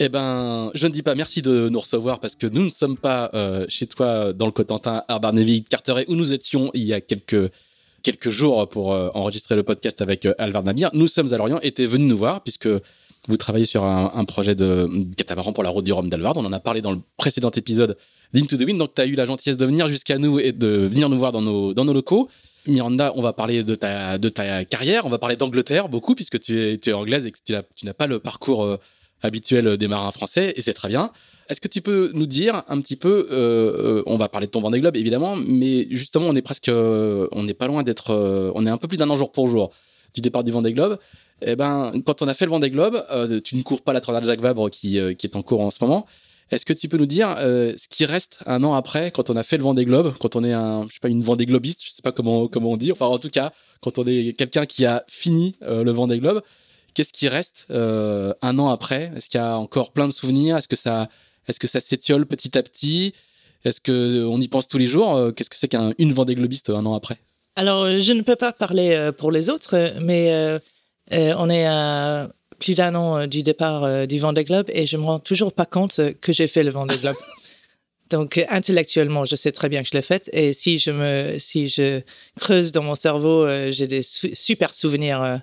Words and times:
Eh 0.00 0.08
ben, 0.08 0.72
je 0.74 0.88
ne 0.88 0.92
dis 0.92 1.02
pas 1.02 1.14
merci 1.14 1.40
de 1.40 1.68
nous 1.68 1.78
recevoir 1.78 2.18
parce 2.18 2.34
que 2.34 2.48
nous 2.48 2.64
ne 2.64 2.68
sommes 2.68 2.96
pas 2.96 3.30
euh, 3.32 3.64
chez 3.68 3.86
toi 3.86 4.32
dans 4.32 4.46
le 4.46 4.52
Cotentin, 4.52 5.04
à 5.06 5.20
Barneville, 5.20 5.62
Carteret, 5.62 6.04
où 6.08 6.16
nous 6.16 6.32
étions 6.32 6.72
il 6.74 6.82
y 6.82 6.92
a 6.92 7.00
quelques 7.00 7.50
quelques 8.02 8.28
jours 8.28 8.68
pour 8.68 8.92
euh, 8.92 9.08
enregistrer 9.14 9.54
le 9.54 9.62
podcast 9.62 10.02
avec 10.02 10.26
euh, 10.26 10.34
Alvar 10.38 10.64
Nabir. 10.64 10.90
Nous 10.94 11.06
sommes 11.06 11.32
à 11.32 11.38
Lorient 11.38 11.60
et 11.62 11.72
tu 11.72 11.82
es 11.82 11.86
venu 11.86 12.06
nous 12.06 12.18
voir 12.18 12.42
puisque 12.42 12.68
vous 13.28 13.36
travaillez 13.36 13.64
sur 13.64 13.84
un, 13.84 14.24
projet 14.26 14.54
de 14.54 14.90
catamaran 15.16 15.52
pour 15.52 15.62
la 15.62 15.70
route 15.70 15.84
du 15.84 15.92
Rhum 15.92 16.10
d'Alvard. 16.10 16.36
On 16.36 16.44
en 16.44 16.52
a 16.52 16.60
parlé 16.60 16.82
dans 16.82 16.92
le 16.92 17.00
précédent 17.16 17.50
épisode 17.50 17.96
d'Into 18.34 18.58
the 18.58 18.60
Wind. 18.60 18.78
Donc, 18.78 18.94
tu 18.94 19.00
as 19.00 19.06
eu 19.06 19.14
la 19.14 19.24
gentillesse 19.24 19.56
de 19.56 19.64
venir 19.64 19.88
jusqu'à 19.88 20.18
nous 20.18 20.38
et 20.38 20.52
de 20.52 20.68
venir 20.68 21.08
nous 21.08 21.16
voir 21.16 21.32
dans 21.32 21.40
nos, 21.40 21.72
dans 21.72 21.86
nos 21.86 21.94
locaux. 21.94 22.28
Miranda, 22.66 23.14
on 23.16 23.22
va 23.22 23.32
parler 23.32 23.62
de 23.62 23.74
ta, 23.76 24.18
de 24.18 24.28
ta 24.28 24.66
carrière. 24.66 25.06
On 25.06 25.08
va 25.08 25.16
parler 25.16 25.36
d'Angleterre 25.36 25.88
beaucoup 25.88 26.14
puisque 26.14 26.38
tu 26.38 26.60
es, 26.60 26.76
tu 26.76 26.90
es 26.90 26.92
anglaise 26.92 27.24
et 27.24 27.30
que 27.30 27.38
tu 27.38 27.86
n'as 27.86 27.94
pas 27.94 28.06
le 28.06 28.18
parcours 28.18 28.78
habituel 29.24 29.76
des 29.76 29.88
marins 29.88 30.10
français, 30.10 30.52
et 30.56 30.60
c'est 30.60 30.74
très 30.74 30.88
bien. 30.88 31.10
Est-ce 31.48 31.60
que 31.60 31.68
tu 31.68 31.82
peux 31.82 32.10
nous 32.14 32.26
dire 32.26 32.62
un 32.68 32.80
petit 32.80 32.96
peu, 32.96 33.28
euh, 33.30 33.98
euh, 33.98 34.02
on 34.06 34.16
va 34.16 34.28
parler 34.28 34.46
de 34.46 34.52
ton 34.52 34.60
Vendée 34.60 34.80
Globe 34.80 34.96
évidemment, 34.96 35.36
mais 35.36 35.86
justement 35.90 36.26
on 36.26 36.36
est 36.36 36.42
presque, 36.42 36.68
euh, 36.68 37.28
on 37.32 37.42
n'est 37.42 37.54
pas 37.54 37.66
loin 37.66 37.82
d'être, 37.82 38.52
on 38.54 38.66
est 38.66 38.70
un 38.70 38.78
peu 38.78 38.88
plus 38.88 38.96
d'un 38.96 39.10
an 39.10 39.16
jour 39.16 39.30
pour 39.30 39.48
jour 39.48 39.70
du 40.14 40.20
départ 40.20 40.44
du 40.44 40.52
Vendée 40.52 40.72
Globe. 40.72 40.98
Eh 41.42 41.56
ben, 41.56 41.92
quand 42.06 42.22
on 42.22 42.28
a 42.28 42.34
fait 42.34 42.46
le 42.46 42.50
Vendée 42.50 42.70
Globe, 42.70 43.04
tu 43.44 43.56
ne 43.56 43.62
cours 43.62 43.82
pas 43.82 43.92
la 43.92 44.00
Tronade 44.00 44.24
Jacques 44.24 44.40
Vabre 44.40 44.70
qui, 44.70 44.98
qui 45.18 45.26
est 45.26 45.36
en 45.36 45.42
cours 45.42 45.60
en 45.60 45.70
ce 45.70 45.78
moment. 45.82 46.06
Est-ce 46.50 46.64
que 46.64 46.72
tu 46.72 46.88
peux 46.88 46.96
nous 46.96 47.06
dire 47.06 47.34
ce 47.38 47.88
qui 47.88 48.06
reste 48.06 48.38
un 48.46 48.62
an 48.64 48.74
après, 48.74 49.10
quand 49.10 49.28
on 49.28 49.36
a 49.36 49.42
fait 49.42 49.56
le 49.56 49.64
Vendée 49.64 49.84
Globe, 49.84 50.14
quand 50.20 50.36
on 50.36 50.44
est 50.44 50.52
un, 50.52 50.86
je 50.88 50.94
sais 50.94 51.00
pas, 51.00 51.08
une 51.08 51.22
Vendée 51.22 51.46
Globiste, 51.46 51.84
je 51.84 51.90
sais 51.90 52.02
pas 52.02 52.12
comment 52.12 52.48
comment 52.48 52.70
on 52.70 52.76
dit, 52.76 52.92
enfin 52.92 53.06
en 53.06 53.18
tout 53.18 53.30
cas, 53.30 53.52
quand 53.82 53.98
on 53.98 54.06
est 54.06 54.34
quelqu'un 54.38 54.64
qui 54.64 54.86
a 54.86 55.04
fini 55.08 55.56
le 55.60 55.90
Vendée 55.90 56.18
Globe, 56.18 56.42
Qu'est-ce 56.94 57.12
qui 57.12 57.26
reste 57.26 57.66
euh, 57.70 58.32
un 58.40 58.58
an 58.60 58.68
après? 58.68 59.12
Est-ce 59.16 59.28
qu'il 59.28 59.40
y 59.40 59.42
a 59.42 59.58
encore 59.58 59.92
plein 59.92 60.06
de 60.06 60.12
souvenirs? 60.12 60.56
Est-ce 60.56 60.68
que 60.68 60.76
ça, 60.76 61.08
est-ce 61.48 61.58
que 61.58 61.66
ça 61.66 61.80
s'étiole 61.80 62.24
petit 62.24 62.56
à 62.56 62.62
petit? 62.62 63.14
Est-ce 63.64 63.80
que 63.80 64.24
on 64.24 64.40
y 64.40 64.46
pense 64.46 64.68
tous 64.68 64.78
les 64.78 64.86
jours? 64.86 65.16
Euh, 65.16 65.32
Qu'est-ce 65.32 65.50
que 65.50 65.56
c'est 65.56 65.68
qu'une 65.68 66.12
Vendée 66.12 66.36
Globiste 66.36 66.70
un 66.70 66.86
an 66.86 66.94
après? 66.94 67.18
Alors, 67.56 67.98
je 67.98 68.12
ne 68.12 68.22
peux 68.22 68.36
pas 68.36 68.52
parler 68.52 69.10
pour 69.18 69.32
les 69.32 69.50
autres, 69.50 69.94
mais 70.00 70.60
on 71.10 71.50
est 71.50 71.66
à 71.66 72.30
plus 72.58 72.74
d'un 72.74 72.94
an 72.94 73.26
du 73.26 73.42
départ 73.42 74.06
du 74.06 74.18
Vendée 74.18 74.44
Globe 74.44 74.66
et 74.72 74.86
je 74.86 74.96
me 74.96 75.04
rends 75.04 75.20
toujours 75.20 75.52
pas 75.52 75.66
compte 75.66 76.00
que 76.20 76.32
j'ai 76.32 76.48
fait 76.48 76.64
le 76.64 76.70
Vendée 76.70 76.96
Globe. 76.96 77.16
Donc 78.10 78.44
intellectuellement, 78.48 79.24
je 79.24 79.36
sais 79.36 79.52
très 79.52 79.68
bien 79.68 79.82
que 79.82 79.88
je 79.88 79.94
l'ai 79.94 80.02
fait 80.02 80.28
et 80.32 80.52
si 80.52 80.78
je 80.78 80.90
me 80.90 81.38
si 81.38 81.68
je 81.68 82.00
creuse 82.38 82.72
dans 82.72 82.82
mon 82.82 82.96
cerveau, 82.96 83.46
j'ai 83.70 83.86
des 83.86 84.02
super 84.02 84.74
souvenirs 84.74 85.40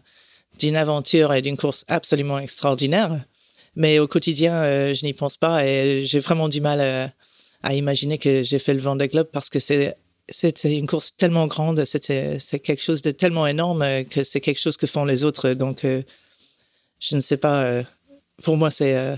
d'une 0.61 0.75
aventure 0.75 1.33
et 1.33 1.41
d'une 1.41 1.57
course 1.57 1.83
absolument 1.87 2.39
extraordinaire. 2.39 3.19
Mais 3.75 3.99
au 3.99 4.07
quotidien, 4.07 4.53
euh, 4.53 4.93
je 4.93 5.05
n'y 5.05 5.13
pense 5.13 5.37
pas 5.37 5.65
et 5.65 6.05
j'ai 6.05 6.19
vraiment 6.19 6.49
du 6.49 6.61
mal 6.61 6.79
euh, 6.81 7.07
à 7.63 7.73
imaginer 7.73 8.17
que 8.17 8.43
j'ai 8.43 8.59
fait 8.59 8.73
le 8.73 8.79
Vendée 8.79 9.07
Globe 9.07 9.27
parce 9.31 9.49
que 9.49 9.59
c'est 9.59 9.95
c'est 10.29 10.63
une 10.63 10.87
course 10.87 11.17
tellement 11.17 11.47
grande, 11.47 11.83
c'est 11.83 12.59
quelque 12.59 12.81
chose 12.81 13.01
de 13.01 13.11
tellement 13.11 13.47
énorme 13.47 13.81
euh, 13.81 14.03
que 14.03 14.23
c'est 14.23 14.39
quelque 14.39 14.59
chose 14.59 14.77
que 14.77 14.87
font 14.87 15.03
les 15.03 15.25
autres. 15.25 15.49
Donc, 15.53 15.83
je 15.83 17.15
ne 17.15 17.19
sais 17.19 17.37
pas. 17.37 17.83
pour 18.43 18.55
moi, 18.55 18.71
c'est 18.71 19.17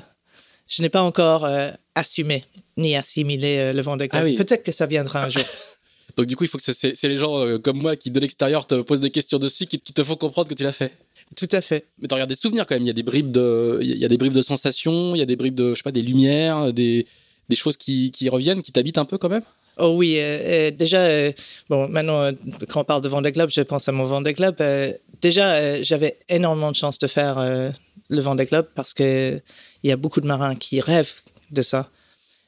je 0.68 0.82
n'ai 0.82 0.90
pas 0.90 1.04
encore 1.04 1.48
assumé 1.94 2.46
ni 2.78 2.96
assimilé 2.96 3.74
le 3.74 3.82
Vendée 3.82 4.08
Globe. 4.08 4.28
Ah 4.34 4.38
Peut-être 4.44 4.64
que 4.64 4.72
ça 4.72 4.86
viendra 4.88 5.26
un 5.26 5.30
jour. 5.30 5.44
Donc 6.18 6.26
du 6.26 6.36
coup, 6.36 6.46
il 6.46 6.48
faut 6.48 6.58
que 6.58 6.64
c'est 6.74 7.04
les 7.04 7.18
gens 7.18 7.60
comme 7.60 7.80
moi 7.80 7.96
qui 7.96 8.10
de 8.10 8.20
l'extérieur 8.20 8.66
te 8.66 8.82
posent 8.82 9.02
des 9.02 9.12
questions 9.12 9.40
dessus, 9.40 9.68
qui, 9.68 9.80
qui 9.80 9.94
te 9.94 10.04
font 10.04 10.16
comprendre 10.16 10.48
que 10.48 10.56
tu 10.56 10.64
l'as 10.64 10.74
fait. 10.74 10.94
Tout 11.36 11.50
à 11.52 11.62
fait. 11.62 11.88
Mais 12.00 12.08
tu 12.08 12.14
regardes 12.14 12.30
des 12.30 12.36
souvenirs 12.36 12.66
quand 12.68 12.76
même. 12.76 12.84
Il 12.84 12.88
y 12.88 12.92
a 12.92 12.94
des 12.94 13.04
bribes 13.04 13.32
de, 13.32 13.80
il 13.82 13.98
y 13.98 14.06
a 14.06 14.08
des 14.08 14.18
bribes 14.18 14.34
de 14.34 14.42
sensations, 14.42 15.16
il 15.16 15.20
y 15.20 15.22
a 15.22 15.26
des 15.26 15.36
bribes 15.36 15.56
de, 15.56 15.72
je 15.72 15.76
sais 15.76 15.84
pas, 15.84 15.92
des 15.92 16.02
lumières, 16.02 16.74
des, 16.74 17.08
des 17.50 17.56
choses 17.56 17.78
qui, 17.78 18.12
qui 18.12 18.30
reviennent, 18.30 18.62
qui 18.62 18.72
t'habitent 18.72 18.98
un 18.98 19.06
peu 19.06 19.18
quand 19.18 19.30
même? 19.30 19.44
Oh 19.78 19.96
oui, 19.96 20.18
euh, 20.18 20.22
euh, 20.22 20.72
déjà, 20.72 21.00
euh, 21.00 21.32
bon, 21.70 21.88
maintenant, 21.88 22.30
quand 22.70 22.82
on 22.82 22.84
parle 22.84 23.02
de 23.02 23.10
Vendée 23.10 23.32
Globe, 23.32 23.50
je 23.50 23.62
pense 23.62 23.90
à 23.90 23.92
mon 23.92 24.04
Vendée 24.04 24.34
Globe. 24.34 24.58
déjà, 25.22 25.82
j'avais 25.82 26.20
énormément 26.30 26.72
de 26.72 26.76
chance 26.76 27.00
de 27.00 27.08
faire 27.08 27.40
le 28.10 28.22
Vendée 28.22 28.46
Globe 28.46 28.68
parce 28.76 28.94
que 28.94 29.42
il 29.84 29.90
y 29.90 29.92
a 29.92 29.98
beaucoup 29.98 30.22
de 30.22 30.28
marins 30.28 30.56
qui 30.56 30.80
rêvent 30.80 31.16
de 31.52 31.62
ça. 31.62 31.90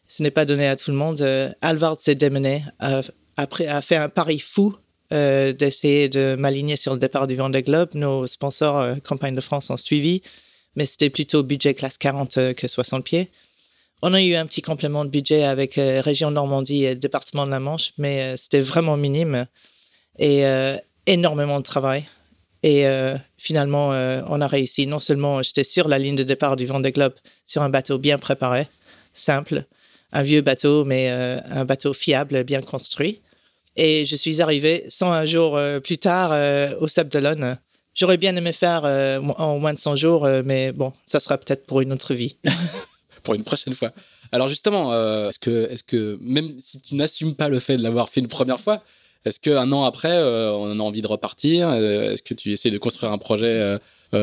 Ce 0.07 0.21
n'est 0.21 0.31
pas 0.31 0.45
donné 0.45 0.67
à 0.67 0.75
tout 0.75 0.91
le 0.91 0.97
monde. 0.97 1.21
Alvard 1.61 1.99
s'est 1.99 2.15
démené, 2.15 2.63
après, 3.37 3.67
a 3.67 3.81
fait 3.81 3.95
un 3.95 4.09
pari 4.09 4.39
fou 4.39 4.75
euh, 5.13 5.53
d'essayer 5.53 6.09
de 6.09 6.35
m'aligner 6.35 6.77
sur 6.77 6.93
le 6.93 6.99
départ 6.99 7.27
du 7.27 7.35
Vendée 7.35 7.61
Globe. 7.61 7.89
Nos 7.93 8.25
sponsors 8.25 8.79
euh, 8.79 8.95
Campagne 8.95 9.35
de 9.35 9.41
France 9.41 9.69
ont 9.69 9.77
suivi, 9.77 10.23
mais 10.75 10.87
c'était 10.87 11.11
plutôt 11.11 11.43
budget 11.43 11.75
classe 11.75 11.99
40 11.99 12.37
euh, 12.37 12.53
que 12.53 12.67
60 12.67 13.03
pieds. 13.03 13.29
On 14.01 14.15
a 14.15 14.21
eu 14.21 14.33
un 14.33 14.47
petit 14.47 14.63
complément 14.63 15.05
de 15.05 15.11
budget 15.11 15.43
avec 15.43 15.75
Région 15.75 16.29
Normandie 16.29 16.85
et 16.85 16.95
Département 16.95 17.45
de 17.45 17.51
la 17.51 17.59
Manche, 17.59 17.93
mais 17.97 18.35
c'était 18.35 18.59
vraiment 18.59 18.97
minime 18.97 19.47
et 20.19 20.43
énormément 21.07 21.59
de 21.59 21.63
travail. 21.63 22.05
Et 22.61 22.85
finalement, 23.37 23.89
on 24.27 24.41
a 24.41 24.47
réussi. 24.47 24.85
Non 24.85 24.99
seulement 24.99 25.41
j'étais 25.41 25.63
sur 25.63 25.87
la 25.87 25.97
ligne 25.97 26.17
de 26.17 26.23
départ 26.23 26.55
du 26.55 26.67
Vendée 26.67 26.91
Globe, 26.91 27.13
sur 27.47 27.63
un 27.63 27.69
bateau 27.69 27.97
bien 27.97 28.19
préparé, 28.19 28.67
simple, 29.13 29.63
un 30.11 30.21
vieux 30.21 30.41
bateau, 30.41 30.83
mais 30.83 31.09
un 31.09 31.65
bateau 31.65 31.93
fiable, 31.93 32.43
bien 32.43 32.61
construit. 32.61 33.21
Et 33.75 34.05
je 34.05 34.15
suis 34.15 34.41
arrivé 34.41 34.85
101 34.87 35.25
jours 35.25 35.57
euh, 35.57 35.79
plus 35.79 35.97
tard 35.97 36.31
euh, 36.31 36.73
au 36.79 36.87
Sable 36.87 37.09
d'Olonne. 37.09 37.57
J'aurais 37.93 38.17
bien 38.17 38.35
aimé 38.35 38.53
faire 38.53 38.83
euh, 38.85 39.19
en 39.19 39.59
moins 39.59 39.73
de 39.73 39.79
100 39.79 39.95
jours, 39.95 40.27
mais 40.43 40.73
bon, 40.73 40.91
ça 41.05 41.21
sera 41.21 41.37
peut-être 41.37 41.65
pour 41.65 41.79
une 41.79 41.93
autre 41.93 42.13
vie. 42.13 42.37
pour 43.23 43.35
une 43.35 43.43
prochaine 43.43 43.73
fois. 43.73 43.91
Alors 44.33 44.49
justement, 44.49 44.91
est-ce 44.93 45.83
que, 45.83 46.17
même 46.19 46.59
si 46.59 46.81
tu 46.81 46.95
n'assumes 46.95 47.35
pas 47.35 47.47
le 47.47 47.59
fait 47.59 47.77
de 47.77 47.83
l'avoir 47.83 48.09
fait 48.09 48.19
une 48.19 48.27
première 48.27 48.59
fois, 48.59 48.83
est-ce 49.23 49.39
qu'un 49.39 49.71
an 49.71 49.85
après, 49.85 50.11
on 50.21 50.77
a 50.77 50.83
envie 50.83 51.01
de 51.01 51.07
repartir 51.07 51.73
Est-ce 51.73 52.21
que 52.21 52.33
tu 52.33 52.51
essaies 52.51 52.69
de 52.69 52.77
construire 52.77 53.13
un 53.13 53.17
projet 53.17 53.77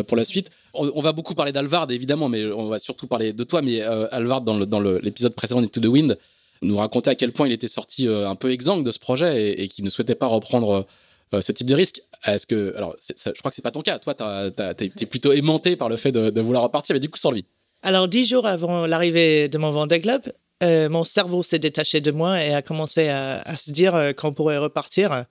pour 0.07 0.19
la 0.19 0.25
suite? 0.25 0.51
On, 0.75 1.01
va 1.01 1.13
beaucoup 1.13 1.35
parler 1.35 1.53
d'Alvard, 1.53 1.91
évidemment, 1.91 2.29
mais 2.29 2.45
on 2.45 2.69
va 2.69 2.79
surtout 2.79 3.07
parler 3.07 3.33
de 3.33 3.45
toi. 3.45 3.63
Mais 3.63 3.81
Alvard, 3.81 4.43
dans 4.43 4.81
l'épisode 4.81 5.35
précédent 5.35 5.63
de 5.63 5.67
To 5.67 5.81
the 5.81 5.87
Wind, 5.87 6.19
nous 6.63 6.77
raconter 6.77 7.11
à 7.11 7.15
quel 7.15 7.33
point 7.33 7.47
il 7.47 7.53
était 7.53 7.69
sorti 7.69 8.09
euh, 8.09 8.29
un 8.29 8.35
peu 8.35 8.51
exsangue 8.51 8.85
de 8.85 8.93
ce 8.93 8.99
projet 8.99 9.61
et, 9.61 9.69
qu'il 9.69 9.85
ne 9.85 9.91
souhaitait 9.91 10.15
pas 10.15 10.27
reprendre 10.27 10.87
euh, 11.35 11.41
ce 11.41 11.53
type 11.53 11.67
de 11.67 11.75
risque. 11.75 12.03
Est-ce 12.25 12.47
que, 12.47 12.75
alors, 12.77 12.97
je 13.01 13.31
crois 13.41 13.51
que 13.51 13.55
c'est 13.55 13.63
pas 13.63 13.71
ton 13.71 13.83
cas. 13.83 13.99
Toi, 13.99 14.15
tu 14.15 14.85
es 14.85 15.07
plutôt 15.07 15.33
aimanté 15.33 15.77
par 15.77 15.89
le 15.89 15.97
fait 15.97 16.13
de, 16.13 16.41
vouloir 16.41 16.63
repartir, 16.63 16.95
mais 16.95 17.01
du 17.01 17.09
coup, 17.09 17.19
sans 17.19 17.33
lui. 17.33 17.45
Alors, 17.83 18.07
dix 18.07 18.27
jours 18.27 18.47
avant 18.47 18.87
l'arrivée 18.87 19.49
de 19.49 19.59
mon 19.59 19.73
Vendée 19.73 19.99
Globe, 19.99 20.33
euh, 20.63 20.89
mon 20.89 21.03
cerveau 21.03 21.43
s'est 21.43 21.59
détaché 21.59 22.01
de 22.01 22.13
moi 22.13 22.41
et 22.41 22.55
a 22.55 22.63
commencé 22.63 23.09
à, 23.09 23.57
se 23.57 23.73
dire 23.73 24.13
qu'on 24.17 24.33
pourrait 24.33 24.59
repartir 24.59 25.25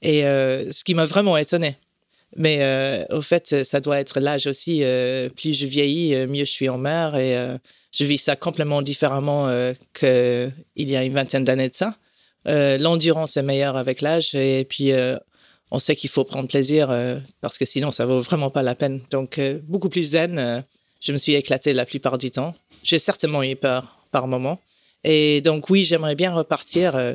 Et 0.00 0.22
ce 0.22 0.82
qui 0.84 0.94
m'a 0.94 1.06
vraiment 1.06 1.36
étonné. 1.36 1.76
Mais 2.34 3.06
au 3.10 3.20
fait, 3.20 3.64
ça 3.64 3.80
doit 3.80 4.00
être 4.00 4.18
l'âge 4.18 4.48
aussi. 4.48 4.82
plus 5.36 5.52
je 5.52 5.66
vieillis, 5.66 6.26
mieux 6.26 6.44
je 6.44 6.50
suis 6.50 6.68
en 6.68 6.78
mer. 6.78 7.14
Et 7.14 7.36
je 7.92 8.04
vis 8.04 8.18
ça 8.18 8.36
complètement 8.36 8.82
différemment 8.82 9.48
qu'il 9.92 10.52
y 10.76 10.96
a 10.96 11.04
une 11.04 11.12
vingtaine 11.12 11.44
d'années 11.44 11.68
de 11.68 11.74
ça. 11.74 11.94
L'endurance 12.46 13.36
est 13.36 13.42
meilleure 13.42 13.76
avec 13.76 14.00
l'âge. 14.00 14.34
Et 14.34 14.64
puis, 14.64 14.92
on 15.70 15.78
sait 15.78 15.94
qu'il 15.94 16.08
faut 16.08 16.24
prendre 16.24 16.48
plaisir 16.48 16.88
parce 17.42 17.58
que 17.58 17.66
sinon, 17.66 17.90
ça 17.90 18.06
vaut 18.06 18.20
vraiment 18.20 18.50
pas 18.50 18.62
la 18.62 18.74
peine. 18.74 19.02
Donc, 19.10 19.38
beaucoup 19.64 19.90
plus 19.90 20.12
zen. 20.12 20.64
je 21.00 21.12
me 21.12 21.18
suis 21.18 21.34
éclaté 21.34 21.74
la 21.74 21.84
plupart 21.84 22.16
du 22.16 22.30
temps. 22.30 22.54
J'ai 22.82 22.98
certainement 22.98 23.42
eu 23.42 23.56
peur 23.56 24.02
par 24.10 24.26
moment. 24.26 24.58
Et 25.04 25.40
donc, 25.40 25.70
oui, 25.70 25.84
j'aimerais 25.84 26.14
bien 26.14 26.32
repartir. 26.32 26.96
Euh, 26.96 27.14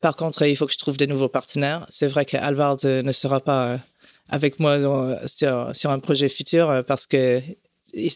par 0.00 0.16
contre, 0.16 0.42
il 0.42 0.56
faut 0.56 0.66
que 0.66 0.72
je 0.72 0.78
trouve 0.78 0.96
des 0.96 1.06
nouveaux 1.06 1.28
partenaires. 1.28 1.86
C'est 1.88 2.06
vrai 2.06 2.24
que 2.24 2.36
Alvard 2.36 2.78
euh, 2.84 3.02
ne 3.02 3.12
sera 3.12 3.40
pas 3.40 3.66
euh, 3.66 3.78
avec 4.28 4.60
moi 4.60 4.78
sur, 5.26 5.90
un 5.90 5.98
projet 5.98 6.28
futur 6.28 6.82
parce 6.86 7.06
que 7.06 7.40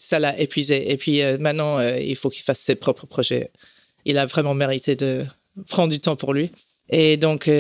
ça 0.01 0.19
l'a 0.19 0.39
épuisé. 0.39 0.91
Et 0.93 0.97
puis 0.97 1.23
maintenant, 1.39 1.81
il 1.81 2.17
faut 2.17 2.31
qu'il 2.31 2.43
fasse 2.43 2.61
ses 2.61 2.75
propres 2.75 3.07
projets. 3.07 3.51
Il 4.05 4.19
a 4.19 4.27
vraiment 4.27 4.55
mérité 4.55 4.97
de 4.97 5.25
prendre 5.69 5.93
du 5.93 6.01
temps 6.01 6.17
pour 6.17 6.35
lui. 6.35 6.51
Et 6.91 7.17
donc, 7.17 7.51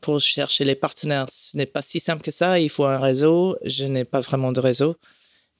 pour 0.00 0.20
chercher 0.20 0.64
les 0.64 0.74
partenaires, 0.74 1.26
ce 1.30 1.56
n'est 1.56 1.66
pas 1.66 1.82
si 1.82 2.00
simple 2.00 2.22
que 2.22 2.30
ça. 2.30 2.58
Il 2.58 2.70
faut 2.70 2.84
un 2.84 2.98
réseau. 2.98 3.56
Je 3.64 3.84
n'ai 3.84 4.04
pas 4.04 4.20
vraiment 4.20 4.52
de 4.52 4.60
réseau. 4.60 4.96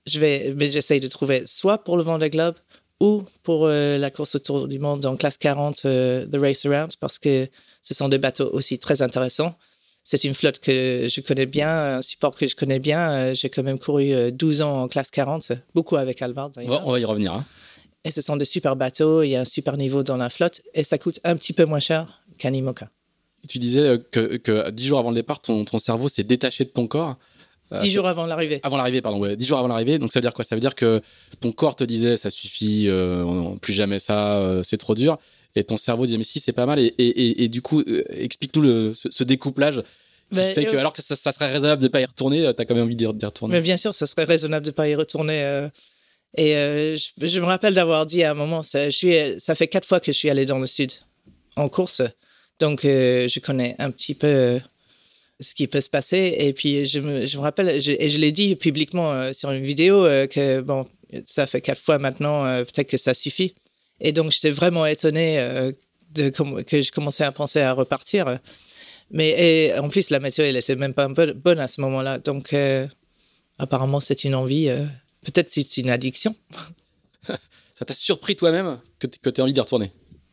Je 0.07 0.19
vais, 0.19 0.55
mais 0.57 0.71
j'essaye 0.71 1.01
de 1.01 1.09
trouver 1.09 1.43
soit 1.47 1.85
pour 1.85 1.97
le 1.97 2.03
Vendée 2.03 2.31
Globe, 2.31 2.57
ou 3.01 3.25
pour 3.43 3.67
euh, 3.67 3.97
la 3.97 4.11
course 4.11 4.35
autour 4.35 4.69
du 4.69 4.79
monde 4.79 5.05
en 5.07 5.17
classe 5.17 5.39
40, 5.39 5.83
euh, 5.87 6.27
The 6.27 6.37
Race 6.37 6.67
Around, 6.67 6.97
parce 7.01 7.19
que 7.19 7.49
ce 7.83 7.95
sont 7.95 8.09
des 8.09 8.19
bateaux 8.19 8.51
aussi 8.53 8.79
très 8.79 9.03
intéressants. 9.03 9.57
C'est 10.03 10.25
une 10.25 10.35
flotte 10.35 10.59
que 10.59 11.09
je 11.09 11.21
connais 11.21 11.47
bien, 11.47 11.97
un 11.99 12.03
support 12.03 12.37
que 12.37 12.49
je 12.49 12.57
connais 12.57 12.79
bien. 12.79 13.11
Euh, 13.11 13.35
j'ai 13.35 13.51
quand 13.51 13.63
même 13.63 13.79
couru 13.79 14.33
12 14.33 14.63
ans 14.63 14.83
en 14.83 14.89
classe 14.89 15.11
40, 15.11 15.53
beaucoup 15.75 15.97
avec 15.97 16.23
Alvard. 16.23 16.53
on 16.57 16.93
va 16.93 17.01
y 17.01 17.05
revenir. 17.05 17.33
Hein. 17.33 17.45
Et 18.05 18.11
ce 18.11 18.23
sont 18.23 18.37
des 18.37 18.47
super 18.47 18.77
bateaux, 18.77 19.23
il 19.23 19.29
y 19.29 19.37
a 19.37 19.43
un 19.43 19.45
super 19.45 19.77
niveau 19.77 20.03
dans 20.03 20.17
la 20.17 20.31
flotte, 20.31 20.63
et 20.73 20.85
ça 20.85 20.97
coûte 20.97 21.21
un 21.23 21.37
petit 21.37 21.53
peu 21.53 21.67
moins 21.67 21.81
cher 21.81 22.23
qu'un 22.39 22.55
IMOCA. 22.55 22.89
Tu 23.47 23.59
disais 23.59 23.99
que, 24.11 24.37
que 24.39 24.71
10 24.71 24.87
jours 24.87 24.99
avant 24.99 25.11
le 25.11 25.17
départ, 25.17 25.41
ton, 25.41 25.65
ton 25.65 25.79
cerveau 25.79 26.09
s'est 26.09 26.25
détaché 26.25 26.65
de 26.65 26.71
ton 26.71 26.87
corps. 26.87 27.17
Euh, 27.73 27.79
dix 27.79 27.91
jours 27.91 28.07
avant 28.07 28.27
l'arrivée. 28.27 28.61
Avant 28.63 28.77
l'arrivée, 28.77 29.01
pardon. 29.01 29.21
Ouais. 29.21 29.37
Dix 29.37 29.47
jours 29.47 29.59
avant 29.59 29.69
l'arrivée. 29.69 29.99
Donc 29.99 30.13
ça 30.13 30.19
veut 30.19 30.23
dire 30.23 30.35
quoi? 30.35 30.45
Ça 30.45 30.57
veut 30.57 30.61
dire 30.61 30.75
que 30.75 31.01
ton 31.41 31.53
corps 31.53 31.77
te 31.77 31.85
disait 31.85 32.17
ça 32.17 32.31
suffit, 32.31 32.87
euh, 32.89 33.55
plus 33.61 33.73
jamais 33.73 33.99
ça, 33.99 34.39
euh, 34.39 34.63
c'est 34.63 34.79
trop 34.79 34.95
dur. 34.95 35.19
Et 35.57 35.65
ton 35.65 35.77
cerveau 35.77 36.07
disait 36.07 36.19
mais 36.19 36.25
si 36.25 36.41
c'est 36.41 36.53
pas 36.53 36.67
mal. 36.67 36.79
Et, 36.79 36.95
et, 36.99 37.45
et, 37.45 37.49
du 37.49 37.63
coup, 37.63 37.83
explique-nous 38.09 38.95
ce, 38.95 39.25
découplage 39.25 39.83
qui 40.33 40.39
fait 40.39 40.65
que 40.65 40.77
alors 40.77 40.93
que 40.93 41.03
ça, 41.03 41.17
serait 41.17 41.51
raisonnable 41.51 41.83
de 41.83 41.89
pas 41.89 42.01
y 42.01 42.05
retourner, 42.05 42.43
tu 42.55 42.63
as 42.63 42.65
quand 42.65 42.75
même 42.75 42.85
envie 42.85 42.97
d'y 42.97 43.07
retourner. 43.07 43.53
Mais 43.53 43.61
bien 43.61 43.77
sûr, 43.77 43.95
ça 43.95 44.07
serait 44.07 44.25
raisonnable 44.25 44.65
de 44.65 44.71
pas 44.71 44.89
y 44.89 44.95
retourner. 44.95 45.69
et 46.37 46.53
je, 46.53 47.41
me 47.41 47.47
rappelle 47.47 47.75
d'avoir 47.75 48.07
dit 48.07 48.23
à 48.23 48.31
un 48.31 48.35
moment, 48.35 48.63
ça, 48.63 48.91
je 48.91 48.97
suis, 48.97 49.41
ça 49.41 49.55
fait 49.55 49.67
quatre 49.67 49.87
fois 49.87 49.99
que 49.99 50.13
je 50.13 50.17
suis 50.17 50.31
allé 50.31 50.47
dans 50.47 50.59
le 50.59 50.69
sud 50.69 50.93
en 51.57 51.69
course, 51.69 52.03
donc 52.61 52.83
je 52.83 53.41
connais 53.41 53.75
un 53.79 53.91
petit 53.91 54.15
peu 54.15 54.61
ce 55.41 55.55
qui 55.55 55.67
peut 55.67 55.81
se 55.81 55.89
passer. 55.89 56.37
Et 56.39 56.53
puis, 56.53 56.87
je 56.87 57.01
me, 57.01 57.27
je 57.27 57.37
me 57.39 57.43
rappelle, 57.43 57.69
et 57.69 58.09
je 58.09 58.19
l'ai 58.19 58.33
dit 58.33 58.55
publiquement 58.57 59.13
euh, 59.13 59.33
sur 59.33 59.51
une 59.51 59.63
vidéo, 59.63 60.05
euh, 60.05 60.27
que 60.27 60.61
bon, 60.61 60.87
ça 61.25 61.47
fait 61.47 61.61
quatre 61.61 61.81
fois 61.81 61.99
maintenant, 61.99 62.45
euh, 62.45 62.65
peut-être 62.65 62.89
que 62.89 62.99
ça 62.99 63.15
suffit. 63.15 63.55
Et 64.01 64.13
donc, 64.13 64.33
j'étais 64.33 64.51
vraiment 64.51 64.87
étonné 64.87 65.39
de, 66.15 66.29
que 66.29 66.83
je 66.83 66.93
commençais 66.93 67.25
à 67.25 67.33
penser 67.33 67.61
à 67.61 67.73
repartir. 67.73 68.39
Mais 69.11 69.29
et, 69.69 69.79
en 69.79 69.89
plus, 69.89 70.11
la 70.11 70.21
météo, 70.21 70.45
elle 70.45 70.57
était 70.57 70.77
même 70.77 70.95
pas 70.95 71.09
bonne 71.09 71.59
à 71.59 71.69
ce 71.69 71.81
moment-là. 71.83 72.19
Donc, 72.19 72.55
apparemment, 73.59 74.01
c'est 74.01 74.25
une 74.25 74.35
envie. 74.35 74.69
peut-être 75.25 75.51
c'est 75.51 75.77
une 75.77 75.91
addiction. 75.91 76.35
ça 77.75 77.85
t'a 77.85 77.95
surpris 77.95 78.37
toi-même 78.37 78.79
que 78.99 79.07
tu 79.07 79.19
aies 79.29 79.41
envie 79.41 79.53
d'y 79.53 79.61
retourner? 79.61 79.93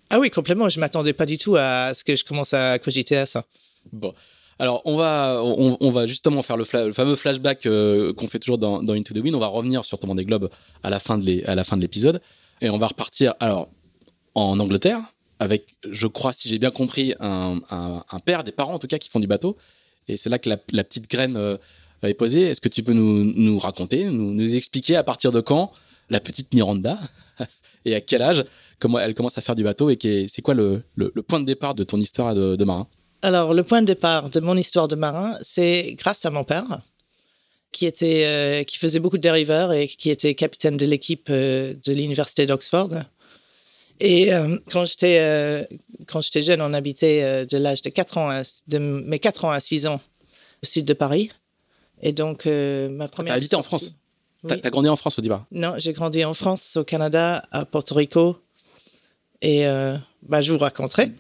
Ah 0.10 0.20
oui, 0.20 0.30
complètement. 0.30 0.70
Je 0.70 0.80
m'attendais 0.80 1.14
pas 1.14 1.26
du 1.26 1.38
tout 1.38 1.56
à 1.58 1.94
ce 1.94 2.04
que 2.04 2.16
je 2.16 2.24
commence 2.24 2.54
à 2.54 2.80
cogiter 2.80 3.18
à 3.18 3.26
ça. 3.26 3.46
Bon. 3.92 4.14
Alors, 4.60 4.82
on 4.86 4.96
va, 4.96 5.42
on, 5.44 5.92
va 5.92 6.08
justement 6.08 6.42
faire 6.42 6.58
le, 6.58 6.66
fameux 6.66 7.16
flashback 7.16 7.68
euh, 7.68 8.12
qu'on 8.14 8.28
fait 8.28 8.40
toujours 8.40 8.58
dans, 8.58 8.82
Into 8.90 9.14
the 9.14 9.18
Wind. 9.18 9.36
On 9.36 9.40
va 9.40 9.48
revenir 9.48 9.86
sur 9.86 10.00
des 10.00 10.26
globes 10.26 10.50
à 10.82 10.90
la 10.90 11.00
fin 11.00 11.18
de 11.18 11.82
l'épisode. 11.82 12.22
Et 12.62 12.70
on 12.70 12.78
va 12.78 12.88
repartir, 12.88 13.36
alors, 13.40 13.70
en 14.36 14.60
Angleterre, 14.60 15.00
avec, 15.40 15.78
je 15.90 16.08
crois, 16.08 16.34
si 16.34 16.50
j'ai 16.50 16.58
bien 16.58 16.72
compris, 16.72 17.14
un, 17.20 17.60
père, 18.26 18.44
des 18.44 18.52
parents 18.52 18.74
en 18.74 18.80
tout 18.80 18.88
cas, 18.88 18.98
qui 18.98 19.10
font 19.10 19.20
du 19.20 19.28
bateau. 19.28 19.58
Et 20.08 20.18
c'est 20.18 20.30
là 20.30 20.40
que 20.40 20.50
la, 20.50 20.84
petite 20.84 21.10
graine 21.10 21.36
euh, 21.36 21.58
est 22.02 22.14
posée. 22.14 22.44
Est-ce 22.44 22.62
que 22.62 22.70
tu 22.70 22.82
peux 22.84 22.94
nous, 22.94 23.60
raconter, 23.60 24.06
nous, 24.06 24.56
expliquer 24.56 24.96
à 24.96 25.04
partir 25.04 25.32
de 25.32 25.42
quand 25.42 25.72
la 26.10 26.20
petite 26.20 26.54
Miranda 26.54 26.98
et 27.86 27.94
à 27.94 28.02
quel 28.02 28.22
âge 28.22 28.46
comment 28.80 29.00
elle 29.00 29.14
commence 29.14 29.38
à 29.38 29.42
faire 29.42 29.56
du 29.56 29.64
bateau 29.64 29.90
et 29.90 30.28
c'est 30.30 30.42
quoi 30.42 30.54
le, 30.54 30.84
point 31.28 31.40
de 31.40 31.46
départ 31.46 31.76
de 31.76 31.84
ton 31.84 31.98
histoire 31.98 32.34
de 32.34 32.64
marin? 32.64 32.88
Alors, 33.22 33.54
le 33.54 33.64
point 33.64 33.82
de 33.82 33.88
départ 33.88 34.30
de 34.30 34.40
mon 34.40 34.56
histoire 34.56 34.88
de 34.88 34.96
marin, 34.96 35.38
c'est 35.42 35.96
grâce 35.98 36.26
à 36.26 36.30
mon 36.30 36.44
père, 36.44 36.82
qui, 37.72 37.86
était, 37.86 38.24
euh, 38.26 38.64
qui 38.64 38.78
faisait 38.78 39.00
beaucoup 39.00 39.18
de 39.18 39.22
dériveurs 39.22 39.74
et 39.74 39.88
qui 39.88 40.10
était 40.10 40.36
capitaine 40.36 40.78
de 40.78 40.86
l'équipe 40.86 41.28
euh, 41.30 41.74
de 41.86 41.94
l'université 41.94 42.46
d'Oxford. 42.46 42.90
Et 44.00 44.34
euh, 44.34 44.58
quand 44.72 44.86
j'étais 44.86 45.68
quand 46.06 46.22
j'étais 46.22 46.44
jeune, 46.44 46.62
on 46.62 46.74
habitait 46.74 47.46
de 47.48 47.58
l'âge 47.58 47.82
de 47.82 47.90
4 47.90 48.18
ans, 48.18 48.42
de 48.68 48.78
mes 48.78 49.20
4 49.20 49.46
ans 49.46 49.52
à 49.52 49.60
6 49.60 49.88
ans 49.88 50.00
au 50.64 50.66
sud 50.66 50.86
de 50.86 50.94
Paris. 50.94 51.32
Et 52.04 52.14
donc, 52.14 52.46
ma 52.46 53.08
première. 53.08 53.34
T'as 53.34 53.38
habité 53.38 53.56
en 53.56 53.64
France 53.64 53.96
T'as 54.48 54.56
as 54.64 54.70
grandi 54.70 54.88
en 54.88 54.96
France 54.96 55.18
au 55.18 55.22
départ 55.24 55.48
Non, 55.52 55.74
j'ai 55.78 55.94
grandi 55.94 56.24
en 56.24 56.36
France, 56.36 56.78
au 56.78 56.84
Canada, 56.84 57.48
à 57.52 57.66
Porto 57.66 57.96
Rico. 57.96 58.38
Et 59.42 59.66
bah, 60.22 60.42
je 60.42 60.54
vous 60.54 60.60
raconterai. 60.60 61.12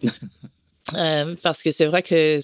Parce 1.41 1.63
que 1.63 1.71
c'est 1.71 1.87
vrai 1.87 2.03
que 2.03 2.39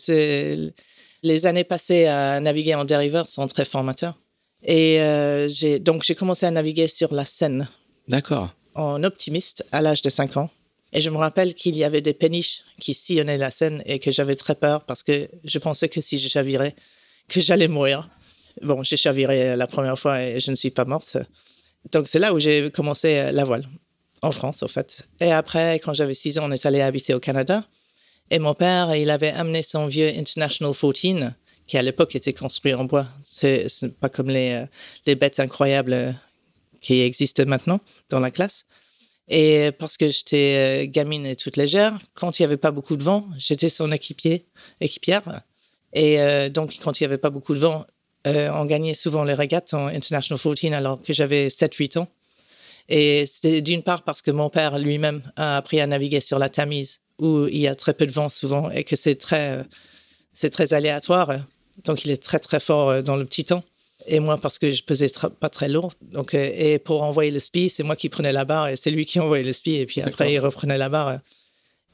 les 1.24 1.46
années 1.46 1.64
passées 1.64 2.06
à 2.06 2.40
naviguer 2.40 2.76
en 2.76 2.86
dériveur 2.86 3.28
sont 3.28 3.48
très 3.48 3.66
formateurs. 3.66 4.20
Et 4.64 5.02
euh, 5.02 5.50
j'ai 5.50 5.80
donc 5.80 6.04
j'ai 6.04 6.16
commencé 6.16 6.46
à 6.46 6.52
naviguer 6.52 6.88
sur 6.88 7.14
la 7.14 7.26
Seine. 7.26 7.68
D'accord. 8.08 8.54
En 8.76 9.04
optimiste 9.04 9.66
à 9.72 9.82
l'âge 9.82 10.02
de 10.02 10.10
5 10.10 10.38
ans. 10.38 10.50
Et 10.92 11.02
je 11.02 11.10
me 11.10 11.18
rappelle 11.18 11.56
qu'il 11.56 11.76
y 11.76 11.84
avait 11.84 12.02
des 12.02 12.14
péniches 12.14 12.62
qui 12.80 12.94
sillonnaient 12.94 13.38
la 13.38 13.52
Seine 13.52 13.82
et 13.86 14.00
que 14.00 14.12
j'avais 14.12 14.36
très 14.36 14.56
peur 14.56 14.86
parce 14.86 15.02
que 15.02 15.28
je 15.44 15.60
pensais 15.60 15.90
que 15.90 16.02
si 16.02 16.20
je 16.20 16.28
chavirais, 16.28 16.76
que 17.28 17.42
j'allais 17.42 17.68
mourir. 17.68 18.10
Bon, 18.62 18.84
j'ai 18.84 18.98
chaviré 18.98 19.56
la 19.56 19.66
première 19.66 19.98
fois 19.98 20.22
et 20.22 20.40
je 20.40 20.52
ne 20.52 20.56
suis 20.56 20.70
pas 20.70 20.86
morte. 20.86 21.18
Donc 21.92 22.08
c'est 22.08 22.20
là 22.20 22.34
où 22.34 22.40
j'ai 22.40 22.70
commencé 22.70 23.32
la 23.32 23.44
voile, 23.44 23.68
en 24.22 24.32
France 24.32 24.62
au 24.62 24.68
fait. 24.68 25.08
Et 25.20 25.32
après, 25.32 25.80
quand 25.80 25.94
j'avais 25.94 26.14
6 26.14 26.38
ans, 26.38 26.48
on 26.48 26.52
est 26.52 26.66
allé 26.66 26.82
habiter 26.82 27.16
au 27.16 27.20
Canada. 27.20 27.66
Et 28.34 28.40
mon 28.40 28.56
père, 28.56 28.96
il 28.96 29.12
avait 29.12 29.30
amené 29.30 29.62
son 29.62 29.86
vieux 29.86 30.08
International 30.08 30.74
14, 30.74 31.34
qui 31.68 31.78
à 31.78 31.84
l'époque 31.84 32.16
était 32.16 32.34
construit 32.34 32.74
en 32.74 32.84
bois. 32.84 33.06
C'est 33.24 33.70
pas 34.00 34.10
comme 34.10 34.28
les, 34.28 34.54
euh, 34.54 34.66
les 35.06 35.14
bêtes 35.14 35.40
incroyables 35.40 35.94
euh, 35.94 36.12
qui 36.82 37.02
existent 37.02 37.46
maintenant 37.46 37.80
dans 38.10 38.20
la 38.20 38.32
classe. 38.32 38.66
Et 39.30 39.70
parce 39.78 39.98
que 39.98 40.10
j'étais 40.10 40.86
euh, 40.88 40.90
gamine 40.90 41.28
et 41.28 41.36
toute 41.36 41.58
légère, 41.58 42.00
quand 42.16 42.40
il 42.40 42.42
n'y 42.42 42.46
avait 42.46 42.58
pas 42.58 42.72
beaucoup 42.72 42.98
de 42.98 43.04
vent, 43.04 43.28
j'étais 43.38 43.70
son 43.70 43.92
équipier, 43.92 44.48
équipière. 44.82 45.44
Et 45.94 46.18
donc, 46.50 46.76
quand 46.84 47.00
il 47.00 47.04
n'y 47.04 47.06
avait 47.06 47.20
pas 47.20 47.30
beaucoup 47.30 47.54
de 47.54 47.60
vent, 47.60 47.86
on 48.26 48.66
gagnait 48.66 48.96
souvent 48.96 49.24
les 49.24 49.36
régates 49.36 49.76
en 49.76 49.86
International 49.86 50.40
14 50.40 50.74
alors 50.74 51.00
que 51.04 51.14
j'avais 51.14 51.50
7-8 51.50 52.00
ans. 52.00 52.08
Et 52.90 53.28
c'était 53.28 53.62
d'une 53.62 53.84
part 53.84 54.02
parce 54.02 54.24
que 54.24 54.32
mon 54.32 54.50
père 54.50 54.80
lui-même 54.80 55.22
a 55.36 55.56
appris 55.56 55.80
à 55.80 55.86
naviguer 55.86 56.20
sur 56.20 56.40
la 56.40 56.50
Tamise 56.50 57.04
où 57.20 57.48
il 57.48 57.60
y 57.60 57.68
a 57.68 57.76
très 57.76 57.94
peu 57.94 58.06
de 58.06 58.12
vent 58.12 58.30
souvent 58.30 58.70
et 58.70 58.84
que 58.84 58.96
c'est 58.96 59.16
très, 59.16 59.66
c'est 60.34 60.50
très 60.50 60.74
aléatoire. 60.74 61.40
Donc, 61.86 62.06
il 62.06 62.12
est 62.12 62.22
très, 62.22 62.40
très 62.40 62.60
fort 62.60 62.90
euh, 62.90 63.02
dans 63.02 63.16
le 63.16 63.26
petit 63.26 63.46
temps. 63.46 63.64
Et 64.06 64.20
moi, 64.20 64.38
parce 64.38 64.60
que 64.60 64.72
je 64.72 64.84
pesais 64.84 65.10
pas 65.40 65.50
très 65.50 65.70
lourd. 65.70 65.94
Donc, 66.02 66.34
euh, 66.34 66.52
et 66.56 66.78
pour 66.78 67.04
envoyer 67.04 67.32
le 67.32 67.40
spi, 67.40 67.70
c'est 67.70 67.84
moi 67.84 67.96
qui 67.96 68.10
prenais 68.10 68.34
la 68.34 68.46
barre 68.46 68.68
et 68.68 68.76
c'est 68.76 68.92
lui 68.92 69.06
qui 69.06 69.20
envoyait 69.20 69.44
le 69.44 69.54
spi. 69.54 69.76
Et 69.76 69.86
puis 69.86 70.02
après, 70.02 70.34
il 70.34 70.40
reprenait 70.40 70.78
la 70.78 70.90
barre. 70.90 71.20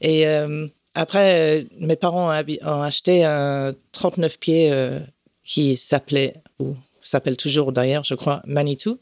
Et 0.00 0.26
euh, 0.26 0.66
après, 0.94 1.66
mes 1.78 1.96
parents 1.96 2.28
ont 2.28 2.82
acheté 2.82 3.24
un 3.24 3.74
39 3.92 4.38
pieds 4.38 4.90
qui 5.44 5.76
s'appelait, 5.76 6.34
ou 6.58 6.74
s'appelle 7.00 7.36
toujours 7.36 7.72
d'ailleurs, 7.72 8.02
je 8.02 8.14
crois, 8.14 8.42
Manitou, 8.44 8.98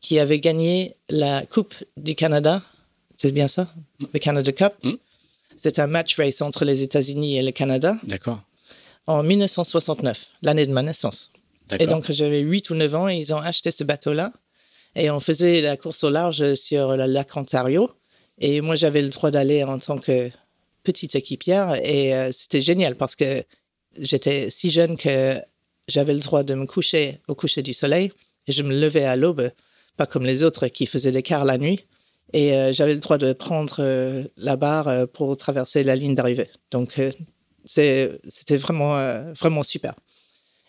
qui 0.00 0.18
avait 0.18 0.40
gagné 0.40 0.96
la 1.08 1.46
Coupe 1.46 1.74
du 1.96 2.14
Canada. 2.14 2.62
C'est 3.16 3.30
bien 3.30 3.46
ça? 3.46 3.72
Le 4.12 4.18
Canada 4.18 4.50
Cup. 4.50 4.74
Mm. 4.82 4.94
C'est 5.56 5.78
un 5.78 5.86
match 5.86 6.16
race 6.16 6.40
entre 6.40 6.64
les 6.64 6.82
États-Unis 6.82 7.38
et 7.38 7.42
le 7.42 7.52
Canada. 7.52 7.96
D'accord. 8.04 8.40
En 9.06 9.22
1969, 9.22 10.28
l'année 10.42 10.66
de 10.66 10.72
ma 10.72 10.82
naissance. 10.82 11.30
Et 11.78 11.86
donc, 11.86 12.10
j'avais 12.10 12.40
8 12.40 12.70
ou 12.70 12.74
9 12.74 12.94
ans 12.94 13.08
et 13.08 13.16
ils 13.16 13.32
ont 13.32 13.38
acheté 13.38 13.70
ce 13.70 13.84
bateau-là. 13.84 14.32
Et 14.94 15.10
on 15.10 15.20
faisait 15.20 15.60
la 15.60 15.76
course 15.76 16.04
au 16.04 16.10
large 16.10 16.54
sur 16.54 16.96
le 16.96 17.06
lac 17.06 17.34
Ontario. 17.36 17.90
Et 18.38 18.60
moi, 18.60 18.74
j'avais 18.74 19.00
le 19.00 19.08
droit 19.08 19.30
d'aller 19.30 19.64
en 19.64 19.78
tant 19.78 19.96
que 19.96 20.30
petite 20.82 21.14
équipière. 21.14 21.74
Et 21.82 22.14
euh, 22.14 22.30
c'était 22.32 22.60
génial 22.60 22.96
parce 22.96 23.16
que 23.16 23.44
J'étais 23.98 24.50
si 24.50 24.70
jeune 24.70 24.96
que 24.96 25.40
j'avais 25.88 26.14
le 26.14 26.20
droit 26.20 26.42
de 26.42 26.54
me 26.54 26.66
coucher 26.66 27.20
au 27.28 27.34
coucher 27.34 27.62
du 27.62 27.74
soleil 27.74 28.10
et 28.46 28.52
je 28.52 28.62
me 28.62 28.74
levais 28.78 29.04
à 29.04 29.16
l'aube, 29.16 29.50
pas 29.96 30.06
comme 30.06 30.24
les 30.24 30.44
autres 30.44 30.68
qui 30.68 30.86
faisaient 30.86 31.10
l'écart 31.10 31.44
la 31.44 31.58
nuit. 31.58 31.86
Et 32.32 32.54
euh, 32.54 32.72
j'avais 32.72 32.94
le 32.94 33.00
droit 33.00 33.18
de 33.18 33.32
prendre 33.32 33.76
euh, 33.78 34.24
la 34.36 34.56
barre 34.56 34.88
euh, 34.88 35.06
pour 35.06 35.36
traverser 35.36 35.84
la 35.84 35.96
ligne 35.96 36.14
d'arrivée. 36.14 36.48
Donc, 36.70 37.00
c'était 37.64 38.56
vraiment, 38.56 38.96
vraiment 39.34 39.62
super. 39.62 39.94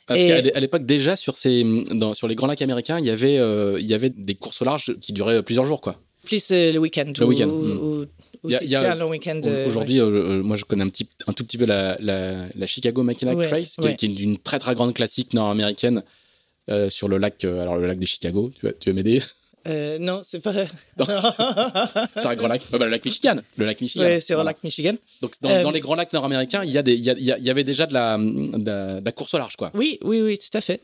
Parce 0.05 0.19
qu'à 0.19 0.59
l'époque, 0.59 0.85
déjà, 0.85 1.15
sur, 1.15 1.37
ces, 1.37 1.63
dans, 1.91 2.13
sur 2.13 2.27
les 2.27 2.35
grands 2.35 2.47
lacs 2.47 2.61
américains, 2.61 2.99
il 2.99 3.05
y, 3.05 3.09
avait, 3.09 3.35
il 3.79 3.85
y 3.85 3.93
avait 3.93 4.09
des 4.09 4.35
courses 4.35 4.61
au 4.61 4.65
large 4.65 4.95
qui 4.99 5.13
duraient 5.13 5.41
plusieurs 5.41 5.65
jours. 5.65 5.81
quoi. 5.81 5.99
Plus 6.23 6.51
le 6.51 6.77
week-end. 6.77 7.11
Le 7.17 7.25
week-end. 7.25 7.47
Ou, 7.47 8.05
week-end. 8.43 9.41
Aujourd'hui, 9.65 10.01
moi, 10.01 10.57
je 10.57 10.65
connais 10.65 10.83
un, 10.83 10.89
petit, 10.89 11.07
un 11.25 11.33
tout 11.33 11.45
petit 11.45 11.57
peu 11.57 11.65
la, 11.65 11.97
la, 11.99 12.65
Chicago 12.65 13.01
Mackinac 13.01 13.49
Race, 13.49 13.77
qui, 13.97 14.05
est 14.05 14.19
une 14.19 14.37
très 14.37 14.59
très 14.59 14.75
grande 14.75 14.93
classique 14.93 15.33
nord-américaine 15.33 16.03
sur 16.89 17.07
le 17.07 17.17
lac, 17.17 17.43
alors 17.43 17.77
le 17.77 17.87
lac 17.87 17.97
de 17.97 18.05
Chicago. 18.05 18.51
Tu, 18.59 18.67
tu 18.79 18.89
veux 18.89 18.95
m'aider? 18.95 19.21
Euh, 19.67 19.97
non, 19.99 20.21
c'est 20.23 20.41
pas. 20.41 20.53
c'est 22.15 22.25
un 22.25 22.35
grand 22.35 22.47
lac. 22.47 22.61
Ah 22.71 22.77
bah, 22.77 22.85
le 22.85 22.91
lac 22.91 23.05
Michigan. 23.05 23.35
Le 23.57 23.65
lac 23.65 23.79
Michigan. 23.79 24.05
Oui, 24.05 24.21
c'est 24.21 24.35
le 24.35 24.43
lac 24.43 24.57
Michigan. 24.63 24.95
Donc, 25.21 25.33
dans, 25.41 25.49
euh, 25.49 25.71
les 25.71 25.79
grands 25.79 25.95
lacs 25.95 26.11
nord-américains, 26.13 26.63
il 26.63 26.71
y, 26.71 26.77
a 26.77 26.81
des, 26.81 26.95
il, 26.95 27.03
y, 27.03 27.49
avait 27.49 27.63
déjà 27.63 27.85
de 27.85 27.93
la, 27.93 28.17
de, 28.17 29.03
la, 29.03 29.11
course 29.11 29.33
au 29.33 29.37
large, 29.37 29.55
quoi. 29.55 29.71
Oui, 29.73 29.99
oui, 30.03 30.21
oui, 30.21 30.37
tout 30.37 30.57
à 30.57 30.61
fait. 30.61 30.81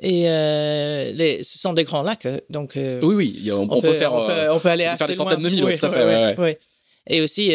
Et 0.00 0.24
euh, 0.28 1.12
les, 1.12 1.44
ce 1.44 1.58
sont 1.58 1.74
des 1.74 1.84
grands 1.84 2.02
lacs, 2.02 2.26
donc. 2.48 2.72
oui, 2.76 3.00
oui, 3.02 3.50
on, 3.52 3.80
peut, 3.80 3.92
faire. 3.92 4.14
On 4.14 4.58
peut, 4.58 4.68
aller 4.68 4.84
faire 4.96 5.06
des 5.06 5.14
centaines 5.16 5.42
de 5.42 5.50
milles, 5.50 5.64
oui, 5.64 5.78
tout 5.78 5.86
à 5.86 5.90
fait. 5.90 6.34
Oui, 6.38 6.56
Et 7.06 7.20
aussi, 7.20 7.48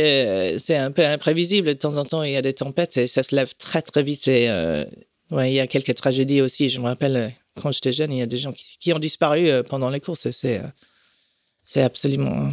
c'est 0.59 0.77
un 0.77 0.91
peu 0.91 1.05
imprévisible. 1.05 1.69
De 1.69 1.73
temps 1.73 1.97
en 1.97 2.05
temps, 2.05 2.23
il 2.23 2.33
y 2.33 2.37
a 2.37 2.41
des 2.41 2.53
tempêtes 2.53 2.97
et 2.97 3.07
ça 3.07 3.23
se 3.23 3.35
lève 3.35 3.53
très, 3.57 3.81
très 3.81 4.03
vite. 4.03 4.27
Et 4.27 4.49
ouais, 5.31 5.51
il 5.51 5.55
y 5.55 5.59
a 5.59 5.65
quelques 5.65 5.95
tragédies 5.95 6.41
aussi. 6.41 6.69
Je 6.69 6.79
me 6.79 6.85
rappelle 6.85 7.33
quand 7.61 7.71
j'étais 7.71 7.91
jeune, 7.91 8.11
il 8.11 8.19
y 8.19 8.21
a 8.21 8.25
des 8.25 8.37
gens 8.37 8.53
qui, 8.53 8.93
ont 8.93 8.99
disparu 8.99 9.49
euh, 9.49 9.63
pendant 9.63 9.89
les 9.89 9.99
courses. 9.99 10.29
C'est, 10.31 10.59
euh, 10.59 10.67
c'est 11.63 11.81
absolument 11.81 12.51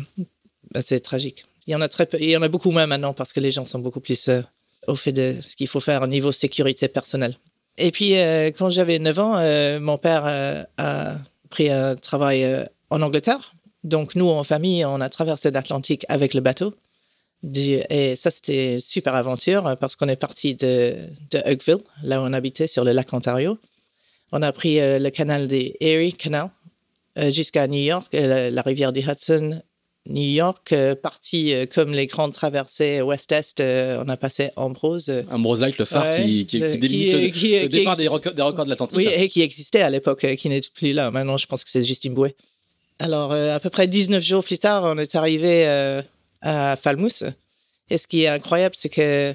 assez 0.74 1.00
tragique. 1.00 1.44
Il 1.66 1.72
y 1.72 1.74
en 1.74 1.80
a 1.80 1.88
très 1.88 2.06
peu, 2.06 2.18
il 2.20 2.30
y 2.30 2.36
en 2.36 2.42
a 2.42 2.48
beaucoup 2.48 2.70
moins 2.70 2.86
maintenant 2.86 3.14
parce 3.14 3.32
que 3.32 3.40
les 3.40 3.50
gens 3.50 3.64
sont 3.64 3.78
beaucoup 3.78 4.00
plus 4.00 4.28
euh, 4.28 4.42
au 4.86 4.96
fait 4.96 5.12
de 5.12 5.36
ce 5.40 5.56
qu'il 5.56 5.68
faut 5.68 5.80
faire 5.80 6.02
au 6.02 6.06
niveau 6.06 6.32
sécurité 6.32 6.88
personnelle. 6.88 7.38
Et 7.76 7.90
puis, 7.90 8.12
quand 8.56 8.70
j'avais 8.70 9.00
9 9.00 9.18
ans, 9.18 9.80
mon 9.80 9.98
père 9.98 10.68
a 10.76 11.16
pris 11.50 11.70
un 11.70 11.96
travail 11.96 12.68
en 12.90 13.02
Angleterre. 13.02 13.56
Donc, 13.82 14.14
nous, 14.14 14.28
en 14.28 14.44
famille, 14.44 14.84
on 14.84 15.00
a 15.00 15.08
traversé 15.08 15.50
l'Atlantique 15.50 16.06
avec 16.08 16.34
le 16.34 16.40
bateau. 16.40 16.76
Et 17.52 18.14
ça, 18.14 18.30
c'était 18.30 18.78
super 18.78 19.16
aventure 19.16 19.76
parce 19.80 19.96
qu'on 19.96 20.08
est 20.08 20.14
parti 20.14 20.54
de, 20.54 20.94
de 21.32 21.38
Oakville, 21.50 21.82
là 22.04 22.20
où 22.20 22.24
on 22.24 22.32
habitait, 22.32 22.68
sur 22.68 22.84
le 22.84 22.92
lac 22.92 23.12
Ontario. 23.12 23.58
On 24.36 24.42
a 24.42 24.50
pris 24.50 24.80
euh, 24.80 24.98
le 24.98 25.10
canal 25.10 25.46
des 25.46 25.76
Erie 25.78 26.12
Canal 26.12 26.50
euh, 27.18 27.30
jusqu'à 27.30 27.68
New 27.68 27.80
York, 27.80 28.12
euh, 28.14 28.50
la, 28.50 28.62
rivière 28.62 28.92
du 28.92 28.98
Hudson, 28.98 29.62
New 30.06 30.28
York, 30.28 30.74
parti 31.02 31.54
comme 31.72 31.92
les 31.92 32.06
grandes 32.06 32.32
traversées 32.32 33.00
ouest-est, 33.00 33.60
on 33.60 34.08
a 34.08 34.16
passé 34.16 34.50
Ambrose. 34.56 35.10
Ambrose 35.30 35.60
Light, 35.60 35.78
le 35.78 35.84
phare 35.84 36.16
qui, 36.16 36.44
qui, 36.46 36.58
qui, 36.58 37.60
le 37.60 37.68
départ 37.68 37.96
des, 37.96 38.08
records, 38.08 38.34
de 38.34 38.68
l'Atlantique. 38.68 38.98
Oui, 38.98 39.06
et 39.06 39.28
qui 39.28 39.40
existait 39.40 39.80
à 39.80 39.88
l'époque, 39.88 40.26
qui 40.36 40.48
n'est 40.48 40.60
plus 40.74 40.92
là. 40.92 41.10
Maintenant, 41.10 41.38
je 41.38 41.46
pense 41.46 41.64
que 41.64 41.70
c'est 41.70 41.84
juste 41.84 42.04
une 42.04 42.12
bouée. 42.12 42.34
Alors, 42.98 43.32
à 43.32 43.60
peu 43.60 43.70
près 43.70 43.86
19 43.86 44.22
jours 44.22 44.44
plus 44.44 44.58
tard, 44.58 44.82
on 44.84 44.98
est 44.98 45.14
arrivé 45.14 45.64
à 46.42 46.76
Falmouth. 46.76 47.22
Et 47.88 47.96
ce 47.96 48.06
qui 48.06 48.24
est 48.24 48.28
incroyable, 48.28 48.74
c'est 48.74 48.90
que 48.90 49.32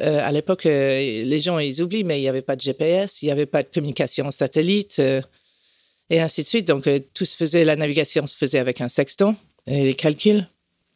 euh, 0.00 0.26
à 0.26 0.32
l'époque, 0.32 0.66
euh, 0.66 1.22
les 1.24 1.40
gens, 1.40 1.58
ils 1.58 1.82
oublient, 1.82 2.04
mais 2.04 2.18
il 2.18 2.22
n'y 2.22 2.28
avait 2.28 2.42
pas 2.42 2.56
de 2.56 2.60
GPS, 2.60 3.22
il 3.22 3.26
n'y 3.26 3.32
avait 3.32 3.46
pas 3.46 3.62
de 3.62 3.68
communication 3.72 4.30
satellite, 4.30 4.96
euh, 4.98 5.20
et 6.10 6.20
ainsi 6.20 6.42
de 6.42 6.48
suite. 6.48 6.66
Donc, 6.66 6.88
tout 7.14 7.24
se 7.24 7.36
faisait, 7.36 7.64
la 7.64 7.76
navigation 7.76 8.26
se 8.26 8.36
faisait 8.36 8.58
avec 8.58 8.80
un 8.80 8.88
sextant 8.88 9.36
et 9.66 9.84
les 9.84 9.94
calculs. 9.94 10.46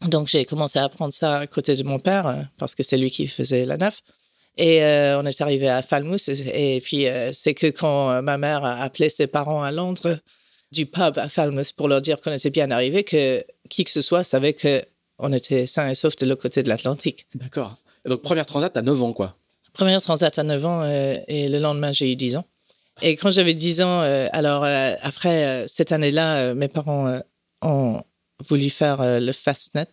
Donc, 0.06 0.28
j'ai 0.28 0.44
commencé 0.44 0.78
à 0.78 0.84
apprendre 0.84 1.12
ça 1.12 1.38
à 1.38 1.46
côté 1.46 1.76
de 1.76 1.82
mon 1.82 1.98
père, 1.98 2.48
parce 2.58 2.74
que 2.74 2.82
c'est 2.82 2.96
lui 2.96 3.10
qui 3.10 3.28
faisait 3.28 3.64
la 3.64 3.76
naf. 3.76 4.02
Et 4.56 4.82
on 4.82 5.24
est 5.24 5.40
arrivé 5.40 5.68
à 5.68 5.82
Falmouth. 5.82 6.28
Et, 6.28 6.80
puis, 6.80 7.06
c'est 7.32 7.54
que 7.54 7.68
quand 7.68 8.22
ma 8.22 8.38
mère 8.38 8.64
a 8.64 8.82
appelé 8.82 9.08
ses 9.08 9.26
parents 9.26 9.62
à 9.62 9.70
Londres, 9.70 10.18
du 10.72 10.86
pub 10.86 11.16
à 11.18 11.28
Falmouth, 11.28 11.72
pour 11.72 11.88
leur 11.88 12.00
dire 12.00 12.20
qu'on 12.20 12.32
était 12.32 12.50
bien 12.50 12.70
arrivé, 12.70 13.04
que 13.04 13.44
qui 13.70 13.84
que 13.84 13.90
ce 13.90 14.02
soit 14.02 14.24
savait 14.24 14.54
qu'on 14.54 15.32
était 15.32 15.66
sain 15.66 15.88
et 15.88 15.94
sauf 15.94 16.16
de 16.16 16.26
l'autre 16.26 16.42
côté 16.42 16.62
de 16.62 16.68
l'Atlantique. 16.68 17.26
D'accord 17.34 17.76
donc, 18.06 18.22
première 18.22 18.46
transat 18.46 18.76
à 18.76 18.82
9 18.82 19.02
ans, 19.02 19.12
quoi. 19.12 19.36
Première 19.72 20.00
transat 20.02 20.38
à 20.38 20.42
9 20.42 20.66
ans, 20.66 20.82
euh, 20.82 21.16
et 21.26 21.48
le 21.48 21.58
lendemain, 21.58 21.92
j'ai 21.92 22.10
eu 22.10 22.16
10 22.16 22.36
ans. 22.36 22.44
Et 23.02 23.16
quand 23.16 23.30
j'avais 23.30 23.54
10 23.54 23.82
ans, 23.82 24.02
euh, 24.02 24.28
alors 24.32 24.64
euh, 24.64 24.94
après 25.02 25.64
cette 25.66 25.90
année-là, 25.90 26.54
mes 26.54 26.68
parents 26.68 27.18
ont 27.60 28.02
voulu 28.48 28.70
faire 28.70 28.98
le 29.20 29.32
Fastnet 29.32 29.88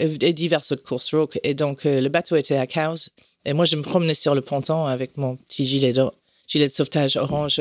et 0.00 0.32
divers 0.32 0.62
autres 0.70 0.82
courses 0.82 1.12
rock. 1.12 1.38
Et 1.42 1.54
donc, 1.54 1.84
le 1.84 2.08
bateau 2.08 2.36
était 2.36 2.56
à 2.56 2.66
Cowes. 2.66 3.10
Et 3.44 3.52
moi, 3.52 3.66
je 3.66 3.76
me 3.76 3.82
promenais 3.82 4.14
sur 4.14 4.34
le 4.34 4.40
ponton 4.40 4.86
avec 4.86 5.16
mon 5.16 5.36
petit 5.36 5.66
gilet 5.66 5.92
gilet 6.46 6.68
de 6.68 6.72
sauvetage 6.72 7.16
orange 7.16 7.60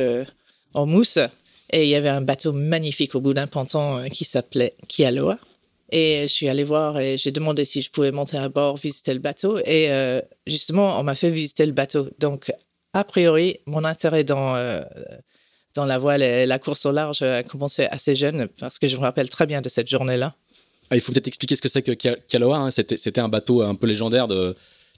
en 0.74 0.86
mousse. 0.86 1.19
Et 1.72 1.84
il 1.84 1.89
y 1.89 1.96
avait 1.96 2.10
un 2.10 2.22
bateau 2.22 2.53
magnifique 2.53 3.15
au 3.15 3.22
bout 3.22 3.34
d'un 3.34 3.48
ponton 3.48 4.08
qui 4.10 4.24
s'appelait 4.24 4.75
Kialoa. 4.88 5.38
Et 5.91 6.24
je 6.24 6.34
suis 6.34 6.48
allée 6.48 6.63
voir 6.63 7.00
et 7.00 7.17
j'ai 7.17 7.31
demandé 7.31 7.65
si 7.65 7.81
je 7.81 7.89
pouvais 7.89 8.12
monter 8.12 8.38
à 8.38 8.50
bord, 8.50 8.77
visiter 8.77 9.13
le 9.13 9.19
bateau. 9.19 9.58
Et 9.60 9.89
euh, 9.89 10.22
justement, 10.46 11.00
on 11.00 11.03
m'a 11.03 11.15
fait 11.15 11.29
visiter 11.29 11.65
le 11.65 11.72
bateau. 11.72 12.10
Donc, 12.19 12.51
a 12.93 13.03
priori, 13.03 13.60
mon 13.65 13.84
intérêt 13.84 14.24
dans, 14.24 14.55
euh, 14.55 14.81
dans 15.75 15.86
la 15.86 15.98
voile 15.98 16.22
et 16.22 16.46
la 16.46 16.60
course 16.60 16.86
au 16.86 16.91
large 16.91 17.22
a 17.24 17.43
commencé 17.43 17.86
assez 17.86 18.15
jeune 18.15 18.48
parce 18.60 18.77
que 18.77 18.88
je 18.88 18.98
me 18.98 19.01
rappelle 19.01 19.29
très 19.29 19.48
bien 19.48 19.62
de 19.62 19.69
cette 19.69 19.88
journée-là. 19.88 20.36
Ah, 20.91 20.96
il 20.96 21.01
faut 21.01 21.12
peut-être 21.12 21.27
expliquer 21.27 21.55
ce 21.55 21.62
que 21.62 21.69
c'est 21.69 21.81
que 21.81 21.91
Kaloa. 21.91 22.58
Hein. 22.58 22.72
C'était 22.72 23.19
un 23.19 23.29
bateau 23.29 23.62
un 23.62 23.75
peu 23.75 23.88
légendaire 23.88 24.27
de, 24.27 24.55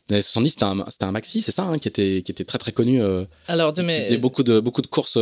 des 0.10 0.16
années 0.16 0.22
70. 0.22 0.50
C'était 0.50 0.64
un, 0.64 0.86
un, 1.02 1.12
maxi, 1.12 1.42
c'est 1.42 1.52
ça, 1.52 1.64
hein, 1.64 1.80
qui, 1.80 1.88
était, 1.88 2.22
qui 2.24 2.32
était 2.32 2.46
très 2.46 2.58
très 2.58 2.72
connu. 2.74 3.02
Euh, 3.02 3.26
Alors, 3.48 3.72
de 3.72 3.82
mes... 3.82 3.98
Qui 3.98 4.04
faisait 4.04 4.18
beaucoup 4.18 4.44
de, 4.44 4.60
beaucoup 4.60 4.82
de 4.82 4.88
courses, 4.88 5.18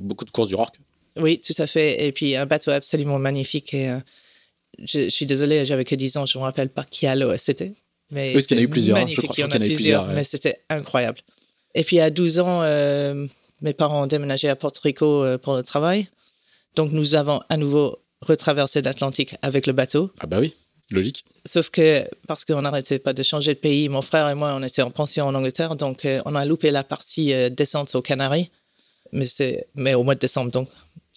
beaucoup 0.00 0.24
de 0.24 0.30
courses 0.30 0.48
du 0.48 0.54
Rock. 0.54 0.74
Oui, 1.16 1.40
tout 1.40 1.60
à 1.60 1.66
fait. 1.66 2.06
Et 2.06 2.12
puis 2.12 2.36
un 2.36 2.46
bateau 2.46 2.70
absolument 2.70 3.18
magnifique 3.18 3.74
et 3.74 3.92
je, 4.84 5.08
suis 5.08 5.26
désolé, 5.26 5.64
j'avais 5.64 5.84
que 5.84 5.94
10 5.94 6.16
ans, 6.18 6.26
je 6.26 6.38
ne 6.38 6.42
me 6.42 6.46
rappelle 6.46 6.68
pas 6.68 6.84
qui 6.84 7.06
alors 7.06 7.34
c'était. 7.38 7.74
Mais 8.10 8.34
oui, 8.34 8.44
qu'il 8.44 8.56
y 8.56 8.60
en 8.60 8.62
a 8.62 8.64
eu 8.64 8.68
plusieurs. 8.68 8.96
Hein, 8.96 9.00
magnifique, 9.00 9.30
il 9.36 9.40
y 9.40 9.44
en 9.44 9.50
a, 9.50 9.58
plusieurs, 9.58 10.06
mais 10.06 10.24
c'était 10.24 10.60
incroyable. 10.70 11.18
Et 11.74 11.84
puis 11.84 12.00
à 12.00 12.10
12 12.10 12.38
ans, 12.40 12.62
euh, 12.62 13.26
mes 13.60 13.74
parents 13.74 14.04
ont 14.04 14.06
déménagé 14.06 14.48
à 14.48 14.56
Porto 14.56 14.80
Rico 14.82 15.24
euh, 15.24 15.38
pour 15.38 15.56
le 15.56 15.62
travail. 15.62 16.08
Donc 16.74 16.92
nous 16.92 17.14
avons 17.14 17.42
à 17.48 17.56
nouveau 17.56 17.98
retraversé 18.20 18.82
l'Atlantique 18.82 19.36
avec 19.42 19.66
le 19.66 19.72
bateau. 19.72 20.10
Ah 20.20 20.26
bah 20.26 20.38
oui, 20.40 20.54
logique. 20.90 21.24
Sauf 21.44 21.70
que 21.70 22.04
parce 22.26 22.44
qu'on 22.44 22.62
n'arrêtait 22.62 22.98
pas 22.98 23.12
de 23.12 23.22
changer 23.22 23.54
de 23.54 23.58
pays, 23.58 23.88
mon 23.88 24.02
frère 24.02 24.28
et 24.28 24.34
moi, 24.34 24.54
on 24.54 24.62
était 24.62 24.82
en 24.82 24.90
pension 24.90 25.26
en 25.26 25.34
Angleterre, 25.34 25.76
donc 25.76 26.04
euh, 26.04 26.22
on 26.24 26.34
a 26.34 26.44
loupé 26.44 26.70
la 26.70 26.84
partie 26.84 27.32
descente 27.50 27.94
aux 27.94 28.02
Canaries. 28.02 28.50
Mais, 29.10 29.26
mais 29.74 29.94
au 29.94 30.02
mois 30.02 30.14
de 30.14 30.20
décembre, 30.20 30.50
donc 30.50 30.68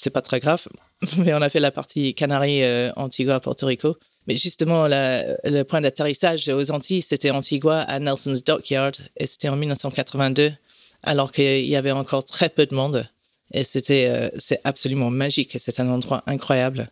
c'est 0.02 0.10
pas 0.10 0.22
très 0.22 0.40
grave. 0.40 0.68
Mais 1.20 1.34
on 1.34 1.42
a 1.42 1.50
fait 1.50 1.60
la 1.60 1.72
partie 1.72 2.16
Canaries, 2.16 2.64
euh, 2.64 2.92
Antigua, 2.96 3.40
Porto 3.40 3.68
Rico. 3.68 3.98
Mais 4.28 4.36
justement, 4.38 4.88
le 4.88 5.64
point 5.64 5.82
d'atterrissage 5.82 6.48
aux 6.50 6.72
Antilles, 6.72 7.02
c'était 7.02 7.32
Antigua 7.32 7.82
à 7.82 8.00
Nelson's 8.00 8.44
Dockyard 8.44 8.92
et 9.18 9.26
c'était 9.26 9.50
en 9.50 9.56
1982, 9.56 10.54
alors 11.02 11.32
qu'il 11.32 11.66
y 11.66 11.76
avait 11.76 11.92
encore 11.92 12.24
très 12.24 12.50
peu 12.50 12.68
de 12.68 12.76
monde. 12.76 13.08
Et 13.54 13.64
c'était, 13.64 14.08
euh, 14.10 14.30
c'est 14.38 14.62
absolument 14.64 15.10
magique 15.10 15.56
et 15.56 15.60
c'est 15.60 15.80
un 15.80 15.90
endroit 15.90 16.24
incroyable. 16.28 16.90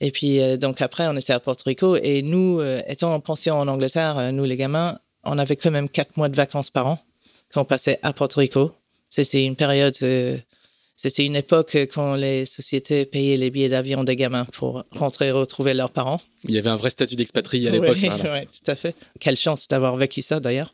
Et 0.00 0.10
puis, 0.10 0.40
euh, 0.40 0.56
donc 0.56 0.82
après, 0.82 1.06
on 1.08 1.16
était 1.16 1.32
à 1.32 1.40
Porto 1.40 1.64
Rico 1.66 1.96
et 1.96 2.22
nous, 2.22 2.62
étant 2.86 3.14
en 3.14 3.20
pension 3.20 3.58
en 3.58 3.68
Angleterre, 3.68 4.32
nous 4.32 4.44
les 4.44 4.56
gamins, 4.56 4.98
on 5.24 5.38
avait 5.38 5.56
quand 5.56 5.70
même 5.70 5.88
quatre 5.88 6.16
mois 6.16 6.28
de 6.28 6.36
vacances 6.36 6.70
par 6.70 6.86
an 6.86 6.98
qu'on 7.52 7.64
passait 7.64 7.98
à 8.02 8.12
Porto 8.12 8.40
Rico. 8.40 8.72
C'était 9.08 9.44
une 9.44 9.56
période 9.56 9.96
c'était 11.02 11.26
une 11.26 11.34
époque 11.34 11.76
quand 11.92 12.14
les 12.14 12.46
sociétés 12.46 13.06
payaient 13.06 13.36
les 13.36 13.50
billets 13.50 13.68
d'avion 13.68 14.04
des 14.04 14.14
gamins 14.14 14.44
pour 14.44 14.84
rentrer 14.92 15.26
et 15.26 15.30
retrouver 15.32 15.74
leurs 15.74 15.90
parents. 15.90 16.20
Il 16.44 16.54
y 16.54 16.58
avait 16.58 16.70
un 16.70 16.76
vrai 16.76 16.90
statut 16.90 17.16
d'expatrié 17.16 17.66
à 17.66 17.72
l'époque. 17.72 17.98
Oui, 18.00 18.08
tout 18.08 18.70
à 18.70 18.76
fait. 18.76 18.94
Quelle 19.18 19.36
chance 19.36 19.66
d'avoir 19.66 19.96
vécu 19.96 20.22
ça 20.22 20.38
d'ailleurs. 20.38 20.72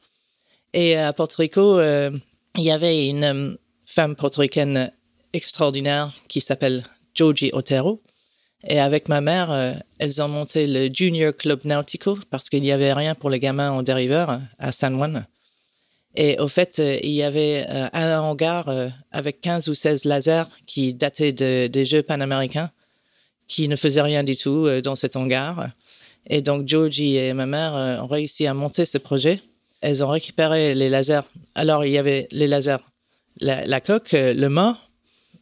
Et 0.74 0.96
à 0.96 1.14
Porto 1.14 1.36
Rico, 1.38 1.78
euh, 1.78 2.10
il 2.58 2.62
y 2.62 2.70
avait 2.70 3.06
une 3.06 3.24
euh, 3.24 3.54
femme 3.86 4.16
portoricaine 4.16 4.92
extraordinaire 5.32 6.12
qui 6.28 6.42
s'appelle 6.42 6.84
Georgie 7.14 7.48
Otero. 7.54 8.02
Et 8.64 8.80
avec 8.80 9.08
ma 9.08 9.22
mère, 9.22 9.50
euh, 9.50 9.72
elles 9.98 10.20
ont 10.20 10.28
monté 10.28 10.66
le 10.66 10.90
Junior 10.92 11.34
Club 11.34 11.64
Nautico 11.64 12.18
parce 12.28 12.50
qu'il 12.50 12.60
n'y 12.60 12.72
avait 12.72 12.92
rien 12.92 13.14
pour 13.14 13.30
les 13.30 13.40
gamins 13.40 13.70
en 13.70 13.82
dériveur 13.82 14.42
à 14.58 14.72
San 14.72 14.94
Juan. 14.94 15.26
Et 16.20 16.36
au 16.40 16.48
fait, 16.48 16.80
euh, 16.80 16.98
il 17.04 17.12
y 17.12 17.22
avait 17.22 17.64
euh, 17.70 17.86
un 17.92 18.18
hangar 18.18 18.68
euh, 18.68 18.88
avec 19.12 19.40
15 19.40 19.68
ou 19.68 19.74
16 19.74 20.04
lasers 20.04 20.48
qui 20.66 20.92
dataient 20.92 21.32
des 21.32 21.84
Jeux 21.84 22.02
panaméricains, 22.02 22.72
qui 23.46 23.68
ne 23.68 23.76
faisaient 23.76 24.02
rien 24.02 24.24
du 24.24 24.36
tout 24.36 24.68
dans 24.82 24.96
cet 24.96 25.14
hangar. 25.14 25.68
Et 26.26 26.42
donc, 26.42 26.66
Georgie 26.66 27.16
et 27.16 27.32
ma 27.34 27.46
mère 27.46 28.02
ont 28.02 28.08
réussi 28.08 28.48
à 28.48 28.52
monter 28.52 28.84
ce 28.84 28.98
projet. 28.98 29.40
elles 29.80 30.02
ont 30.02 30.08
récupéré 30.08 30.74
les 30.74 30.90
lasers. 30.90 31.20
Alors, 31.54 31.84
il 31.84 31.92
y 31.92 31.98
avait 31.98 32.26
les 32.32 32.48
lasers, 32.48 32.84
la, 33.40 33.80
coque, 33.80 34.10
le 34.12 34.48
mât, 34.48 34.76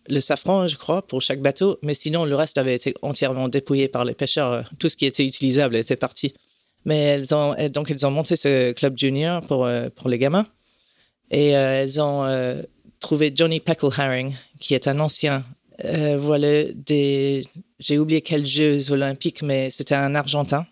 le 0.09 0.21
safran, 0.21 0.67
je 0.67 0.77
crois, 0.77 1.05
pour 1.07 1.23
chaque 1.23 1.41
bateau. 1.41 1.79
Mais 1.83 1.95
sinon, 1.95 2.27
le 2.27 2.37
reste 2.37 2.59
avait 2.59 2.75
été 2.75 2.95
entièrement 3.01 3.49
dépouillé 3.49 3.89
par 3.89 4.05
les 4.05 4.15
pêcheurs. 4.15 4.71
Tout 4.79 4.91
ce 4.91 4.97
qui 4.97 5.07
était 5.07 5.27
utilisable 5.27 5.75
était 5.75 5.97
parti. 5.97 6.35
Mais 6.85 6.99
elles 6.99 7.35
ont, 7.35 7.57
donc, 7.71 7.91
elles 7.91 8.07
ont 8.07 8.11
monté 8.11 8.37
ce 8.37 8.73
club 8.73 8.97
junior 8.99 9.41
pour 9.41 9.67
les 9.67 10.19
gamins. 10.19 10.47
Et 11.31 11.57
euh, 11.57 11.83
elles 11.83 12.01
ont 12.01 12.25
euh, 12.25 12.63
trouvé 13.01 13.33
Johnny 13.35 13.61
Peckleharing, 13.61 14.35
qui 14.61 14.75
est 14.75 14.87
un 14.89 15.01
ancien 15.01 15.45
euh, 15.85 16.17
voilà, 16.19 16.65
des. 16.73 17.45
J'ai 17.79 17.99
oublié 17.99 18.23
quels 18.23 18.47
Jeux 18.47 18.91
olympiques, 18.93 19.43
mais 19.43 19.71
c'était 19.71 19.95
un 19.95 20.15
Argentin 20.15 20.67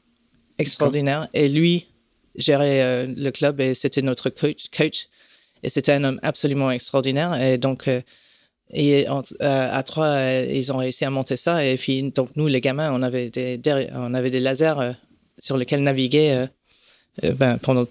extraordinaire. 0.59 1.29
Et 1.35 1.49
lui 1.49 1.89
gérait 2.37 3.07
le 3.07 3.31
club 3.31 3.61
et 3.61 3.75
c'était 3.75 4.03
notre 4.03 4.31
coach. 4.31 4.65
coach. 4.77 5.09
Et 5.63 5.69
c'était 5.69 5.93
un 5.93 6.05
homme 6.05 6.21
absolument 6.23 6.71
extraordinaire. 6.71 7.41
Et 7.41 7.59
donc, 7.59 7.89
et 8.71 9.09
en- 9.09 9.23
euh, 9.43 9.69
à 9.73 9.83
trois, 9.83 10.07
euh, 10.07 10.47
ils 10.51 10.73
ont 10.73 10.79
réussi 10.79 11.05
à 11.05 11.11
monter 11.11 11.37
ça. 11.37 11.65
Et 11.65 11.77
puis, 11.77 12.03
donc, 12.11 12.31
nous, 12.37 12.49
les 12.49 12.61
gamins, 12.61 12.93
on 12.93 13.03
avait 13.03 13.31
des, 13.31 13.61
on 13.93 14.15
avait 14.15 14.31
des 14.31 14.41
lasers 14.41 14.75
euh, 14.79 14.93
sur 15.39 15.57
lesquels 15.57 15.83
naviguer 15.83 16.47
ben, 17.23 17.59
pendant 17.59 17.87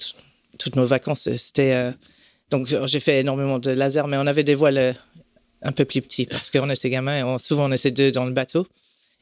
toutes 0.58 0.76
nos 0.76 0.86
vacances. 0.86 1.30
C'était. 1.38 1.92
Euh, 2.54 2.80
donc, 2.80 2.88
j'ai 2.88 3.00
fait 3.00 3.20
énormément 3.20 3.60
de 3.60 3.72
lasers, 3.72 4.08
mais 4.08 4.18
on 4.18 4.28
avait 4.28 4.44
des 4.44 4.56
voiles 4.56 4.78
euh, 4.78 4.94
un 5.62 5.72
peu 5.72 5.86
plus 5.86 6.02
petits 6.02 6.26
parce 6.26 6.52
qu'on 6.52 6.70
était 6.70 6.90
gamins 6.90 7.20
et 7.20 7.24
on- 7.24 7.38
souvent 7.38 7.70
on 7.70 7.72
était 7.72 7.92
deux 7.92 8.12
dans 8.12 8.26
le 8.26 8.32
bateau. 8.32 8.68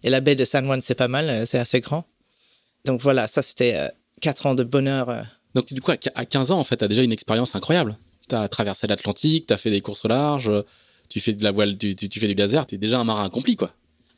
Et 0.04 0.10
la 0.10 0.20
baie 0.22 0.36
de 0.36 0.46
San 0.46 0.66
Juan, 0.66 0.82
c'est 0.82 0.96
pas 0.96 1.08
mal, 1.08 1.30
euh, 1.30 1.46
c'est 1.46 1.60
assez 1.60 1.80
grand. 1.80 2.06
Donc 2.86 3.02
voilà, 3.02 3.28
ça 3.28 3.42
c'était 3.42 3.76
euh, 3.76 3.88
quatre 4.22 4.46
ans 4.48 4.56
de 4.56 4.64
bonheur. 4.64 5.10
euh. 5.10 5.22
Donc, 5.54 5.72
du 5.74 5.82
coup, 5.82 5.92
à 5.92 5.98
qu- 5.98 6.10
à 6.16 6.26
15 6.26 6.52
ans, 6.52 6.60
en 6.60 6.64
fait, 6.64 6.78
tu 6.78 6.86
as 6.86 6.88
déjà 6.88 7.04
une 7.04 7.12
expérience 7.12 7.56
incroyable. 7.56 7.98
Tu 8.30 8.36
as 8.36 8.48
traversé 8.48 8.88
l'Atlantique, 8.88 9.48
tu 9.48 9.54
as 9.54 9.58
fait 9.58 9.70
des 9.70 9.82
courses 9.82 10.06
au 10.06 10.08
large, 10.08 10.48
euh, 10.50 10.64
tu 11.10 11.20
fais 11.20 11.34
de 11.34 11.44
la 11.44 11.52
voile, 11.52 11.78
tu, 11.78 11.96
tu- 11.96 12.08
tu 12.10 12.20
fais 12.20 12.28
du 12.28 12.34
laser, 12.36 12.66
tu 12.66 12.76
es 12.76 12.78
déjà 12.78 13.00
un 13.00 13.04
marin 13.04 13.26
accompli, 13.26 13.56
quoi. 13.58 13.72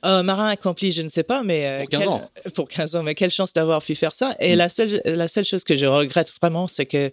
Euh, 0.05 0.21
marin 0.21 0.49
accompli, 0.49 0.91
je 0.91 1.01
ne 1.01 1.07
sais 1.09 1.23
pas, 1.23 1.43
mais. 1.43 1.65
euh, 1.65 1.79
Pour 1.79 1.89
15 1.89 1.99
quel- 2.01 2.09
ans. 2.09 2.29
Pour 2.53 2.67
15 2.69 2.95
ans, 2.95 3.03
mais 3.03 3.15
quelle 3.15 3.31
chance 3.31 3.51
d'avoir 3.53 3.81
pu 3.81 3.95
faire 3.95 4.13
ça. 4.15 4.35
Et 4.39 4.53
Mm. 4.53 4.57
la, 4.57 4.69
seule, 4.69 5.01
la 5.05 5.27
seule 5.27 5.45
chose 5.45 5.63
que 5.63 5.75
je 5.75 5.85
regrette 5.87 6.31
vraiment, 6.39 6.67
c'est 6.67 6.85
que 6.85 7.11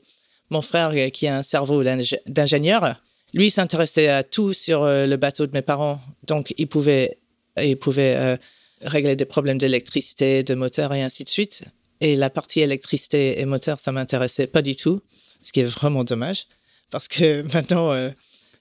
mon 0.50 0.62
frère, 0.62 0.90
euh, 0.95 1.09
qui 1.11 1.26
a 1.26 1.37
un 1.37 1.42
cerveau 1.42 1.83
d'ing- 1.83 2.19
d'ingénieur, 2.26 2.97
lui 3.33 3.50
s'intéressait 3.50 4.09
à 4.09 4.23
tout 4.23 4.52
sur 4.52 4.83
euh, 4.83 5.07
le 5.07 5.16
bateau 5.16 5.47
de 5.47 5.52
mes 5.52 5.62
parents. 5.62 6.00
Donc, 6.26 6.52
il 6.59 6.66
pouvait, 6.66 7.19
il 7.61 7.76
pouvait 7.76 8.16
euh, 8.16 8.37
régler 8.83 9.16
des 9.16 9.25
problèmes 9.25 9.59
d'électricité, 9.59 10.42
de 10.42 10.54
moteur 10.54 10.92
et 10.95 11.02
ainsi 11.02 11.25
de 11.25 11.28
suite. 11.28 11.62
Et 12.00 12.16
la 12.16 12.30
partie 12.30 12.61
électricité 12.61 13.40
et 13.40 13.45
moteur, 13.45 13.78
ça 13.78 13.92
m'intéressait 13.92 14.47
pas 14.47 14.62
du 14.62 14.75
tout, 14.75 15.00
ce 15.42 15.52
qui 15.52 15.61
est 15.61 15.64
vraiment 15.64 16.02
dommage. 16.04 16.47
Parce 16.90 17.07
que 17.09 17.42
maintenant, 17.54 17.92
euh, 17.92 18.11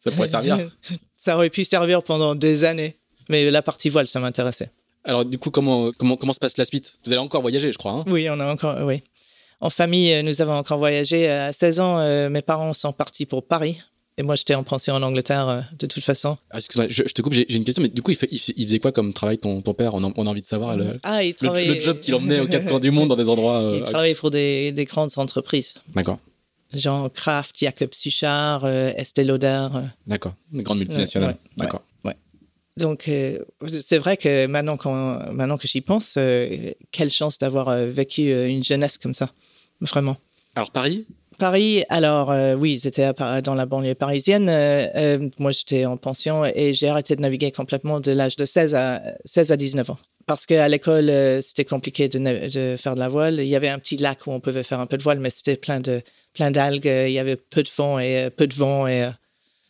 Ça 0.04 0.12
pourrait 0.12 0.28
servir. 0.28 0.58
ça 1.16 1.36
aurait 1.36 1.50
pu 1.50 1.64
servir 1.64 2.04
pendant 2.04 2.36
des 2.36 2.64
années. 2.64 2.98
Mais 3.30 3.50
la 3.52 3.62
partie 3.62 3.90
voile, 3.90 4.08
ça 4.08 4.20
m'intéressait. 4.20 4.72
Alors, 5.04 5.24
du 5.24 5.38
coup, 5.38 5.50
comment, 5.52 5.92
comment, 5.94 6.18
comment 6.18 6.34
se 6.34 6.40
passe 6.40 6.58
la 6.58 6.66
suite? 6.66 6.98
Vous 7.06 7.12
allez 7.12 7.20
encore 7.22 7.42
voyager, 7.42 7.72
je 7.72 7.78
crois. 7.78 7.92
hein? 7.94 8.04
Oui, 8.08 8.28
on 8.30 8.40
a 8.40 8.52
encore, 8.52 8.78
oui. 8.86 9.02
En 9.62 9.70
famille, 9.70 10.14
euh, 10.14 10.22
nous 10.22 10.42
avons 10.42 10.54
encore 10.54 10.78
voyagé. 10.78 11.28
À 11.28 11.52
16 11.52 11.80
ans, 11.80 12.00
euh, 12.00 12.30
mes 12.30 12.42
parents 12.42 12.74
sont 12.74 12.94
partis 12.94 13.26
pour 13.26 13.46
Paris. 13.46 13.82
Et 14.18 14.24
moi, 14.24 14.36
j'étais 14.36 14.54
en 14.56 14.64
pension 14.64 14.94
en 14.96 15.02
Angleterre, 15.02 15.48
euh, 15.48 15.62
de 15.78 15.86
toute 15.88 16.04
façon. 16.04 16.38
Ah, 16.50 16.58
Excuse-moi, 16.58 16.88
je, 16.90 17.04
je 17.08 17.14
te 17.14 17.22
coupe, 17.22 17.32
j'ai 17.34 17.54
une 17.56 17.64
question, 17.64 17.82
mais 17.82 17.88
du 17.90 18.02
coup, 18.02 18.12
il, 18.12 18.18
fait- 18.18 18.28
il 18.32 18.40
fait- 18.40 18.54
il 18.58 18.66
faisait 18.66 18.80
quoi 18.80 18.92
comme 18.92 19.14
travail, 19.14 19.38
ton, 19.38 19.62
ton 19.62 19.74
père? 19.74 19.94
On 19.94 20.04
a, 20.04 20.12
on 20.16 20.28
a 20.28 20.30
envie 20.30 20.42
de 20.42 20.46
savoir 20.46 20.76
le, 20.76 21.00
Ah, 21.04 21.24
il 21.24 21.34
travaillait... 21.34 21.76
le 21.76 21.80
job 21.80 22.00
qu'il 22.02 22.14
emmenait 22.16 22.40
aux 22.42 22.48
quatre 22.48 22.68
coins 22.68 22.80
du 22.82 22.92
monde 22.92 23.10
dans 23.10 23.16
des 23.16 23.30
endroits. 23.30 23.62
euh, 23.62 23.78
Il 23.78 23.84
travaillait 23.84 24.16
pour 24.16 24.30
des, 24.32 24.72
des 24.74 24.86
grandes 24.86 25.12
entreprises. 25.18 25.76
D'accord, 25.96 26.20
Genre 26.74 27.10
Kraft, 27.12 27.56
Jacob 27.58 27.94
Suchard, 27.94 28.64
euh, 28.66 28.92
Estée 28.96 29.24
Lauder. 29.24 29.68
euh. 29.74 29.82
d'accord. 30.06 30.34
Des 30.52 30.64
grandes 30.64 30.80
multinationales. 30.80 31.30
Ouais, 31.30 31.36
ouais, 31.36 31.66
d'accord. 31.66 31.82
Donc, 32.78 33.10
euh, 33.10 33.40
c'est 33.68 33.98
vrai 33.98 34.16
que 34.16 34.46
maintenant, 34.48 34.78
quand, 34.78 35.34
maintenant 35.34 35.58
que 35.58 35.68
j'y 35.68 35.82
pense, 35.82 36.16
euh, 36.18 36.72
quelle 36.92 37.10
chance 37.10 37.38
d'avoir 37.38 37.68
euh, 37.68 37.88
vécu 37.88 38.32
euh, 38.32 38.48
une 38.48 38.64
jeunesse 38.64 38.98
comme 38.98 39.14
ça. 39.14 39.32
Vraiment. 39.82 40.18
Alors, 40.56 40.72
Paris? 40.72 41.06
Paris, 41.40 41.86
alors 41.88 42.32
euh, 42.32 42.54
oui, 42.54 42.80
c'était 42.80 43.12
dans 43.44 43.56
la 43.56 43.66
banlieue 43.66 43.96
parisienne. 43.96 44.50
Euh, 44.50 44.88
euh, 44.96 45.30
moi, 45.40 45.52
j'étais 45.52 45.86
en 45.86 45.96
pension 45.96 46.44
et 46.46 46.74
j'ai 46.74 46.90
arrêté 46.90 47.16
de 47.16 47.22
naviguer 47.22 47.52
complètement 47.52 48.02
de 48.02 48.12
l'âge 48.12 48.36
de 48.36 48.46
16 48.46 48.76
à, 48.76 49.02
16 49.24 49.54
à 49.54 49.58
19 49.58 49.90
ans. 49.90 49.98
Parce 50.28 50.46
qu'à 50.46 50.68
l'école, 50.68 51.10
euh, 51.10 51.40
c'était 51.42 51.64
compliqué 51.64 52.10
de, 52.10 52.20
de 52.20 52.76
faire 52.78 52.94
de 52.94 53.00
la 53.00 53.08
voile. 53.08 53.40
Il 53.40 53.48
y 53.48 53.56
avait 53.56 53.70
un 53.70 53.80
petit 53.80 53.96
lac 53.96 54.28
où 54.28 54.32
on 54.32 54.42
pouvait 54.42 54.64
faire 54.64 54.82
un 54.82 54.86
peu 54.86 54.98
de 54.98 55.02
voile, 55.02 55.20
mais 55.20 55.30
c'était 55.30 55.56
plein 55.56 55.80
de 55.80 56.02
plein 56.34 56.52
d'algues. 56.52 56.86
Il 56.86 57.12
y 57.12 57.20
avait 57.20 57.38
peu 57.38 57.64
de 57.64 57.70
fond 57.70 57.98
et 58.00 58.30
peu 58.36 58.46
de 58.46 58.54
vent. 58.54 58.86
Et, 58.86 59.10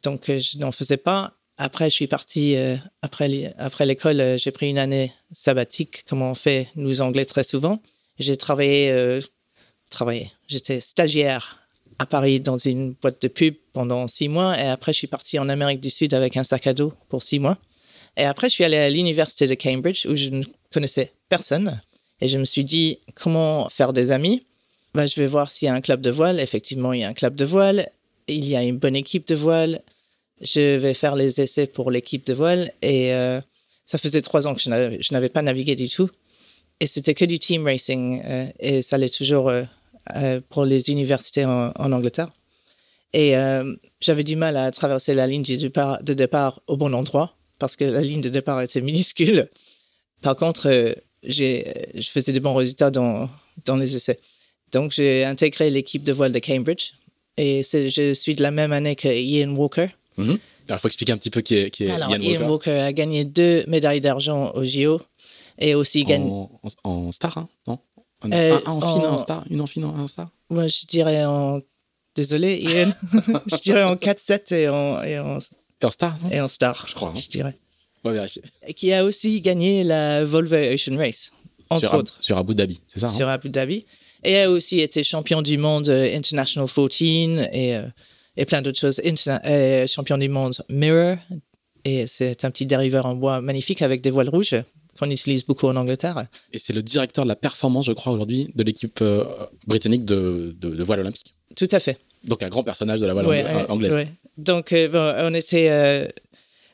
donc, 0.04 0.26
je 0.28 0.58
n'en 0.58 0.72
faisais 0.72 0.98
pas. 0.98 1.34
Après, 1.58 1.90
je 1.90 1.96
suis 1.96 2.08
parti, 2.08 2.56
après, 3.02 3.54
après 3.58 3.86
l'école, 3.86 4.38
j'ai 4.38 4.52
pris 4.52 4.70
une 4.70 4.78
année 4.78 5.12
sabbatique, 5.34 6.06
comme 6.08 6.22
on 6.22 6.34
fait, 6.34 6.70
nous 6.76 7.02
Anglais, 7.02 7.26
très 7.26 7.44
souvent. 7.44 7.82
J'ai 8.18 8.38
travaillé, 8.38 9.20
travaillé. 9.90 10.32
J'étais 10.48 10.82
stagiaire 10.82 11.60
à 11.98 12.06
Paris 12.06 12.40
dans 12.40 12.58
une 12.58 12.94
boîte 12.94 13.22
de 13.22 13.28
pub 13.28 13.56
pendant 13.74 14.08
six 14.08 14.30
mois. 14.30 14.58
Et 14.60 14.68
après, 14.68 14.94
je 14.94 14.98
suis 15.00 15.08
parti 15.08 15.38
en 15.40 15.50
Amérique 15.50 15.82
du 15.82 15.90
Sud 15.90 16.14
avec 16.14 16.38
un 16.38 16.44
sac 16.44 16.68
à 16.68 16.74
dos 16.74 16.94
pour 17.10 17.24
six 17.24 17.40
mois. 17.40 17.58
Et 18.18 18.24
après, 18.24 18.50
je 18.50 18.54
suis 18.56 18.64
allé 18.64 18.78
à 18.78 18.90
l'université 18.90 19.48
de 19.48 19.56
Cambridge 19.56 20.06
où 20.06 20.16
je 20.16 20.30
ne 20.30 20.44
connaissais 20.74 21.12
personne. 21.30 21.82
Et 22.22 22.28
je 22.28 22.38
me 22.38 22.46
suis 22.46 22.64
dit, 22.64 23.00
comment 23.16 23.70
faire 23.70 23.94
des 23.94 24.12
amis? 24.12 24.46
Ben, 24.94 25.06
Je 25.08 25.20
vais 25.20 25.28
voir 25.28 25.52
s'il 25.52 25.68
y 25.68 25.70
a 25.70 25.74
un 25.74 25.82
club 25.82 26.02
de 26.02 26.10
voile. 26.10 26.40
Effectivement, 26.40 26.94
il 26.94 27.02
y 27.02 27.04
a 27.04 27.10
un 27.10 27.14
club 27.14 27.36
de 27.36 27.46
voile. 27.46 27.90
Il 28.28 28.46
y 28.46 28.56
a 28.56 28.64
une 28.64 28.78
bonne 28.78 28.96
équipe 28.96 29.28
de 29.28 29.36
voile. 29.36 29.82
Je 30.42 30.78
vais 30.78 30.94
faire 30.94 31.16
les 31.16 31.42
essais 31.42 31.68
pour 31.68 31.92
l'équipe 31.92 32.26
de 32.26 32.34
voile. 32.34 32.72
Et 32.82 33.14
euh, 33.14 33.40
ça 33.86 33.98
faisait 33.98 34.22
trois 34.22 34.48
ans 34.48 34.56
que 34.56 34.62
je 34.62 34.70
n'avais- 34.70 35.30
pas 35.30 35.42
navigué 35.42 35.76
du 35.76 35.90
tout. 35.90 36.10
Et 36.80 36.88
c'était 36.88 37.14
que 37.14 37.26
du 37.26 37.40
team 37.40 37.66
racing. 37.66 38.22
euh, 38.26 38.46
et 38.60 38.82
ça 38.82 38.98
l'est 38.98 39.14
toujours 39.14 39.50
euh, 39.50 39.64
pour 40.50 40.66
les 40.66 40.90
universités 40.90 41.46
en, 41.46 41.72
en 41.78 41.92
Angleterre. 41.92 42.30
Et 43.14 43.36
euh, 43.36 43.76
j'avais 44.00 44.24
du 44.24 44.36
mal 44.36 44.56
à 44.58 44.70
traverser 44.72 45.14
la 45.16 45.26
ligne 45.28 45.42
de 45.44 45.56
départ, 45.56 46.02
de 46.04 46.14
départ 46.14 46.62
au 46.68 46.78
bon 46.78 46.94
endroit 46.94 47.36
parce 47.58 47.76
que 47.76 47.84
la 47.86 48.02
ligne 48.02 48.22
de 48.22 48.30
départ 48.30 48.62
était 48.62 48.82
minuscule. 48.82 49.50
Par 50.22 50.36
contre, 50.36 50.70
euh, 50.70 50.94
je 51.24 51.64
faisais 52.10 52.32
de 52.32 52.40
bons 52.40 52.54
résultats 52.54 52.92
dans, 52.92 53.30
dans 53.66 53.76
les 53.76 53.96
essais. 53.96 54.20
Donc, 54.72 54.92
j'ai 54.92 55.26
intégré 55.26 55.70
l'équipe 55.70 56.04
de 56.04 56.14
voile 56.14 56.32
de 56.32 56.40
Cambridge. 56.40 56.92
Et 57.38 57.64
je 57.64 58.14
suis 58.14 58.36
de 58.36 58.44
la 58.44 58.52
même 58.52 58.72
année 58.74 58.96
que 58.96 59.08
Ian 59.08 59.50
Walker. 59.56 59.88
Mhm. 60.18 60.38
Alors, 60.68 60.78
il 60.78 60.80
faut 60.80 60.88
expliquer 60.88 61.14
un 61.14 61.18
petit 61.18 61.30
peu 61.32 61.42
qui 61.42 61.56
est, 61.56 61.70
qui 61.72 61.86
est 61.86 61.90
Alors, 61.90 62.12
Ian 62.12 62.22
Ian 62.22 62.32
Walker. 62.42 62.46
Walker 62.72 62.80
a 62.82 62.94
gagné 62.94 63.26
deux 63.26 63.64
médailles 63.68 64.02
d'argent 64.02 64.52
au 64.54 64.64
JO 64.66 65.02
et 65.58 65.74
aussi 65.74 66.04
gagné. 66.06 66.30
En, 66.30 66.52
en- 66.84 66.90
en 67.08 67.12
star, 67.12 67.38
hein 67.38 67.50
Non? 67.68 67.80
Un, 68.22 68.32
Euh, 68.32 68.60
un- 68.66 68.70
un 68.70 68.72
en 68.72 68.80
en- 68.82 69.14
un 69.14 69.18
star 69.18 69.44
Une 69.50 69.62
en 69.62 69.68
fine, 69.68 69.84
un 69.86 70.08
star 70.08 70.30
Moi, 70.50 70.68
je 70.68 70.86
dirais 70.86 71.26
en. 71.26 71.62
Désolé, 72.16 72.58
Ian. 72.60 72.92
je 73.48 73.62
dirais 73.62 73.84
en 73.84 73.96
4-7 73.96 74.52
et 74.54 74.68
en, 74.68 75.02
et, 75.04 75.20
en, 75.20 75.38
Et 75.82 75.86
en 75.86 75.90
star, 75.92 76.18
non 76.22 76.30
et 76.32 76.42
en 76.42 76.48
star, 76.48 76.86
Je 76.88 76.96
crois, 76.96 77.10
hein. 77.10 77.14
je 77.16 77.28
dirais. 77.30 77.58
On 78.04 78.10
va 78.10 78.16
vérifier. 78.16 78.42
Et 78.68 78.74
qui 78.74 78.92
a 78.94 79.04
aussi 79.06 79.40
gagné 79.42 79.84
la 79.84 80.26
Volvo 80.26 80.56
Ocean 80.56 80.98
Race, 80.98 81.32
entre 81.70 81.82
sur, 81.82 81.94
Ab- 81.94 82.00
autres, 82.00 82.18
sur 82.22 82.38
Abu 82.38 82.56
Dhabi, 82.56 82.82
c'est 82.88 83.00
ça 83.00 83.06
hein 83.08 83.10
sur 83.10 83.28
Abu 83.30 83.50
Dhabi. 83.50 83.86
Et 84.24 84.40
a 84.42 84.50
aussi 84.50 84.80
été 84.82 85.02
champion 85.04 85.42
du 85.42 85.58
monde 85.58 85.88
euh, 85.88 86.14
International 86.18 86.68
14 86.68 87.48
et, 87.54 87.76
euh, 87.78 87.84
et 88.36 88.46
plein 88.46 88.62
d'autres 88.62 88.80
choses. 88.80 89.00
Interna- 89.06 89.42
euh, 89.46 89.88
champion 89.88 90.18
du 90.18 90.28
monde 90.28 90.56
Mirror. 90.68 91.18
Et 91.86 92.08
c'est 92.08 92.44
un 92.44 92.52
petit 92.52 92.66
dériveur 92.66 93.06
en 93.06 93.16
bois 93.16 93.40
magnifique 93.40 93.82
avec 93.82 94.02
des 94.02 94.10
voiles 94.12 94.28
rouges 94.30 94.56
qu'on 95.00 95.10
utilise 95.10 95.46
beaucoup 95.46 95.68
en 95.68 95.76
Angleterre. 95.76 96.26
Et 96.54 96.58
c'est 96.60 96.74
le 96.74 96.82
directeur 96.84 97.24
de 97.26 97.30
la 97.30 97.36
performance, 97.36 97.86
je 97.86 97.94
crois, 97.94 98.12
aujourd'hui, 98.14 98.50
de 98.56 98.64
l'équipe 98.64 99.00
euh, 99.02 99.24
britannique 99.66 100.06
de, 100.06 100.56
de, 100.60 100.70
de 100.70 100.84
voile 100.84 101.00
olympique. 101.00 101.34
Tout 101.56 101.68
à 101.72 101.80
fait. 101.80 101.98
Donc, 102.26 102.44
un 102.44 102.50
grand 102.50 102.64
personnage 102.64 103.00
de 103.00 103.06
la 103.06 103.14
voile 103.14 103.28
Ouais, 103.28 103.44
angla- 103.44 103.56
ouais, 103.56 103.70
anglaise. 103.72 103.94
ouais. 103.94 104.08
Donc, 104.38 104.74
euh, 104.74 104.88
bon, 104.90 105.14
on 105.30 105.34
était 105.34 105.70
euh, 105.70 106.08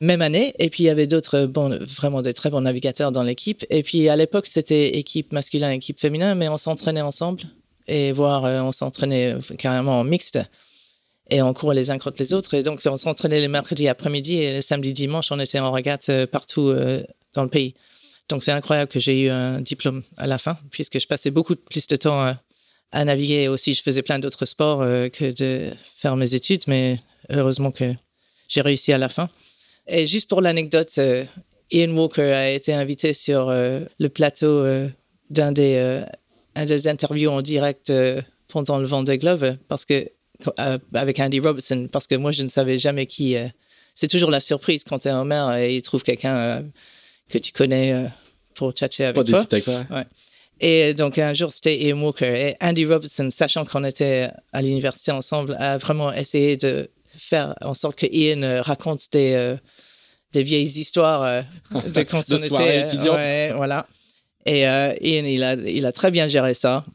même 0.01 0.21
année, 0.21 0.53
et 0.59 0.69
puis 0.69 0.83
il 0.83 0.87
y 0.87 0.89
avait 0.89 1.07
d'autres 1.07 1.45
bons, 1.45 1.77
vraiment 1.85 2.21
des 2.21 2.33
très 2.33 2.49
bons 2.49 2.61
navigateurs 2.61 3.11
dans 3.11 3.23
l'équipe. 3.23 3.65
Et 3.69 3.83
puis 3.83 4.09
à 4.09 4.15
l'époque, 4.15 4.47
c'était 4.47 4.97
équipe 4.97 5.31
masculin, 5.31 5.71
équipe 5.71 5.99
féminin, 5.99 6.35
mais 6.35 6.49
on 6.49 6.57
s'entraînait 6.57 7.01
ensemble, 7.01 7.43
et 7.87 8.11
voire 8.11 8.43
on 8.43 8.71
s'entraînait 8.71 9.35
carrément 9.57 9.99
en 9.99 10.03
mixte, 10.03 10.39
et 11.29 11.41
on 11.41 11.53
courait 11.53 11.75
les 11.75 11.89
uns 11.91 11.97
contre 11.97 12.17
les 12.19 12.33
autres. 12.33 12.53
Et 12.55 12.63
donc, 12.63 12.81
on 12.85 12.97
s'entraînait 12.97 13.39
les 13.39 13.47
mercredis 13.47 13.87
après-midi, 13.87 14.35
et 14.37 14.51
les 14.53 14.61
samedis, 14.61 14.93
dimanches, 14.93 15.31
on 15.31 15.39
était 15.39 15.59
en 15.59 15.71
régate 15.71 16.09
euh, 16.09 16.27
partout 16.27 16.73
dans 17.33 17.43
le 17.43 17.49
pays. 17.49 17.73
Donc, 18.29 18.43
c'est 18.43 18.51
incroyable 18.51 18.89
que 18.91 18.99
j'ai 18.99 19.21
eu 19.23 19.29
un 19.29 19.61
diplôme 19.61 20.01
à 20.17 20.27
la 20.27 20.37
fin, 20.37 20.57
puisque 20.71 20.99
je 20.99 21.07
passais 21.07 21.31
beaucoup 21.31 21.55
plus 21.55 21.87
de 21.87 21.95
temps 21.95 22.19
à, 22.21 22.41
à 22.91 23.05
naviguer. 23.05 23.47
Aussi, 23.47 23.73
je 23.73 23.81
faisais 23.83 24.01
plein 24.01 24.19
d'autres 24.19 24.45
sports 24.45 24.81
euh, 24.81 25.09
que 25.09 25.31
de 25.31 25.71
faire 25.95 26.15
mes 26.15 26.33
études, 26.35 26.63
mais 26.67 26.97
heureusement 27.29 27.71
que 27.71 27.93
j'ai 28.47 28.61
réussi 28.61 28.93
à 28.93 28.97
la 28.97 29.09
fin. 29.09 29.29
Et 29.87 30.07
juste 30.07 30.27
pour 30.29 30.41
l'anecdote, 30.41 30.91
euh, 30.97 31.23
Ian 31.71 31.91
Walker 31.91 32.31
a 32.31 32.49
été 32.51 32.73
invité 32.73 33.13
sur 33.13 33.49
euh, 33.49 33.81
le 33.99 34.09
plateau 34.09 34.47
euh, 34.47 34.89
d'un 35.29 35.51
des, 35.51 35.75
euh, 35.77 36.03
interviews 36.55 37.29
en 37.31 37.41
direct 37.41 37.89
euh, 37.89 38.21
pendant 38.47 38.77
le 38.79 38.85
Vendée 38.85 39.17
Globe 39.17 39.57
parce 39.67 39.85
que 39.85 40.09
euh, 40.59 40.77
avec 40.93 41.19
Andy 41.19 41.39
Robertson 41.39 41.87
parce 41.91 42.07
que 42.07 42.15
moi 42.15 42.31
je 42.31 42.43
ne 42.43 42.47
savais 42.47 42.77
jamais 42.77 43.05
qui. 43.07 43.35
euh, 43.35 43.47
c'est 43.95 44.07
toujours 44.09 44.29
la 44.29 44.39
surprise 44.39 44.83
quand 44.83 44.99
tu 44.99 45.07
es 45.07 45.11
en 45.11 45.25
mer 45.25 45.55
et 45.55 45.75
il 45.77 45.81
trouve 45.81 46.03
quelqu'un 46.03 46.35
euh, 46.35 46.61
que 47.29 47.37
tu 47.37 47.51
connais 47.51 47.93
euh, 47.93 48.07
pour 48.53 48.71
tchatcher 48.71 49.05
avec 49.05 49.15
Pas 49.15 49.23
toi. 49.23 49.45
avec 49.51 49.63
toi. 49.63 49.83
Et 50.61 50.93
donc 50.93 51.17
un 51.17 51.33
jour 51.33 51.51
c'était 51.51 51.77
Ian 51.77 51.99
Walker 52.01 52.25
et 52.33 52.55
Andy 52.61 52.85
Robertson, 52.85 53.29
sachant 53.29 53.65
qu'on 53.65 53.83
était 53.83 54.29
à 54.53 54.61
l'université 54.61 55.11
ensemble, 55.11 55.55
a 55.59 55.77
vraiment 55.77 56.13
essayé 56.13 56.55
de 56.55 56.89
faire 57.17 57.55
en 57.61 57.73
sorte 57.73 57.97
que 57.97 58.05
Ian 58.05 58.41
euh, 58.43 58.61
raconte 58.61 59.01
des 59.11 59.33
euh, 59.33 59.57
des 60.31 60.43
vieilles 60.43 60.65
histoires 60.79 61.23
euh, 61.23 61.41
de 61.93 62.03
quand 62.03 62.27
De 62.29 62.35
on 62.35 62.37
était 62.37 62.85
euh, 63.09 63.13
ouais, 63.15 63.53
voilà. 63.55 63.87
Et 64.45 64.67
euh, 64.67 64.93
Ian, 65.01 65.25
il 65.25 65.43
a, 65.43 65.53
il 65.55 65.85
a 65.85 65.91
très 65.91 66.11
bien 66.11 66.27
géré 66.27 66.53
ça, 66.53 66.85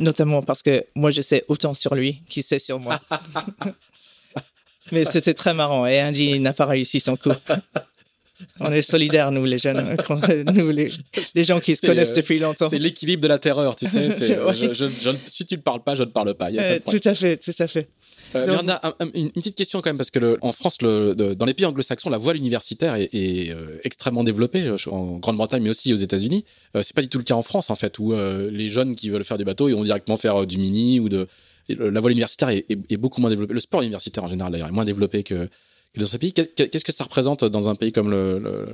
notamment 0.00 0.42
parce 0.42 0.62
que 0.62 0.84
moi, 0.96 1.10
je 1.10 1.22
sais 1.22 1.44
autant 1.48 1.74
sur 1.74 1.94
lui 1.94 2.22
qu'il 2.28 2.42
sait 2.42 2.58
sur 2.58 2.80
moi. 2.80 2.98
Mais 4.92 5.04
c'était 5.04 5.34
très 5.34 5.54
marrant. 5.54 5.86
Et 5.86 6.02
Andy 6.02 6.40
n'a 6.40 6.52
pas 6.54 6.66
réussi 6.66 6.98
son 6.98 7.16
coup. 7.16 7.30
On 8.60 8.70
est 8.72 8.82
solidaires, 8.82 9.30
nous, 9.32 9.44
les 9.44 9.58
jeunes, 9.58 9.96
qu'on- 10.06 10.20
nous, 10.52 10.70
les, 10.70 10.90
les 11.34 11.44
gens 11.44 11.60
qui 11.60 11.74
se 11.76 11.86
connaissent 11.86 12.12
euh, 12.12 12.16
depuis 12.16 12.38
longtemps. 12.38 12.68
C'est 12.68 12.78
l'équilibre 12.78 13.22
de 13.22 13.28
la 13.28 13.38
terreur, 13.38 13.76
tu 13.76 13.86
sais. 13.86 14.10
c'est, 14.10 14.38
Ouais. 14.42 14.54
je- 14.54 14.74
je- 14.74 14.86
je 15.02 15.10
ne- 15.10 15.16
si 15.26 15.44
tu 15.46 15.56
ne 15.56 15.60
parles 15.60 15.82
pas, 15.82 15.94
je 15.94 16.02
ne 16.04 16.08
parle 16.10 16.34
pas. 16.34 16.50
Y 16.50 16.58
a 16.58 16.62
Euh, 16.62 16.80
problème. 16.80 17.00
tout 17.00 17.08
à 17.08 17.14
fait, 17.14 17.36
tout 17.36 17.52
à 17.58 17.66
fait. 17.66 17.88
Euh, 18.34 18.40
Donc- 18.40 18.50
Miranda, 18.50 18.80
un- 18.82 18.94
un- 19.00 19.10
une, 19.14 19.30
petite 19.32 19.54
question 19.54 19.80
quand 19.80 19.88
même, 19.90 19.96
parce 19.96 20.10
que 20.10 20.18
le- 20.18 20.38
en 20.42 20.52
France, 20.52 20.82
le- 20.82 21.14
de- 21.14 21.34
dans 21.34 21.46
les 21.46 21.54
pays 21.54 21.66
anglo-saxons, 21.66 22.10
la 22.10 22.18
voile 22.18 22.36
universitaire 22.36 22.94
est, 22.96 23.08
est, 23.12 23.50
euh, 23.52 23.78
extrêmement 23.84 24.22
développée, 24.24 24.62
euh, 24.64 24.76
en 24.90 25.18
Grande-Bretagne, 25.18 25.62
mais 25.62 25.70
aussi 25.70 25.92
aux 25.92 25.96
États-Unis. 25.96 26.44
C'est 26.82 26.94
pas 26.94 27.02
du 27.02 27.08
tout 27.08 27.18
le 27.18 27.24
cas 27.24 27.34
en 27.34 27.42
France, 27.42 27.70
en 27.70 27.74
fait, 27.76 27.98
où 27.98 28.12
les 28.50 28.70
jeunes 28.70 28.94
qui 28.96 29.08
veulent 29.10 29.24
faire 29.24 29.38
du 29.38 29.44
bateau, 29.44 29.68
ils 29.68 29.74
vont 29.74 29.82
directement 29.84 30.16
faire 30.16 30.46
du 30.46 30.58
mini 30.58 31.00
ou 31.00 31.08
de. 31.08 31.26
La 31.70 32.00
voile 32.00 32.12
universitaire 32.12 32.48
est, 32.48 32.64
est- 32.70 32.78
est 32.90 32.96
beaucoup 32.96 33.20
moins 33.20 33.28
développée. 33.28 33.52
Le 33.52 33.60
sport 33.60 33.82
universitaire 33.82 34.24
en 34.24 34.28
général, 34.28 34.50
d'ailleurs, 34.52 34.68
est 34.68 34.72
moins 34.72 34.86
développé 34.86 35.22
que, 35.22 35.48
que 35.94 36.00
dans 36.00 36.06
ces 36.06 36.18
pays. 36.18 36.32
Qu'est- 36.32 36.68
Qu'est-ce 36.70 36.84
que 36.84 36.92
ça 36.92 37.04
représente 37.04 37.44
dans 37.44 37.68
un 37.68 37.74
pays 37.74 37.92
comme 37.92 38.12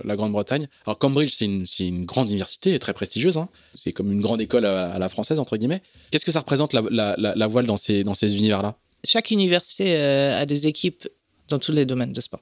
la 0.04 0.16
Grande-Bretagne? 0.16 0.68
Alors, 0.86 0.98
Cambridge, 0.98 1.34
c'est 1.36 1.86
une, 1.86 2.04
grande 2.04 2.28
université, 2.28 2.78
très 2.78 2.92
prestigieuse. 2.92 3.36
hein. 3.36 3.48
C'est 3.74 3.92
comme 3.92 4.12
une 4.12 4.20
grande 4.20 4.40
école 4.40 4.66
à, 4.66 4.98
la 4.98 5.08
française, 5.08 5.38
entre 5.38 5.56
guillemets. 5.56 5.82
Qu'est-ce 6.10 6.24
que 6.24 6.32
ça 6.32 6.40
représente 6.40 6.72
la, 6.72 7.46
voile 7.48 7.66
dans 7.66 7.76
ces, 7.76 8.02
univers-là? 8.02 8.76
Chaque 9.04 9.30
université 9.30 9.96
euh, 9.96 10.40
a 10.40 10.46
des 10.46 10.66
équipes 10.66 11.08
dans 11.48 11.58
tous 11.58 11.72
les 11.72 11.84
domaines 11.84 12.12
de 12.12 12.20
sport. 12.20 12.40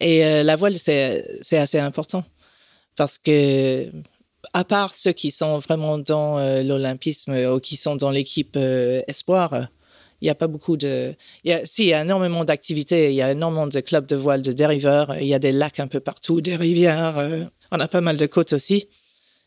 Et 0.00 0.24
euh, 0.24 0.42
la 0.42 0.56
voile, 0.56 0.78
c'est 0.78 1.56
assez 1.56 1.78
important 1.78 2.24
parce 2.96 3.18
que, 3.18 3.90
à 4.52 4.64
part 4.64 4.94
ceux 4.94 5.12
qui 5.12 5.30
sont 5.30 5.58
vraiment 5.58 5.98
dans 5.98 6.38
euh, 6.38 6.62
l'olympisme 6.62 7.34
ou 7.34 7.60
qui 7.60 7.76
sont 7.76 7.94
dans 7.96 8.10
l'équipe 8.10 8.56
espoir, 9.06 9.68
il 10.22 10.26
n'y 10.26 10.30
a 10.30 10.36
pas 10.36 10.46
beaucoup 10.46 10.76
de. 10.76 11.14
Y 11.44 11.52
a, 11.52 11.66
si, 11.66 11.82
il 11.82 11.88
y 11.88 11.94
a 11.94 12.02
énormément 12.02 12.44
d'activités, 12.44 13.10
il 13.10 13.16
y 13.16 13.22
a 13.22 13.32
énormément 13.32 13.66
de 13.66 13.80
clubs 13.80 14.06
de 14.06 14.14
voile, 14.14 14.40
de 14.40 14.52
dériveurs, 14.52 15.16
il 15.20 15.26
y 15.26 15.34
a 15.34 15.40
des 15.40 15.50
lacs 15.50 15.80
un 15.80 15.88
peu 15.88 15.98
partout, 15.98 16.40
des 16.40 16.54
rivières. 16.54 17.18
euh, 17.18 17.44
on 17.72 17.80
a 17.80 17.88
pas 17.88 18.00
mal 18.00 18.16
de 18.16 18.26
côtes 18.26 18.52
aussi, 18.52 18.88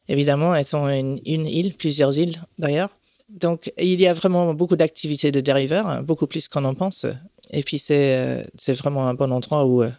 évidemment, 0.09 0.53
étant 0.53 0.89
une, 0.89 1.21
île, 1.25 1.75
plusieurs 1.75 2.17
îles 2.17 2.41
d'ailleurs. 2.59 2.89
Donc, 3.29 3.71
il 3.77 4.01
y 4.01 4.05
a 4.05 4.13
vraiment 4.13 4.53
beaucoup 4.53 4.75
d'activités 4.75 5.31
de 5.31 5.39
dériveurs, 5.39 5.87
hein, 5.87 6.03
beaucoup 6.03 6.27
plus 6.27 6.49
qu'on 6.49 6.65
en 6.65 6.75
pense. 6.75 7.05
Et 7.51 7.63
puis, 7.63 7.79
c'est 7.79 8.15
euh, 8.17 8.43
vraiment 8.67 9.07
un 9.07 9.13
bon 9.13 9.31
endroit 9.31 9.65
où, 9.65 9.81
euh, 9.81 9.91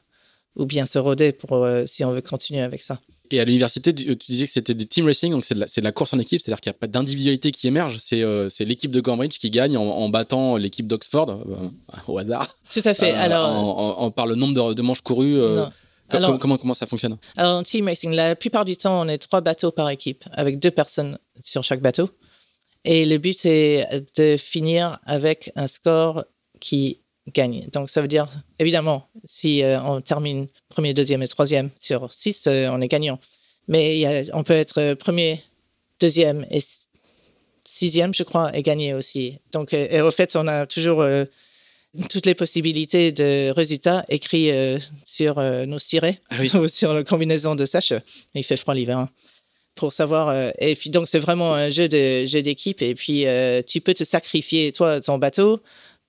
où 0.57 0.67
bien 0.67 0.85
se 0.85 0.99
roder 0.99 1.33
pour, 1.33 1.67
si 1.87 2.05
on 2.05 2.13
veut 2.13 2.21
continuer 2.21 2.61
avec 2.61 2.83
ça. 2.83 3.01
Et 3.31 3.41
à 3.41 3.45
l'université, 3.45 3.95
tu 3.95 4.17
tu 4.17 4.31
disais 4.33 4.47
que 4.47 4.53
c'était 4.53 4.75
du 4.75 4.87
team 4.87 5.07
racing, 5.07 5.33
donc 5.33 5.45
c'est 5.45 5.55
de, 5.55 5.61
la- 5.61 5.67
c'est 5.69 5.81
de 5.81 5.85
la 5.87 5.93
course 5.93 6.13
en 6.15 6.19
équipe, 6.19 6.41
c'est-à-dire 6.41 6.61
qu'il 6.61 6.71
n'y 6.71 6.77
a 6.77 6.79
pas 6.79 6.87
d'individualité 6.87 7.51
qui 7.51 7.67
émerge, 7.67 7.99
c'est 8.01 8.23
euh, 8.23 8.49
c'est 8.49 8.65
l'équipe 8.65 8.91
de 8.91 9.01
Cambridge 9.01 9.39
qui 9.39 9.51
gagne 9.51 9.77
en, 9.77 9.83
en 9.85 10.09
battant 10.09 10.57
l'équipe 10.57 10.87
d'Oxford, 10.87 11.31
euh, 11.31 11.69
au 12.09 12.19
hasard, 12.19 12.57
Tout 12.73 12.81
à 12.85 12.95
fait. 12.95 13.13
euh, 13.13 13.19
Alors, 13.19 13.49
en, 13.49 13.79
en- 13.79 14.03
en- 14.05 14.11
par 14.11 14.27
le 14.27 14.35
nombre 14.35 14.69
de, 14.71 14.75
de 14.75 14.83
manches 14.83 15.01
courues. 15.03 15.41
Alors- 15.43 15.73
comment, 16.11 16.39
comment, 16.39 16.57
comment 16.59 16.75
ça 16.75 16.87
fonctionne? 16.87 17.17
Alors, 17.37 17.59
en 17.59 17.63
team 17.63 17.87
racing, 17.89 18.13
la 18.13 18.37
plupart 18.37 18.65
du 18.65 18.77
temps, 18.77 19.01
on 19.01 19.09
est 19.09 19.19
trois 19.19 19.41
bateaux 19.41 19.73
par 19.73 19.91
équipe, 19.91 20.25
avec 20.33 20.59
deux 20.61 20.71
personnes 20.71 21.19
sur 21.41 21.65
chaque 21.65 21.81
bateau. 21.81 22.11
Et 22.85 23.05
le 23.05 23.19
but 23.19 23.45
est 23.45 24.05
de 24.17 24.37
finir 24.37 25.01
avec 25.05 25.51
un 25.57 25.67
score 25.67 26.25
qui 26.61 27.01
gagne. 27.35 27.67
Donc, 27.73 27.91
ça 27.91 28.01
veut 28.01 28.09
dire, 28.09 28.29
évidemment, 28.59 29.09
si 29.25 29.63
euh, 29.63 29.81
on 29.83 30.01
termine 30.01 30.47
premier, 30.69 30.95
deuxième 30.95 31.23
et 31.23 31.29
troisième 31.29 31.71
sur 31.77 32.13
six, 32.13 32.47
euh, 32.47 32.69
on 32.71 32.81
est 32.81 32.89
gagnant. 32.89 33.19
Mais 33.69 33.97
il 33.97 34.01
y 34.01 34.07
a- 34.07 34.23
on 34.33 34.45
peut 34.45 34.55
être 34.55 34.79
euh, 34.81 34.95
premier, 34.95 35.43
deuxième 36.01 36.47
et 36.51 36.61
sixième, 37.65 38.15
je 38.15 38.23
crois, 38.23 38.57
et 38.57 38.63
gagner 38.63 38.95
aussi. 38.95 39.39
Donc, 39.53 39.73
et 39.75 40.01
au 40.01 40.11
fait, 40.11 40.37
on 40.37 40.47
a 40.47 40.67
toujours 40.67 41.05
toutes 42.11 42.27
les 42.27 42.35
possibilités 42.35 43.11
de 43.11 43.51
résultats 43.51 44.05
écrits 44.09 44.51
euh, 44.51 44.79
sur 45.05 45.39
euh, 45.39 45.67
nos 45.67 45.79
cirés 45.79 46.21
Ah 46.31 46.37
oui. 46.41 46.51
ou 46.55 46.69
sur 46.69 46.93
la 46.95 47.03
combinaison 47.05 47.55
de 47.55 47.65
sèche. 47.67 47.93
Il 48.35 48.45
fait 48.45 48.57
froid 48.57 48.75
l'hiver. 48.75 48.99
hein. 48.99 49.11
Pour 49.75 49.93
savoir. 49.93 50.29
euh, 50.29 50.51
et 50.59 50.75
puis, 50.77 50.91
donc, 50.91 51.09
c'est 51.09 51.19
vraiment 51.19 51.55
un 51.55 51.69
jeu 51.71 51.89
de 51.89 52.25
jeu 52.25 52.43
d'équipe. 52.43 52.81
Et 52.83 52.95
puis, 52.95 53.27
tu 53.67 53.81
peux 53.81 53.95
te 53.95 54.05
sacrifier, 54.05 54.73
toi, 54.73 55.01
ton 55.01 55.19
bateau, 55.19 55.61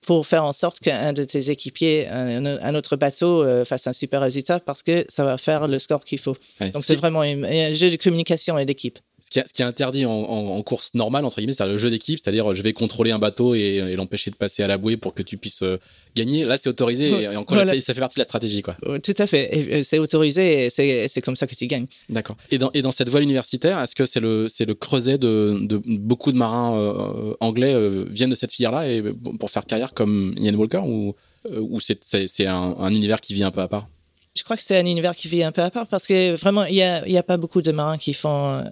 pour 0.08 0.26
faire 0.26 0.42
en 0.42 0.54
sorte 0.54 0.80
qu'un 0.80 1.12
de 1.12 1.22
tes 1.22 1.50
équipiers, 1.50 2.08
un, 2.08 2.46
un 2.46 2.74
autre 2.74 2.96
bateau, 2.96 3.44
euh, 3.44 3.66
fasse 3.66 3.86
un 3.88 3.92
super 3.92 4.22
résultat 4.22 4.58
parce 4.58 4.82
que 4.82 5.04
ça 5.10 5.22
va 5.22 5.36
faire 5.36 5.68
le 5.68 5.78
score 5.78 6.02
qu'il 6.02 6.18
faut. 6.18 6.34
Ouais. 6.62 6.70
Donc, 6.70 6.80
Ce 6.80 6.94
c'est 6.94 6.96
vraiment 6.96 7.20
un 7.20 7.72
jeu 7.74 7.90
de 7.90 7.96
communication 7.96 8.56
et 8.58 8.64
d'équipe. 8.64 8.98
Ce 9.28 9.30
qui, 9.30 9.38
est- 9.40 9.46
ce 9.46 9.52
qui 9.52 9.60
est 9.60 9.64
interdit 9.66 10.06
en, 10.06 10.10
en- 10.12 10.56
en 10.56 10.62
course 10.62 10.94
normale, 10.94 11.26
entre 11.26 11.36
guillemets, 11.36 11.52
c'est-à-dire 11.52 11.72
le 11.74 11.78
jeu 11.78 11.90
d'équipe, 11.90 12.18
c'est-à-dire 12.18 12.50
euh, 12.50 12.54
je 12.54 12.62
vais 12.62 12.72
contrôler 12.72 13.10
un 13.10 13.18
bateau 13.18 13.54
et, 13.54 13.58
et 13.92 13.94
l'empêcher 13.94 14.30
de 14.30 14.36
passer 14.36 14.62
à 14.62 14.66
la 14.66 14.78
bouée 14.78 14.96
pour 14.96 15.12
que 15.12 15.22
tu 15.22 15.36
puisses 15.36 15.60
euh, 15.62 15.76
gagner. 16.16 16.44
Là, 16.44 16.56
c'est 16.56 16.70
autorisé 16.70 17.10
et, 17.10 17.22
et 17.24 17.36
encore, 17.36 17.56
Voilà. 17.58 17.74
ça, 17.74 17.80
ça 17.82 17.92
fait 17.92 18.00
partie 18.00 18.14
de 18.16 18.20
la 18.20 18.24
stratégie. 18.24 18.62
quoi. 18.62 18.76
Tout 19.02 19.14
à 19.18 19.26
fait. 19.26 19.50
Euh, 19.72 19.82
C'est 19.82 19.98
autorisé 19.98 20.64
et 20.64 20.70
c'est 20.70 21.08
c'est 21.08 21.20
comme 21.20 21.36
ça 21.36 21.46
que 21.46 21.54
tu 21.54 21.66
gagnes. 21.66 21.86
D'accord. 22.08 22.36
Et 22.50 22.56
dans, 22.56 22.70
et 22.72 22.80
dans 22.80 22.90
cette 22.92 23.10
voile 23.10 23.22
universitaire, 23.24 23.78
est-ce 23.80 23.94
que 23.94 24.06
c'est 24.06 24.20
le, 24.20 24.48
c'est 24.48 24.64
le 24.64 24.74
creuset 24.74 25.18
de, 25.18 25.58
de 25.60 25.76
beaucoup 25.84 26.32
de 26.32 26.38
marins 26.38 26.74
euh, 26.78 27.34
anglais 27.40 27.74
euh, 27.74 28.06
viennent 28.10 28.30
de 28.30 28.34
cette 28.34 28.52
filière-là 28.52 28.88
et 28.90 29.02
pour 29.38 29.50
faire 29.50 29.66
carrière 29.66 29.92
comme 29.92 30.34
Ian 30.38 30.54
Walker 30.54 30.78
ou, 30.86 31.14
ou 31.50 31.80
c'est, 31.80 31.98
c'est, 32.02 32.26
c'est 32.28 32.46
un, 32.46 32.74
un 32.78 32.94
univers 32.94 33.20
qui 33.20 33.34
vit 33.34 33.44
un 33.44 33.50
peu 33.50 33.60
à 33.60 33.68
part? 33.68 33.88
Je 34.36 34.44
crois 34.44 34.56
que 34.56 34.62
c'est 34.62 34.76
un 34.78 34.86
univers 34.86 35.16
qui 35.16 35.26
vit 35.28 35.42
un 35.42 35.50
peu 35.52 35.62
à 35.62 35.70
part 35.70 35.86
parce 35.88 36.06
que 36.06 36.34
vraiment, 36.36 36.64
il 36.64 36.74
n'y 36.74 36.82
a, 36.82 37.02
a 37.18 37.22
pas 37.22 37.36
beaucoup 37.36 37.60
de 37.60 37.72
marins 37.72 37.98
qui 37.98 38.14
font 38.14 38.64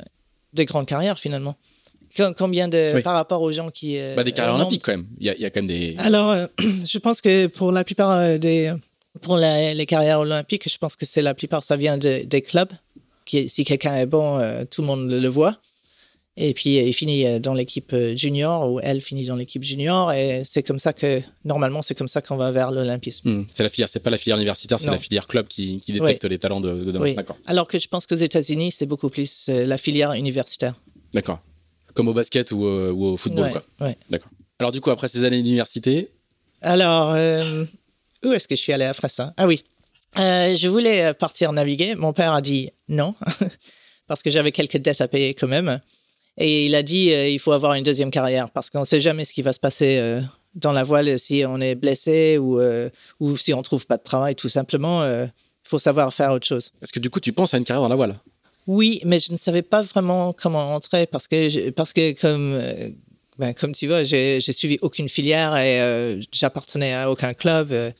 de 0.56 0.64
grandes 0.64 0.86
carrières 0.86 1.18
finalement. 1.18 1.56
Com- 2.16 2.34
Combien 2.36 2.66
de. 2.68 2.92
Oui. 2.94 3.02
Par 3.02 3.14
rapport 3.14 3.42
aux 3.42 3.52
gens 3.52 3.70
qui. 3.70 3.98
euh, 3.98 4.14
bah, 4.16 4.24
Des 4.24 4.32
carrières 4.32 4.54
olympiques 4.56 4.82
quand 4.84 4.92
même. 4.92 5.06
Il 5.20 5.26
y 5.26 5.30
a, 5.30 5.34
il 5.34 5.40
y 5.40 5.44
a 5.44 5.50
quand 5.50 5.60
même 5.60 5.66
des. 5.68 5.94
Alors, 5.98 6.30
euh, 6.30 6.46
je 6.58 6.98
pense 6.98 7.20
que 7.20 7.46
pour 7.46 7.72
la 7.72 7.84
plupart 7.84 8.10
euh, 8.12 8.38
des. 8.38 8.72
Pour 9.22 9.36
la- 9.36 9.72
les 9.74 9.86
carrières 9.86 10.20
olympiques, 10.20 10.68
je 10.70 10.76
pense 10.78 10.94
que 10.96 11.06
c'est 11.06 11.22
la 11.22 11.34
plupart, 11.34 11.64
ça 11.64 11.76
vient 11.76 11.96
de- 11.98 12.22
des 12.24 12.42
clubs. 12.42 12.70
Qui, 13.24 13.48
si 13.48 13.64
quelqu'un 13.64 13.96
est 13.96 14.06
bon, 14.06 14.38
euh, 14.38 14.64
tout 14.70 14.82
le 14.82 14.86
monde 14.86 15.10
le, 15.10 15.18
le 15.18 15.28
voit. 15.28 15.56
Et 16.38 16.52
puis, 16.52 16.78
euh, 16.78 16.82
il 16.82 16.92
finit 16.92 17.26
euh, 17.26 17.38
dans 17.38 17.54
l'équipe 17.54 17.92
euh, 17.94 18.14
junior 18.14 18.70
ou 18.70 18.78
elle 18.80 19.00
finit 19.00 19.24
dans 19.24 19.36
l'équipe 19.36 19.62
junior. 19.62 20.12
Et 20.12 20.42
c'est 20.44 20.62
comme 20.62 20.78
ça 20.78 20.92
que, 20.92 21.22
normalement, 21.46 21.80
c'est 21.80 21.94
comme 21.94 22.08
ça 22.08 22.20
qu'on 22.20 22.36
va 22.36 22.50
vers 22.52 22.70
l'olympisme. 22.70 23.28
Hmm, 23.30 23.46
c'est 23.52 23.62
la 23.62 23.70
filière, 23.70 23.88
c'est 23.88 24.00
pas 24.00 24.10
la 24.10 24.18
filière 24.18 24.36
universitaire, 24.36 24.78
c'est 24.78 24.90
la 24.90 24.98
filière 24.98 25.26
club 25.26 25.48
qui, 25.48 25.80
qui 25.80 25.92
détecte 25.92 26.24
les 26.26 26.38
talents 26.38 26.60
de, 26.60 26.84
de 26.84 26.92
demain. 26.92 27.04
Oui. 27.04 27.14
D'accord. 27.14 27.38
Alors 27.46 27.66
que 27.66 27.78
je 27.78 27.88
pense 27.88 28.06
qu'aux 28.06 28.16
États-Unis, 28.16 28.72
c'est 28.72 28.84
beaucoup 28.86 29.08
plus 29.08 29.48
la 29.48 29.78
filière 29.78 30.12
universitaire. 30.12 30.74
D'accord. 31.14 31.40
Comme 31.94 32.08
au 32.08 32.12
basket 32.12 32.52
ou, 32.52 32.66
euh, 32.66 32.92
ou 32.92 33.06
au 33.06 33.16
football, 33.16 33.44
Ouais, 33.46 33.52
quoi. 33.52 33.62
ouais. 33.80 33.96
D'accord. 34.10 34.28
Alors, 34.58 34.72
du 34.72 34.82
coup, 34.82 34.90
après 34.90 35.08
ces 35.08 35.24
années 35.24 35.40
d'université, 35.42 36.10
Alors, 36.60 37.12
euh, 37.14 37.64
où 38.22 38.32
est-ce 38.32 38.46
que 38.46 38.56
je 38.56 38.60
suis 38.60 38.72
allé 38.74 38.84
après 38.84 39.08
ça 39.08 39.32
Ah 39.38 39.46
oui, 39.46 39.64
Euh, 40.18 40.54
je 40.54 40.68
voulais 40.68 41.14
partir 41.14 41.52
naviguer. 41.52 41.94
Mon 41.94 42.12
père 42.12 42.34
a 42.34 42.42
dit 42.42 42.70
non, 42.88 43.14
parce 44.06 44.22
que 44.22 44.28
j'avais 44.30 44.52
quelques 44.52 44.76
dettes 44.78 45.00
à 45.00 45.08
payer 45.08 45.32
quand 45.34 45.48
même. 45.48 45.80
Et 46.38 46.66
il 46.66 46.74
a 46.74 46.82
dit 46.82 47.12
euh, 47.12 47.28
il 47.28 47.38
faut 47.38 47.52
avoir 47.52 47.74
une 47.74 47.82
deuxième 47.84 48.10
carrière, 48.10 48.50
parce 48.50 48.70
qu'on 48.70 48.80
ne 48.80 48.84
sait 48.84 49.00
jamais 49.00 49.24
ce 49.24 49.32
qui 49.32 49.42
va 49.42 49.52
se 49.52 49.60
passer 49.60 49.96
euh, 49.98 50.20
dans 50.54 50.72
la 50.72 50.82
voile 50.82 51.18
si 51.18 51.44
on 51.46 51.60
est 51.60 51.74
blessé 51.74 52.38
ou, 52.38 52.60
euh, 52.60 52.90
ou 53.20 53.36
si 53.36 53.54
on 53.54 53.62
trouve 53.62 53.86
pas 53.86 53.96
de 53.96 54.02
travail, 54.02 54.34
tout 54.34 54.48
simplement. 54.48 55.04
Il 55.04 55.30
faut 55.68 55.78
savoir 55.78 56.12
faire 56.14 56.32
autre 56.32 56.46
chose. 56.46 56.70
parce 56.80 56.92
que 56.92 57.00
du 57.00 57.10
coup, 57.10 57.18
tu 57.20 57.32
penses 57.32 57.52
à 57.54 57.56
une 57.58 57.64
carrière 57.64 57.82
dans 57.82 57.88
la 57.88 57.96
voile? 57.96 58.16
Oui, 58.68 59.00
mais 59.04 59.18
je 59.18 59.32
ne 59.32 59.36
savais 59.36 59.62
pas 59.62 59.82
vraiment 59.82 60.32
comment 60.32 60.74
entrer 60.74 61.06
parce 61.06 61.26
que, 61.28 61.48
je- 61.48 61.70
parce 61.70 61.92
que 61.92 62.12
comme, 62.20 62.52
euh, 62.54 62.90
ben, 63.38 63.52
comme 63.52 63.72
tu 63.72 63.86
vois, 63.86 64.02
j'ai 64.04 64.40
suivi 64.40 64.78
aucune 64.82 65.08
filière 65.08 65.56
et 65.56 65.80
euh, 65.80 66.20
j'appartenais 66.32 66.94
à 66.94 67.10
aucun 67.10 67.32
club. 67.34 67.72
euh, 67.72 67.90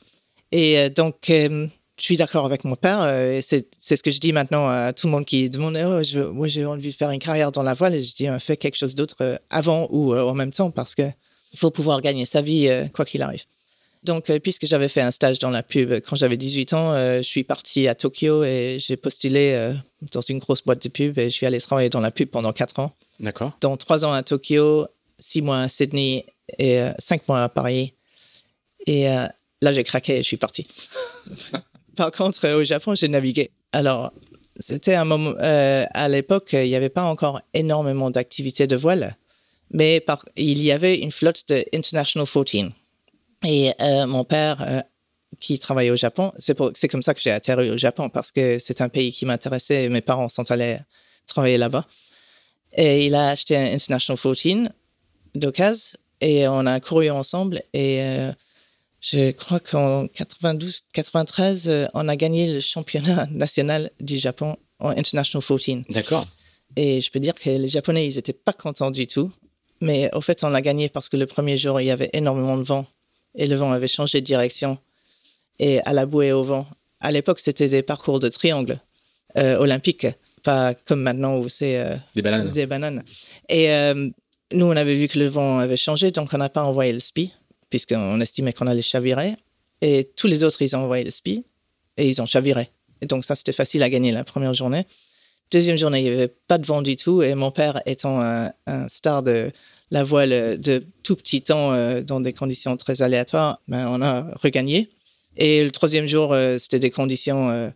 et 0.51 0.77
euh, 0.79 0.89
donc, 0.89 1.29
euh, 1.29 1.67
je 1.97 2.03
suis 2.03 2.17
d'accord 2.17 2.45
avec 2.45 2.63
mon 2.63 2.75
père 2.75 3.01
euh, 3.01 3.37
et 3.37 3.41
c'est 3.41 3.67
c'est 3.77 3.95
ce 3.95 4.03
que 4.03 4.11
je 4.11 4.19
dis 4.19 4.31
maintenant 4.31 4.67
à 4.67 4.93
tout 4.93 5.07
le 5.07 5.11
monde 5.11 5.25
qui 5.25 5.49
demande 5.49 5.75
oh, 5.77 6.03
je, 6.03 6.19
Moi, 6.19 6.47
j'ai 6.47 6.65
envie 6.65 6.89
de 6.89 6.95
faire 6.95 7.11
une 7.11 7.19
carrière 7.19 7.51
dans 7.51 7.63
la 7.63 7.73
voile 7.73 7.95
et 7.95 8.01
je 8.01 8.15
dis 8.15 8.27
euh, 8.27 8.39
fais 8.39 8.57
quelque 8.57 8.75
chose 8.75 8.95
d'autre 8.95 9.17
euh, 9.21 9.37
avant 9.49 9.87
ou 9.91 10.13
euh, 10.13 10.21
en 10.23 10.33
même 10.33 10.51
temps 10.51 10.71
parce 10.71 10.95
que 10.95 11.03
il 11.53 11.59
faut 11.59 11.71
pouvoir 11.71 12.01
gagner 12.01 12.25
sa 12.25 12.41
vie 12.41 12.67
euh, 12.67 12.85
quoi 12.93 13.05
qu'il 13.05 13.21
arrive. 13.21 13.43
Donc, 14.03 14.29
euh, 14.29 14.39
puisque 14.39 14.65
j'avais 14.65 14.87
fait 14.87 15.01
un 15.01 15.11
stage 15.11 15.39
dans 15.39 15.49
la 15.49 15.63
pub 15.63 15.91
quand 16.01 16.15
j'avais 16.15 16.37
18 16.37 16.73
ans, 16.73 16.93
euh, 16.93 17.17
je 17.17 17.23
suis 17.23 17.43
parti 17.43 17.87
à 17.87 17.95
Tokyo 17.95 18.43
et 18.43 18.77
j'ai 18.79 18.95
postulé 18.95 19.51
euh, 19.53 19.73
dans 20.11 20.21
une 20.21 20.39
grosse 20.39 20.63
boîte 20.63 20.83
de 20.83 20.89
pub 20.89 21.17
et 21.17 21.29
je 21.29 21.35
suis 21.35 21.45
allé 21.45 21.59
travailler 21.59 21.89
dans 21.89 21.99
la 21.99 22.11
pub 22.11 22.29
pendant 22.29 22.53
4 22.53 22.79
ans. 22.79 22.93
D'accord. 23.19 23.51
Dans 23.61 23.75
3 23.75 24.05
ans 24.05 24.13
à 24.13 24.23
Tokyo, 24.23 24.87
6 25.19 25.41
mois 25.41 25.61
à 25.61 25.67
Sydney 25.67 26.25
et 26.59 26.79
cinq 26.99 27.27
mois 27.27 27.43
à 27.43 27.49
Paris. 27.49 27.93
Et 28.85 29.03
là, 29.03 29.71
j'ai 29.71 29.83
craqué 29.83 30.13
et 30.13 30.17
je 30.17 30.27
suis 30.27 30.37
parti. 30.37 30.65
Par 31.97 32.11
contre, 32.11 32.47
au 32.53 32.63
Japon, 32.63 32.95
j'ai 32.95 33.07
navigué. 33.07 33.51
Alors, 33.73 34.13
c'était 34.59 34.95
un 34.95 35.05
moment, 35.05 35.33
à 35.39 36.07
l'époque, 36.07 36.53
il 36.53 36.69
n'y 36.69 36.75
avait 36.75 36.89
pas 36.89 37.03
encore 37.03 37.41
énormément 37.53 38.09
d'activités 38.09 38.67
de 38.67 38.75
voile, 38.75 39.17
mais 39.71 40.03
il 40.35 40.63
y 40.63 40.71
avait 40.71 40.97
une 40.99 41.11
flotte 41.11 41.43
de 41.49 41.65
International 41.73 42.27
14. 42.27 42.71
Et 43.45 43.73
mon 44.07 44.23
père 44.23 44.83
qui 45.39 45.59
travaillait 45.59 45.91
au 45.91 45.95
Japon. 45.95 46.31
C'est 46.37 46.87
comme 46.87 47.03
ça 47.03 47.13
que 47.13 47.21
j'ai 47.21 47.31
atterri 47.31 47.69
au 47.69 47.77
Japon 47.77 48.09
parce 48.09 48.31
que 48.31 48.59
c'est 48.59 48.81
un 48.81 48.89
pays 48.89 49.11
qui 49.11 49.25
m'intéressait 49.25 49.89
mes 49.89 50.01
parents 50.01 50.29
sont 50.29 50.49
allés 50.51 50.79
travailler 51.25 51.57
là-bas. 51.57 51.85
Et 52.73 53.05
il 53.05 53.15
a 53.15 53.29
acheté 53.29 53.55
un 53.55 53.73
International 53.73 54.17
14 54.17 54.69
d'occasion 55.35 55.97
et 56.21 56.47
on 56.47 56.65
a 56.65 56.79
couru 56.79 57.09
ensemble 57.09 57.61
et 57.73 58.01
euh, 58.01 58.31
je 59.01 59.31
crois 59.31 59.59
qu'en 59.59 60.07
92, 60.07 60.83
93, 60.93 61.69
euh, 61.69 61.85
on 61.93 62.07
a 62.07 62.15
gagné 62.15 62.51
le 62.51 62.59
championnat 62.59 63.27
national 63.31 63.91
du 63.99 64.17
Japon 64.17 64.57
en 64.79 64.89
International 64.89 65.43
14. 65.43 65.83
D'accord. 65.89 66.25
Et 66.75 67.01
je 67.01 67.11
peux 67.11 67.19
dire 67.19 67.35
que 67.35 67.49
les 67.49 67.67
Japonais, 67.67 68.07
ils 68.07 68.15
n'étaient 68.15 68.33
pas 68.33 68.53
contents 68.53 68.91
du 68.91 69.07
tout. 69.07 69.31
Mais 69.79 70.09
au 70.13 70.21
fait, 70.21 70.43
on 70.43 70.53
a 70.53 70.61
gagné 70.61 70.89
parce 70.89 71.09
que 71.09 71.17
le 71.17 71.27
premier 71.27 71.57
jour, 71.57 71.79
il 71.79 71.85
y 71.85 71.91
avait 71.91 72.09
énormément 72.13 72.57
de 72.57 72.63
vent 72.63 72.85
et 73.35 73.47
le 73.47 73.55
vent 73.55 73.71
avait 73.71 73.87
changé 73.87 74.21
de 74.21 74.25
direction 74.25 74.77
et 75.59 75.79
à 75.81 75.93
la 75.93 76.05
bouée 76.05 76.31
au 76.31 76.43
vent. 76.43 76.67
À 76.99 77.11
l'époque, 77.11 77.39
c'était 77.39 77.67
des 77.67 77.83
parcours 77.83 78.19
de 78.19 78.29
triangle 78.29 78.79
euh, 79.37 79.57
olympiques, 79.57 80.07
pas 80.43 80.73
comme 80.73 81.01
maintenant 81.01 81.37
où 81.37 81.47
c'est 81.49 81.77
euh, 81.79 81.95
des 82.15 82.21
bananes. 82.21 82.51
Des 82.51 82.65
bananes. 82.65 83.03
Et 83.49 83.71
euh, 83.71 84.09
nous, 84.51 84.65
on 84.65 84.75
avait 84.75 84.95
vu 84.95 85.07
que 85.07 85.19
le 85.19 85.27
vent 85.27 85.59
avait 85.59 85.77
changé, 85.77 86.11
donc 86.11 86.29
on 86.33 86.37
n'a 86.37 86.49
pas 86.49 86.63
envoyé 86.63 86.91
le 86.91 86.99
SPI, 86.99 87.33
puisqu'on 87.69 88.19
estimait 88.21 88.53
qu'on 88.53 88.67
allait 88.67 88.81
chavirer. 88.81 89.35
Et 89.81 90.09
tous 90.15 90.27
les 90.27 90.43
autres, 90.43 90.61
ils 90.61 90.75
ont 90.75 90.79
envoyé 90.79 91.03
le 91.03 91.11
SPI 91.11 91.45
et 91.97 92.07
ils 92.07 92.21
ont 92.21 92.25
chaviré. 92.25 92.69
Et 93.01 93.05
donc 93.05 93.25
ça, 93.25 93.35
c'était 93.35 93.53
facile 93.53 93.83
à 93.83 93.89
gagner 93.89 94.11
la 94.11 94.23
première 94.23 94.53
journée. 94.53 94.85
Deuxième 95.51 95.77
journée, 95.77 95.99
il 95.99 96.05
n'y 96.05 96.11
avait 96.11 96.33
pas 96.47 96.57
de 96.57 96.65
vent 96.65 96.81
du 96.81 96.95
tout. 96.95 97.21
Et 97.21 97.35
mon 97.35 97.51
père 97.51 97.81
étant 97.85 98.21
un, 98.21 98.51
star 98.87 99.23
de 99.23 99.51
la 99.91 100.03
voile 100.03 100.59
de 100.59 100.85
tout 101.03 101.15
petit 101.15 101.41
temps 101.41 102.01
dans 102.01 102.19
des 102.19 102.33
conditions 102.33 102.75
très 102.75 103.01
aléatoires, 103.01 103.61
ben, 103.67 103.87
on 103.87 104.01
a 104.01 104.33
regagné. 104.41 104.89
Et 105.37 105.63
le 105.63 105.71
troisième 105.71 106.07
jour, 106.07 106.33
euh, 106.33 106.57
c'était 106.57 106.79
des 106.79 106.89
conditions 106.89 107.49
euh, 107.49 107.69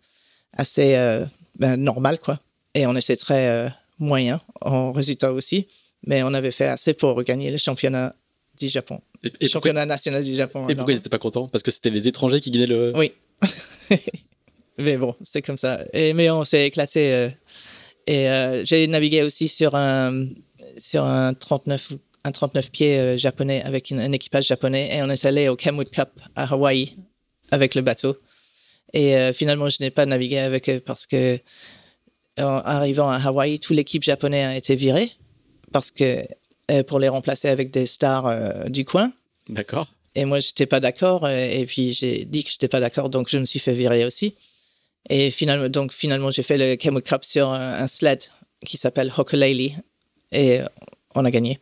assez 0.58 0.95
euh, 0.95 1.25
ben, 1.60 1.77
normales, 1.77 2.19
quoi. 2.19 2.39
Et 2.73 2.88
on 2.88 2.95
était 2.95 3.17
très 3.17 3.69
moyen 3.99 4.39
en 4.62 4.93
résultat 4.93 5.34
aussi, 5.34 5.67
mais 6.08 6.23
on 6.23 6.34
avait 6.34 6.51
fait 6.51 6.67
assez 6.67 6.93
pour 6.93 7.21
gagner 7.23 7.51
le 7.51 7.58
championnat 7.58 8.15
du 8.60 8.68
Japon. 8.68 9.02
championnat 9.44 9.86
national 9.86 10.24
du 10.24 10.36
Japon. 10.36 10.68
Et 10.70 10.76
pourquoi 10.76 10.94
ils 10.94 10.98
n'étaient 10.98 11.10
pas 11.10 11.20
contents? 11.20 11.48
Parce 11.48 11.64
que 11.64 11.72
c'était 11.72 11.90
les 11.90 12.08
étrangers 12.08 12.42
qui 12.42 12.52
gagnaient 12.52 12.68
le. 12.68 12.94
Oui. 12.96 13.14
mais 14.78 14.98
bon, 14.98 15.16
c'est 15.22 15.42
comme 15.42 15.58
ça. 15.58 15.80
Et, 15.94 16.14
mais 16.14 16.30
on 16.30 16.44
s'est 16.44 16.66
éclaté. 16.66 17.30
et 18.08 18.62
j'ai 18.64 18.88
navigué 18.88 19.24
aussi 19.24 19.48
sur 19.48 19.76
un, 19.76 20.28
sur 20.78 21.04
un 21.04 21.34
39 21.34 21.94
un 22.24 22.32
39 22.32 22.72
pieds 22.72 23.18
japonais 23.18 23.64
avec 23.64 23.92
un 23.92 24.12
équipage 24.12 24.46
japonais 24.46 24.96
et 24.96 25.02
on 25.02 25.10
est 25.10 25.26
allé 25.26 25.50
au 25.50 25.56
Kenwood 25.56 25.90
Cup 25.90 26.10
à 26.36 26.54
Hawaï 26.54 26.96
avec 27.52 27.76
le 27.76 27.82
bateau. 27.82 28.16
Et 28.94 29.16
euh, 29.16 29.34
finalement, 29.34 29.70
je 29.70 29.78
n'ai 29.80 29.90
pas 29.90 30.06
navigué 30.06 30.40
avec 30.40 30.70
eux 30.70 30.80
parce 30.80 31.06
que, 31.06 31.40
en 32.38 32.58
arrivant 32.58 33.10
à 33.10 33.18
Hawaï, 33.18 33.60
toute 33.60 33.76
l'équipe 33.76 34.04
japonaise 34.04 34.48
a 34.48 34.56
été 34.56 34.76
virée 34.76 35.12
parce 35.72 35.92
que 35.92 36.04
euh, 36.04 36.24
pour 36.84 37.00
les 37.00 37.10
remplacer 37.10 37.50
avec 37.50 37.72
des 37.72 37.86
stars 37.86 38.28
euh, 38.28 38.70
du 38.70 38.86
coin. 38.86 39.12
D'accord. 39.50 39.88
Et 40.16 40.26
moi, 40.26 40.40
je 40.40 40.48
n'étais 40.48 40.66
pas 40.66 40.80
d'accord. 40.80 41.28
Et 41.30 41.66
puis, 41.66 41.94
j'ai 41.94 42.26
dit 42.26 42.44
que 42.44 42.50
je 42.50 42.56
n'étais 42.56 42.68
pas 42.68 42.80
d'accord, 42.80 43.10
donc 43.10 43.30
je 43.30 43.38
me 43.38 43.46
suis 43.46 43.60
fait 43.60 43.74
virer 43.74 44.06
aussi. 44.06 44.36
Et 45.10 45.32
finalement, 45.32 45.70
donc, 45.70 45.94
finalement, 45.94 46.32
j'ai 46.32 46.44
fait 46.44 46.58
le 46.58 46.76
Kenwood 46.76 47.04
Cup 47.04 47.24
sur 47.24 47.50
un, 47.50 47.88
sled 47.88 48.24
qui 48.66 48.78
s'appelle 48.78 49.12
Hokulele. 49.16 49.72
Et 50.34 50.60
on 51.16 51.26
a 51.26 51.32
gagné. 51.32 51.60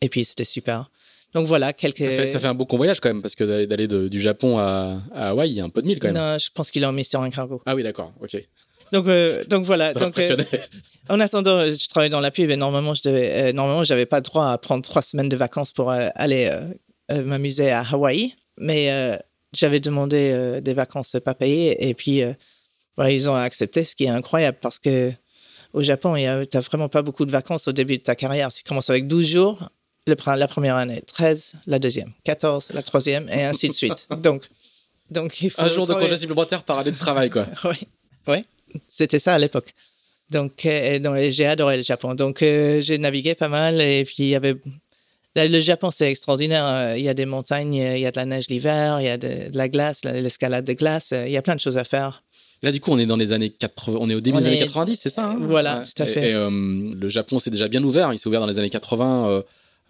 Et 0.00 0.08
puis, 0.08 0.24
c'était 0.24 0.44
super. 0.44 0.90
Donc 1.34 1.46
voilà, 1.46 1.72
quelques. 1.72 2.02
Ça 2.02 2.10
fait, 2.10 2.44
un 2.44 2.54
beau 2.54 2.66
convoyage 2.66 3.00
quand 3.00 3.08
même, 3.08 3.22
parce 3.22 3.34
que 3.34 3.64
d'aller 3.64 3.86
du 3.86 4.20
Japon 4.20 4.58
à, 4.58 5.00
Hawaï, 5.14 5.50
il 5.50 5.54
y 5.54 5.60
a 5.60 5.64
un 5.64 5.70
peu 5.70 5.80
de 5.80 5.86
mille 5.86 5.98
quand 5.98 6.08
même. 6.08 6.16
Non, 6.16 6.38
je 6.38 6.50
pense 6.52 6.70
qu'il 6.70 6.84
a 6.84 6.92
mis 6.92 7.04
sur 7.04 7.22
un 7.22 7.30
cargo. 7.30 7.62
Ah 7.66 7.74
oui, 7.74 7.82
d'accord, 7.82 8.12
ok. 8.20 8.36
Donc, 8.92 9.06
euh, 9.08 9.44
donc 9.44 9.64
voilà. 9.64 9.94
Donc, 9.94 10.18
euh, 10.18 10.36
en 11.08 11.18
attendant, 11.18 11.60
je 11.72 11.88
travaillais 11.88 12.10
dans 12.10 12.20
la 12.20 12.30
pub 12.30 12.50
et 12.50 12.56
normalement, 12.56 12.92
je 12.92 13.02
devais, 13.02 13.32
euh, 13.32 13.52
normalement, 13.52 13.84
j'avais 13.84 14.06
pas 14.06 14.18
le 14.18 14.22
droit 14.22 14.50
à 14.50 14.58
prendre 14.58 14.84
trois 14.84 15.02
semaines 15.02 15.30
de 15.30 15.36
vacances 15.36 15.72
pour 15.72 15.90
aller 15.90 16.50
m'amuser 17.10 17.70
à 17.70 17.84
Hawaï, 17.90 18.34
mais 18.58 19.18
j'avais 19.52 19.80
demandé 19.80 20.60
des 20.62 20.74
vacances 20.74 21.16
pas 21.24 21.34
payées 21.34 21.88
et 21.88 21.94
puis 21.94 22.22
ils 22.98 23.30
ont 23.30 23.34
accepté, 23.34 23.84
ce 23.84 23.96
qui 23.96 24.04
est 24.04 24.08
incroyable 24.08 24.58
parce 24.60 24.78
que 24.78 25.12
au 25.72 25.82
Japon, 25.82 26.16
tu 26.16 26.22
n'as 26.22 26.60
vraiment 26.60 26.90
pas 26.90 27.00
beaucoup 27.00 27.24
de 27.24 27.30
vacances 27.30 27.66
au 27.66 27.72
début 27.72 27.96
de 27.96 28.02
ta 28.02 28.14
carrière. 28.14 28.52
Tu 28.52 28.62
commences 28.62 28.90
avec 28.90 29.08
12 29.08 29.26
jours 29.26 29.70
la 30.06 30.48
première 30.48 30.76
année, 30.76 31.02
13 31.06 31.54
la 31.66 31.78
deuxième, 31.78 32.12
14 32.24 32.70
la 32.74 32.82
troisième, 32.82 33.28
et 33.30 33.44
ainsi 33.44 33.68
de 33.68 33.74
suite. 33.74 34.06
Donc, 34.18 34.48
donc 35.10 35.42
il 35.42 35.50
faut 35.50 35.60
Un 35.60 35.70
jour 35.70 35.86
de 35.86 35.92
congé 35.92 36.16
supplémentaire 36.16 36.62
par 36.62 36.78
année 36.78 36.90
de 36.90 36.96
travail, 36.96 37.28
quoi. 37.28 37.46
oui, 37.64 37.86
oui. 38.26 38.44
C'était 38.88 39.18
ça 39.18 39.34
à 39.34 39.38
l'époque. 39.38 39.74
Donc, 40.30 40.64
euh, 40.64 41.30
j'ai 41.30 41.46
adoré 41.46 41.76
le 41.76 41.82
Japon. 41.82 42.14
Donc, 42.14 42.42
euh, 42.42 42.80
j'ai 42.80 42.98
navigué 42.98 43.34
pas 43.34 43.48
mal, 43.48 43.80
et 43.80 44.04
puis 44.04 44.16
il 44.20 44.28
y 44.28 44.34
avait. 44.34 44.56
Le 45.34 45.60
Japon, 45.60 45.90
c'est 45.90 46.10
extraordinaire. 46.10 46.66
Euh, 46.66 46.94
il 46.98 47.04
y 47.04 47.08
a 47.08 47.14
des 47.14 47.24
montagnes, 47.24 47.74
il 47.74 48.00
y 48.00 48.06
a 48.06 48.10
de 48.10 48.16
la 48.16 48.26
neige 48.26 48.48
l'hiver, 48.48 49.00
il 49.00 49.06
y 49.06 49.08
a 49.08 49.16
de, 49.16 49.50
la 49.52 49.68
glace, 49.68 50.04
l'escalade 50.04 50.64
de 50.64 50.72
glace. 50.74 51.14
Il 51.26 51.32
y 51.32 51.38
a 51.38 51.42
plein 51.42 51.54
de 51.54 51.60
choses 51.60 51.78
à 51.78 51.84
faire. 51.84 52.22
Là, 52.62 52.70
du 52.70 52.80
coup, 52.80 52.92
on 52.92 52.98
est 52.98 53.06
dans 53.06 53.16
les 53.16 53.32
années 53.32 53.50
80, 53.50 53.98
on 54.00 54.08
est 54.08 54.14
au 54.14 54.20
début 54.20 54.38
des 54.38 54.46
années 54.46 54.58
90, 54.58 54.96
c'est 54.96 55.08
ça 55.08 55.30
hein? 55.30 55.38
Voilà, 55.40 55.82
tout 55.84 56.02
à 56.02 56.06
fait. 56.06 56.30
Et, 56.30 56.32
le 56.32 57.08
Japon, 57.08 57.38
c'est 57.38 57.50
déjà 57.50 57.68
bien 57.68 57.82
ouvert. 57.82 58.12
Il 58.12 58.18
s'est 58.18 58.28
ouvert 58.28 58.40
dans 58.40 58.46
les 58.46 58.58
années 58.58 58.70
80 58.70 59.42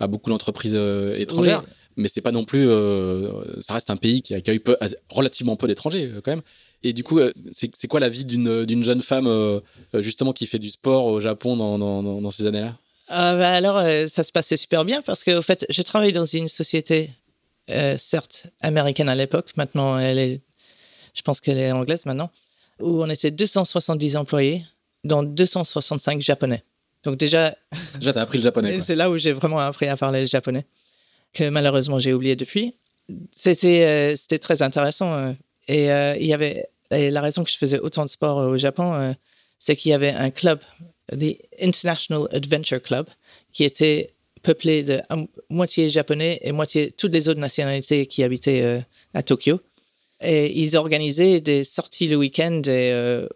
à 0.03 0.07
beaucoup 0.07 0.31
d'entreprises 0.31 0.75
euh, 0.75 1.16
étrangères. 1.18 1.64
Mais 1.97 2.09
c'est 2.09 2.21
pas 2.21 2.33
non 2.33 2.45
plus. 2.45 2.68
Euh, 2.68 3.61
ça 3.61 3.75
reste 3.75 3.90
un 3.90 3.97
pays 3.97 4.23
qui 4.23 4.35
accueille 4.35 4.59
peu, 4.59 4.77
relativement 5.11 5.57
peu 5.57 5.66
d'étrangers 5.66 6.11
euh, 6.12 6.21
quand 6.23 6.33
même. 6.33 6.42
Et 6.83 6.92
du 6.92 7.05
coup, 7.05 7.21
c'est 7.53 7.88
quoi 7.88 8.01
la 8.01 8.09
vie 8.09 8.25
d'une 8.25 8.85
jeune 8.85 9.03
femme 9.03 9.61
justement 9.95 10.33
qui 10.33 10.47
fait 10.47 10.59
du 10.59 10.68
sport 10.68 11.05
au 11.05 11.21
Japon 11.21 11.57
dans, 11.57 11.79
dans, 11.79 12.03
dans 12.03 12.31
ces 12.31 12.47
années-là? 12.47 12.77
Bah 13.09 13.55
Alors, 13.55 13.83
ça 14.09 14.25
se 14.25 14.33
passait 14.33 14.57
super 14.57 14.85
bien 14.85 15.03
parce 15.03 15.23
que, 15.23 15.31
au 15.38 15.42
fait, 15.42 15.64
je 15.68 15.83
travaille 15.83 16.12
dans 16.12 16.25
une 16.25 16.49
société, 16.49 17.11
certes 17.99 18.47
américaine 18.61 19.09
à 19.09 19.14
l'époque. 19.14 19.51
Maintenant, 19.57 19.99
elle 19.99 20.18
est, 20.18 20.40
je 21.14 21.23
pense 21.23 21.40
qu'elle 21.40 21.59
est 21.59 21.71
anglaise 21.71 22.05
maintenant, 22.05 22.31
où 22.81 23.03
on 23.03 23.09
était 23.09 23.31
270 23.31 24.16
employés, 24.16 24.64
dont 25.05 25.23
265 25.23 26.21
japonais. 26.21 26.64
Donc 27.03 27.16
déjà... 27.16 27.57
Déjà, 27.99 28.12
t'as 28.12 28.23
appris 28.23 28.38
le 28.38 28.45
japonais. 28.45 28.81
C'est 28.81 28.95
là 28.95 29.11
où 29.11 29.18
j'ai 29.18 29.33
vraiment 29.33 29.59
appris 29.59 29.88
à 29.88 29.97
parler 29.97 30.21
le 30.21 30.27
japonais, 30.27 30.66
que 31.33 31.49
malheureusement 31.49 31.99
j'ai 31.99 32.12
oublié 32.12 32.37
depuis. 32.37 32.75
C'était 33.33 33.85
euh, 33.85 34.16
c'était 34.16 34.38
très 34.38 34.62
intéressant. 34.62 35.12
Euh, 35.14 35.33
et 35.68 35.90
euh, 35.90 36.16
il 36.16 36.27
y 36.27 36.35
avait 36.35 36.68
la 36.92 37.20
raison 37.20 37.44
que 37.44 37.50
je 37.50 37.57
faisais 37.57 37.78
autant 37.78 38.05
de 38.05 38.11
sport 38.11 38.37
au 38.37 38.57
Japon, 38.57 39.14
c'est 39.59 39.76
qu'il 39.76 39.90
y 39.90 39.94
avait 39.94 40.11
un 40.11 40.31
club, 40.31 40.61
the 41.11 41.37
International 41.61 42.28
Adventure 42.33 42.81
Club, 42.81 43.07
qui 43.52 43.64
était 43.64 44.14
peuplé 44.42 44.83
de 44.83 45.00
moitié 45.50 45.88
japonais 45.88 46.40
et 46.42 46.52
moitié 46.52 46.90
toutes 46.90 47.12
les 47.12 47.28
autres 47.28 47.40
nationalités 47.40 48.07
qui 48.07 48.22
habitaient 48.22 48.85
à 49.14 49.22
Tokyo. 49.22 49.61
Et 50.20 50.61
ils 50.61 50.76
organisaient 50.76 51.40
des 51.40 51.64
sorties 51.64 52.09
le 52.09 52.16
week-end 52.16 52.62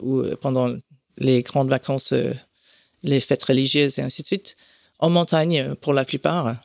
ou 0.01 0.25
pendant 0.41 0.75
les 1.19 1.43
grandes 1.43 1.69
vacances 1.69 2.13
les 3.03 3.21
fêtes 3.21 3.45
religieuses 3.45 3.99
et 3.99 4.03
ainsi 4.03 4.23
de 4.23 4.27
suite, 4.27 4.57
en 4.99 5.11
montagne 5.11 5.75
pour 5.77 5.93
la 5.93 6.05
plupart. 6.05 6.57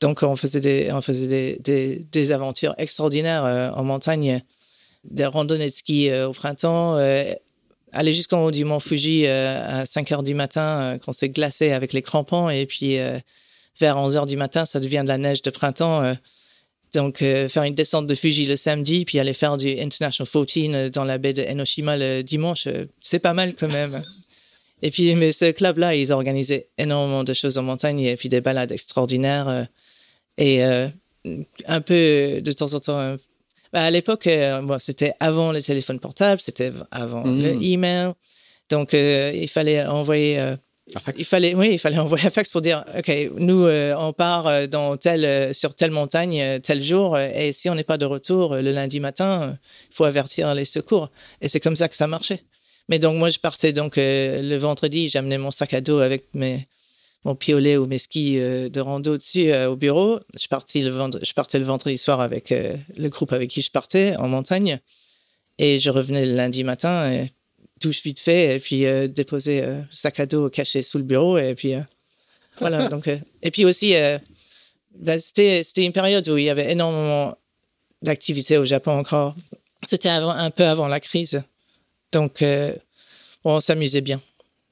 Donc 0.00 0.22
on 0.22 0.36
faisait 0.36 0.60
des, 0.60 0.90
on 0.92 1.00
faisait 1.00 1.58
des, 1.58 2.06
des, 2.10 2.32
aventures 2.32 2.74
extraordinaires 2.78 3.44
euh, 3.44 3.70
en 3.70 3.82
montagne, 3.82 4.42
des 5.04 5.26
randonnées 5.26 5.68
de 5.68 5.74
ski 5.74 6.10
euh, 6.10 6.28
au 6.28 6.32
printemps, 6.32 6.96
euh, 6.96 7.32
aller 7.92 8.12
jusqu'en 8.12 8.44
haut 8.44 8.50
du 8.50 8.64
mont 8.64 8.80
Fuji 8.80 9.26
à 9.26 9.86
5 9.86 10.12
heures 10.12 10.22
du 10.22 10.34
matin 10.34 10.98
quand 11.02 11.12
c'est 11.12 11.30
glacé 11.30 11.72
avec 11.72 11.92
les 11.94 12.02
crampons 12.02 12.50
et 12.50 12.66
puis 12.66 12.98
vers 13.80 13.96
11 13.96 14.18
heures 14.18 14.26
du 14.26 14.36
matin 14.36 14.66
ça 14.66 14.78
devient 14.78 15.00
de 15.04 15.08
la 15.08 15.16
neige 15.16 15.40
de 15.40 15.48
printemps. 15.48 16.14
donc 16.92 17.20
faire 17.20 17.62
une 17.62 17.74
descente 17.74 18.06
de 18.06 18.14
Fuji 18.14 18.44
le 18.44 18.56
samedi 18.56 19.06
puis 19.06 19.18
aller 19.18 19.32
faire 19.32 19.56
du 19.56 19.70
International 19.80 20.28
14 20.30 20.90
dans 20.92 21.04
la 21.04 21.16
baie 21.16 21.32
de 21.32 21.42
Enoshima 21.42 21.96
le 21.96 22.20
dimanche, 22.20 22.68
c'est 23.00 23.20
pas 23.20 23.32
mal 23.32 23.54
quand 23.54 23.68
même. 23.68 24.02
Et 24.82 24.90
puis, 24.90 25.14
mais 25.14 25.32
ce 25.32 25.50
club-là, 25.50 25.94
ils 25.94 26.12
organisaient 26.12 26.68
énormément 26.78 27.24
de 27.24 27.32
choses 27.32 27.58
en 27.58 27.62
montagne 27.62 28.00
et 28.00 28.16
puis 28.16 28.28
des 28.28 28.40
balades 28.40 28.70
extraordinaires. 28.70 29.48
Euh, 29.48 29.64
et 30.36 30.64
euh, 30.64 30.88
un 31.66 31.80
peu 31.80 32.40
de 32.40 32.52
temps 32.52 32.74
en 32.74 32.80
temps. 32.80 33.16
Euh, 33.68 33.78
bah, 33.78 33.84
à 33.84 33.90
l'époque, 33.90 34.28
c'était 34.78 35.12
avant 35.20 35.52
le 35.52 35.62
téléphone 35.62 36.00
portable, 36.00 36.40
c'était 36.40 36.72
avant 36.90 37.24
mmh. 37.24 37.42
le 37.42 37.62
email. 37.62 38.12
Donc, 38.70 38.92
il 38.92 39.48
fallait 39.48 39.84
envoyer 39.86 40.56
il 41.16 41.24
fallait, 41.24 41.54
oui, 41.54 41.70
il 41.72 41.78
fallait 41.78 41.98
envoyer 41.98 42.26
un 42.26 42.30
fax 42.30 42.50
pour 42.50 42.60
dire, 42.60 42.84
OK, 42.96 43.10
nous, 43.36 43.64
euh, 43.64 43.94
on 43.96 44.12
part 44.12 44.46
euh, 44.46 44.66
dans 44.66 44.96
euh, 45.06 45.52
sur 45.52 45.74
telle 45.74 45.90
montagne 45.90 46.60
tel 46.60 46.82
jour, 46.82 47.18
et 47.18 47.52
si 47.52 47.68
on 47.68 47.74
n'est 47.74 47.84
pas 47.84 47.98
de 47.98 48.04
retour 48.04 48.56
le 48.56 48.72
lundi 48.72 49.00
matin, 49.00 49.58
il 49.90 49.94
faut 49.94 50.04
avertir 50.04 50.54
les 50.54 50.64
secours. 50.64 51.10
Et 51.40 51.48
c'est 51.48 51.60
comme 51.60 51.76
ça 51.76 51.88
que 51.88 51.96
ça 51.96 52.06
marchait. 52.06 52.42
Mais 52.88 52.98
donc, 52.98 53.16
moi, 53.16 53.30
je 53.30 53.38
partais 53.38 53.72
donc 53.72 53.94
le 53.96 54.56
vendredi, 54.56 55.08
j'amenais 55.08 55.38
mon 55.38 55.50
sac 55.50 55.74
à 55.74 55.80
dos 55.80 55.98
avec 55.98 56.34
mes, 56.34 56.66
mon 57.24 57.34
piolet 57.34 57.76
ou 57.76 57.86
mes 57.86 57.98
skis 57.98 58.36
de 58.36 58.80
rando 58.80 59.16
dessus 59.16 59.52
au 59.52 59.76
bureau. 59.76 60.20
Je 60.38 60.46
partais, 60.46 60.80
le 60.80 60.90
vendredi, 60.90 61.26
je 61.26 61.34
partais 61.34 61.58
le 61.58 61.64
vendredi 61.64 61.98
soir 61.98 62.20
avec 62.20 62.50
le 62.50 63.08
groupe 63.08 63.32
avec 63.32 63.50
qui 63.50 63.60
je 63.60 63.70
partais 63.70 64.16
en 64.16 64.28
montagne. 64.28 64.80
Et 65.58 65.80
je 65.80 65.90
revenais 65.90 66.24
le 66.24 66.36
lundi 66.36 66.62
matin. 66.62 67.10
Et 67.10 67.32
touche 67.78 68.02
vite 68.02 68.18
fait 68.18 68.56
et 68.56 68.58
puis 68.58 68.86
euh, 68.86 69.08
déposer 69.08 69.62
euh, 69.62 69.80
sac 69.90 70.20
à 70.20 70.26
dos 70.26 70.50
caché 70.50 70.82
sous 70.82 70.98
le 70.98 71.04
bureau 71.04 71.38
et 71.38 71.54
puis 71.54 71.74
euh, 71.74 71.80
voilà 72.58 72.88
donc 72.90 73.08
et 73.08 73.50
puis 73.50 73.64
aussi 73.64 73.94
bah, 74.94 75.18
c'était 75.18 75.62
c'était 75.62 75.84
une 75.84 75.92
période 75.92 76.28
où 76.28 76.36
il 76.36 76.44
y 76.44 76.50
avait 76.50 76.72
énormément 76.72 77.36
d'activités 78.02 78.58
au 78.58 78.64
Japon 78.64 78.92
encore 78.92 79.34
c'était 79.86 80.08
un 80.08 80.50
peu 80.50 80.64
avant 80.64 80.88
la 80.88 81.00
crise 81.00 81.42
donc 82.12 82.44
on 83.44 83.60
s'amusait 83.60 84.00
bien 84.00 84.20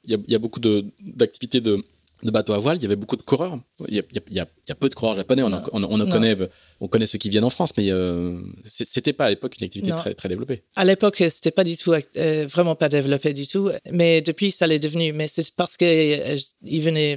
il 0.04 0.10
y, 0.10 0.14
a, 0.14 0.18
il 0.26 0.32
y 0.32 0.34
a 0.34 0.38
beaucoup 0.38 0.60
d'activités 0.60 1.60
de, 1.60 1.84
de 2.22 2.30
bateaux 2.30 2.54
à 2.54 2.58
voile, 2.58 2.78
il 2.78 2.82
y 2.82 2.86
avait 2.86 2.96
beaucoup 2.96 3.16
de 3.16 3.22
coureurs. 3.22 3.58
Il 3.88 3.94
y 3.94 3.98
a, 3.98 4.02
il 4.10 4.16
y 4.16 4.40
a, 4.40 4.46
il 4.66 4.68
y 4.68 4.72
a 4.72 4.74
peu 4.74 4.88
de 4.88 4.94
coureurs 4.94 5.16
japonais. 5.16 5.42
On, 5.42 5.52
en, 5.52 5.62
on, 5.72 6.00
on 6.00 6.10
connaît, 6.10 6.36
on 6.80 6.88
connaît 6.88 7.06
ceux 7.06 7.18
qui 7.18 7.28
viennent 7.28 7.44
en 7.44 7.50
France, 7.50 7.72
mais 7.76 7.90
euh, 7.90 8.40
c'était 8.64 9.12
pas 9.12 9.26
à 9.26 9.30
l'époque 9.30 9.56
une 9.58 9.64
activité 9.64 9.92
très, 9.96 10.14
très 10.14 10.28
développée. 10.28 10.62
À 10.76 10.84
l'époque, 10.84 11.22
c'était 11.28 11.50
pas 11.50 11.64
du 11.64 11.76
tout, 11.76 11.92
euh, 11.92 12.46
vraiment 12.48 12.74
pas 12.74 12.88
développé 12.88 13.32
du 13.34 13.46
tout. 13.46 13.70
Mais 13.90 14.22
depuis, 14.22 14.50
ça 14.50 14.66
l'est 14.66 14.78
devenu. 14.78 15.12
Mais 15.12 15.28
c'est 15.28 15.54
parce 15.54 15.76
que 15.76 15.84
euh. 15.84 17.16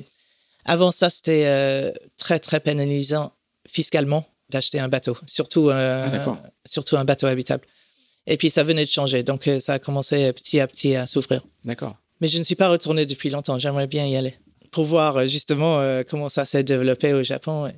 Avant 0.65 0.91
ça, 0.91 1.09
c'était 1.09 1.45
euh, 1.45 1.91
très 2.17 2.39
très 2.39 2.59
pénalisant 2.59 3.31
fiscalement 3.67 4.25
d'acheter 4.49 4.79
un 4.79 4.89
bateau, 4.89 5.17
surtout 5.25 5.69
ah, 5.69 6.37
surtout 6.65 6.97
un 6.97 7.05
bateau 7.05 7.27
habitable. 7.27 7.65
Et 8.27 8.35
puis 8.35 8.49
ça 8.49 8.63
venait 8.63 8.83
de 8.83 8.89
changer, 8.89 9.23
donc 9.23 9.49
ça 9.59 9.73
a 9.73 9.79
commencé 9.79 10.31
petit 10.33 10.59
à 10.59 10.67
petit 10.67 10.95
à 10.95 11.07
souffrir. 11.07 11.41
D'accord. 11.63 11.95
Mais 12.19 12.27
je 12.27 12.37
ne 12.37 12.43
suis 12.43 12.55
pas 12.55 12.67
retourné 12.67 13.05
depuis 13.05 13.29
longtemps. 13.29 13.57
J'aimerais 13.57 13.87
bien 13.87 14.05
y 14.05 14.17
aller 14.17 14.35
pour 14.71 14.85
voir 14.85 15.17
euh, 15.17 15.27
justement 15.27 15.79
euh, 15.79 16.03
comment 16.07 16.29
ça 16.29 16.45
s'est 16.45 16.63
développé 16.63 17.13
au 17.13 17.23
Japon. 17.23 17.71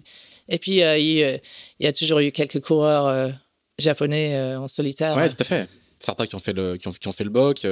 Et 0.50 0.58
puis, 0.58 0.84
euh, 0.84 0.98
il, 0.98 1.40
y 1.80 1.88
a 1.88 1.94
toujours 1.94 2.20
eu 2.20 2.32
quelques 2.32 2.60
coureurs 2.60 3.32
japonais 3.78 4.56
en 4.56 4.68
solitaire. 4.68 5.16
Oui, 5.18 5.30
tout 5.30 5.36
à 5.40 5.44
fait. 5.44 5.70
Certains 6.00 6.28
qui 6.28 6.36
ont 6.36 6.40
fait 6.40 6.54
le, 6.54 6.78
qui 6.78 6.88
ont, 6.88 6.92
qui 6.92 7.08
ont 7.08 7.12
fait 7.12 7.24
le 7.24 7.30
BOC. 7.30 7.66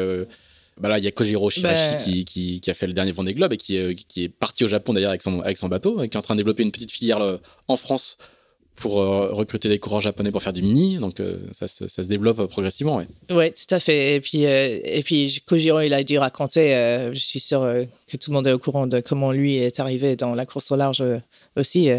Bah 0.79 0.87
là, 0.87 0.97
il 0.97 1.03
y 1.03 1.07
a 1.07 1.11
Kojiro 1.11 1.49
Shirashi 1.49 1.91
ben, 1.91 1.97
qui, 1.97 2.23
qui, 2.23 2.61
qui, 2.61 2.71
a 2.71 2.73
fait 2.73 2.87
le 2.87 2.93
dernier 2.93 3.11
Vendée 3.11 3.33
Globe 3.33 3.51
et 3.51 3.57
qui, 3.57 3.95
qui 4.07 4.23
est 4.23 4.29
parti 4.29 4.63
au 4.63 4.69
Japon 4.69 4.93
d'ailleurs 4.93 5.09
avec 5.09 5.21
son, 5.21 5.41
avec 5.41 5.57
son 5.57 5.67
bateau 5.67 6.01
et 6.01 6.07
qui 6.07 6.15
est 6.15 6.19
en 6.19 6.21
train 6.21 6.35
de 6.35 6.39
développer 6.39 6.63
une 6.63 6.71
petite 6.71 6.91
filière 6.91 7.19
en 7.67 7.75
France 7.75 8.17
pour 8.79 9.01
euh, 9.01 9.31
recruter 9.31 9.69
des 9.69 9.77
coureurs 9.77 10.01
japonais 10.01 10.31
pour 10.31 10.41
faire 10.41 10.53
du 10.53 10.61
mini. 10.61 10.97
Donc 10.97 11.19
euh, 11.19 11.39
ça, 11.51 11.67
se, 11.67 11.87
ça, 11.87 12.03
se, 12.03 12.07
développe 12.07 12.45
progressivement. 12.47 12.97
Oui, 12.97 13.35
ouais, 13.35 13.51
tout 13.51 13.73
à 13.73 13.79
fait. 13.79 14.15
Et 14.15 14.19
puis, 14.19 14.45
euh, 14.45 14.79
et 14.83 15.03
puis 15.03 15.43
Kojiro, 15.45 15.81
il 15.81 15.93
a 15.93 16.03
dû 16.03 16.17
raconter, 16.17 16.71
je 17.13 17.19
suis 17.19 17.39
sûr 17.39 17.61
que 18.07 18.17
tout 18.17 18.31
le 18.31 18.35
monde 18.35 18.47
est 18.47 18.53
au 18.53 18.59
courant 18.59 18.87
de 18.87 18.99
comment 18.99 19.31
lui 19.31 19.57
est 19.57 19.79
arrivé 19.79 20.15
dans 20.15 20.33
la 20.33 20.45
course 20.45 20.71
au 20.71 20.75
large 20.75 21.03
aussi. 21.55 21.89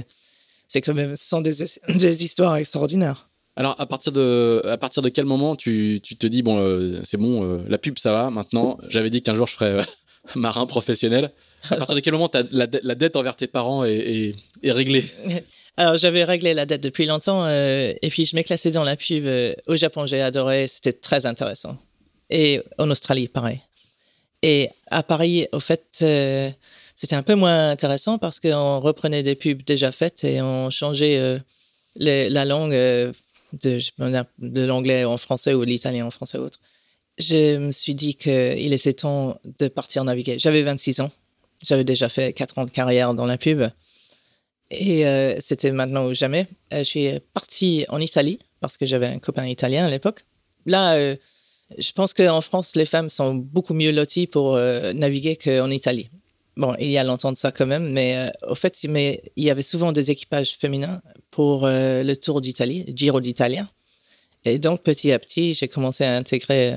c'est 0.66 0.80
quand 0.80 0.94
même, 0.94 1.16
ce 1.16 1.28
sont 1.28 1.40
des, 1.40 1.52
des, 1.94 2.24
histoires 2.24 2.56
extraordinaires. 2.56 3.28
Alors, 3.56 3.74
à 3.78 3.86
partir 3.86 4.12
de, 4.12 4.62
à 4.64 4.78
partir 4.78 5.02
de 5.02 5.08
quel 5.08 5.26
moment 5.26 5.56
tu, 5.56 6.00
tu 6.02 6.16
te 6.16 6.26
dis, 6.26 6.42
bon, 6.42 7.00
c'est 7.04 7.18
bon, 7.18 7.62
la 7.68 7.78
pub, 7.78 7.98
ça 7.98 8.12
va, 8.12 8.30
maintenant, 8.30 8.78
j'avais 8.88 9.10
dit 9.10 9.22
qu'un 9.22 9.34
jour 9.34 9.46
je 9.46 9.54
ferais 9.54 9.84
marin 10.34 10.66
professionnel. 10.66 11.32
À 11.68 11.76
partir 11.76 11.94
de 11.94 12.00
quel 12.00 12.14
moment 12.14 12.30
la, 12.50 12.66
dette 12.66 13.16
envers 13.16 13.36
tes 13.36 13.46
parents 13.46 13.84
est, 13.84 14.34
réglée? 14.64 15.04
Alors, 15.76 15.96
j'avais 15.96 16.24
réglé 16.24 16.54
la 16.54 16.66
dette 16.66 16.82
depuis 16.82 17.06
longtemps 17.06 17.44
euh, 17.44 17.92
et 18.02 18.08
puis 18.10 18.26
je 18.26 18.38
classé 18.42 18.70
dans 18.70 18.84
la 18.84 18.96
pub 18.96 19.24
euh, 19.26 19.54
au 19.66 19.76
Japon. 19.76 20.06
J'ai 20.06 20.20
adoré, 20.20 20.68
c'était 20.68 20.92
très 20.92 21.26
intéressant. 21.26 21.78
Et 22.28 22.60
en 22.78 22.90
Australie, 22.90 23.28
pareil. 23.28 23.60
Et 24.42 24.70
à 24.90 25.02
Paris, 25.02 25.48
au 25.52 25.60
fait, 25.60 25.98
euh, 26.02 26.50
c'était 26.94 27.16
un 27.16 27.22
peu 27.22 27.34
moins 27.34 27.70
intéressant 27.70 28.18
parce 28.18 28.40
qu'on 28.40 28.80
reprenait 28.80 29.22
des 29.22 29.34
pubs 29.34 29.62
déjà 29.62 29.92
faites 29.92 30.24
et 30.24 30.40
on 30.42 30.70
changeait 30.70 31.40
la 31.96 32.44
langue 32.44 32.72
de, 32.72 33.14
de 34.38 34.62
l'anglais 34.62 35.04
en 35.04 35.16
français 35.16 35.54
ou 35.54 35.62
l'italien 35.62 36.06
en 36.06 36.10
français 36.10 36.38
ou 36.38 36.42
autre. 36.42 36.58
Je 37.18 37.58
me 37.58 37.72
suis 37.72 37.94
dit 37.94 38.14
qu'il 38.14 38.72
était 38.72 38.94
temps 38.94 39.38
de 39.58 39.68
partir 39.68 40.04
naviguer. 40.04 40.38
J'avais 40.38 40.62
26 40.62 41.00
ans. 41.00 41.10
J'avais 41.62 41.84
déjà 41.84 42.08
fait 42.08 42.32
4 42.32 42.58
ans 42.58 42.64
de 42.64 42.70
carrière 42.70 43.14
dans 43.14 43.26
la 43.26 43.38
pub. 43.38 43.62
Et 44.70 45.06
euh, 45.06 45.34
c'était 45.40 45.72
maintenant 45.72 46.06
ou 46.06 46.14
jamais. 46.14 46.46
Euh, 46.72 46.78
je 46.78 46.84
suis 46.84 47.10
partie 47.34 47.84
en 47.88 48.00
Italie 48.00 48.38
parce 48.60 48.76
que 48.76 48.86
j'avais 48.86 49.06
un 49.06 49.18
copain 49.18 49.46
italien 49.46 49.86
à 49.86 49.90
l'époque. 49.90 50.24
Là, 50.64 50.94
euh, 50.94 51.16
je 51.78 51.92
pense 51.92 52.14
qu'en 52.14 52.40
France, 52.40 52.76
les 52.76 52.86
femmes 52.86 53.10
sont 53.10 53.34
beaucoup 53.34 53.74
mieux 53.74 53.90
loties 53.90 54.26
pour 54.26 54.56
naviguer 54.56 55.36
qu'en 55.36 55.70
Italie. 55.70 56.10
Bon, 56.56 56.74
il 56.80 56.90
y 56.90 56.98
a 56.98 57.04
longtemps 57.04 57.30
de 57.30 57.36
ça 57.36 57.52
quand 57.52 57.66
même, 57.66 57.92
mais 57.92 58.30
au 58.42 58.56
fait, 58.56 58.76
mais 58.88 59.22
il 59.36 59.44
y 59.44 59.50
avait 59.50 59.62
souvent 59.62 59.92
des 59.92 60.10
équipages 60.10 60.56
féminins 60.56 61.00
pour 61.30 61.68
le 61.68 62.14
Tour 62.14 62.40
d'Italie, 62.40 62.84
Giro 62.94 63.20
d'Italia. 63.20 63.68
Et 64.44 64.58
donc, 64.58 64.82
petit 64.82 65.12
à 65.12 65.20
petit, 65.20 65.54
j'ai 65.54 65.68
commencé 65.68 66.02
à 66.02 66.16
intégrer 66.16 66.74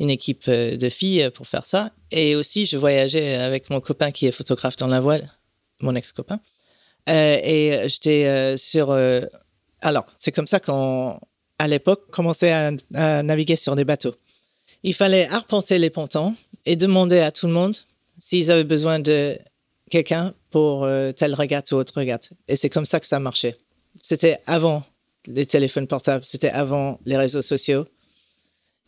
une 0.00 0.10
équipe 0.10 0.50
de 0.50 0.88
filles 0.88 1.30
pour 1.34 1.46
faire 1.46 1.64
ça. 1.64 1.92
Et 2.10 2.34
aussi, 2.34 2.66
je 2.66 2.76
voyageais 2.76 3.36
avec 3.36 3.70
mon 3.70 3.80
copain 3.80 4.10
qui 4.10 4.26
est 4.26 4.32
photographe 4.32 4.76
dans 4.76 4.88
la 4.88 5.00
voile, 5.00 5.30
mon 5.80 5.94
ex-copain. 5.94 6.40
Euh, 7.08 7.38
et 7.42 7.88
j'étais 7.88 8.26
euh, 8.26 8.56
sur. 8.56 8.90
Euh, 8.90 9.22
alors, 9.80 10.06
c'est 10.16 10.32
comme 10.32 10.46
ça 10.46 10.60
qu'on, 10.60 11.18
à 11.58 11.68
l'époque, 11.68 12.10
commençait 12.10 12.52
à, 12.52 13.22
naviguer 13.22 13.56
sur 13.56 13.76
des 13.76 13.84
bateaux. 13.84 14.14
Il 14.82 14.94
fallait 14.94 15.28
arpenter 15.28 15.78
les 15.78 15.90
pontons 15.90 16.34
et 16.64 16.76
demander 16.76 17.20
à 17.20 17.32
tout 17.32 17.46
le 17.46 17.52
monde 17.52 17.76
s'ils 18.18 18.50
avaient 18.50 18.64
besoin 18.64 18.98
de 18.98 19.38
quelqu'un 19.90 20.34
pour 20.50 20.88
telle 21.16 21.34
régate 21.34 21.72
ou 21.72 21.76
autre 21.76 21.94
régate. 21.96 22.30
Et 22.48 22.56
c'est 22.56 22.70
comme 22.70 22.86
ça 22.86 23.00
que 23.00 23.06
ça 23.06 23.18
marchait. 23.18 23.56
C'était 24.00 24.40
avant 24.46 24.82
les 25.26 25.46
téléphones 25.46 25.86
portables, 25.86 26.24
c'était 26.24 26.50
avant 26.50 26.98
les 27.04 27.16
réseaux 27.16 27.42
sociaux. 27.42 27.86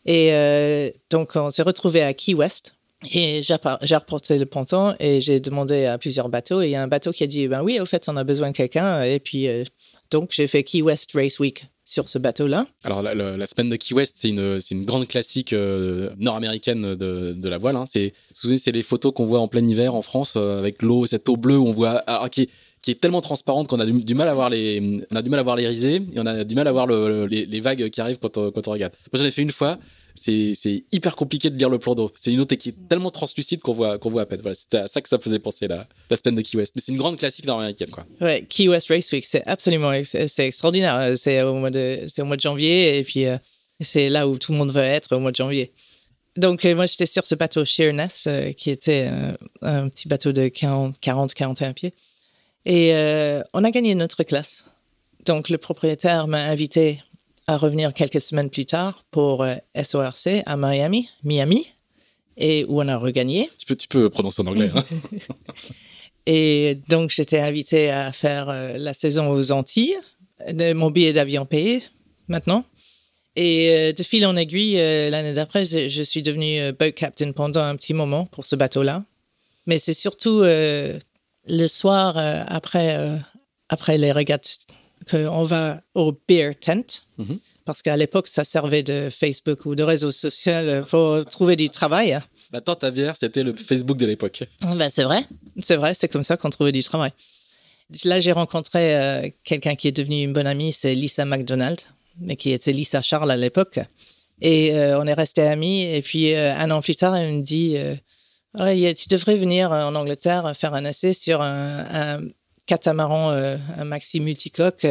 Et 0.07 0.93
donc, 1.09 1.35
on 1.35 1.49
s'est 1.51 1.63
retrouvé 1.63 2.01
à 2.01 2.13
Key 2.13 2.33
West, 2.33 2.77
et 3.11 3.41
j'ai 3.43 3.95
reporté 3.95 4.39
le 4.39 4.45
ponton 4.47 4.95
et 4.99 5.21
j'ai 5.21 5.39
demandé 5.39 5.85
à 5.85 5.97
plusieurs 5.99 6.29
bateaux. 6.29 6.61
Et 6.61 6.67
il 6.67 6.71
y 6.71 6.75
a 6.75 6.81
un 6.81 6.87
bateau 6.87 7.11
qui 7.11 7.23
a 7.23 7.27
dit 7.27 7.47
Ben 7.47 7.61
oui, 7.61 7.79
au 7.79 7.85
fait, 7.85 8.05
on 8.07 8.17
a 8.17 8.23
besoin 8.23 8.49
de 8.49 8.55
quelqu'un. 8.55 9.03
Et 9.03 9.19
puis, 9.19 9.47
euh, 9.47 9.63
donc, 10.09 10.31
j'ai 10.31 10.47
fait 10.47 10.63
Key 10.63 10.81
West 10.81 11.11
Race 11.13 11.39
Week 11.39 11.67
sur 11.85 12.09
ce 12.09 12.17
bateau-là. 12.17 12.65
Alors, 12.83 13.03
la, 13.03 13.45
semaine 13.45 13.69
de 13.69 13.75
Key 13.75 13.93
West, 13.93 14.15
c'est 14.17 14.29
une, 14.29 14.59
une, 14.71 14.83
grande 14.83 15.07
classique 15.07 15.53
euh, 15.53 16.09
nord-américaine 16.17 16.95
de, 16.95 17.33
de, 17.33 17.49
la 17.49 17.57
voile. 17.57 17.75
Hein. 17.75 17.85
C'est, 17.87 18.13
c'est 18.33 18.71
les 18.71 18.83
photos 18.83 19.13
qu'on 19.13 19.25
voit 19.25 19.39
en 19.39 19.47
plein 19.47 19.65
hiver 19.65 19.93
en 19.93 20.01
France 20.01 20.33
euh, 20.35 20.59
avec 20.59 20.81
l'eau, 20.81 21.05
cette 21.05 21.29
eau 21.29 21.37
bleue 21.37 21.57
où 21.57 21.67
on 21.67 21.71
voit. 21.71 22.03
qui, 22.31 22.49
qui 22.81 22.91
est 22.91 22.99
tellement 22.99 23.21
transparente 23.21 23.67
qu'on 23.67 23.79
a 23.79 23.85
du, 23.85 24.15
mal 24.15 24.27
à 24.27 24.33
voir 24.33 24.49
les, 24.49 25.05
on 25.11 25.15
a 25.15 25.21
du 25.21 25.29
mal 25.29 25.39
à 25.39 25.43
voir 25.43 25.55
les 25.55 25.67
risées 25.67 26.01
et 26.13 26.19
on 26.19 26.25
a 26.25 26.43
du 26.43 26.55
mal 26.55 26.67
à 26.67 26.71
voir 26.71 26.87
le, 26.87 27.25
les, 27.25 27.45
les, 27.45 27.59
vagues 27.59 27.89
qui 27.89 28.01
arrivent 28.01 28.19
quand 28.19 28.37
on, 28.37 28.51
quand 28.51 28.67
on 28.67 28.71
regarde. 28.71 28.93
Moi, 29.13 29.21
j'en 29.21 29.27
ai 29.27 29.31
fait 29.31 29.41
une 29.41 29.51
fois 29.51 29.77
c'est 30.17 30.83
hyper 30.91 31.15
compliqué 31.15 31.49
de 31.49 31.57
lire 31.57 31.69
le 31.69 31.79
plan 31.79 31.95
d'eau. 31.95 32.11
C'est 32.15 32.31
une 32.31 32.39
eau 32.41 32.45
qui 32.45 32.69
est 32.69 32.87
tellement 32.89 33.11
translucide 33.11 33.61
qu'on 33.61 33.73
voit, 33.73 33.97
qu'on 33.97 34.09
voit 34.09 34.23
à 34.23 34.25
peine. 34.25 34.41
Voilà, 34.41 34.55
c'était 34.55 34.77
à 34.77 34.87
ça 34.87 35.01
que 35.01 35.09
ça 35.09 35.19
faisait 35.19 35.39
penser 35.39 35.67
la, 35.67 35.87
la 36.09 36.15
semaine 36.15 36.35
de 36.35 36.41
Key 36.41 36.57
West. 36.57 36.73
Mais 36.75 36.81
c'est 36.83 36.91
une 36.91 36.97
grande 36.97 37.17
classique 37.17 37.45
nord-américaine, 37.45 37.89
quoi. 37.89 38.05
Ouais, 38.19 38.45
Key 38.49 38.67
West 38.67 38.89
Race 38.89 39.11
Week, 39.11 39.25
c'est 39.25 39.45
absolument, 39.47 39.91
c'est 40.03 40.45
extraordinaire. 40.45 41.17
C'est 41.17 41.41
au 41.41 41.55
mois 41.55 41.69
de, 41.69 42.07
au 42.19 42.25
mois 42.25 42.35
de 42.35 42.41
janvier 42.41 42.97
et 42.97 43.03
puis 43.03 43.25
euh, 43.25 43.37
c'est 43.79 44.09
là 44.09 44.27
où 44.27 44.37
tout 44.37 44.51
le 44.51 44.57
monde 44.57 44.71
veut 44.71 44.81
être 44.81 45.15
au 45.15 45.19
mois 45.19 45.31
de 45.31 45.35
janvier. 45.35 45.71
Donc, 46.35 46.65
euh, 46.65 46.75
moi, 46.75 46.85
j'étais 46.85 47.05
sur 47.05 47.25
ce 47.25 47.35
bateau 47.35 47.65
Sheerness, 47.65 48.25
euh, 48.27 48.51
qui 48.51 48.69
était 48.69 49.09
un 49.61 49.89
petit 49.89 50.07
bateau 50.07 50.31
de 50.31 50.47
40-41 50.47 51.73
pieds. 51.73 51.93
Et 52.65 52.91
on 53.53 53.63
a 53.63 53.71
gagné 53.71 53.95
notre 53.95 54.23
classe. 54.23 54.65
Donc, 55.25 55.49
le 55.49 55.57
propriétaire 55.57 56.27
m'a 56.27 56.43
invité 56.43 57.01
à 57.47 57.57
revenir 57.57 57.93
quelques 57.93 58.19
semaines 58.19 58.49
plus 58.49 58.65
tard 58.65 59.05
pour 59.09 59.43
euh, 59.43 59.55
SORC 59.81 60.43
à 60.45 60.57
Miami, 60.57 61.09
Miami, 61.23 61.65
et 62.35 62.65
où 62.67 62.81
on 62.81 62.87
a 62.89 62.97
regagné. 62.97 63.49
Tu 63.57 63.65
peux, 63.65 63.75
tu 63.75 63.87
peux 63.87 64.09
prononcer 64.09 64.41
en 64.41 64.47
anglais. 64.47 64.69
Hein. 64.75 64.83
et 66.25 66.77
donc, 66.89 67.09
j'étais 67.09 67.39
invité 67.39 67.89
à 67.89 68.11
faire 68.11 68.49
euh, 68.49 68.77
la 68.77 68.93
saison 68.93 69.31
aux 69.31 69.51
Antilles, 69.53 69.95
de 70.51 70.73
mon 70.73 70.91
billet 70.91 71.13
d'avion 71.13 71.45
payé 71.45 71.83
maintenant. 72.27 72.65
Et 73.37 73.69
euh, 73.69 73.93
de 73.93 74.03
fil 74.03 74.25
en 74.25 74.35
aiguille, 74.35 74.75
l'année 74.75 75.33
d'après, 75.33 75.65
je 75.65 76.03
suis 76.03 76.23
devenu 76.23 76.73
boat 76.73 76.91
captain 76.91 77.31
pendant 77.31 77.63
un 77.63 77.75
petit 77.77 77.93
moment 77.93 78.25
pour 78.25 78.45
ce 78.45 78.55
bateau-là. 78.57 79.03
Mais 79.67 79.79
c'est 79.79 79.93
surtout 79.93 80.41
le 80.43 81.67
soir 81.67 82.17
après, 82.17 83.19
après 83.69 83.97
les 83.97 84.11
régates 84.11 84.65
qu'on 85.09 85.43
va 85.43 85.81
au 85.93 86.11
beer 86.27 86.55
tent, 86.59 87.03
mhm. 87.17 87.39
parce 87.65 87.81
qu'à 87.81 87.97
l'époque, 87.97 88.27
ça 88.27 88.43
servait 88.43 88.83
de 88.83 89.09
Facebook 89.09 89.65
ou 89.65 89.75
de 89.75 89.83
réseau 89.83 90.11
social 90.11 90.85
pour 90.89 91.25
trouver 91.25 91.55
du 91.55 91.69
travail. 91.69 92.19
La 92.51 92.61
tente 92.61 92.83
à 92.83 92.91
bière, 92.91 93.15
c'était 93.19 93.43
le 93.43 93.53
Facebook 93.53 93.97
de 93.97 94.05
l'époque. 94.05 94.43
Ben, 94.61 94.89
c'est 94.89 95.03
vrai. 95.03 95.25
C'est 95.61 95.75
vrai, 95.75 95.93
c'est 95.93 96.07
comme 96.07 96.23
ça 96.23 96.37
qu'on 96.37 96.49
trouvait 96.49 96.71
du 96.71 96.83
travail. 96.83 97.11
Là, 98.03 98.19
j'ai 98.19 98.31
rencontré 98.31 98.95
euh, 98.95 99.29
quelqu'un 99.43 99.75
qui 99.75 99.87
est 99.87 99.91
devenu 99.91 100.23
une 100.23 100.33
bonne 100.33 100.47
amie, 100.47 100.73
c'est 100.73 100.93
Lisa 100.93 101.25
McDonald, 101.25 101.79
mais 102.19 102.35
qui 102.35 102.51
était 102.51 102.73
Lisa 102.73 103.01
Charles 103.01 103.31
à 103.31 103.37
l'époque. 103.37 103.79
Et 104.41 104.73
euh, 104.73 104.99
on 104.99 105.07
est 105.07 105.13
restés 105.13 105.41
amis. 105.41 105.83
Et 105.83 106.01
puis, 106.01 106.33
euh, 106.33 106.53
un 106.55 106.69
an 106.71 106.81
plus 106.81 106.95
tard, 106.95 107.15
elle 107.15 107.33
me 107.33 107.41
dit 107.41 107.77
Tu 108.55 109.07
devrais 109.09 109.35
venir 109.35 109.71
en 109.71 109.95
Angleterre 109.95 110.51
faire 110.55 110.73
un 110.73 110.85
essai 110.85 111.13
sur 111.13 111.41
un, 111.41 111.85
un 111.91 112.21
catamaran, 112.67 113.31
un 113.31 113.83
maxi 113.85 114.19
multicoque, 114.19 114.85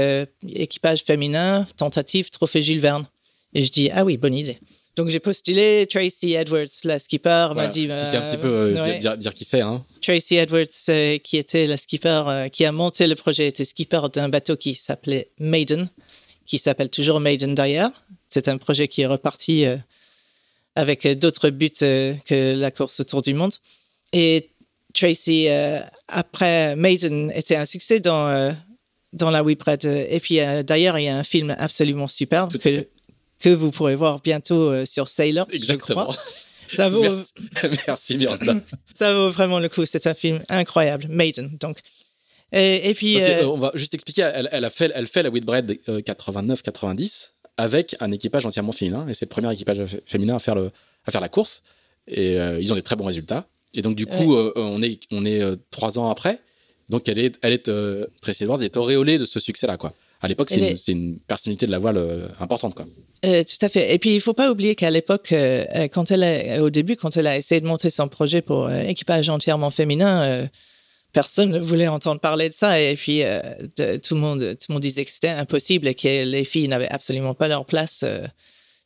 équipage 0.49 1.05
féminin, 1.05 1.65
tentative, 1.77 2.31
trophée 2.31 2.63
Jules 2.63 2.81
Verne. 2.81 3.07
Et 3.55 3.63
je 3.63 3.71
dis 3.71 3.91
Ah 3.93 4.05
oui, 4.05 4.17
bonne 4.17 4.35
idée. 4.35 4.59
Donc 4.97 5.11
j'ai 5.11 5.21
postulé. 5.21 5.87
Tracy 5.89 6.33
Edwards, 6.33 6.67
la 6.85 6.99
skipper, 6.99 7.49
m'a 7.55 7.67
dit. 7.67 7.85
Expliquer 7.85 8.17
un 8.17 8.23
petit 8.23 8.39
peu, 8.39 8.49
euh, 8.79 9.17
dire, 9.17 9.35
qui 9.35 9.45
c'est. 9.45 9.61
Hein. 9.61 9.85
Tracy 10.01 10.37
Edwards, 10.37 10.67
euh, 10.89 11.19
qui 11.19 11.37
était 11.37 11.67
la 11.67 11.77
skipper, 11.77 12.25
euh, 12.27 12.49
qui 12.49 12.65
a 12.65 12.73
monté 12.73 13.07
le 13.07 13.15
projet, 13.15 13.47
était 13.47 13.67
skipper 13.67 14.01
d'un 14.13 14.31
bateau 14.31 14.57
qui 14.57 14.75
s'appelait 14.75 15.31
Maiden, 15.39 15.91
qui 16.47 16.59
s'appelle 16.59 16.89
toujours 16.89 17.21
Maiden 17.21 17.55
d'ailleurs. 17.55 17.91
C'est 18.31 18.49
un 18.49 18.57
projet 18.57 18.89
qui 18.89 19.03
est 19.03 19.07
reparti 19.07 19.67
avec 20.75 21.07
d'autres 21.07 21.51
buts 21.51 21.71
que 21.71 22.55
la 22.55 22.71
course 22.71 23.01
autour 23.01 23.23
du 23.23 23.35
monde. 23.35 23.53
Et 24.13 24.51
Tracy, 24.95 25.49
après 26.09 26.77
Maiden, 26.77 27.31
était 27.35 27.57
un 27.57 27.67
succès 27.67 28.01
dans 28.01 28.57
dans 29.13 29.31
la 29.31 29.43
Whipred. 29.43 29.85
Et 29.85 30.21
puis 30.21 30.39
d'ailleurs, 30.65 30.99
il 30.99 31.05
y 31.05 31.09
a 31.09 31.17
un 31.17 31.25
film 31.25 31.55
absolument 31.59 32.09
superbe 32.09 32.57
que 32.57 32.87
que 33.41 33.49
vous 33.49 33.71
pourrez 33.71 33.95
voir 33.95 34.21
bientôt 34.21 34.71
euh, 34.71 34.87
sur 34.87 35.09
Sailor, 35.09 35.47
Exactement. 35.53 36.11
je 36.11 36.17
crois. 36.17 36.25
Ça 36.69 36.89
vaut... 36.89 37.05
Merci, 37.87 38.17
Miranda. 38.17 38.57
Ça 38.95 39.15
vaut 39.15 39.31
vraiment 39.31 39.59
le 39.59 39.69
coup. 39.69 39.85
C'est 39.85 40.07
un 40.07 40.15
film 40.15 40.43
incroyable, 40.49 41.07
Maiden. 41.09 41.57
Donc, 41.61 41.79
et, 42.53 42.95
puis, 42.95 43.21
euh, 43.21 43.43
euh, 43.43 43.47
on 43.47 43.59
va 43.59 43.73
juste 43.75 43.93
expliquer. 43.93 44.23
Elle, 44.23 44.65
a 44.65 44.71
fait, 44.71 44.91
elle 44.95 45.07
fait 45.07 45.23
la 45.23 45.31
Whitbread 45.31 45.79
89-90 45.89 47.33
avec 47.59 47.97
un 48.01 48.13
équipage 48.13 48.47
entièrement 48.47 48.73
féminin, 48.73 49.07
et 49.09 49.15
c'est 49.15 49.27
le 49.27 49.31
premier 49.31 49.53
équipage 49.53 49.85
féminin 50.07 50.37
à 50.37 50.39
faire 50.39 50.55
le, 50.55 50.71
à 51.05 51.11
faire 51.11 51.21
la 51.21 51.29
course. 51.29 51.63
Et 52.07 52.37
ils 52.37 52.73
ont 52.73 52.77
des 52.77 52.83
très 52.83 52.97
bons 52.97 53.05
résultats. 53.05 53.47
Et 53.77 53.83
donc 53.83 53.95
du 53.95 54.07
coup, 54.07 54.35
on 54.57 54.83
est, 54.83 55.01
on 55.13 55.25
est 55.25 55.43
trois 55.71 55.99
ans 55.99 56.11
après. 56.11 56.41
Donc 56.89 57.09
elle 57.09 57.19
est, 57.19 57.39
elle 57.43 57.53
est 57.53 57.71
Tracy 58.21 58.45
Edwards 58.45 58.63
est 58.63 58.77
auréolée 58.77 59.19
de 59.19 59.25
ce 59.25 59.39
succès-là, 59.39 59.77
quoi 59.77 59.93
à 60.21 60.29
l'époque, 60.29 60.51
c'est 60.51 60.93
une, 60.93 61.19
personnalité 61.21 61.67
de 61.67 61.71
la 61.71 61.79
voile 61.79 61.99
euh, 61.99 62.29
importante. 62.41 62.75
Quoi. 62.75 62.87
Euh, 63.25 63.45
tout 63.45 63.65
à 63.65 63.69
fait. 63.69 63.93
Et 63.93 63.99
puis, 63.99 64.15
il 64.15 64.21
faut 64.21 64.35
pas 64.35 64.51
oublier 64.51 64.75
qu'à 64.75 64.91
l'époque, 64.91 65.33
euh, 65.33 65.89
quand 65.89 66.11
elle 66.11 66.61
au 66.61 66.71
début, 66.71 66.97
quand 66.97 67.17
elle 67.17 67.27
a 67.27 67.37
essayé 67.37 67.61
de 67.61 67.67
monter 67.67 67.91
son 67.91 68.09
projet 68.09 68.43
pour 68.43 68.71
équipage 68.73 69.29
entièrement 69.29 69.71
féminin, 69.71 70.49
personne 71.13 71.51
ne 71.51 71.59
voulait 71.59 71.89
entendre 71.89 72.21
parler 72.21 72.49
de 72.49 72.55
ça. 72.55 72.81
Et 72.81 72.95
puis, 72.95 73.23
tout, 73.77 74.15
le 74.15 74.21
monde, 74.21 74.41
tout 74.59 74.67
le 74.69 74.73
monde 74.73 74.83
disait 74.83 75.05
que 75.05 75.11
c'était 75.11 75.29
impossible 75.29 75.87
et 75.89 75.95
que 75.95 76.25
les 76.25 76.45
filles 76.45 76.69
n'avaient 76.69 76.91
absolument 76.91 77.35
pas 77.35 77.49
leur 77.49 77.67
place 77.67 78.05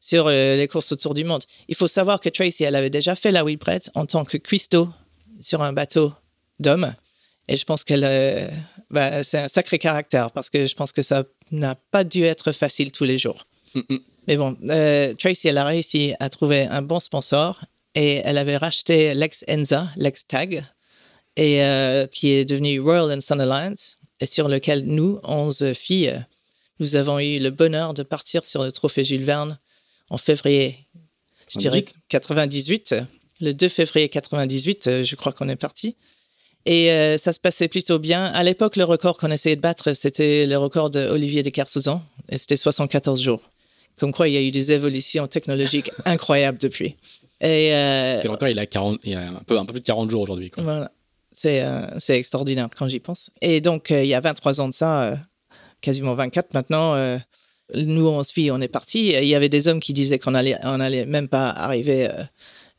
sur 0.01 0.29
les 0.29 0.69
courses 0.69 0.93
autour 0.93 1.15
du 1.15 1.25
monde. 1.25 1.45
Il 1.69 1.75
faut 1.75 1.89
savoir 1.89 2.21
que 2.21 2.29
Tracy, 2.29 2.65
elle 2.65 2.75
avait 2.75 2.91
déjà 2.91 3.15
fait 3.15 3.31
la 3.31 3.45
Whipwreath 3.45 3.91
en 3.95 4.07
tant 4.07 4.25
que 4.25 4.39
cuistot 4.39 4.89
sur 5.41 5.63
un 5.63 5.73
bateau 5.73 6.13
d'hommes. 6.59 6.95
Et 7.49 7.57
je 7.57 7.65
pense 7.65 7.83
qu'elle, 7.83 8.05
euh, 8.05 8.49
bah, 8.91 9.25
c'est 9.25 9.39
un 9.39 9.49
sacré 9.49 9.79
caractère 9.79 10.31
parce 10.31 10.51
que 10.51 10.67
je 10.67 10.75
pense 10.75 10.93
que 10.93 11.03
ça 11.03 11.25
n'a 11.51 11.75
pas 11.75 12.05
dû 12.05 12.23
être 12.23 12.53
facile 12.53 12.93
tous 12.93 13.05
les 13.05 13.19
jours. 13.19 13.47
Mais 14.29 14.37
bon, 14.37 14.57
euh, 14.69 15.15
Tracy, 15.15 15.49
elle 15.49 15.59
a 15.59 15.65
réussi 15.65 16.15
à 16.21 16.29
trouver 16.29 16.63
un 16.63 16.83
bon 16.83 17.01
sponsor 17.01 17.61
et 17.97 18.23
elle 18.25 18.39
avait 18.39 18.57
racheté 18.57 19.15
l'ex 19.15 19.45
Enza, 19.51 19.89
l'ex 19.97 20.27
Tag, 20.27 20.65
et 21.37 21.65
euh, 21.65 22.07
qui 22.07 22.31
est 22.31 22.45
devenu 22.45 22.79
Royal 22.79 23.13
and 23.13 23.21
Sun 23.21 23.41
Alliance, 23.41 23.99
et 24.21 24.27
sur 24.27 24.49
lequel 24.49 24.85
nous, 24.85 25.19
11 25.25 25.73
filles, 25.73 26.25
nous 26.79 26.95
avons 26.95 27.19
eu 27.19 27.41
le 27.41 27.51
bonheur 27.51 27.95
de 27.95 28.05
partir 28.05 28.45
sur 28.45 28.63
le 28.63 28.71
trophée 28.71 29.03
Jules 29.03 29.25
Verne 29.25 29.59
en 30.11 30.19
février, 30.19 30.87
je 31.49 31.59
dirais 31.59 31.85
98. 32.09 32.95
Le 33.41 33.53
2 33.55 33.69
février 33.69 34.09
98, 34.09 35.03
je 35.03 35.17
crois 35.17 35.33
qu'on 35.33 35.49
est 35.49 35.57
parti. 35.57 35.97
Et 36.67 36.91
euh, 36.91 37.17
ça 37.17 37.33
se 37.33 37.41
passait 37.41 37.69
plutôt 37.69 37.99
bien. 37.99 38.27
À 38.27 38.43
l'époque, 38.43 38.77
le 38.77 38.85
record 38.85 39.17
qu'on 39.17 39.31
essayait 39.31 39.57
de 39.57 39.61
battre, 39.61 39.95
c'était 39.95 40.47
le 40.47 40.59
record 40.59 40.91
d'Olivier 40.91 41.43
de 41.43 41.51
Kersauzon, 41.51 42.03
et 42.29 42.37
c'était 42.37 42.57
74 42.57 43.23
jours. 43.23 43.41
Comme 43.99 44.13
quoi, 44.13 44.29
il 44.29 44.35
y 44.35 44.37
a 44.37 44.43
eu 44.43 44.51
des 44.51 44.73
évolutions 44.73 45.27
technologiques 45.27 45.91
incroyables 46.05 46.59
depuis. 46.59 46.97
Et 47.41 47.75
euh, 47.75 48.13
Parce 48.13 48.23
que 48.23 48.27
le 48.29 48.33
record, 48.33 48.49
il 48.49 48.59
a, 48.59 48.67
40, 48.67 49.01
il 49.05 49.17
a 49.17 49.29
un, 49.31 49.43
peu, 49.47 49.59
un 49.59 49.65
peu 49.65 49.73
plus 49.73 49.81
de 49.81 49.87
40 49.87 50.11
jours 50.11 50.23
aujourd'hui. 50.23 50.51
Voilà. 50.59 50.93
C'est 51.33 51.63
euh, 51.63 51.87
c'est 51.99 52.19
extraordinaire 52.19 52.69
quand 52.77 52.89
j'y 52.89 52.99
pense. 52.99 53.31
Et 53.41 53.61
donc, 53.61 53.91
il 53.91 54.07
y 54.07 54.15
a 54.15 54.21
23 54.21 54.61
ans 54.61 54.69
de 54.69 54.75
ça, 54.75 55.17
quasiment 55.81 56.15
24 56.15 56.53
maintenant, 56.55 57.19
nous, 57.75 58.07
on 58.07 58.23
se 58.23 58.33
fit, 58.33 58.51
on 58.51 58.61
est 58.61 58.69
parti. 58.69 59.11
Il 59.11 59.29
y 59.29 59.35
avait 59.35 59.49
des 59.49 59.69
hommes 59.69 59.81
qui 59.81 59.93
disaient 59.93 60.19
qu'on 60.19 60.35
allait, 60.35 60.57
on 60.63 60.81
allait 60.81 61.07
même 61.07 61.29
pas 61.29 61.51
arriver 61.51 62.09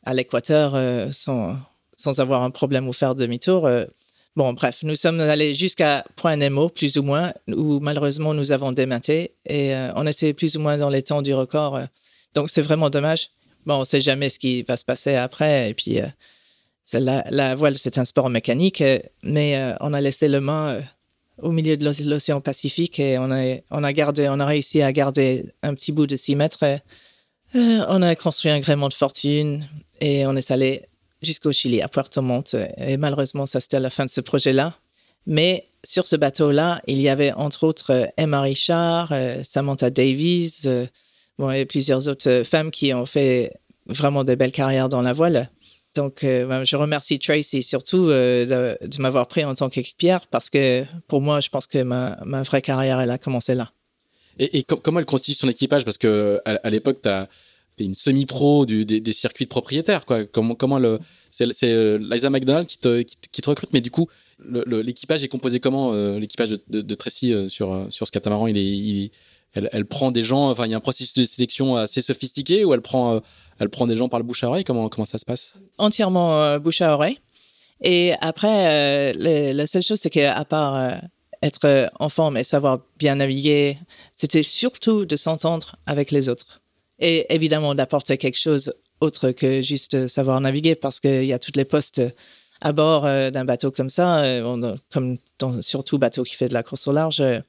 à 0.04 0.14
l'équateur 0.14 0.76
sans 1.12 1.56
sans 2.02 2.20
avoir 2.20 2.42
un 2.42 2.50
problème 2.50 2.88
ou 2.88 2.92
faire 2.92 3.14
demi-tour. 3.14 3.66
Euh, 3.66 3.84
bon, 4.36 4.52
bref, 4.52 4.80
nous 4.82 4.96
sommes 4.96 5.20
allés 5.20 5.54
jusqu'à 5.54 6.04
Point 6.16 6.36
Nemo, 6.36 6.68
plus 6.68 6.96
ou 6.98 7.02
moins, 7.02 7.32
où 7.48 7.80
malheureusement 7.80 8.34
nous 8.34 8.52
avons 8.52 8.72
dématé 8.72 9.34
et 9.46 9.74
euh, 9.74 9.92
on 9.94 10.06
était 10.06 10.34
plus 10.34 10.56
ou 10.56 10.60
moins 10.60 10.76
dans 10.76 10.90
les 10.90 11.02
temps 11.02 11.22
du 11.22 11.32
record. 11.32 11.76
Euh. 11.76 11.84
donc 12.34 12.50
c'est 12.50 12.62
vraiment 12.62 12.90
dommage. 12.90 13.30
Bon, 13.66 13.76
on 13.76 13.80
ne 13.80 13.84
sait 13.84 14.00
jamais 14.00 14.28
ce 14.28 14.38
qui 14.40 14.64
va 14.64 14.76
se 14.76 14.84
passer 14.84 15.14
après. 15.14 15.70
Et 15.70 15.74
puis, 15.74 16.00
la, 16.92 17.24
la, 17.30 17.54
voile, 17.54 17.78
c'est 17.78 17.96
un 17.96 18.04
sport 18.04 18.28
mécanique, 18.28 18.82
mais 19.22 19.72
on 19.80 19.94
a 19.94 20.00
laissé 20.00 20.26
le 20.26 20.40
main 20.40 20.80
au 21.42 21.52
milieu 21.52 21.76
de 21.76 21.84
l'océan 22.08 22.40
Pacifique 22.40 22.98
et 22.98 23.18
on 23.18 23.30
a, 23.30 23.58
on 23.70 23.84
a 23.84 23.92
gardé, 23.92 24.28
on 24.28 24.40
a 24.40 24.46
réussi 24.46 24.80
à 24.82 24.92
garder 24.92 25.44
un 25.62 25.74
petit 25.74 25.92
bout 25.92 26.06
de 26.06 26.16
6 26.16 26.36
mètres. 26.36 26.64
on 27.54 28.02
a 28.02 28.14
construit 28.16 28.50
un 28.50 28.60
gréement 28.60 28.88
de 28.88 28.94
fortune 28.94 29.66
et 30.00 30.26
on 30.26 30.36
est 30.36 30.50
allé 30.50 30.82
jusqu'au 31.22 31.52
Chili, 31.52 31.82
à 31.82 31.88
Puerto 31.88 32.22
Montt. 32.22 32.56
Et 32.78 32.96
malheureusement, 32.96 33.46
ça 33.46 33.60
c'était 33.60 33.80
la 33.80 33.90
fin 33.90 34.04
de 34.04 34.10
ce 34.10 34.20
projet-là. 34.20 34.74
Mais 35.26 35.66
sur 35.84 36.06
ce 36.06 36.16
bateau-là, 36.16 36.82
il 36.86 37.00
y 37.00 37.08
avait 37.08 37.32
entre 37.32 37.64
autres 37.64 38.08
Emma 38.16 38.40
Richard, 38.40 39.10
euh, 39.12 39.42
Samantha 39.44 39.90
Davies, 39.90 40.62
euh, 40.66 40.86
bon, 41.38 41.50
et 41.50 41.64
plusieurs 41.64 42.08
autres 42.08 42.42
femmes 42.44 42.70
qui 42.70 42.92
ont 42.92 43.06
fait 43.06 43.52
vraiment 43.86 44.24
de 44.24 44.34
belles 44.34 44.52
carrières 44.52 44.88
dans 44.88 45.02
la 45.02 45.12
voile. 45.12 45.50
Donc, 45.94 46.24
euh, 46.24 46.46
ben, 46.46 46.64
je 46.64 46.76
remercie 46.76 47.18
Tracy 47.18 47.62
surtout 47.62 48.06
de, 48.06 48.78
m'avoir 48.98 49.28
pris 49.28 49.44
en 49.44 49.54
tant 49.54 49.68
qu'équipière 49.68 50.26
parce 50.26 50.48
que 50.50 50.84
pour 51.08 51.20
moi, 51.20 51.40
je 51.40 51.48
pense 51.48 51.66
que 51.66 51.82
ma, 51.82 52.42
vraie 52.42 52.62
carrière, 52.62 53.00
elle 53.00 53.10
a 53.10 53.18
commencé 53.18 53.54
là. 53.54 53.72
Et, 54.38 54.62
comment 54.62 54.98
elle 54.98 55.06
constitue 55.06 55.38
son 55.38 55.48
équipage? 55.48 55.84
Parce 55.84 55.98
que 55.98 56.40
à 56.44 56.70
l'époque, 56.70 57.02
tu 57.02 57.10
t'es 57.76 57.84
une 57.84 57.94
semi-pro 57.94 58.66
des, 58.66 59.12
circuits 59.12 59.46
de 59.46 59.50
propriétaires, 59.50 60.04
quoi. 60.04 60.24
Comment, 60.24 60.78
le, 60.78 60.98
c'est, 61.30 61.48
euh, 61.64 61.98
Liza 61.98 62.30
McDonald 62.30 62.66
qui 62.66 62.78
te, 62.78 63.48
recrute, 63.48 63.72
mais 63.72 63.80
du 63.80 63.90
coup, 63.90 64.08
l'équipage 64.66 65.24
est 65.24 65.28
composé 65.28 65.60
comment 65.60 65.92
euh, 65.92 66.18
L'équipage 66.18 66.58
de, 66.68 66.94
Tracy 66.94 67.32
euh, 67.32 67.48
sur, 67.48 67.86
sur 67.90 68.06
ce 68.06 68.12
catamaran, 68.12 68.46
est, 68.48 69.10
elle, 69.54 69.86
prend 69.86 70.10
des 70.10 70.22
gens, 70.22 70.50
enfin, 70.50 70.66
il 70.66 70.70
y 70.70 70.74
a 70.74 70.76
un 70.76 70.80
processus 70.80 71.14
de 71.14 71.24
sélection 71.24 71.76
assez 71.76 72.00
sophistiqué 72.00 72.64
ou 72.64 72.74
elle 72.74 72.82
prend, 72.82 73.22
elle 73.62 73.70
prend 73.70 73.86
des 73.86 73.96
gens 73.96 74.08
par 74.08 74.20
le 74.20 74.24
bouche 74.24 74.44
à 74.44 74.48
oreille 74.48 74.64
Comment, 74.64 74.88
comment 74.88 75.04
ça 75.04 75.18
se 75.18 75.24
passe? 75.24 75.58
Entièrement 75.78 76.58
bouche 76.58 76.80
à 76.80 76.92
oreille. 76.94 77.18
Et 77.80 78.12
après, 78.20 79.12
la 79.14 79.66
seule 79.66 79.82
chose, 79.82 80.00
c'est 80.00 80.10
qu'à 80.10 80.44
part 80.44 81.00
être 81.42 81.90
en 81.98 82.08
forme 82.08 82.36
et 82.36 82.44
savoir 82.44 82.80
bien 82.98 83.16
naviguer, 83.16 83.78
c'était 84.12 84.42
surtout 84.42 85.04
de 85.04 85.16
s'entendre 85.16 85.76
avec 85.86 86.10
les 86.10 86.28
autres 86.28 86.62
et 86.98 87.34
évidemment 87.34 87.74
d'apporter 87.74 88.16
quelque 88.16 88.38
chose 88.38 88.72
autre 89.00 89.32
que 89.32 89.60
juste 89.60 90.06
savoir 90.06 90.40
naviguer 90.40 90.76
parce 90.76 91.00
qu'il 91.00 91.24
y 91.24 91.32
a 91.32 91.38
toutes 91.38 91.56
les 91.56 91.64
postes 91.64 92.00
à 92.60 92.72
bord 92.72 93.04
euh, 93.04 93.30
d'un 93.30 93.44
bateau 93.44 93.72
comme 93.72 93.90
ça, 93.90 94.22
euh, 94.22 94.76
comme 94.90 95.18
dans, 95.38 95.60
surtout 95.60 95.98
bateau 95.98 96.22
qui 96.22 96.36
fait 96.36 96.48
de 96.48 96.54
la 96.54 96.62
course 96.62 96.86
au 96.86 96.92
large. 96.92 97.20
Euh, 97.20 97.40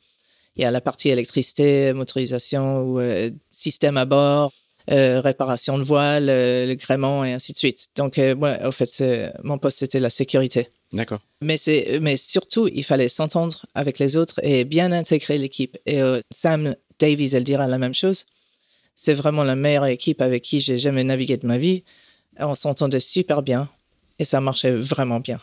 il 0.55 0.63
y 0.63 0.65
a 0.65 0.71
la 0.71 0.81
partie 0.81 1.09
électricité, 1.09 1.93
motorisation 1.93 2.83
ou 2.83 3.01
système 3.49 3.97
à 3.97 4.05
bord, 4.05 4.53
réparation 4.87 5.77
de 5.77 5.83
voile, 5.83 6.25
le 6.27 6.73
gréement 6.75 7.23
et 7.23 7.33
ainsi 7.33 7.53
de 7.53 7.57
suite. 7.57 7.87
Donc, 7.95 8.17
moi, 8.17 8.57
au 8.65 8.71
fait, 8.71 9.03
mon 9.43 9.57
poste, 9.57 9.79
c'était 9.79 9.99
la 9.99 10.09
sécurité. 10.09 10.69
D'accord. 10.91 11.19
Mais, 11.41 11.57
mais 12.01 12.17
surtout, 12.17 12.67
il 12.67 12.83
fallait 12.83 13.09
s'entendre 13.09 13.65
avec 13.75 13.99
les 13.99 14.17
autres 14.17 14.39
et 14.43 14.65
bien 14.65 14.91
intégrer 14.91 15.37
l'équipe. 15.37 15.77
Et 15.85 16.01
Sam 16.31 16.75
Davies, 16.99 17.35
elle 17.35 17.43
dira 17.43 17.67
la 17.67 17.77
même 17.77 17.93
chose 17.93 18.25
c'est 18.95 19.13
vraiment 19.13 19.43
la 19.43 19.55
meilleure 19.55 19.85
équipe 19.85 20.21
avec 20.21 20.43
qui 20.43 20.59
j'ai 20.59 20.77
jamais 20.77 21.03
navigué 21.03 21.37
de 21.37 21.47
ma 21.47 21.57
vie. 21.57 21.83
On 22.39 22.55
s'entendait 22.55 22.99
super 22.99 23.41
bien 23.41 23.69
et 24.19 24.25
ça 24.25 24.41
marchait 24.41 24.71
vraiment 24.71 25.19
bien. 25.19 25.39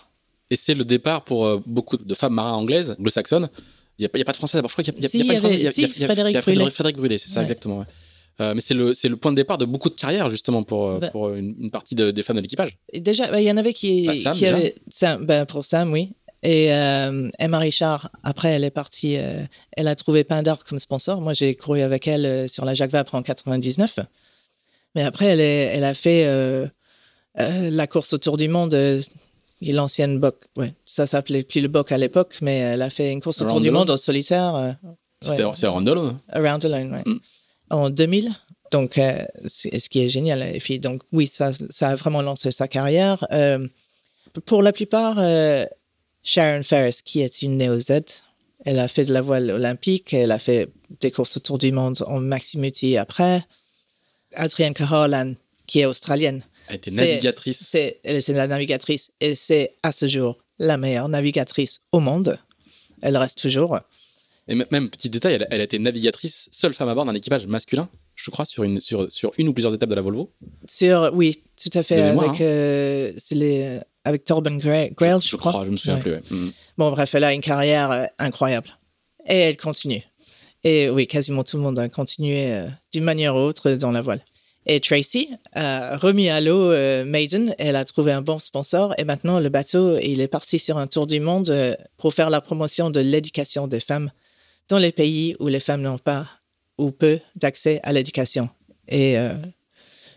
Et 0.50 0.56
c'est 0.56 0.74
le 0.74 0.84
départ 0.84 1.24
pour 1.24 1.46
euh, 1.46 1.60
beaucoup 1.66 1.96
de 1.96 2.14
femmes 2.14 2.34
marins 2.34 2.54
anglaises, 2.54 2.96
anglo-saxonnes. 2.98 3.48
Il 3.98 4.02
n'y 4.02 4.06
a, 4.06 4.22
a, 4.22 4.24
pas 4.24 4.32
de 4.32 4.36
français 4.36 4.56
d'abord. 4.56 4.70
Je 4.70 4.74
crois 4.74 4.84
qu'il 4.84 5.00
y, 5.00 5.04
a, 5.04 5.08
si, 5.08 5.24
pas 5.24 5.34
de 5.34 5.38
français. 5.38 5.56
Il 5.56 5.62
y 5.62 6.04
a, 6.04 6.06
Frédéric, 6.06 6.96
Brûlé, 6.96 7.18
c'est 7.18 7.28
ça 7.28 7.42
exactement. 7.42 7.84
Euh, 8.40 8.54
mais 8.54 8.60
c'est 8.60 8.74
le, 8.74 8.92
le 9.04 9.16
point 9.16 9.32
de 9.32 9.36
départ 9.36 9.58
de 9.58 9.64
beaucoup 9.66 9.90
de 9.90 9.94
carrières, 9.94 10.30
justement, 10.30 10.62
pour, 10.62 10.88
euh, 10.88 10.98
Bah. 10.98 11.08
pour 11.10 11.30
une, 11.30 11.54
une 11.60 11.70
partie 11.70 11.94
de- 11.94 12.10
des 12.10 12.22
femmes 12.22 12.36
de 12.36 12.40
l'équipage. 12.42 12.78
Déjà, 12.94 13.26
bah, 13.30 13.40
il 13.40 13.46
y 13.46 13.50
en 13.50 13.56
avait 13.58 13.74
qui, 13.74 14.06
Bah, 14.06 14.14
Sam, 14.14 14.34
qui. 14.36 14.46
Sam, 14.88 15.24
ben, 15.26 15.44
pour 15.46 15.64
Sam, 15.64 15.92
oui. 15.92 16.12
Et 16.42 16.72
euh, 16.72 17.28
Emma 17.38 17.58
Richard, 17.58 18.10
après, 18.22 18.48
elle 18.48 18.64
est 18.64 18.70
partie. 18.70 19.16
euh, 19.18 19.42
elle 19.76 19.88
a 19.88 19.94
trouvé 19.94 20.24
Pindar 20.24 20.64
comme 20.64 20.78
sponsor. 20.78 21.20
Moi, 21.20 21.34
j'ai 21.34 21.54
couru 21.54 21.82
avec 21.82 22.08
elle 22.08 22.24
euh, 22.24 22.48
sur 22.48 22.64
la 22.64 22.72
Jacques 22.72 22.92
Vabre 22.92 23.14
en 23.14 23.22
99. 23.22 23.98
Mais 24.94 25.02
après, 25.02 25.26
elle, 25.26 25.40
est- 25.40 25.66
elle 25.76 25.84
a 25.84 25.92
fait 25.92 26.24
euh, 26.24 26.66
euh, 27.38 27.68
la 27.70 27.86
course 27.86 28.14
autour 28.14 28.36
du 28.38 28.48
monde. 28.48 28.72
euh, 28.74 29.02
L'ancienne 29.62 30.18
BOC, 30.18 30.36
ouais, 30.56 30.72
ça 30.86 31.06
s'appelait 31.06 31.42
plus 31.42 31.60
le 31.60 31.68
BOC 31.68 31.92
à 31.92 31.98
l'époque, 31.98 32.38
mais 32.40 32.56
elle 32.60 32.80
a 32.80 32.88
fait 32.88 33.12
une 33.12 33.20
course 33.20 33.42
autour 33.42 33.50
Around 33.56 33.62
du 33.62 33.68
the 33.68 33.72
monde 33.74 33.90
en 33.90 33.98
solitaire. 33.98 34.54
euh, 34.54 34.72
C'était 35.20 35.44
ouais. 35.44 35.68
Randall. 35.68 35.98
hein. 35.98 36.20
Around 36.32 36.64
Alone, 36.64 36.92
ouais. 36.94 37.02
Mm. 37.04 37.18
En 37.70 37.90
2000. 37.90 38.30
Donc, 38.72 38.98
euh, 38.98 39.24
c'est- 39.46 39.78
ce 39.78 39.88
qui 39.88 40.00
est 40.00 40.08
génial. 40.08 40.42
Et 40.42 40.58
puis, 40.58 40.78
donc, 40.78 41.02
oui, 41.12 41.26
ça, 41.26 41.50
ça 41.70 41.88
a 41.88 41.94
vraiment 41.96 42.22
lancé 42.22 42.50
sa 42.52 42.68
carrière. 42.68 43.26
Euh, 43.32 43.66
pour 44.46 44.62
la 44.62 44.72
plupart, 44.72 45.16
euh, 45.18 45.66
Sharon 46.22 46.62
Ferris, 46.62 47.00
qui 47.04 47.20
est 47.20 47.42
une 47.42 47.56
néo-Z, 47.56 48.00
elle 48.64 48.78
a 48.78 48.86
fait 48.88 49.04
de 49.04 49.12
la 49.12 49.22
voile 49.22 49.50
olympique, 49.50 50.12
elle 50.14 50.30
a 50.30 50.38
fait 50.38 50.68
des 51.00 51.10
courses 51.10 51.36
autour 51.36 51.58
du 51.58 51.72
monde 51.72 51.96
en 52.06 52.20
maxi-multi 52.20 52.96
après. 52.96 53.42
Adrienne 54.34 54.74
Carolan, 54.74 55.34
qui 55.66 55.80
est 55.80 55.86
australienne, 55.86 56.44
Elle 56.68 56.76
était 56.76 56.90
navigatrice. 56.92 57.64
c'est, 57.66 58.00
elle 58.04 58.16
est 58.16 58.28
la 58.28 58.46
navigatrice 58.46 59.10
et 59.20 59.34
c'est 59.34 59.74
à 59.82 59.90
ce 59.92 60.06
jour 60.06 60.38
la 60.58 60.76
meilleure 60.76 61.08
navigatrice 61.08 61.80
au 61.90 62.00
monde. 62.00 62.38
Elle 63.02 63.16
reste 63.16 63.38
toujours. 63.38 63.80
Et 64.48 64.54
même, 64.54 64.90
petit 64.90 65.08
détail, 65.10 65.34
elle, 65.34 65.46
elle 65.50 65.60
a 65.60 65.64
été 65.64 65.78
navigatrice, 65.78 66.48
seule 66.50 66.74
femme 66.74 66.88
à 66.88 66.94
bord 66.94 67.04
d'un 67.04 67.14
équipage 67.14 67.46
masculin, 67.46 67.88
je 68.16 68.30
crois, 68.30 68.44
sur 68.44 68.64
une, 68.64 68.80
sur, 68.80 69.10
sur 69.12 69.32
une 69.38 69.48
ou 69.48 69.52
plusieurs 69.52 69.72
étapes 69.74 69.90
de 69.90 69.94
la 69.94 70.02
Volvo. 70.02 70.32
Sur, 70.66 71.10
oui, 71.14 71.42
tout 71.62 71.70
à 71.78 71.82
fait. 71.82 72.00
Avec, 72.00 72.40
euh, 72.40 73.12
c'est 73.18 73.36
les, 73.36 73.78
avec 74.04 74.24
Torben 74.24 74.58
Gra- 74.58 74.92
Grail, 74.94 75.20
je, 75.22 75.28
je 75.28 75.36
crois. 75.36 75.52
crois, 75.52 75.64
je 75.66 75.70
me 75.70 75.76
souviens 75.76 75.96
Ouais. 75.96 76.00
plus. 76.00 76.12
ouais. 76.12 76.22
Mm. 76.30 76.50
Bon, 76.78 76.90
bref, 76.90 77.14
elle 77.14 77.24
a 77.24 77.32
une 77.32 77.40
carrière 77.42 77.90
euh, 77.92 78.04
incroyable. 78.18 78.68
Et 79.28 79.36
elle 79.36 79.56
continue. 79.56 80.02
Et 80.64 80.90
oui, 80.90 81.06
quasiment 81.06 81.44
tout 81.44 81.56
le 81.56 81.62
monde 81.62 81.78
a 81.78 81.88
continué 81.88 82.52
euh, 82.52 82.66
d'une 82.92 83.04
manière 83.04 83.34
ou 83.36 83.38
autre 83.38 83.70
dans 83.72 83.92
la 83.92 84.02
voile. 84.02 84.20
Et 84.66 84.80
Tracy 84.80 85.30
a 85.54 85.96
remis 85.96 86.28
à 86.28 86.40
l'eau 86.40 86.70
euh, 86.72 87.04
Maiden. 87.04 87.54
Elle 87.58 87.76
a 87.76 87.84
trouvé 87.84 88.12
un 88.12 88.20
bon 88.20 88.38
sponsor. 88.38 88.94
Et 88.98 89.04
maintenant, 89.04 89.40
le 89.40 89.48
bateau, 89.48 89.98
il 89.98 90.20
est 90.20 90.28
parti 90.28 90.58
sur 90.58 90.76
un 90.76 90.86
tour 90.86 91.06
du 91.06 91.18
monde 91.20 91.48
euh, 91.50 91.74
pour 91.96 92.12
faire 92.12 92.28
la 92.30 92.40
promotion 92.42 92.90
de 92.90 93.00
l'éducation 93.00 93.68
des 93.68 93.80
femmes 93.80 94.10
dans 94.70 94.78
les 94.78 94.92
pays 94.92 95.36
où 95.40 95.48
les 95.48 95.60
femmes 95.60 95.82
n'ont 95.82 95.98
pas 95.98 96.26
ou 96.78 96.90
peu 96.92 97.20
d'accès 97.36 97.80
à 97.82 97.92
l'éducation. 97.92 98.48
Et 98.88 99.18
euh, 99.18 99.34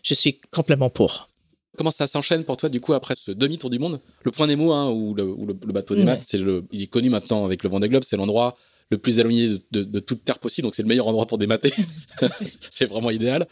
je 0.03 0.13
suis 0.13 0.39
complètement 0.51 0.89
pour. 0.89 1.29
Comment 1.77 1.91
ça 1.91 2.05
s'enchaîne 2.07 2.43
pour 2.45 2.55
toi, 2.57 2.69
du 2.69 2.79
coup, 2.79 2.93
après 2.93 3.15
ce 3.17 3.31
demi-tour 3.31 3.69
du 3.71 3.79
monde? 3.79 3.99
Le 4.23 4.31
point 4.31 4.45
Nemo, 4.47 4.71
hein, 4.71 4.89
où, 4.91 5.13
le, 5.15 5.23
où 5.23 5.45
le- 5.47 5.57
le 5.65 5.73
bateau 5.73 5.95
des 5.95 6.03
maths, 6.05 6.31
le, 6.33 6.65
il 6.71 6.83
est 6.83 6.87
connu 6.87 7.09
maintenant 7.09 7.43
avec 7.45 7.63
le 7.63 7.69
Vendée 7.69 7.89
Globe, 7.89 8.03
c'est 8.03 8.15
l'endroit 8.15 8.55
le 8.91 8.97
plus 8.99 9.19
éloigné 9.19 9.47
de, 9.49 9.61
de- 9.71 9.83
de 9.83 9.99
toute 9.99 10.23
terre 10.23 10.37
possible, 10.37 10.65
donc 10.67 10.75
c'est 10.75 10.83
le 10.83 10.87
meilleur 10.87 11.07
endroit 11.07 11.25
pour 11.25 11.39
démater. 11.39 11.73
c'est 12.69 12.85
vraiment 12.85 13.09
idéal. 13.09 13.47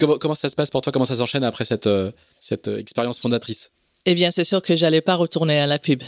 Comment, 0.00 0.18
comment 0.18 0.34
ça 0.34 0.48
se 0.48 0.56
passe 0.56 0.70
pour 0.70 0.80
toi? 0.80 0.92
Comment 0.92 1.04
ça 1.04 1.14
s'enchaîne 1.16 1.44
après 1.44 1.64
cette, 1.64 1.86
euh, 1.86 2.10
cette 2.40 2.66
euh, 2.68 2.78
expérience 2.78 3.20
fondatrice? 3.20 3.70
Eh 4.04 4.14
bien, 4.14 4.30
c'est 4.32 4.44
sûr 4.44 4.62
que 4.62 4.74
j'allais 4.74 5.02
pas 5.02 5.14
retourner 5.14 5.60
à 5.60 5.66
la 5.66 5.78
pub. 5.78 6.02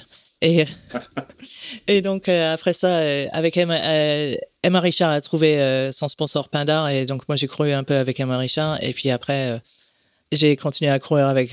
Et, 0.45 0.65
et 1.87 2.03
donc, 2.03 2.29
euh, 2.29 2.53
après 2.53 2.73
ça, 2.73 2.89
euh, 2.99 3.27
avec 3.33 3.57
Emma, 3.57 3.77
euh, 3.81 4.35
Emma 4.65 4.81
Richard 4.81 5.11
a 5.13 5.21
trouvé 5.21 5.91
son 5.93 6.09
sponsor 6.09 6.49
Pindar. 6.49 6.89
Et 6.91 7.07
donc, 7.07 7.29
moi, 7.29 7.37
j'ai 7.37 7.47
couru 7.47 7.73
un 7.73 7.85
peu 7.85 7.95
avec 7.95 8.19
Emma 8.21 8.37
Richard. 8.39 8.83
Et 8.83 8.93
puis 8.93 9.09
après, 9.11 9.61
j'ai 10.33 10.57
continué 10.57 10.91
à 10.91 10.99
courir 10.99 11.27
avec 11.29 11.51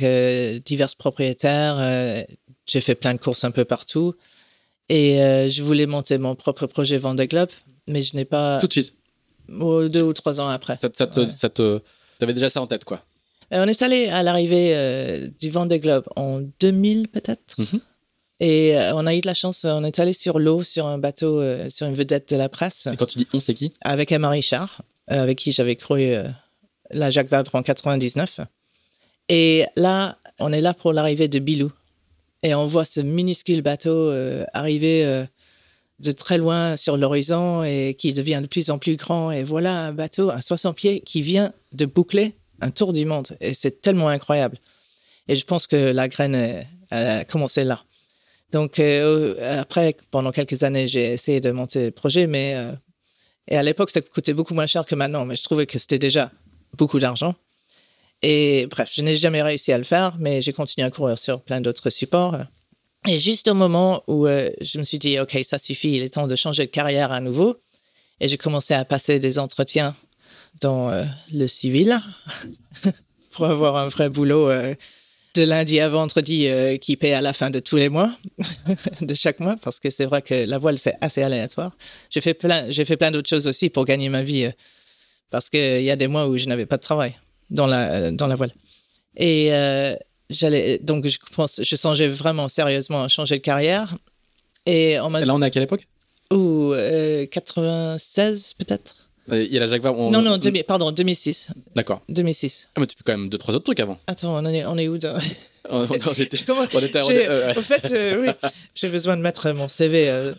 divers 0.63 0.95
propriétaires. 0.97 2.25
j'ai 2.65 2.81
fait 2.81 2.95
plein 2.95 3.13
de 3.13 3.19
courses 3.19 3.43
un 3.43 3.51
peu 3.51 3.63
partout. 3.65 4.15
Et 4.89 5.17
je 5.49 5.61
voulais 5.63 5.85
monter 5.85 6.17
mon 6.17 6.35
propre 6.35 6.65
projet 6.67 6.97
Vendée 6.97 7.27
Globe. 7.27 7.49
Mais 7.87 8.01
je 8.01 8.15
n'ai 8.15 8.25
pas. 8.25 8.59
Tout 8.59 8.67
de 8.67 8.71
suite. 8.73 8.93
oh, 9.59 9.87
deux 9.87 10.01
ou 10.03 10.13
trois 10.13 10.39
ans 10.41 10.49
après. 10.49 10.75
Ça, 10.75 10.89
ça 10.93 11.07
te, 11.07 11.19
Ouais. 11.21 11.29
ça 11.29 11.49
te- 11.49 11.81
t'avais 12.19 12.33
déjà 12.33 12.49
ça 12.49 12.61
en 12.61 12.67
tête, 12.67 12.83
quoi. 12.85 13.03
On 13.51 13.67
est 13.67 13.81
allé 13.81 14.07
à 14.09 14.21
l'arrivée 14.21 14.73
euh, 14.75 15.27
du 15.39 15.49
Vendée 15.49 15.79
Globe 15.79 16.05
en 16.15 16.41
2000 16.59 17.07
peut-être. 17.07 17.55
Mhm. 17.57 17.79
Et 18.39 18.77
euh, 18.77 18.95
on 18.95 19.05
a 19.05 19.15
eu 19.15 19.21
de 19.21 19.27
la 19.27 19.33
chance, 19.33 19.65
on 19.65 19.83
est 19.83 19.99
allé 19.99 20.13
sur 20.13 20.39
l'eau, 20.39 20.63
sur 20.63 20.87
un 20.87 20.97
bateau, 20.97 21.41
euh, 21.41 21.69
sur 21.69 21.87
une 21.87 21.95
vedette 21.95 22.29
de 22.29 22.37
la 22.37 22.47
presse, 22.47 22.87
Et 22.91 22.95
quand 22.95 23.05
tu 23.05 23.17
dis 23.17 23.27
on, 23.33 23.39
c'est 23.39 23.53
qui? 23.53 23.73
Avec 23.81 24.11
Emma 24.11 24.29
Richard, 24.29 24.81
euh, 25.11 25.21
avec 25.21 25.37
qui 25.37 25.51
j'avais 25.51 25.75
cru 25.75 26.03
euh, 26.03 26.27
la 26.91 27.09
Jacques 27.09 27.27
Vabre 27.27 27.53
en 27.55 27.63
99. 27.63 28.39
Et 29.27 29.65
là, 29.75 30.17
on 30.39 30.53
est 30.53 30.61
là 30.61 30.73
pour 30.73 30.93
l'arrivée 30.93 31.27
de 31.27 31.39
Bilou. 31.39 31.71
Et 32.41 32.55
on 32.55 32.65
voit 32.65 32.85
ce 32.85 33.01
minuscule 33.01 33.61
bateau 33.61 34.13
arriver 34.53 35.25
de 35.99 36.11
très 36.13 36.37
loin 36.37 36.77
sur 36.77 36.95
l'horizon 36.95 37.63
et 37.63 37.97
qui 37.99 38.13
devient 38.13 38.39
de 38.41 38.47
plus 38.47 38.69
en 38.69 38.79
plus 38.79 38.95
grand. 38.95 39.29
Et 39.29 39.43
voilà 39.43 39.77
un 39.77 39.91
bateau 39.91 40.29
à 40.29 40.41
60 40.41 40.75
pieds 40.75 41.01
qui 41.01 41.21
vient 41.21 41.51
de 41.73 41.85
boucler 41.85 42.35
un 42.61 42.71
tour 42.71 42.93
du 42.93 43.05
monde. 43.05 43.27
Et 43.41 43.53
c'est 43.53 43.81
tellement 43.81 44.07
incroyable. 44.07 44.57
Et 45.27 45.35
je 45.35 45.45
pense 45.45 45.67
que 45.67 45.91
la 45.91 46.07
graine 46.07 46.65
a 46.89 47.25
commencé 47.25 47.65
là. 47.65 47.83
Donc 48.51 48.79
euh, 48.79 49.59
après, 49.59 49.95
pendant 50.11 50.31
quelques 50.31 50.63
années, 50.63 50.87
j'ai 50.87 51.13
essayé 51.13 51.39
de 51.39 51.51
monter 51.51 51.85
le 51.85 51.91
projet, 51.91 52.27
mais 52.27 52.55
euh, 52.55 52.71
et 53.47 53.57
à 53.57 53.63
l'époque, 53.63 53.89
ça 53.91 54.01
coûtait 54.01 54.33
beaucoup 54.33 54.53
moins 54.53 54.67
cher 54.67 54.85
que 54.85 54.95
maintenant, 54.95 55.25
mais 55.25 55.35
je 55.35 55.43
trouvais 55.43 55.65
que 55.65 55.77
c'était 55.79 55.99
déjà 55.99 56.31
beaucoup 56.77 56.99
d'argent. 56.99 57.35
Et 58.21 58.67
bref, 58.69 58.91
je 58.93 59.01
n'ai 59.01 59.15
jamais 59.15 59.41
réussi 59.41 59.71
à 59.71 59.77
le 59.77 59.83
faire, 59.83 60.15
mais 60.19 60.41
j'ai 60.41 60.53
continué 60.53 60.85
à 60.85 60.91
courir 60.91 61.17
sur 61.17 61.41
plein 61.41 61.61
d'autres 61.61 61.89
supports. 61.89 62.37
Et 63.07 63.19
juste 63.19 63.47
au 63.47 63.53
moment 63.53 64.03
où 64.07 64.27
euh, 64.27 64.51
je 64.61 64.77
me 64.77 64.83
suis 64.83 64.99
dit, 64.99 65.19
OK, 65.19 65.37
ça 65.43 65.57
suffit, 65.57 65.95
il 65.95 66.03
est 66.03 66.13
temps 66.13 66.27
de 66.27 66.35
changer 66.35 66.65
de 66.65 66.71
carrière 66.71 67.11
à 67.11 67.21
nouveau, 67.21 67.57
et 68.19 68.27
j'ai 68.27 68.37
commencé 68.37 68.73
à 68.73 68.83
passer 68.83 69.19
des 69.19 69.39
entretiens 69.39 69.95
dans 70.61 70.89
euh, 70.89 71.05
le 71.33 71.47
civil 71.47 71.99
pour 73.31 73.45
avoir 73.45 73.77
un 73.77 73.87
vrai 73.87 74.09
boulot 74.09 74.49
euh, 74.49 74.75
de 75.35 75.43
lundi 75.43 75.79
à 75.79 75.89
vendredi 75.89 76.47
euh, 76.47 76.77
qui 76.77 76.97
paie 76.97 77.13
à 77.13 77.21
la 77.21 77.33
fin 77.33 77.49
de 77.49 77.59
tous 77.59 77.75
les 77.75 77.89
mois, 77.89 78.11
de 79.01 79.13
chaque 79.13 79.39
mois, 79.39 79.55
parce 79.61 79.79
que 79.79 79.89
c'est 79.89 80.05
vrai 80.05 80.21
que 80.21 80.33
la 80.33 80.57
voile, 80.57 80.77
c'est 80.77 80.95
assez 81.01 81.21
aléatoire. 81.21 81.71
J'ai 82.09 82.21
fait 82.21 82.33
plein, 82.33 82.69
j'ai 82.69 82.85
fait 82.85 82.97
plein 82.97 83.11
d'autres 83.11 83.29
choses 83.29 83.47
aussi 83.47 83.69
pour 83.69 83.85
gagner 83.85 84.09
ma 84.09 84.23
vie, 84.23 84.45
euh, 84.45 84.51
parce 85.29 85.49
qu'il 85.49 85.83
y 85.83 85.91
a 85.91 85.95
des 85.95 86.07
mois 86.07 86.27
où 86.27 86.37
je 86.37 86.47
n'avais 86.47 86.65
pas 86.65 86.77
de 86.77 86.81
travail 86.81 87.15
dans 87.49 87.67
la, 87.67 87.91
euh, 87.91 88.11
dans 88.11 88.27
la 88.27 88.35
voile. 88.35 88.53
Et 89.15 89.51
j'allais, 90.29 90.77
donc 90.79 91.07
je 91.07 91.17
pense, 91.35 91.61
je 91.61 91.75
songeais 91.75 92.07
vraiment 92.07 92.47
sérieusement 92.47 93.03
à 93.03 93.07
changer 93.07 93.37
de 93.37 93.41
carrière. 93.41 93.97
Et 94.65 94.99
on 94.99 95.13
Et 95.15 95.25
Là, 95.25 95.35
on 95.35 95.41
est 95.41 95.45
à 95.45 95.49
quelle 95.49 95.63
époque? 95.63 95.87
Ou 96.31 96.73
euh, 96.73 97.25
96 97.25 98.53
peut-être? 98.53 99.08
Euh, 99.31 99.43
Il 99.43 99.53
y 99.53 99.57
a 99.57 99.59
la 99.59 99.67
Jacques 99.67 99.81
Vabre. 99.81 99.99
on- 99.99 100.11
Non, 100.11 100.21
non, 100.21 100.33
on- 100.33 100.37
2000 100.37 100.63
pardon, 100.63 100.91
2006. 100.91 101.49
D'accord. 101.75 102.01
2006. 102.09 102.69
Ah, 102.75 102.79
mais 102.81 102.87
tu 102.87 102.95
fais 102.97 103.03
quand 103.05 103.17
même 103.17 103.29
deux, 103.29 103.37
trois 103.37 103.53
autres 103.53 103.65
trucs 103.65 103.79
avant. 103.79 103.97
Attends, 104.07 104.33
on, 104.33 104.37
en 104.39 104.45
est, 104.53 104.65
on 104.65 104.77
est 104.77 104.87
où 104.87 104.97
on, 105.69 105.85
était, 105.85 106.37
Comment- 106.45 106.65
on 106.73 106.79
était, 106.79 106.99
euh, 107.29 107.53
Au 107.55 107.61
fait, 107.61 107.91
euh, 107.91 108.21
oui, 108.21 108.49
j'ai 108.75 108.89
besoin 108.89 109.17
de 109.17 109.21
mettre 109.21 109.51
mon 109.51 109.67
CV. 109.67 110.09
euh, 110.09 110.33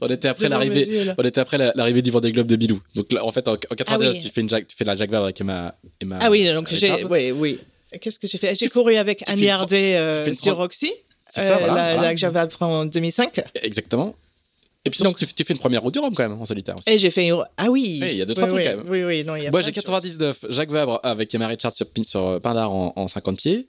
on 0.00 0.08
était 0.08 0.28
après 0.28 0.48
l'arrivée. 0.48 1.12
On 1.16 1.22
était 1.22 1.40
après 1.40 1.58
la- 1.58 1.72
l'arrivée 1.74 2.02
du 2.02 2.10
Vendée 2.10 2.32
Globe 2.32 2.46
de 2.46 2.56
Bilou. 2.56 2.80
Donc 2.94 3.12
là, 3.12 3.24
en 3.24 3.32
fait, 3.32 3.46
en, 3.48 3.54
en 3.54 3.56
99, 3.56 4.14
oui. 4.14 4.20
tu, 4.20 4.28
fais 4.30 4.40
une 4.40 4.48
Jacques- 4.50 4.66
tu 4.66 4.76
fais 4.76 4.84
la 4.84 4.94
Jacques 4.94 5.10
Vabre 5.10 5.24
avec 5.24 5.40
Emma. 5.40 5.74
Emma 6.00 6.18
Ah 6.20 6.30
oui, 6.30 6.44
donc 6.52 6.68
j'ai, 6.72 7.04
oui, 7.04 7.30
oui. 7.32 7.58
Qu'est-ce 8.00 8.18
que 8.18 8.26
j'ai 8.26 8.38
fait? 8.38 8.54
J'ai 8.54 8.68
couru 8.68 8.96
avec 8.96 9.22
Annie 9.28 9.48
Hardet 9.48 10.34
sur 10.34 10.56
Roxy, 10.56 10.92
C'est 11.30 11.40
ça, 11.40 11.56
voilà, 11.58 11.66
la, 11.74 11.94
voilà. 11.96 12.14
la 12.14 12.40
appris 12.42 12.64
en 12.64 12.84
2005. 12.84 13.40
Exactement. 13.62 14.14
Et 14.86 14.90
puis 14.90 15.02
Donc- 15.02 15.18
tu, 15.18 15.26
fais- 15.26 15.32
tu 15.34 15.44
fais 15.44 15.52
une 15.52 15.58
première 15.58 15.82
route 15.82 15.92
du 15.92 15.98
Rhum 16.00 16.14
quand 16.14 16.28
même 16.28 16.40
en 16.40 16.46
solitaire 16.46 16.76
aussi. 16.76 16.88
Et 16.88 16.98
j'ai 16.98 17.10
fait. 17.10 17.28
Ah 17.56 17.66
oui 17.70 17.98
Oui, 18.00 18.08
il 18.12 18.16
y 18.18 18.22
a 18.22 18.24
deux, 18.24 18.30
Oui, 18.30 18.34
trois 18.36 18.46
trucs, 18.48 18.60
oui, 18.60 18.64
quand 18.70 18.76
même. 18.78 18.88
Oui, 18.88 19.02
oui, 19.04 19.24
non, 19.24 19.36
y 19.36 19.46
a 19.46 19.50
Moi, 19.50 19.60
j'ai 19.62 19.70
de 19.70 19.74
choses. 19.74 19.84
99, 19.84 20.46
Jacques 20.50 20.70
Vabre 20.70 21.00
avec 21.02 21.34
Emma 21.34 21.48
Richards 21.48 21.72
sur, 21.72 21.86
euh, 22.26 22.38
Pindar 22.40 22.70
en, 22.72 22.92
en 22.96 23.08
50 23.08 23.36
pieds. 23.38 23.66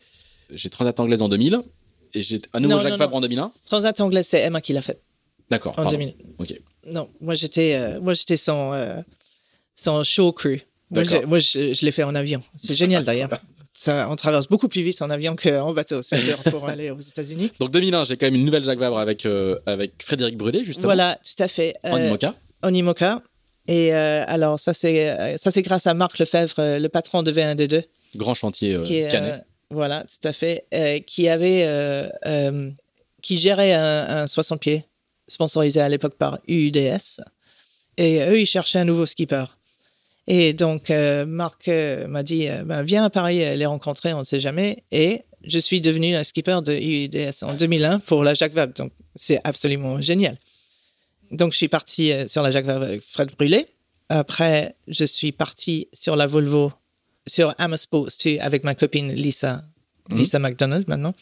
J'ai 0.53 0.69
Transat 0.69 0.97
Anglaise 0.99 1.21
en 1.21 1.29
2000. 1.29 1.59
Et 2.13 2.21
j'ai 2.21 2.41
à 2.53 2.59
nouveau 2.59 2.75
Non, 2.75 2.81
Jacques 2.81 2.91
non, 2.91 2.97
Vabre 2.97 3.15
en 3.15 3.21
2001. 3.21 3.51
Transat 3.65 3.99
anglais, 3.99 4.23
c'est 4.23 4.39
Emma 4.41 4.61
qui 4.61 4.71
l'a 4.73 4.81
fait 4.81 5.01
D'accord. 5.49 5.73
en 5.73 5.75
pardon. 5.83 5.91
2000. 5.91 6.13
Ok. 6.37 6.53
Non, 6.89 7.09
moi 7.19 7.33
j'étais, 7.33 7.75
euh, 7.75 7.99
moi 7.99 8.13
j'étais 8.13 8.37
son, 8.37 8.71
euh, 8.73 9.01
son 9.75 10.03
show 10.03 10.31
crew. 10.31 10.59
Moi, 10.89 11.03
moi 11.25 11.39
je, 11.39 11.73
je 11.73 11.85
l'ai 11.85 11.91
fait 11.91 12.03
en 12.03 12.15
avion. 12.15 12.41
C'est 12.55 12.75
génial 12.75 13.03
d'ailleurs. 13.05 13.29
Ça, 13.79 14.09
on 14.09 14.15
traverse 14.15 14.47
beaucoup 14.47 14.69
plus 14.69 14.81
vite 14.81 15.03
en 15.03 15.11
avion 15.11 15.35
qu'en 15.35 15.71
bateau, 15.71 16.01
c'est 16.01 16.17
sûr, 16.17 16.35
pour 16.49 16.67
aller 16.69 16.89
aux 16.89 16.99
États-Unis. 16.99 17.51
Donc 17.59 17.69
2001, 17.69 18.05
j'ai 18.05 18.17
quand 18.17 18.25
même 18.25 18.33
une 18.33 18.45
nouvelle 18.45 18.63
Jacques 18.63 18.79
Vabre 18.79 18.97
avec, 18.97 19.23
euh, 19.27 19.59
avec 19.67 20.01
Frédéric 20.01 20.35
Brûlé, 20.35 20.63
justement. 20.63 20.87
Voilà, 20.87 21.19
tout 21.23 21.43
à 21.43 21.47
fait. 21.47 21.75
En 21.83 21.95
Euh, 21.95 22.07
IMOCA. 22.07 22.33
en 22.63 22.73
IMOCA. 22.73 23.21
Et 23.67 23.93
euh, 23.93 24.23
alors, 24.25 24.59
ça, 24.59 24.73
c'est 24.73 25.37
ça 25.37 25.51
c'est 25.51 25.61
grâce 25.61 25.85
à 25.85 25.93
Marc 25.93 26.17
Lefebvre, 26.17 26.55
le 26.79 26.87
patron 26.87 27.21
de 27.21 27.31
V1D2, 27.31 27.83
Grand 28.15 28.33
chantier 28.33 28.81
qui 28.83 28.97
est, 28.97 29.11
Canet. 29.11 29.45
voilà, 29.69 30.05
tout 30.05 30.27
à 30.27 30.33
fait, 30.33 30.65
qui 31.05 31.29
avait, 31.29 32.09
qui 33.21 33.37
gérait 33.37 33.73
un, 33.73 34.23
un 34.23 34.27
60 34.27 34.59
pieds 34.59 34.85
sponsorisé 35.27 35.81
à 35.81 35.89
l'époque 35.89 36.15
par 36.15 36.39
UUDS. 36.47 37.21
Et 37.97 38.21
eux, 38.27 38.39
ils 38.39 38.45
cherchaient 38.47 38.79
un 38.79 38.85
nouveau 38.85 39.05
skipper. 39.05 39.45
Et 40.27 40.51
donc, 40.51 40.91
euh, 40.91 41.25
Marc 41.25 41.69
euh, 41.69 42.05
m'a 42.07 42.21
dit, 42.21 42.49
euh, 42.49 42.63
ben, 42.63 42.83
viens 42.83 43.05
à 43.05 43.09
Paris 43.09 43.37
les 43.37 43.65
rencontrer, 43.65 44.13
on 44.13 44.19
ne 44.19 44.23
sait 44.25 44.41
jamais. 44.41 44.83
Et 44.91 45.21
je 45.43 45.57
suis 45.57 45.79
devenu 45.79 46.15
un 46.15 46.23
skipper 46.23 46.59
de 46.61 46.73
UIDS 46.73 47.43
en 47.43 47.53
2001 47.53 47.99
pour 47.99 48.25
la 48.25 48.33
Jacques 48.33 48.53
Vabre. 48.53 48.73
Donc, 48.73 48.91
c'est 49.15 49.39
absolument 49.45 50.01
génial. 50.01 50.37
Donc, 51.31 51.53
je 51.53 51.57
suis 51.57 51.69
parti 51.69 52.11
sur 52.27 52.43
la 52.43 52.51
Jacques 52.51 52.65
Vabre 52.65 52.85
avec 52.85 53.01
Fred 53.01 53.31
Brûlé. 53.31 53.67
Après, 54.09 54.75
je 54.87 55.05
suis 55.05 55.31
parti 55.31 55.87
sur 55.93 56.17
la 56.17 56.27
Volvo, 56.27 56.73
sur 57.25 57.55
Hammer 57.57 57.77
Sports 57.77 58.09
avec 58.41 58.63
ma 58.63 58.75
copine 58.75 59.11
Lisa, 59.11 59.63
mhm. 60.09 60.17
Lisa 60.17 60.39
McDonald 60.39 60.87
maintenant. 60.87 61.13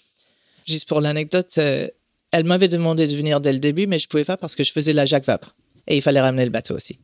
Juste 0.67 0.87
pour 0.87 0.99
l'anecdote, 0.99 1.57
elle 1.57 2.43
m'avait 2.43 2.67
demandé 2.67 3.07
de 3.07 3.15
venir 3.15 3.39
dès 3.39 3.53
le 3.53 3.59
début, 3.59 3.85
mais 3.85 3.99
je 3.99 4.05
ne 4.05 4.09
pouvais 4.09 4.25
pas 4.25 4.37
parce 4.37 4.55
que 4.55 4.63
je 4.63 4.71
faisais 4.71 4.93
la 4.93 5.05
Jacques 5.05 5.25
Vabre. 5.25 5.55
Et 5.87 5.95
il 5.95 6.01
fallait 6.01 6.21
ramener 6.21 6.45
le 6.45 6.51
bateau 6.51 6.75
aussi. 6.75 6.97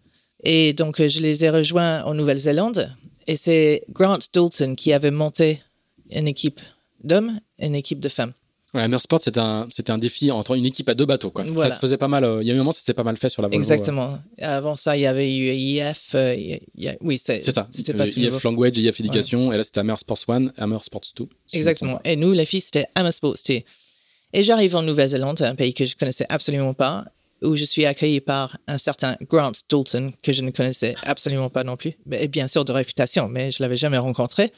Et 0.44 0.74
donc, 0.74 1.00
euh, 1.00 1.08
je 1.08 1.20
les 1.20 1.46
ai 1.46 1.50
rejoints 1.50 2.04
en 2.04 2.14
Nouvelle-Zélande. 2.14 2.96
Et 3.28 3.36
c'est 3.36 3.84
Grant 3.90 4.20
Dalton 4.34 4.76
qui 4.76 4.94
avait 4.94 5.12
monté 5.12 5.62
une 6.10 6.28
équipe 6.28 6.60
d'hommes 7.04 7.40
et 7.60 7.68
une 7.68 7.76
équipe 7.76 8.00
de 8.00 8.10
femmes. 8.10 8.34
Ouais, 8.74 8.88
Sport, 8.98 9.20
c'était 9.22 9.40
un, 9.92 9.98
défi 9.98 10.32
entre 10.32 10.56
une 10.56 10.66
équipe 10.66 10.88
à 10.88 10.94
deux 10.94 11.06
bateaux. 11.06 11.30
Quoi. 11.30 11.44
Ça 11.58 11.72
se 11.72 11.80
faisait 11.80 11.98
pas 11.98 12.08
mal. 12.08 12.24
Euh, 12.24 12.42
il 12.42 12.48
y 12.48 12.52
a 12.52 12.54
eu 12.54 12.56
un 12.56 12.60
moment, 12.60 12.72
ça 12.72 12.80
s'est 12.82 12.94
pas 12.94 13.04
mal 13.04 13.18
fait 13.18 13.28
sur 13.28 13.42
la 13.42 13.50
Volvo. 13.50 13.60
Exactement. 13.60 14.20
Avant 14.42 14.78
ça, 14.78 14.96
il 14.96 15.02
y 15.02 15.06
avait 15.06 15.30
eu 15.30 15.52
IF. 15.52 16.12
Euh, 16.16 16.58
oui, 17.02 17.18
c'est, 17.18 17.42
ça. 17.42 17.68
C'était 17.70 17.94
pas 17.94 18.08
IF 18.08 18.44
Language, 18.44 18.78
IF 18.78 19.00
Education. 19.02 19.52
Et 19.52 19.58
là, 19.58 19.64
c'était 19.64 19.82
Hammer 19.82 19.98
Sports 19.98 20.24
1, 20.30 20.54
Hammer 20.58 20.78
Sports 20.84 21.02
2. 21.18 21.28
Exactement. 21.52 22.00
Et 22.06 22.16
nous, 22.16 22.32
les 22.32 22.46
filles, 22.46 22.62
c'était 22.62 22.86
Hammer 22.96 23.12
Sports 23.12 23.36
2. 23.46 23.60
Et 24.34 24.44
j'arrive 24.44 24.78
en 24.78 24.84
Nouvelle-Zélande, 24.84 25.42
un 25.42 25.56
pays 25.56 25.74
que 25.74 25.84
je 25.84 25.98
connaissais 25.98 26.26
absolument 26.30 26.74
pas 26.74 27.04
où 27.42 27.56
je 27.56 27.66
suis 27.66 27.86
accueilli 27.86 28.22
par 28.22 28.58
un 28.68 28.78
certain 28.78 29.18
Grant 29.30 29.54
Dalton, 29.70 30.12
que 30.22 30.32
je 30.32 30.42
ne 30.42 30.52
connaissais 30.52 30.96
absolument 31.04 31.50
pas 31.50 31.64
non 31.64 31.78
plus, 31.78 31.98
et 32.12 32.28
bien 32.28 32.48
sûr 32.48 32.66
de 32.66 32.72
réputation, 32.72 33.28
mais 33.28 33.52
je 33.52 33.62
l'avais 33.62 33.76
jamais 33.76 33.98
rencontré. 33.98 34.52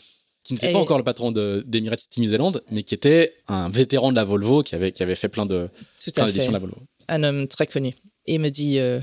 Qui 0.44 0.56
n'était 0.56 0.74
pas 0.74 0.80
encore 0.80 0.98
le 0.98 1.06
patron 1.06 1.32
d'Emirates 1.32 2.02
City 2.02 2.20
New 2.20 2.30
Zealand, 2.30 2.52
mais 2.70 2.84
qui 2.84 2.94
était 2.94 3.34
un 3.48 3.70
vétéran 3.70 4.12
de 4.12 4.18
la 4.18 4.26
Volvo, 4.26 4.62
qui 4.62 4.76
avait, 4.76 4.92
qui 4.92 5.02
avait 5.02 5.16
fait 5.16 5.30
plein 5.30 5.46
de 5.46 5.70
d'éditions 6.06 6.48
de 6.50 6.54
la 6.54 6.60
Volvo. 6.60 6.76
Un 7.08 7.24
homme 7.24 7.48
très 7.48 7.66
connu. 7.66 7.96
il 8.26 8.42
me 8.42 8.50
dit 8.50 8.78
euh, 8.78 9.00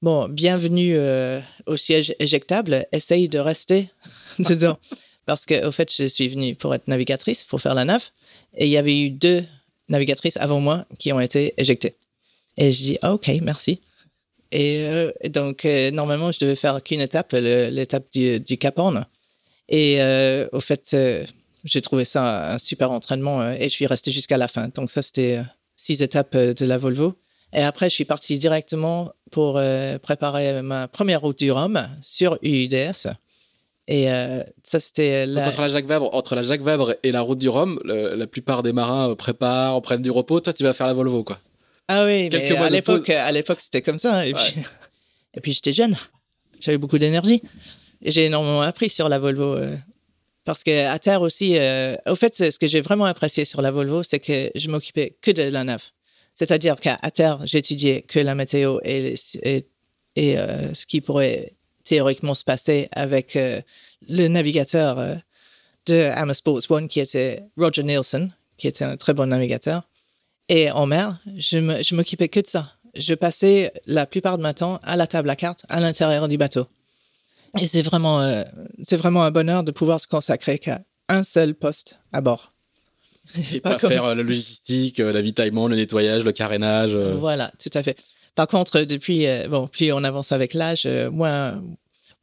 Bon, 0.00 0.26
bienvenue 0.30 0.96
euh, 0.96 1.40
au 1.66 1.76
siège 1.76 2.14
éjectable, 2.18 2.86
essaye 2.92 3.28
de 3.28 3.38
rester 3.38 3.90
dedans. 4.38 4.78
Parce 5.26 5.44
qu'au 5.44 5.70
fait, 5.70 5.94
je 5.94 6.04
suis 6.04 6.28
venu 6.28 6.54
pour 6.54 6.74
être 6.74 6.88
navigatrice, 6.88 7.44
pour 7.44 7.60
faire 7.60 7.74
la 7.74 7.84
nave, 7.84 8.08
et 8.56 8.64
il 8.64 8.70
y 8.70 8.78
avait 8.78 8.98
eu 8.98 9.10
deux 9.10 9.44
navigatrices 9.90 10.38
avant 10.38 10.60
moi 10.60 10.86
qui 10.98 11.12
ont 11.12 11.20
été 11.20 11.52
éjectées. 11.58 11.96
Et 12.56 12.72
je 12.72 12.82
dis, 12.82 12.98
ah, 13.02 13.14
OK, 13.14 13.30
merci. 13.42 13.80
Et 14.52 14.84
euh, 14.84 15.12
donc, 15.28 15.64
euh, 15.64 15.90
normalement, 15.90 16.32
je 16.32 16.40
devais 16.40 16.56
faire 16.56 16.82
qu'une 16.82 17.00
étape, 17.00 17.32
l'étape 17.32 18.06
du, 18.12 18.40
du, 18.40 18.58
Cap 18.58 18.78
Horn. 18.78 19.06
Et 19.68 19.96
euh, 20.00 20.48
au 20.52 20.60
fait, 20.60 20.96
j'ai 21.64 21.80
trouvé 21.80 22.04
ça 22.04 22.52
un 22.52 22.58
super 22.58 22.90
entraînement 22.90 23.48
et 23.52 23.64
je 23.64 23.68
suis 23.68 23.86
resté 23.86 24.10
jusqu'à 24.10 24.36
la 24.36 24.48
fin. 24.48 24.68
Donc, 24.74 24.90
ça, 24.90 25.02
c'était 25.02 25.40
six 25.76 26.02
étapes 26.02 26.36
de 26.36 26.66
la 26.66 26.78
Volvo. 26.78 27.14
Et 27.52 27.62
après, 27.62 27.88
je 27.88 27.94
suis 27.94 28.04
parti 28.04 28.38
directement 28.38 29.12
pour 29.30 29.60
préparer 30.02 30.62
ma 30.62 30.88
première 30.88 31.20
route 31.20 31.38
du 31.38 31.52
Rhum 31.52 31.88
sur 32.02 32.38
UIDS. 32.42 33.08
Et 33.86 34.06
ça, 34.64 34.80
c'était 34.80 35.26
la... 35.26 35.46
Entre 35.48 35.60
la 35.60 35.68
Jacques 35.68 35.86
Vabre, 35.86 36.12
entre 36.14 36.34
la 36.34 36.42
Jacques 36.42 36.62
Vabre 36.62 36.94
et 37.04 37.12
la 37.12 37.20
route 37.20 37.38
du 37.38 37.48
Rhum, 37.48 37.80
la 37.84 38.26
plupart 38.26 38.64
des 38.64 38.72
marins 38.72 39.14
préparent, 39.14 39.80
prennent 39.82 40.02
du 40.02 40.10
repos. 40.10 40.40
Toi, 40.40 40.52
tu 40.52 40.64
vas 40.64 40.72
faire 40.72 40.88
la 40.88 40.94
Volvo, 40.94 41.22
quoi. 41.22 41.38
Ah 41.92 42.04
oui, 42.04 42.28
mais 42.32 42.56
à 42.56 42.70
l'époque, 42.70 43.10
à 43.10 43.32
l'époque, 43.32 43.60
c'était 43.60 43.82
comme 43.82 43.98
ça. 43.98 44.24
Et 44.24 44.32
puis, 44.32 44.54
et 45.34 45.40
puis 45.40 45.52
j'étais 45.52 45.72
jeune. 45.72 45.96
J'avais 46.60 46.78
beaucoup 46.78 46.98
d'énergie. 46.98 47.42
Et 48.00 48.12
j'ai 48.12 48.26
énormément 48.26 48.62
appris 48.62 48.90
sur 48.90 49.08
la 49.08 49.18
Volvo. 49.18 49.56
Euh, 49.56 49.76
parce 50.44 50.62
qu'à 50.62 50.96
terre 51.00 51.20
aussi, 51.20 51.58
euh, 51.58 51.96
au 52.06 52.14
fait, 52.14 52.36
ce 52.36 52.56
que 52.60 52.68
j'ai 52.68 52.80
vraiment 52.80 53.06
apprécié 53.06 53.44
sur 53.44 53.60
la 53.60 53.72
Volvo, 53.72 54.04
c'est 54.04 54.20
que 54.20 54.52
je 54.54 54.70
m'occupais 54.70 55.16
que 55.20 55.32
de 55.32 55.42
la 55.42 55.64
nave. 55.64 55.82
C'est-à-dire 56.32 56.76
qu'à 56.76 56.96
terre, 57.12 57.40
j'étudiais 57.44 58.02
que 58.02 58.20
la 58.20 58.36
météo 58.36 58.78
et, 58.84 59.16
et, 59.42 59.66
et 60.14 60.38
euh, 60.38 60.72
ce 60.74 60.86
qui 60.86 61.00
pourrait 61.00 61.54
théoriquement 61.82 62.34
se 62.34 62.44
passer 62.44 62.88
avec 62.92 63.36
le 63.36 64.28
navigateur 64.28 65.18
de 65.86 65.94
Hammer 66.14 66.34
Sports 66.34 66.70
One, 66.70 66.86
qui 66.86 67.00
était 67.00 67.42
Roger 67.56 67.82
Nielsen, 67.82 68.32
qui 68.58 68.68
était 68.68 68.84
un 68.84 68.96
très 68.96 69.12
bon 69.12 69.28
navigateur. 69.28 69.89
Et 70.50 70.68
en 70.72 70.84
mer, 70.84 71.16
je 71.36 71.94
m'occupais 71.94 72.28
que 72.28 72.40
de 72.40 72.46
ça. 72.46 72.72
Je 72.96 73.14
passais 73.14 73.72
la 73.86 74.04
plupart 74.04 74.36
de 74.36 74.42
ma 74.42 74.52
temps 74.52 74.80
à 74.82 74.96
la 74.96 75.06
table 75.06 75.30
à 75.30 75.36
cartes, 75.36 75.64
à 75.68 75.78
l'intérieur 75.78 76.26
du 76.26 76.38
bateau. 76.38 76.66
Et 77.60 77.66
c'est 77.66 77.82
vraiment, 77.82 78.20
euh, 78.20 78.42
c'est 78.82 78.96
vraiment 78.96 79.22
un 79.22 79.30
bonheur 79.30 79.62
de 79.62 79.70
pouvoir 79.70 80.00
se 80.00 80.08
consacrer 80.08 80.58
qu'à 80.58 80.80
un 81.08 81.22
seul 81.22 81.54
poste 81.54 82.00
à 82.12 82.20
bord. 82.20 82.52
Et 83.52 83.60
pas, 83.60 83.78
faire 83.78 84.06
euh, 84.06 84.14
la 84.16 84.24
logistique, 84.24 84.98
euh, 84.98 85.12
l'avitaillement, 85.12 85.68
le 85.68 85.76
nettoyage, 85.76 86.24
le 86.24 86.32
carénage. 86.32 86.96
Voilà, 86.96 87.52
tout 87.62 87.70
à 87.72 87.84
fait. 87.84 87.96
Par 88.34 88.48
contre, 88.48 88.80
depuis, 88.80 89.26
bon, 89.48 89.68
plus 89.68 89.92
on 89.92 90.02
avance 90.02 90.32
avec 90.32 90.54
l'âge, 90.54 90.84
moins, 91.12 91.62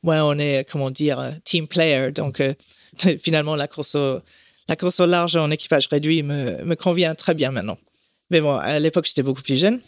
moins 0.03 0.21
on 0.25 0.37
est, 0.37 0.69
comment 0.69 0.91
dire, 0.91 1.31
team 1.45 1.65
player. 1.65 2.11
Donc, 2.11 2.43
finalement, 3.19 3.55
la 3.55 3.69
course, 3.69 3.95
au, 3.95 4.19
la 4.67 4.75
course 4.75 4.99
au 4.99 5.05
large 5.05 5.37
en 5.37 5.49
équipage 5.49 5.87
réduit 5.87 6.23
me, 6.23 6.61
me 6.65 6.75
convient 6.75 7.15
très 7.15 7.33
bien 7.33 7.51
maintenant. 7.51 7.77
Mais 8.29 8.41
bon, 8.41 8.55
à 8.55 8.79
l'époque, 8.79 9.05
j'étais 9.05 9.23
beaucoup 9.23 9.41
plus 9.41 9.57
jeune. 9.57 9.81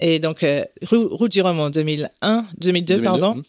Et 0.00 0.18
donc, 0.18 0.42
euh, 0.42 0.64
route 0.90 1.30
du 1.30 1.42
Rhum 1.42 1.60
en 1.60 1.70
2001, 1.70 2.46
2002, 2.58 3.02
pardon. 3.02 3.36
Hmm. 3.36 3.42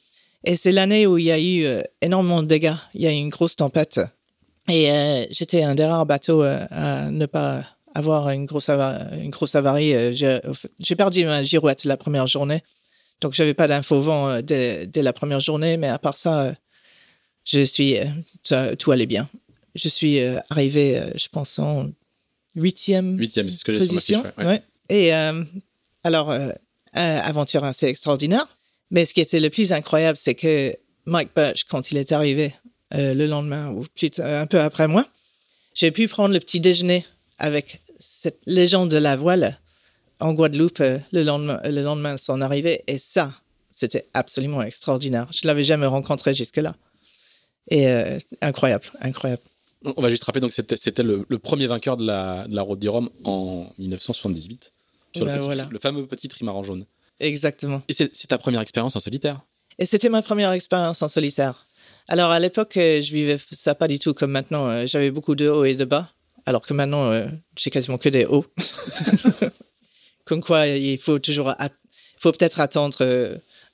Et 0.46 0.56
c'est 0.56 0.72
l'année 0.72 1.08
où 1.08 1.18
il 1.18 1.26
y 1.26 1.32
a 1.32 1.40
eu 1.40 1.64
euh, 1.64 1.82
énormément 2.02 2.44
de 2.44 2.48
dégâts. 2.48 2.76
Il 2.94 3.02
y 3.02 3.08
a 3.08 3.12
eu 3.12 3.16
une 3.16 3.30
grosse 3.30 3.56
tempête. 3.56 4.00
Et 4.70 4.92
euh, 4.92 5.26
j'étais 5.32 5.64
un 5.64 5.76
des 5.76 5.86
rares 5.86 6.06
bateaux 6.06 6.42
à 6.42 7.10
ne 7.10 7.26
pas 7.26 7.64
avoir 7.96 8.30
une 8.30 8.46
grosse, 8.46 8.70
une 8.70 9.30
grosse 9.30 9.56
avarie. 9.56 10.16
J'ai 10.16 10.96
perdu 10.96 11.26
ma 11.26 11.44
girouette 11.44 11.86
la 11.86 11.98
première 11.98 12.28
journée. 12.28 12.62
Donc, 13.22 13.34
j'avais 13.34 13.54
pas 13.54 13.68
d'info 13.68 14.00
vent 14.00 14.42
dès, 14.42 14.86
dès, 14.86 15.02
la 15.02 15.14
première 15.14 15.40
journée. 15.40 15.78
Mais 15.78 15.88
à 15.88 15.98
part 15.98 16.18
ça, 16.18 16.54
je 17.46 17.64
suis, 17.64 17.96
tout 18.78 18.92
allait 18.92 19.06
bien. 19.06 19.30
Je 19.76 19.90
suis 19.90 20.20
arrivé, 20.50 21.02
je 21.16 21.28
pense, 21.30 21.58
en 21.58 21.90
huitième, 22.56 23.18
huitième 23.18 23.50
c'est 23.50 23.58
ce 23.58 23.64
que 23.64 23.74
j'ai 23.74 23.88
position. 23.88 24.24
Ouais. 24.38 24.62
Et 24.90 25.14
euh, 25.14 25.44
alors, 26.04 26.32
euh, 26.32 26.50
euh, 26.98 27.20
aventure 27.22 27.64
assez 27.64 27.88
extraordinaire. 27.88 28.58
Mais 28.92 29.06
ce 29.06 29.14
qui 29.14 29.22
était 29.22 29.40
le 29.40 29.50
plus 29.50 29.72
incroyable, 29.74 30.18
c'est 30.18 30.36
que 30.36 30.76
Mike 31.06 31.32
Birch, 31.36 31.64
quand 31.66 31.92
il 31.92 31.98
est 31.98 32.12
arrivé 32.12 32.54
le 32.92 33.26
lendemain 33.26 33.72
ou 33.72 33.86
plus 33.96 34.12
un 34.20 34.46
peu 34.46 34.60
après 34.60 34.88
moi, 34.88 35.08
j'ai 35.74 35.90
pu 35.90 36.08
prendre 36.08 36.32
le 36.32 36.40
petit 36.40 36.60
déjeuner 36.60 37.06
avec 37.40 37.82
cette 37.98 38.40
légende 38.46 38.92
de 38.92 38.98
la 38.98 39.16
voile 39.16 39.60
en 40.20 40.34
Guadeloupe 40.34 40.78
le 41.12 41.24
lendemain, 41.24 41.60
le 41.64 41.82
lendemain 41.82 42.14
de 42.14 42.20
son 42.20 42.40
arrivée. 42.40 42.84
Et 42.86 43.00
ça, 43.00 43.34
c'était 43.72 44.08
absolument 44.14 44.62
extraordinaire. 44.62 45.28
Je 45.32 45.48
l'avais 45.48 45.64
jamais 45.64 45.88
rencontré 45.88 46.36
jusque-là. 46.36 46.76
Et 47.72 47.88
incroyable, 48.42 48.86
incroyable. 49.02 49.42
On 49.84 50.02
va 50.02 50.10
juste 50.10 50.24
rappeler, 50.24 50.42
donc 50.42 50.52
c'était 50.54 51.04
le, 51.04 51.26
premier 51.40 51.68
vainqueur 51.68 51.98
de 51.98 52.06
la, 52.06 52.48
de 52.48 52.56
la 52.56 52.62
Route 52.62 52.80
du 52.80 52.90
Rhum 52.90 53.10
en 53.24 53.68
1978, 53.78 54.74
sur 55.16 55.26
le, 55.26 55.32
ben 55.32 55.70
le, 55.70 55.80
fameux 55.80 56.06
petit 56.08 56.28
trimaran 56.28 56.64
jaune. 56.64 56.86
Exactement. 57.20 57.82
Et 57.88 57.94
c'est 57.94 58.28
ta 58.28 58.38
première 58.38 58.62
expérience 58.62 58.96
en 58.96 59.00
solitaire 59.00 59.42
Et 59.80 59.86
c'était 59.86 60.10
ma 60.10 60.22
première 60.22 60.52
expérience 60.52 61.02
en 61.02 61.08
solitaire. 61.08 61.68
Alors 62.08 62.32
à 62.32 62.40
l'époque, 62.40 62.78
euh, 62.78 63.02
je 63.02 63.14
vivais 63.14 63.38
ça 63.52 63.76
pas 63.76 63.88
du 63.88 64.00
tout 64.00 64.14
comme 64.14 64.32
maintenant. 64.32 64.68
Euh, 64.70 64.86
j'avais 64.86 65.12
beaucoup 65.12 65.36
de 65.36 65.48
hauts 65.48 65.66
et 65.66 65.76
de 65.76 65.86
bas, 65.86 66.10
alors 66.46 66.62
que 66.62 66.74
maintenant, 66.74 67.12
euh, 67.12 67.28
j'ai 67.58 67.70
quasiment 67.70 67.98
que 67.98 68.10
des 68.10 68.26
hauts. 68.26 68.46
comme 70.26 70.42
quoi, 70.42 70.68
il 70.68 70.98
faut 70.98 71.20
toujours, 71.20 71.54
faut 72.18 72.32
peut-être 72.32 72.60
attendre 72.60 72.98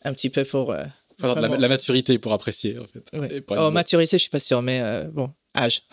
un 0.04 0.14
petit 0.14 0.30
peu 0.30 0.44
pour. 0.44 0.74
la, 1.22 1.68
maturité 1.68 2.18
pour 2.20 2.34
apprécier, 2.34 2.78
en 2.80 2.86
fait. 2.86 3.44
oh, 3.50 3.72
maturité, 3.72 4.18
je 4.18 4.22
suis 4.22 4.30
pas 4.30 4.40
sûr, 4.40 4.62
mais 4.62 5.04
bon, 5.12 5.32
âge. 5.56 5.84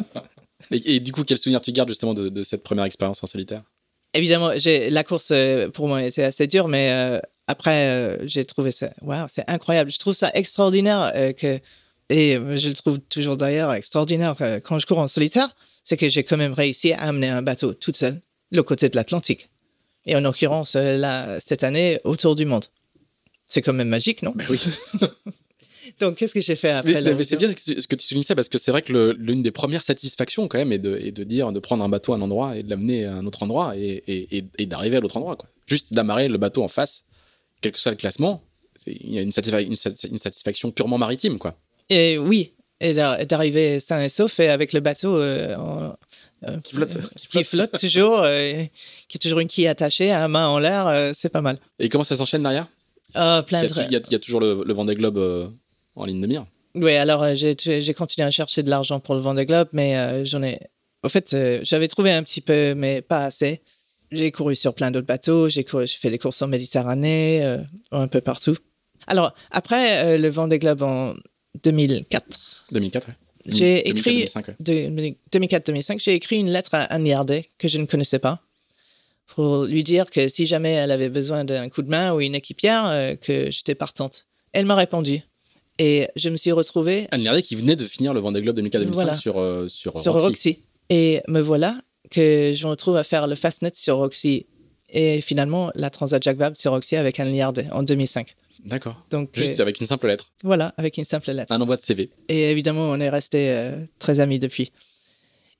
et, 0.70 1.00
du 1.00 1.12
coup, 1.12 1.24
quel 1.24 1.38
souvenir 1.38 1.60
tu 1.60 1.72
gardes 1.72 1.88
justement 1.88 2.14
de, 2.14 2.42
cette 2.42 2.62
première 2.62 2.84
expérience 2.84 3.22
en 3.22 3.26
solitaire? 3.26 3.62
Évidemment, 4.14 4.50
la 4.64 5.04
course 5.04 5.30
euh, 5.30 5.68
pour 5.68 5.86
moi 5.86 6.02
était 6.02 6.24
assez 6.24 6.46
dure, 6.48 6.66
mais 6.66 6.90
euh, 6.90 7.20
après, 7.46 7.88
euh, 7.88 8.26
j'ai 8.26 8.44
trouvé 8.44 8.72
ça, 8.72 8.90
wow, 9.02 9.26
c'est 9.28 9.48
incroyable. 9.48 9.90
Je 9.90 9.98
trouve 9.98 10.14
ça 10.14 10.30
extraordinaire 10.34 11.12
que, 11.36 11.60
et 12.08 12.34
je 12.34 12.68
le 12.68 12.74
trouve 12.74 12.98
toujours 12.98 13.36
d'ailleurs 13.36 13.72
extraordinaire 13.72 14.34
quand 14.64 14.78
je 14.78 14.86
cours 14.86 14.98
en 14.98 15.06
solitaire, 15.06 15.54
c'est 15.84 15.96
que 15.96 16.08
j'ai 16.08 16.24
quand 16.24 16.36
même 16.36 16.52
réussi 16.52 16.92
à 16.92 17.02
amener 17.02 17.28
un 17.28 17.42
bateau 17.42 17.72
toute 17.72 17.96
seule, 17.96 18.20
le 18.50 18.62
côté 18.62 18.88
de 18.88 18.96
l'Atlantique. 18.96 19.48
Et 20.06 20.16
en 20.16 20.20
l'occurrence, 20.20 20.74
là, 20.74 21.38
cette 21.40 21.62
année, 21.62 22.00
autour 22.04 22.34
du 22.34 22.46
monde. 22.46 22.64
C'est 23.46 23.62
quand 23.62 23.72
même 23.72 23.88
magique, 23.88 24.22
non? 24.22 24.32
Oui. 24.48 24.60
Donc, 25.98 26.16
qu'est-ce 26.16 26.34
que 26.34 26.40
j'ai 26.40 26.56
fait 26.56 26.70
après 26.70 27.00
Mais, 27.00 27.24
c'est 27.24 27.36
bien 27.36 27.52
ce 27.56 27.86
que 27.86 27.96
tu 27.96 28.06
soulignes 28.06 28.24
ça 28.24 28.34
parce 28.34 28.48
que 28.48 28.58
c'est 28.58 28.70
vrai 28.70 28.82
que 28.82 29.14
l'une 29.18 29.42
des 29.42 29.50
premières 29.50 29.82
satisfactions, 29.82 30.48
quand 30.48 30.58
même, 30.58 30.72
est 30.72 30.78
de, 30.78 31.10
de, 31.10 31.24
dire, 31.24 31.52
de 31.52 31.60
prendre 31.60 31.82
un 31.84 31.88
bateau 31.88 32.12
à 32.12 32.16
un 32.16 32.20
endroit 32.20 32.56
et 32.56 32.62
de 32.62 32.70
l'amener 32.70 33.04
à 33.04 33.14
un 33.14 33.26
autre 33.26 33.42
endroit 33.42 33.76
et, 33.76 34.02
et, 34.06 34.44
et, 34.58 34.66
d'arriver 34.66 34.98
à 34.98 35.00
l'autre 35.00 35.16
endroit. 35.16 35.36
Quoi. 35.36 35.48
Juste 35.66 35.92
d'amarrer 35.92 36.28
le 36.28 36.38
bateau 36.38 36.62
en 36.62 36.68
face, 36.68 37.04
quel 37.60 37.72
que 37.72 37.78
soit 37.78 37.92
le 37.92 37.96
classement, 37.96 38.42
il 38.86 39.14
y 39.14 39.18
a 39.18 39.22
une, 39.22 39.32
satisfaction 39.32 40.70
purement 40.70 40.98
maritime, 40.98 41.38
quoi. 41.38 41.56
Et 41.88 42.18
oui, 42.18 42.52
et 42.80 42.94
d'arriver 42.94 43.80
sain 43.80 44.00
et 44.00 44.08
sauf 44.08 44.40
et 44.40 44.48
avec 44.48 44.72
le 44.72 44.80
bateau 44.80 45.18
euh, 45.18 45.54
qui, 46.62 46.74
flotte, 46.74 46.96
qui, 47.16 47.44
flotte. 47.44 47.78
toujours, 47.78 48.24
qui 49.08 49.16
a 49.16 49.18
toujours 49.20 49.40
une 49.40 49.48
quille 49.48 49.66
attachée, 49.66 50.10
à 50.12 50.26
main 50.28 50.46
en 50.48 50.58
l'air, 50.58 51.10
c'est 51.14 51.28
pas 51.28 51.42
mal. 51.42 51.58
Et 51.78 51.88
comment 51.88 52.04
ça 52.04 52.16
s'enchaîne 52.16 52.42
derrière 52.42 52.68
plein 53.12 53.64
il, 53.64 53.90
y 53.92 53.96
a, 53.96 54.00
il, 54.06 54.12
y 54.12 54.14
a, 54.14 54.18
toujours 54.20 54.40
le, 54.40 54.62
le 54.64 54.72
Vendée 54.72 54.94
Globe 54.94 55.52
en 56.00 56.06
ligne 56.06 56.20
de 56.20 56.26
mire. 56.26 56.46
Oui, 56.74 56.92
alors 56.92 57.34
j'ai 57.34 57.94
continué 57.94 58.26
à 58.26 58.30
chercher 58.30 58.62
de 58.62 58.70
l'argent 58.70 59.00
pour 59.00 59.14
le 59.14 59.20
Vendée 59.20 59.46
Globe, 59.46 59.68
mais 59.72 60.24
j'en 60.24 60.42
ai. 60.42 60.60
En 61.02 61.08
fait, 61.08 61.36
j'avais 61.62 61.88
trouvé 61.88 62.12
un 62.12 62.22
petit 62.22 62.40
peu, 62.40 62.74
mais 62.74 63.02
pas 63.02 63.24
assez. 63.24 63.60
J'ai 64.12 64.32
couru 64.32 64.56
sur 64.56 64.74
plein 64.74 64.90
d'autres 64.90 65.06
bateaux, 65.06 65.48
j'ai 65.48 65.64
fait 65.64 66.10
des 66.10 66.18
courses 66.18 66.42
en 66.42 66.48
Méditerranée, 66.48 67.44
euh, 67.44 67.58
un 67.92 68.08
peu 68.08 68.20
partout. 68.20 68.56
Alors, 69.06 69.32
après 69.50 70.04
euh, 70.04 70.18
le 70.18 70.28
Vendée 70.28 70.58
Globe 70.58 70.82
en 70.82 71.14
2004. 71.62 72.66
2004, 72.72 73.08
oui. 73.08 73.14
J'ai 73.46 73.88
écrit. 73.88 74.24
2004-2005, 74.24 76.02
j'ai 76.02 76.14
écrit 76.14 76.38
une 76.38 76.50
lettre 76.50 76.74
à 76.74 76.82
Anne 76.82 77.06
Yardet 77.06 77.50
que 77.56 77.68
je 77.68 77.78
ne 77.78 77.86
connaissais 77.86 78.18
pas 78.18 78.42
pour 79.26 79.64
lui 79.64 79.84
dire 79.84 80.10
que 80.10 80.28
si 80.28 80.44
jamais 80.44 80.72
elle 80.72 80.90
avait 80.90 81.08
besoin 81.08 81.44
d'un 81.44 81.68
coup 81.68 81.82
de 81.82 81.88
main 81.88 82.12
ou 82.12 82.20
une 82.20 82.34
équipière, 82.34 82.86
euh, 82.86 83.14
que 83.14 83.50
j'étais 83.52 83.76
partante. 83.76 84.26
Elle 84.52 84.66
m'a 84.66 84.74
répondu. 84.74 85.22
Et 85.82 86.08
je 86.14 86.28
me 86.28 86.36
suis 86.36 86.52
retrouvée. 86.52 87.08
Anne 87.10 87.22
Yardet 87.22 87.42
qui 87.42 87.54
venait 87.54 87.74
de 87.74 87.84
finir 87.84 88.12
le 88.12 88.20
Vendée 88.20 88.42
Globe 88.42 88.58
2004-2005 88.60 89.18
sur, 89.18 89.70
sur, 89.70 89.98
sur 89.98 90.12
Roxy. 90.12 90.58
Et 90.90 91.22
me 91.26 91.40
voilà 91.40 91.80
que 92.10 92.52
je 92.54 92.66
me 92.66 92.70
retrouve 92.70 92.96
à 92.96 93.04
faire 93.04 93.26
le 93.26 93.34
Fastnet 93.34 93.72
sur 93.74 93.96
Roxy 93.96 94.46
et 94.90 95.20
finalement 95.20 95.70
la 95.74 95.88
Transat 95.88 96.22
Jacques 96.22 96.36
Vabre 96.36 96.56
sur 96.56 96.72
Roxy 96.72 96.96
avec 96.96 97.18
Anne 97.18 97.32
Liard 97.32 97.54
en 97.72 97.82
2005. 97.82 98.34
D'accord. 98.64 99.02
Donc 99.10 99.30
juste 99.34 99.60
euh, 99.60 99.62
avec 99.62 99.80
une 99.80 99.86
simple 99.86 100.08
lettre. 100.08 100.32
Voilà, 100.42 100.74
avec 100.76 100.98
une 100.98 101.04
simple 101.04 101.32
lettre. 101.32 101.52
Un 101.52 101.60
envoi 101.60 101.76
de 101.76 101.82
CV. 101.82 102.10
Et 102.28 102.50
évidemment, 102.50 102.90
on 102.90 103.00
est 103.00 103.08
resté 103.08 103.50
euh, 103.50 103.72
très 103.98 104.20
amis 104.20 104.38
depuis. 104.38 104.72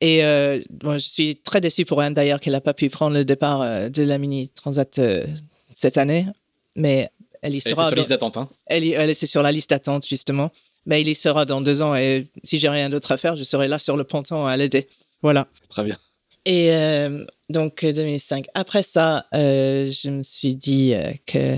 Et 0.03 0.25
euh, 0.25 0.61
je 0.83 0.99
suis 0.99 1.37
très 1.37 1.61
déçu 1.61 1.85
pour 1.85 2.01
Anne 2.01 2.15
d'ailleurs 2.15 2.41
qu'elle 2.41 2.53
n'a 2.53 2.61
pas 2.61 2.75
pu 2.75 2.91
prendre 2.91 3.15
le 3.15 3.25
départ 3.25 3.91
de 3.91 4.03
la 4.03 4.19
mini 4.19 4.49
Transat 4.51 5.01
cette 5.75 5.99
année, 5.99 6.27
mais 6.75 7.11
elle 7.43 7.55
y 7.55 7.61
sera. 7.61 7.91
Elle 7.91 7.91
était 7.91 7.91
sur 7.91 7.91
la 7.91 7.97
liste 7.97 8.11
d'attente. 8.11 8.37
Hein. 8.37 8.49
Elle, 8.67 8.85
elle 8.85 9.11
était 9.11 9.27
sur 9.27 9.43
la 9.43 9.53
liste 9.53 9.71
d'attente 9.71 10.07
justement, 10.07 10.51
mais 10.87 11.01
il 11.01 11.09
y 11.09 11.15
sera 11.15 11.45
dans 11.45 11.61
deux 11.61 11.83
ans 11.83 11.95
et 11.95 12.29
si 12.43 12.59
j'ai 12.59 12.69
rien 12.69 12.91
d'autre 12.91 13.13
à 13.13 13.17
faire, 13.17 13.37
je 13.37 13.45
serai 13.45 13.69
là 13.69 13.79
sur 13.79 13.97
le 13.97 14.05
ponton 14.05 14.47
à 14.47 14.57
l'aider. 14.57 14.89
Voilà. 15.23 15.49
Très 15.69 15.85
bien. 15.85 15.99
Et 16.47 16.73
euh, 16.73 17.25
donc 17.49 17.85
2005. 17.85 18.47
Après 18.55 18.83
ça, 18.83 19.27
euh, 19.35 19.91
je 19.91 20.11
me 20.11 20.23
suis 20.23 20.55
dit 20.55 20.95
euh, 20.95 21.13
que 21.27 21.57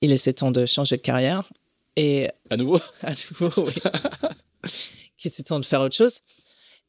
il 0.00 0.12
était 0.12 0.32
temps 0.32 0.50
de 0.50 0.66
changer 0.66 0.96
de 0.96 1.02
carrière. 1.02 1.48
Et 1.96 2.28
à 2.50 2.56
nouveau? 2.56 2.80
À 3.02 3.12
nouveau, 3.12 3.66
oui. 3.66 3.74
qu'il 5.18 5.30
était 5.30 5.42
temps 5.42 5.60
de 5.60 5.64
faire 5.64 5.80
autre 5.80 5.96
chose. 5.96 6.20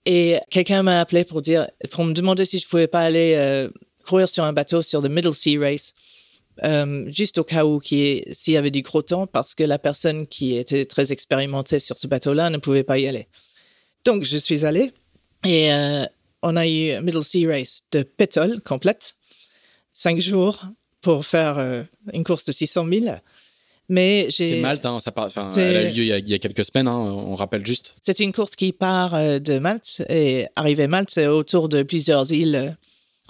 Et 0.05 0.39
quelqu'un 0.49 0.83
m'a 0.83 1.01
appelé 1.01 1.23
pour 1.23 1.41
dire, 1.41 1.67
pour 1.91 2.03
me 2.03 2.13
demander 2.13 2.45
si 2.45 2.59
je 2.59 2.67
pouvais 2.67 2.87
pas 2.87 3.01
aller 3.01 3.67
courir 4.05 4.29
sur 4.29 4.43
un 4.43 4.53
bateau 4.53 4.81
sur 4.81 5.01
le 5.01 5.09
Middle 5.09 5.33
Sea 5.33 5.57
Race. 5.57 5.93
Juste 7.07 7.37
au 7.37 7.43
cas 7.43 7.65
où 7.65 7.81
s'il 7.83 8.53
y 8.53 8.57
avait 8.57 8.71
du 8.71 8.81
gros 8.81 9.01
temps, 9.01 9.27
parce 9.27 9.55
que 9.55 9.63
la 9.63 9.79
personne 9.79 10.27
qui 10.27 10.55
était 10.57 10.85
très 10.85 11.11
expérimentée 11.11 11.79
sur 11.79 11.97
ce 11.97 12.07
bateau-là 12.07 12.49
ne 12.49 12.57
pouvait 12.57 12.83
pas 12.83 12.97
y 12.99 13.07
aller. 13.07 13.27
Donc, 14.05 14.23
je 14.23 14.37
suis 14.37 14.65
allé 14.65 14.91
et 15.45 15.71
on 16.41 16.55
a 16.55 16.67
eu 16.67 17.01
Middle 17.01 17.23
Sea 17.23 17.47
Race 17.47 17.81
de 17.91 18.03
pétole 18.03 18.61
complète, 18.61 19.15
cinq 19.93 20.19
jours 20.19 20.65
pour 21.01 21.25
faire 21.25 21.57
euh, 21.57 21.83
une 22.13 22.23
course 22.23 22.45
de 22.45 22.51
600 22.51 22.87
000. 22.91 23.05
Mais 23.91 24.27
j'ai. 24.29 24.55
C'est 24.55 24.59
Malte, 24.59 24.85
hein, 24.85 24.99
ça 24.99 25.11
elle 25.57 25.75
a 25.75 25.89
eu 25.89 25.93
lieu 25.93 26.03
il 26.03 26.29
y 26.29 26.33
a, 26.33 26.39
quelques 26.39 26.65
semaines, 26.65 26.87
hein, 26.87 26.95
on 26.95 27.33
rappelle 27.35 27.65
juste. 27.65 27.95
C'est 28.01 28.19
une 28.19 28.31
course 28.31 28.55
qui 28.55 28.71
part 28.71 29.15
euh, 29.15 29.39
de 29.39 29.57
Malte 29.57 30.03
et 30.09 30.45
arriver 30.55 30.83
à 30.83 30.87
Malte, 30.87 31.09
c'est 31.11 31.27
autour 31.27 31.69
de 31.69 31.81
plusieurs 31.81 32.31
îles 32.31 32.55
euh, 32.55 32.71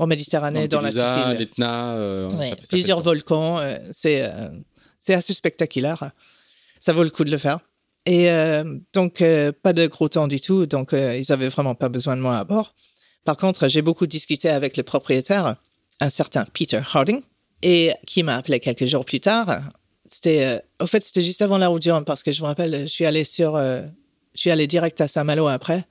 en 0.01 0.07
Méditerranée, 0.07 0.67
dans 0.67 0.81
la 0.81 0.91
Sicile. 0.91 1.37
l'Etna, 1.37 1.95
plusieurs 2.69 3.01
volcans. 3.01 3.59
c'est 3.91 4.29
c'est 4.99 5.13
assez 5.13 5.33
spectaculaire. 5.33 6.11
Ça 6.79 6.93
vaut 6.93 7.03
le 7.03 7.09
coup 7.09 7.23
de 7.23 7.31
le 7.31 7.37
faire. 7.37 7.59
Et 8.05 8.29
donc, 8.93 9.23
pas 9.61 9.73
de 9.73 9.87
gros 9.87 10.09
temps 10.09 10.27
du 10.27 10.41
tout. 10.41 10.65
Donc, 10.65 10.93
ils 10.93 11.31
avaient 11.31 11.49
vraiment 11.49 11.75
pas 11.75 11.89
besoin 11.89 12.15
de 12.15 12.21
moi 12.21 12.37
à 12.37 12.43
bord. 12.43 12.75
Par 13.25 13.37
contre, 13.37 13.67
j'ai 13.67 13.81
beaucoup 13.81 14.07
discuté 14.07 14.49
avec 14.49 14.77
le 14.77 14.83
propriétaire, 14.83 15.55
un 15.99 16.09
certain 16.09 16.45
Peter 16.45 16.81
Harding, 16.93 17.21
et 17.61 17.93
qui 18.07 18.23
m'a 18.23 18.37
appelé 18.37 18.59
quelques 18.59 18.85
jours 18.85 19.05
plus 19.05 19.19
tard. 19.19 19.61
C'était, 20.05 20.45
euh, 20.45 20.59
au 20.81 20.87
fait, 20.87 21.01
c'était 21.01 21.21
juste 21.21 21.41
avant 21.41 21.57
la 21.57 21.69
parce 22.05 22.23
que 22.23 22.31
je 22.31 22.41
me 22.41 22.47
rappelle, 22.47 22.81
je 22.81 22.91
suis 22.91 23.05
allé 23.05 23.23
sur, 23.23 23.55
euh, 23.55 23.83
je 24.33 24.41
suis 24.41 24.51
allé 24.51 24.65
direct 24.65 24.99
à 25.01 25.07
Saint-Malo 25.07 25.47
après 25.47 25.85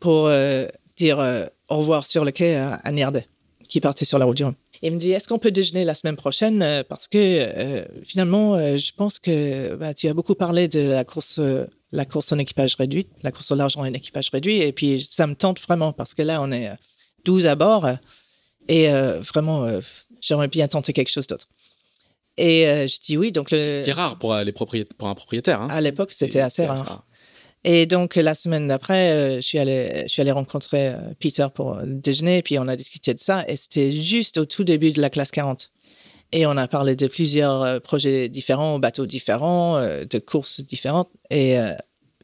pour 0.00 0.26
euh, 0.26 0.66
dire 0.96 1.18
au 1.68 1.76
revoir 1.76 2.06
sur 2.06 2.24
le 2.24 2.32
quai 2.32 2.56
à, 2.56 2.74
à 2.74 2.90
qui 3.72 3.80
partait 3.80 4.04
sur 4.04 4.18
la 4.18 4.24
route 4.24 4.36
du 4.36 4.44
Rhum. 4.44 4.54
Il 4.82 4.92
me 4.92 4.98
dit, 4.98 5.12
est-ce 5.12 5.26
qu'on 5.28 5.38
peut 5.38 5.50
déjeuner 5.50 5.84
la 5.84 5.94
semaine 5.94 6.16
prochaine? 6.16 6.84
Parce 6.88 7.08
que 7.08 7.84
finalement, 8.04 8.76
je 8.76 8.92
pense 8.96 9.18
que 9.18 9.74
bah, 9.76 9.94
tu 9.94 10.08
as 10.08 10.14
beaucoup 10.14 10.34
parlé 10.34 10.68
de 10.68 10.80
la 10.80 11.04
course 11.04 11.40
la 11.92 12.04
course 12.06 12.32
en 12.32 12.38
équipage 12.38 12.74
réduit, 12.74 13.06
la 13.22 13.30
course 13.30 13.50
au 13.50 13.54
large 13.54 13.76
en 13.76 13.84
équipage 13.84 14.30
réduit. 14.30 14.62
Et 14.62 14.72
puis, 14.72 15.06
ça 15.10 15.26
me 15.26 15.34
tente 15.34 15.60
vraiment 15.60 15.92
parce 15.92 16.14
que 16.14 16.22
là, 16.22 16.40
on 16.40 16.50
est 16.50 16.70
12 17.24 17.46
à 17.46 17.54
bord 17.54 17.86
et 18.68 18.88
euh, 18.88 19.20
vraiment, 19.20 19.64
euh, 19.64 19.80
j'aimerais 20.20 20.48
bien 20.48 20.68
tenter 20.68 20.92
quelque 20.92 21.10
chose 21.10 21.26
d'autre. 21.26 21.48
Et 22.36 22.66
euh, 22.66 22.86
je 22.86 22.98
dis 23.00 23.16
oui. 23.16 23.32
Donc 23.32 23.50
le... 23.50 23.76
Ce 23.76 23.82
qui 23.82 23.90
est 23.90 23.94
rare 23.94 24.18
pour, 24.18 24.34
les 24.34 24.52
pour 24.52 25.08
un 25.08 25.14
propriétaire. 25.14 25.60
Hein. 25.60 25.68
À 25.70 25.80
l'époque, 25.80 26.12
c'était 26.12 26.40
assez 26.40 26.66
rare. 26.66 27.04
Et 27.64 27.86
donc, 27.86 28.16
la 28.16 28.34
semaine 28.34 28.68
d'après, 28.68 29.36
je, 29.36 29.40
suis 29.40 29.58
allé, 29.58 30.02
je 30.04 30.08
suis 30.08 30.20
allé 30.20 30.32
rencontrer 30.32 30.94
Peter 31.20 31.46
pour 31.54 31.74
le 31.76 31.94
déjeuner, 31.94 32.38
et 32.38 32.42
puis 32.42 32.58
on 32.58 32.66
a 32.66 32.74
discuté 32.74 33.14
de 33.14 33.20
ça, 33.20 33.44
et 33.46 33.56
c'était 33.56 33.92
juste 33.92 34.38
au 34.38 34.46
tout 34.46 34.64
début 34.64 34.90
de 34.90 35.00
la 35.00 35.10
classe 35.10 35.30
40. 35.30 35.70
Et 36.32 36.46
on 36.46 36.56
a 36.56 36.66
parlé 36.66 36.96
de 36.96 37.06
plusieurs 37.06 37.62
euh, 37.62 37.78
projets 37.78 38.28
différents, 38.28 38.78
bateaux 38.78 39.06
différents, 39.06 39.76
euh, 39.76 40.04
de 40.04 40.18
courses 40.18 40.60
différentes. 40.62 41.10
Et 41.30 41.58
euh, 41.58 41.74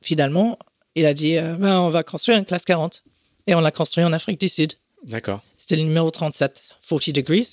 finalement, 0.00 0.58
il 0.94 1.04
a 1.04 1.14
dit 1.14 1.36
ben, 1.36 1.80
on 1.80 1.90
va 1.90 2.02
construire 2.02 2.38
une 2.38 2.46
classe 2.46 2.64
40. 2.64 3.04
Et 3.46 3.54
on 3.54 3.60
l'a 3.60 3.70
construit 3.70 4.04
en 4.04 4.12
Afrique 4.12 4.40
du 4.40 4.48
Sud. 4.48 4.74
D'accord. 5.04 5.42
C'était 5.56 5.76
le 5.76 5.82
numéro 5.82 6.10
37, 6.10 6.74
40 6.88 7.10
degrees. 7.10 7.52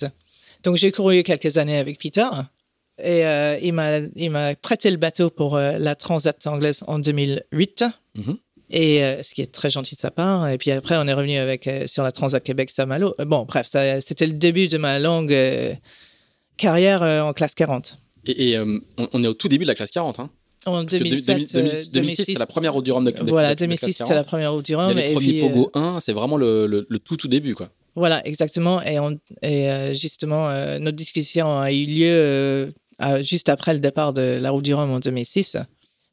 Donc 0.63 0.77
j'ai 0.77 0.91
couru 0.91 1.23
quelques 1.23 1.57
années 1.57 1.77
avec 1.77 1.99
Peter. 1.99 2.27
Et 3.03 3.23
il 3.61 3.73
m'a 3.73 4.55
prêté 4.55 4.91
le 4.91 4.97
bateau 4.97 5.29
pour 5.29 5.57
la 5.57 5.95
Transat 5.95 6.47
anglaise 6.47 6.83
en 6.87 6.99
2008. 6.99 7.85
Mm-hmm. 8.17 8.37
Et 8.71 8.99
ce 9.21 9.33
qui 9.33 9.41
est 9.41 9.51
très 9.51 9.69
gentil 9.69 9.95
de 9.95 9.99
sa 9.99 10.11
part. 10.11 10.49
Et 10.49 10.57
puis 10.57 10.71
après, 10.71 10.95
on 10.97 11.07
est 11.07 11.13
revenu 11.13 11.37
avec 11.37 11.69
sur 11.87 12.03
la 12.03 12.11
Transat 12.11 12.43
Québec 12.43 12.71
Saint-Malo. 12.71 13.15
bon, 13.25 13.43
bref, 13.43 13.67
c'était 13.67 14.27
le 14.27 14.33
début 14.33 14.67
de 14.67 14.77
ma 14.77 14.99
longue 14.99 15.33
carrière 16.57 17.03
euh, 17.03 17.21
en 17.21 17.33
classe 17.33 17.55
40. 17.55 17.97
Et, 18.27 18.57
euh, 18.57 18.79
on, 18.97 19.23
est 19.23 19.27
au 19.27 19.33
tout 19.33 19.47
début 19.47 19.65
de 19.65 19.69
la 19.69 19.75
classe 19.75 19.91
40, 19.91 20.19
hein? 20.19 20.29
En 20.65 20.83
2007, 20.83 21.91
2006, 21.93 22.25
c'est 22.25 22.39
la 22.39 22.47
première 22.47 22.73
route 22.73 22.83
du 22.83 22.91
Rhum 22.91 23.05
de, 23.05 23.11
de 23.11 23.29
Voilà, 23.29 23.53
2006, 23.53 23.93
c'était 23.93 24.15
la 24.15 24.23
première 24.23 24.51
route 24.51 24.65
du 24.65 24.75
Rhum. 24.75 24.97
Et 24.97 25.09
le 25.09 25.13
premier 25.13 25.41
Pogo 25.41 25.69
1, 25.75 25.83
euh, 25.83 25.99
c'est 25.99 26.13
vraiment 26.13 26.37
le, 26.37 26.65
le, 26.65 26.99
tout, 26.99 27.17
tout 27.17 27.27
début, 27.27 27.53
quoi. 27.53 27.69
Voilà, 27.93 28.25
exactement. 28.27 28.81
Et, 28.81 28.99
on, 28.99 29.19
et 29.43 29.93
justement, 29.93 30.49
notre 30.79 30.97
discussion 30.97 31.59
a 31.59 31.71
eu 31.71 31.85
lieu 31.85 32.73
juste 33.21 33.49
après 33.49 33.73
le 33.73 33.79
départ 33.79 34.13
de 34.13 34.39
la 34.41 34.51
route 34.51 34.63
du 34.63 34.73
Rhum 34.73 34.91
en 34.91 34.99
2006. 34.99 35.57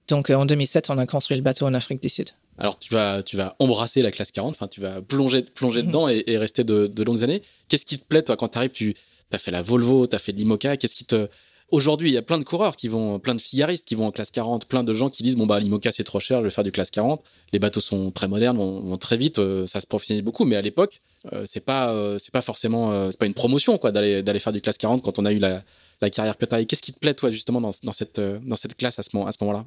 Donc, 0.08 0.30
en 0.30 0.44
2007, 0.44 0.90
on 0.90 0.98
a 0.98 1.06
construit 1.06 1.36
le 1.36 1.42
bateau 1.42 1.66
en 1.66 1.74
Afrique 1.74 2.02
du 2.02 2.08
Sud. 2.08 2.30
Alors, 2.58 2.78
tu 2.78 2.92
vas, 2.92 3.22
tu 3.22 3.36
vas 3.36 3.56
embrasser 3.60 4.02
la 4.02 4.10
classe 4.10 4.32
40, 4.32 4.50
enfin, 4.50 4.68
tu 4.68 4.80
vas 4.80 5.00
plonger, 5.00 5.42
plonger 5.42 5.82
dedans 5.82 6.08
et, 6.08 6.24
et, 6.26 6.38
rester 6.38 6.64
de, 6.64 6.86
de 6.86 7.02
longues 7.02 7.22
années. 7.22 7.42
Qu'est-ce 7.68 7.86
qui 7.86 7.98
te 7.98 8.04
plaît, 8.04 8.22
toi, 8.22 8.36
quand 8.36 8.48
tu 8.48 8.58
arrives 8.58 8.72
tu 8.72 8.94
as 9.32 9.38
fait 9.38 9.50
la 9.50 9.62
Volvo, 9.62 10.06
tu 10.06 10.16
as 10.16 10.18
fait 10.18 10.32
l'IMOCA, 10.32 10.76
qu'est-ce 10.76 10.94
qui 10.94 11.04
te... 11.04 11.28
Aujourd'hui, 11.70 12.10
il 12.10 12.12
y 12.12 12.18
a 12.18 12.22
plein 12.22 12.36
de 12.36 12.44
coureurs 12.44 12.76
qui 12.76 12.88
vont, 12.88 13.18
plein 13.18 13.34
de 13.34 13.40
figaristes 13.40 13.86
qui 13.86 13.94
vont 13.94 14.06
en 14.06 14.10
classe 14.10 14.30
40, 14.30 14.66
plein 14.66 14.84
de 14.84 14.92
gens 14.92 15.08
qui 15.08 15.22
disent 15.22 15.36
bon 15.36 15.46
bah 15.46 15.58
l'IMOCA 15.58 15.90
c'est 15.90 16.04
trop 16.04 16.20
cher, 16.20 16.40
je 16.40 16.44
vais 16.44 16.50
faire 16.50 16.64
du 16.64 16.70
classe 16.70 16.90
40. 16.90 17.22
Les 17.54 17.58
bateaux 17.58 17.80
sont 17.80 18.10
très 18.10 18.28
modernes, 18.28 18.58
vont, 18.58 18.98
très 18.98 19.16
vite, 19.16 19.38
euh, 19.38 19.66
ça 19.66 19.80
se 19.80 19.86
professionnalise 19.86 20.22
beaucoup, 20.22 20.44
mais 20.44 20.56
à 20.56 20.60
l'époque 20.60 21.00
euh, 21.32 21.44
c'est 21.46 21.64
pas 21.64 21.90
euh, 21.90 22.18
c'est 22.18 22.30
pas 22.30 22.42
forcément 22.42 23.10
c'est 23.10 23.18
pas 23.18 23.24
une 23.24 23.32
promotion 23.32 23.78
quoi 23.78 23.90
d'aller 23.90 24.22
d'aller 24.22 24.38
faire 24.38 24.52
du 24.52 24.60
classe 24.60 24.76
40 24.76 25.02
quand 25.02 25.18
on 25.18 25.24
a 25.24 25.32
eu 25.32 25.38
la, 25.38 25.62
la 26.02 26.10
carrière 26.10 26.36
que 26.36 26.44
tu 26.44 26.54
as. 26.54 26.64
Qu'est-ce 26.64 26.82
qui 26.82 26.92
te 26.92 26.98
plaît 26.98 27.14
toi 27.14 27.30
justement 27.30 27.60
dans, 27.60 27.72
cette 27.92 28.20
dans 28.20 28.56
cette 28.56 28.76
classe 28.76 28.98
à 28.98 29.02
ce 29.02 29.10
moment 29.14 29.26
à 29.26 29.32
ce 29.32 29.38
moment-là? 29.42 29.64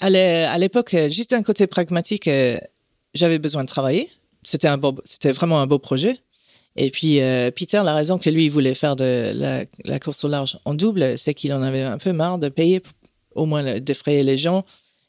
À 0.00 0.58
l'époque, 0.58 0.96
juste 1.08 1.32
un 1.32 1.42
côté 1.42 1.66
pragmatique, 1.66 2.28
j'avais 3.14 3.38
besoin 3.38 3.62
de 3.62 3.68
travailler. 3.68 4.10
C'était 4.42 4.68
un 4.68 4.76
beau, 4.76 4.96
c'était 5.04 5.32
vraiment 5.32 5.60
un 5.60 5.66
beau 5.66 5.78
projet. 5.78 6.20
Et 6.76 6.90
puis, 6.90 7.20
euh, 7.20 7.50
Peter, 7.50 7.80
la 7.84 7.94
raison 7.94 8.18
que 8.18 8.28
lui, 8.30 8.48
voulait 8.48 8.74
faire 8.74 8.96
de 8.96 9.32
la, 9.84 10.00
course 10.00 10.24
au 10.24 10.28
large 10.28 10.58
en 10.64 10.74
double, 10.74 11.16
c'est 11.18 11.34
qu'il 11.34 11.52
en 11.52 11.62
avait 11.62 11.82
un 11.82 11.98
peu 11.98 12.12
marre 12.12 12.38
de 12.38 12.48
payer, 12.48 12.82
au 13.34 13.46
moins 13.46 13.78
d'effrayer 13.78 14.24
les 14.24 14.36
gens. 14.36 14.64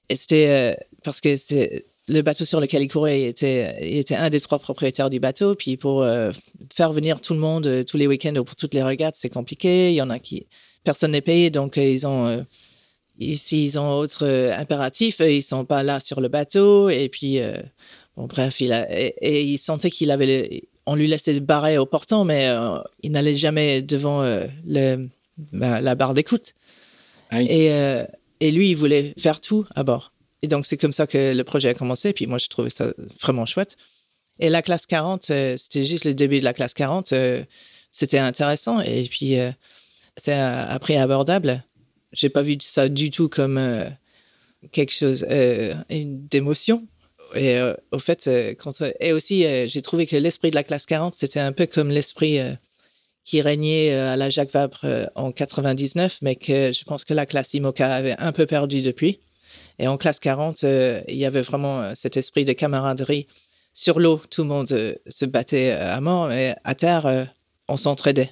Et 0.09 0.15
c'était 0.15 0.47
euh, 0.49 0.83
parce 1.03 1.21
que 1.21 1.35
c'est 1.35 1.85
le 2.07 2.21
bateau 2.21 2.45
sur 2.45 2.59
lequel 2.59 2.83
il 2.83 2.87
courait, 2.87 3.21
il 3.21 3.27
était, 3.27 3.77
il 3.81 3.97
était 3.97 4.15
un 4.15 4.29
des 4.29 4.39
trois 4.39 4.59
propriétaires 4.59 5.09
du 5.09 5.19
bateau. 5.19 5.55
Puis 5.55 5.77
pour 5.77 6.03
euh, 6.03 6.31
faire 6.73 6.93
venir 6.93 7.19
tout 7.21 7.33
le 7.33 7.39
monde 7.39 7.83
tous 7.85 7.97
les 7.97 8.07
week-ends 8.07 8.35
ou 8.35 8.43
pour 8.43 8.55
toutes 8.55 8.73
les 8.73 8.83
regattes, 8.83 9.15
c'est 9.17 9.29
compliqué. 9.29 9.89
Il 9.89 9.95
y 9.95 10.01
en 10.01 10.09
a 10.09 10.19
qui 10.19 10.47
personne 10.83 11.11
n'est 11.11 11.21
payé, 11.21 11.49
donc 11.49 11.77
ils 11.77 12.05
ont 12.05 12.45
s'ils 13.19 13.79
ont 13.79 13.91
autre 13.97 14.27
impératif, 14.57 15.21
ils 15.21 15.41
sont 15.41 15.65
pas 15.65 15.83
là 15.83 15.99
sur 15.99 16.21
le 16.21 16.27
bateau. 16.27 16.89
Et 16.89 17.09
puis, 17.09 17.39
bon, 18.17 18.25
bref, 18.27 18.59
il 18.61 18.73
a, 18.73 18.85
et, 18.91 19.43
il 19.43 19.57
sentait 19.57 19.89
qu'il 19.89 20.11
avait, 20.11 20.63
on 20.85 20.95
lui 20.95 21.07
laissait 21.07 21.39
barrer 21.39 21.77
au 21.77 21.85
portant, 21.85 22.25
mais 22.25 22.49
il 23.03 23.11
n'allait 23.11 23.33
jamais 23.33 23.81
devant 23.81 24.21
le, 24.65 25.07
bah, 25.53 25.79
la 25.79 25.95
barre 25.95 26.13
d'écoute. 26.13 26.53
Et, 27.31 27.71
et 28.41 28.51
lui, 28.51 28.71
il 28.71 28.75
voulait 28.75 29.13
faire 29.17 29.39
tout 29.39 29.65
à 29.75 29.83
bord. 29.83 30.11
Et 30.45 30.47
donc, 30.47 30.67
c'est 30.67 30.77
comme 30.77 30.93
ça 30.93 31.07
que 31.07 31.33
le 31.33 31.43
projet 31.43 31.69
a 31.69 31.73
commencé. 31.73 32.09
Et 32.09 32.13
puis, 32.13 32.27
moi, 32.27 32.37
je 32.37 32.47
trouvais 32.49 32.69
ça 32.69 32.93
vraiment 33.19 33.47
chouette. 33.47 33.77
Et 34.37 34.49
la 34.49 34.61
classe 34.61 34.85
40, 34.85 35.31
euh, 35.31 35.57
c'était 35.57 35.83
juste 35.83 36.05
le 36.05 36.13
début 36.13 36.39
de 36.39 36.43
la 36.43 36.53
classe 36.53 36.75
40. 36.75 37.13
euh, 37.13 37.43
C'était 37.91 38.19
intéressant. 38.19 38.79
Et 38.79 39.07
puis, 39.09 39.39
euh, 39.39 39.49
c'est 40.17 40.35
euh, 40.35 40.67
après 40.69 40.97
abordable. 40.97 41.63
J'ai 42.11 42.29
pas 42.29 42.43
vu 42.43 42.57
ça 42.61 42.89
du 42.89 43.09
tout 43.09 43.27
comme 43.27 43.59
quelque 44.71 44.93
chose, 44.93 45.25
d'émotion. 45.89 46.87
Et 47.33 47.57
au 47.91 47.97
fait, 47.97 48.29
et 48.99 49.11
aussi, 49.11 49.45
j'ai 49.67 49.81
trouvé 49.81 50.05
que 50.05 50.15
l'esprit 50.15 50.51
de 50.51 50.55
la 50.55 50.63
classe 50.63 50.85
40, 50.85 51.15
c'était 51.15 51.41
un 51.41 51.51
peu 51.51 51.65
comme 51.65 51.89
l'esprit 51.89 52.39
qui 53.25 53.41
régnait 53.41 53.93
à 53.93 54.15
la 54.15 54.29
Jacques 54.29 54.51
Vabre 54.51 55.09
en 55.15 55.33
99, 55.33 56.19
mais 56.21 56.37
que 56.37 56.71
je 56.71 56.83
pense 56.85 57.03
que 57.03 57.13
la 57.13 57.25
classe 57.25 57.53
IMOCA 57.53 57.93
avait 57.93 58.15
un 58.17 58.31
peu 58.31 58.45
perdu 58.45 58.81
depuis. 58.81 59.19
Et 59.79 59.87
en 59.87 59.97
classe 59.97 60.19
40, 60.19 60.63
euh, 60.63 61.01
il 61.07 61.15
y 61.17 61.25
avait 61.25 61.41
vraiment 61.41 61.81
euh, 61.81 61.91
cet 61.95 62.17
esprit 62.17 62.45
de 62.45 62.53
camaraderie. 62.53 63.27
Sur 63.73 63.99
l'eau, 63.99 64.21
tout 64.29 64.43
le 64.43 64.47
monde 64.47 64.67
euh, 64.71 64.93
se 65.09 65.25
battait 65.25 65.71
à 65.71 65.99
mort, 66.01 66.27
mais 66.29 66.55
à 66.63 66.75
terre, 66.75 67.05
euh, 67.05 67.25
on 67.67 67.75
s'entraidait 67.77 68.31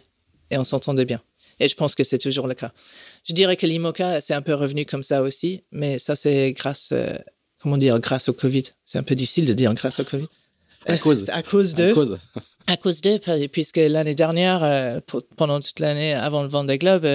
et 0.51 0.57
on 0.57 0.63
s'entendait 0.63 1.05
bien. 1.05 1.21
Et 1.59 1.67
je 1.67 1.75
pense 1.75 1.95
que 1.95 2.03
c'est 2.03 2.17
toujours 2.17 2.47
le 2.47 2.53
cas. 2.55 2.71
Je 3.27 3.33
dirais 3.33 3.57
que 3.57 3.65
l'IMOCA, 3.67 4.21
c'est 4.21 4.33
un 4.33 4.41
peu 4.41 4.53
revenu 4.53 4.85
comme 4.85 5.03
ça 5.03 5.21
aussi, 5.21 5.63
mais 5.71 5.99
ça, 5.99 6.15
c'est 6.15 6.51
grâce, 6.53 6.93
comment 7.61 7.77
dire, 7.77 7.99
grâce 7.99 8.27
au 8.29 8.33
Covid. 8.33 8.63
C'est 8.85 8.97
un 8.97 9.03
peu 9.03 9.15
difficile 9.15 9.45
de 9.45 9.53
dire 9.53 9.73
grâce 9.73 9.99
au 9.99 10.03
Covid. 10.03 10.27
À 10.85 10.97
cause. 10.97 11.29
À 11.29 11.43
cause 11.43 11.73
de. 11.75 11.91
À 11.91 11.93
cause. 11.93 12.17
À 12.67 12.77
cause 12.77 13.01
d'eux, 13.01 13.19
puisque 13.51 13.77
l'année 13.77 14.15
dernière, 14.15 15.01
pour- 15.05 15.23
pendant 15.37 15.59
toute 15.59 15.79
l'année 15.79 16.13
avant 16.13 16.41
le 16.41 16.47
Vendée 16.47 16.77
Globe, 16.77 17.05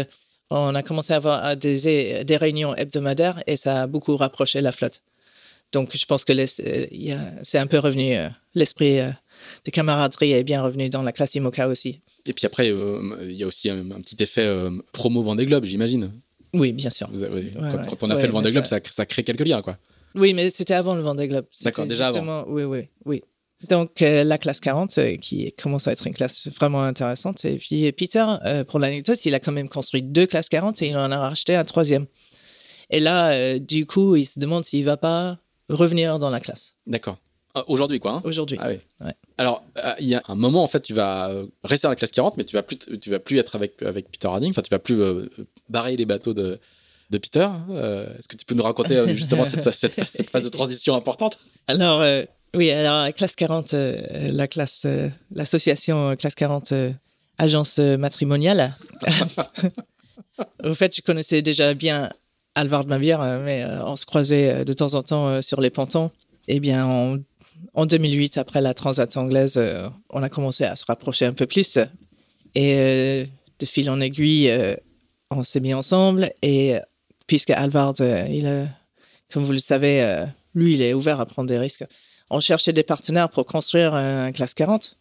on 0.51 0.75
a 0.75 0.83
commencé 0.83 1.13
à 1.13 1.17
avoir 1.17 1.57
des, 1.57 2.25
des 2.25 2.37
réunions 2.37 2.75
hebdomadaires 2.75 3.43
et 3.47 3.57
ça 3.57 3.83
a 3.83 3.87
beaucoup 3.87 4.17
rapproché 4.17 4.61
la 4.61 4.73
flotte. 4.73 5.03
Donc, 5.73 5.95
je 5.97 6.07
pense 6.07 6.25
que 6.25 6.33
c'est 6.47 7.59
un 7.59 7.67
peu 7.67 7.79
revenu, 7.79 8.17
euh, 8.17 8.29
l'esprit 8.55 9.01
euh, 9.01 9.11
de 9.67 9.71
camaraderie 9.71 10.33
est 10.33 10.45
bien 10.45 10.63
revenu 10.63 10.89
dans 10.89 11.03
la 11.03 11.13
classe 11.13 11.35
IMOCA 11.35 11.69
aussi. 11.69 12.01
Et 12.25 12.33
puis 12.33 12.47
après, 12.47 12.71
euh, 12.71 13.19
il 13.23 13.33
y 13.33 13.43
a 13.43 13.47
aussi 13.47 13.69
un, 13.69 13.91
un 13.91 14.01
petit 14.01 14.17
effet 14.23 14.49
promo 14.93 15.23
Vendée 15.23 15.45
Globe, 15.47 15.65
j'imagine. 15.67 16.11
Oui, 16.55 16.73
bien 16.73 16.91
sûr. 16.91 17.09
Avez- 17.15 17.53
quand, 17.55 17.63
ouais. 17.63 17.87
quand 17.89 18.03
on 18.03 18.11
a 18.11 18.15
Ouais, 18.15 18.21
fait 18.23 18.27
le 18.27 18.33
Vendée 18.33 18.51
Globe, 18.51 18.65
ça- 18.65 19.07
crée 19.07 19.23
quelques 19.23 19.47
liens, 19.47 19.61
quoi. 19.63 19.77
Oui, 20.15 20.33
mais 20.33 20.49
c'était 20.51 20.75
avant 20.75 20.95
le 20.95 21.03
Vendée 21.03 21.29
Globe. 21.29 21.45
D'accord, 21.63 21.87
déjà 21.87 22.09
avant. 22.09 22.45
Oui, 22.49 22.63
oui, 22.65 22.89
oui. 23.05 23.23
Donc, 23.69 24.03
euh, 24.03 24.23
la 24.23 24.39
classe 24.39 24.61
40, 24.61 24.99
euh, 24.99 25.17
qui 25.17 25.53
commence 25.53 25.89
à 25.89 25.93
être 25.93 26.07
une 26.07 26.15
classe 26.15 26.47
vraiment 26.49 26.83
intéressante. 26.85 27.45
Et 27.45 27.57
puis, 27.57 27.91
Peter, 27.93 28.25
euh, 28.45 28.63
pour 28.65 28.79
l'anecdote, 28.79 29.25
il 29.25 29.35
a 29.35 29.41
quand 29.41 29.51
même 29.53 29.69
construit 29.69 30.03
deux 30.03 30.27
classes 30.27 30.49
40 30.49 30.81
et 30.83 30.89
il 30.91 30.97
en 30.97 31.11
a 31.11 31.19
racheté 31.19 31.57
un 31.57 31.65
troisième. 31.65 32.07
Et 32.91 33.01
là, 33.01 33.59
du 33.59 33.85
coup, 33.85 34.17
il 34.17 34.25
se 34.27 34.39
demande 34.39 34.65
s'il 34.65 34.85
va 34.85 34.97
pas 34.97 35.39
revenir 35.69 36.19
dans 36.19 36.31
la 36.31 36.41
classe 36.41 36.75
D'accord. 36.87 37.19
Ah, 37.55 37.65
Aujourd'hui, 37.67 37.99
quoi. 37.99 38.13
hein? 38.13 38.23
Aujourd'hui. 38.25 38.59
Ah 38.61 38.69
oui. 38.69 38.79
Ouais. 39.05 39.15
Alors, 39.39 39.65
euh, 39.85 39.95
il 39.99 40.07
y 40.09 40.15
a 40.15 40.23
un 40.29 40.35
moment, 40.37 40.63
en 40.63 40.67
fait, 40.69 40.81
tu 40.81 40.95
vas 40.95 41.31
rester 41.65 41.87
dans 41.87 41.91
la 41.91 41.97
classe 41.97 42.13
40, 42.13 42.37
mais 42.37 42.45
tu 42.45 42.55
vas 42.55 42.63
plus, 42.63 42.77
tu 42.79 43.11
vas 43.11 43.19
plus 43.19 43.39
être 43.39 43.57
avec, 43.57 43.83
avec 43.83 44.11
Peter 44.11 44.29
Harding. 44.29 44.51
Enfin, 44.51 44.63
tu 44.63 44.71
vas 44.71 44.79
plus 44.79 45.01
euh, 45.03 45.29
barrer 45.69 45.97
les 45.97 46.05
bateaux 46.07 46.33
de, 46.35 46.61
de 47.11 47.19
Peter. 47.19 47.49
Euh, 47.71 48.17
Est-ce 48.19 48.29
que 48.29 48.37
tu 48.37 48.45
peux 48.47 48.55
nous 48.55 48.63
raconter 48.63 49.03
justement 49.17 49.45
cette, 49.45 49.71
cette, 49.73 50.05
cette 50.05 50.31
phase 50.31 50.45
de 50.45 50.49
transition 50.49 50.95
importante? 50.95 51.39
Alors, 51.67 52.03
oui, 52.55 52.71
alors, 52.71 53.05
la 53.05 53.13
classe 53.13 53.37
40, 53.37 53.75
euh, 53.75 54.31
la 54.33 54.49
classe, 54.49 54.83
euh, 54.87 55.09
l'association 55.33 56.11
euh, 56.11 56.15
classe 56.17 56.35
40, 56.35 56.73
euh, 56.73 56.93
agence 57.39 57.79
euh, 57.79 57.97
matrimoniale. 57.97 58.75
Au 60.65 60.75
fait, 60.75 60.95
je 60.95 61.03
connaissais 61.03 61.43
déjà 61.43 61.75
bien 61.75 62.11
Alvard 62.55 62.87
Mabier, 62.87 63.17
euh, 63.21 63.45
mais 63.45 63.63
euh, 63.63 63.85
on 63.85 63.97
se 63.97 64.07
croisait 64.07 64.51
euh, 64.51 64.65
de 64.65 64.73
temps 64.73 64.95
en 64.95 65.03
temps 65.03 65.29
euh, 65.29 65.43
sur 65.43 65.61
les 65.61 65.71
pontons. 65.71 66.11
Eh 66.49 66.61
bien, 66.61 66.87
en, 66.87 67.19
en 67.75 67.87
2008, 67.87 68.39
après 68.39 68.61
la 68.61 68.75
transat 68.75 69.17
anglaise, 69.17 69.57
euh, 69.57 69.89
on 70.11 70.23
a 70.23 70.29
commencé 70.29 70.65
à 70.65 70.75
se 70.75 70.85
rapprocher 70.87 71.27
un 71.27 71.33
peu 71.33 71.47
plus. 71.47 71.79
Et 72.55 72.75
euh, 72.79 73.25
de 73.59 73.67
fil 73.67 73.91
en 73.91 74.01
aiguille, 74.01 74.51
euh, 74.51 74.75
on 75.31 75.43
s'est 75.43 75.61
mis 75.61 75.75
ensemble. 75.75 76.33
Et 76.43 76.77
euh, 76.77 76.81
puisque 77.27 77.51
Alvard, 77.51 77.95
euh, 78.01 78.25
il, 78.29 78.69
comme 79.33 79.45
vous 79.45 79.53
le 79.53 79.59
savez, 79.59 80.03
euh, 80.03 80.25
lui, 80.55 80.75
il 80.75 80.83
est 80.83 80.95
ouvert 80.95 81.21
à 81.21 81.27
prendre 81.27 81.49
des 81.49 81.59
risques. 81.59 81.85
On 82.31 82.41
cherchait 82.41 82.73
des 82.73 82.83
partenaires 82.83 83.31
pour 83.31 83.47
construire 83.47 83.95
un 83.95 84.33
classe 84.33 84.55
40. 84.55 84.99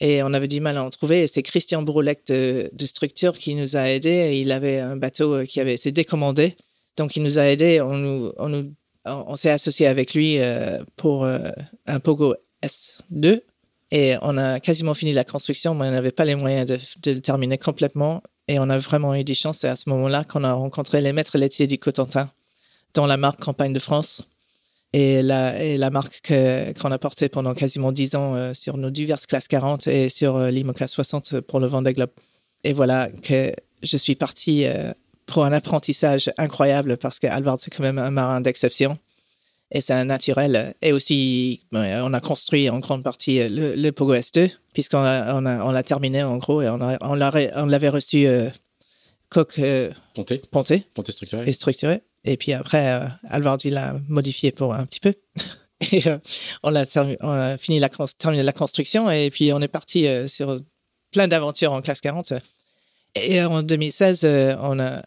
Et 0.00 0.22
on 0.22 0.32
avait 0.34 0.48
du 0.48 0.60
mal 0.60 0.76
à 0.76 0.84
en 0.84 0.90
trouver. 0.90 1.26
C'est 1.26 1.42
Christian 1.42 1.82
Broulec 1.82 2.26
de, 2.26 2.70
Structure 2.84 3.38
qui 3.38 3.54
nous 3.54 3.76
a 3.76 3.88
aidés. 3.88 4.38
Il 4.40 4.50
avait 4.50 4.80
un 4.80 4.96
bateau 4.96 5.34
euh, 5.34 5.44
qui 5.44 5.60
avait 5.60 5.74
été 5.74 5.92
décommandé. 5.92 6.56
Donc, 6.96 7.16
il 7.16 7.22
nous 7.22 7.38
a 7.38 7.42
aidés. 7.44 7.80
On, 7.80 9.36
s'est 9.36 9.50
associé 9.50 9.86
avec 9.86 10.14
lui 10.14 10.38
euh, 10.38 10.82
pour 10.96 11.24
euh, 11.24 11.50
un 11.86 12.00
Pogo 12.00 12.34
S2. 12.62 13.42
Et 13.90 14.16
on 14.22 14.36
a 14.36 14.58
quasiment 14.58 14.94
fini 14.94 15.12
la 15.12 15.24
construction, 15.24 15.74
mais 15.74 15.86
on 15.86 15.92
n'avait 15.92 16.10
pas 16.10 16.24
les 16.24 16.34
moyens 16.34 16.66
de, 16.66 16.78
de 17.02 17.12
le 17.12 17.20
terminer 17.20 17.58
complètement. 17.58 18.22
Et 18.48 18.58
on 18.58 18.68
a 18.68 18.78
vraiment 18.78 19.14
eu 19.14 19.22
des 19.22 19.34
chances. 19.34 19.58
C'est 19.58 19.68
à 19.68 19.76
ce 19.76 19.88
moment-là 19.90 20.24
qu'on 20.24 20.42
a 20.42 20.52
rencontré 20.52 21.00
les 21.00 21.12
maîtres 21.12 21.38
laitiers 21.38 21.68
du 21.68 21.78
Cotentin 21.78 22.30
dans 22.94 23.06
la 23.06 23.16
marque 23.16 23.40
Campagne 23.40 23.72
de 23.72 23.78
France 23.78 24.22
et 24.96 25.22
la, 25.22 25.60
et 25.62 25.76
la 25.76 25.90
marque 25.90 26.20
que- 26.22 26.72
qu'on 26.80 26.92
a 26.92 26.98
portée 26.98 27.28
pendant 27.28 27.52
quasiment 27.54 27.90
10 27.92 28.14
ans 28.14 28.34
euh, 28.36 28.54
sur 28.54 28.76
nos 28.76 28.90
diverses 28.90 29.26
classes 29.26 29.48
40 29.48 29.86
et 29.88 30.08
sur 30.08 30.36
euh, 30.36 30.50
l'IMOCA 30.50 30.86
60 30.86 31.40
pour 31.40 31.58
le 31.58 31.66
Vendée 31.66 31.92
Globe. 31.94 32.10
Et 32.62 32.72
voilà 32.72 33.08
que 33.22 33.52
je 33.82 33.96
suis 33.96 34.14
parti 34.14 34.64
euh, 34.66 34.92
pour 35.26 35.44
un 35.44 35.52
apprentissage 35.52 36.30
incroyable 36.38 36.96
parce 36.96 37.18
que 37.18 37.26
Alvard, 37.26 37.58
c'est 37.58 37.70
quand 37.74 37.82
même 37.82 37.98
un 37.98 38.10
marin 38.10 38.40
d'exception. 38.40 38.98
Et 39.72 39.80
c'est 39.80 39.94
un 39.94 40.04
naturel. 40.04 40.74
Et 40.82 40.92
aussi, 40.92 41.62
ouais, 41.72 41.96
on 42.02 42.12
a 42.12 42.20
construit 42.20 42.68
en 42.70 42.78
grande 42.78 43.02
partie 43.02 43.40
euh, 43.40 43.48
le, 43.48 43.74
le 43.74 43.90
Pogo 43.92 44.14
S2, 44.14 44.52
puisqu'on 44.74 44.98
a, 45.02 45.34
on 45.34 45.44
a, 45.46 45.64
on 45.64 45.72
l'a 45.72 45.82
terminé 45.82 46.22
en 46.22 46.36
gros 46.36 46.62
et 46.62 46.68
on, 46.68 46.80
a- 46.80 46.98
on 47.00 47.14
l'a 47.14 47.30
re- 47.30 47.50
on 47.56 47.66
l'avait 47.66 47.88
reçu 47.88 48.26
euh, 48.26 48.48
coque 49.30 49.58
euh, 49.58 49.90
Ponté, 50.14 50.38
pontée 50.50 50.84
ponté 50.94 51.10
structuré. 51.12 51.48
et 51.48 51.52
structuré. 51.52 52.02
Et 52.24 52.36
puis 52.36 52.52
après, 52.52 52.92
euh, 52.92 53.06
Alvard, 53.28 53.58
il 53.64 53.74
l'a 53.74 53.96
modifié 54.08 54.50
pour 54.52 54.74
un 54.74 54.86
petit 54.86 55.00
peu. 55.00 55.14
Et 55.92 56.06
euh, 56.08 56.18
on, 56.62 56.74
a 56.74 56.84
termi- 56.84 57.16
on 57.20 57.30
a 57.30 57.58
fini 57.58 57.78
la, 57.78 57.88
terminé 58.16 58.42
la 58.42 58.52
construction 58.52 59.10
et 59.10 59.28
puis 59.30 59.52
on 59.52 59.60
est 59.60 59.68
parti 59.68 60.06
euh, 60.06 60.26
sur 60.28 60.60
plein 61.12 61.28
d'aventures 61.28 61.72
en 61.72 61.82
classe 61.82 62.00
40. 62.00 62.32
Et 63.16 63.42
en 63.42 63.62
2016, 63.62 64.22
euh, 64.24 64.56
on 64.60 64.78
a 64.80 65.02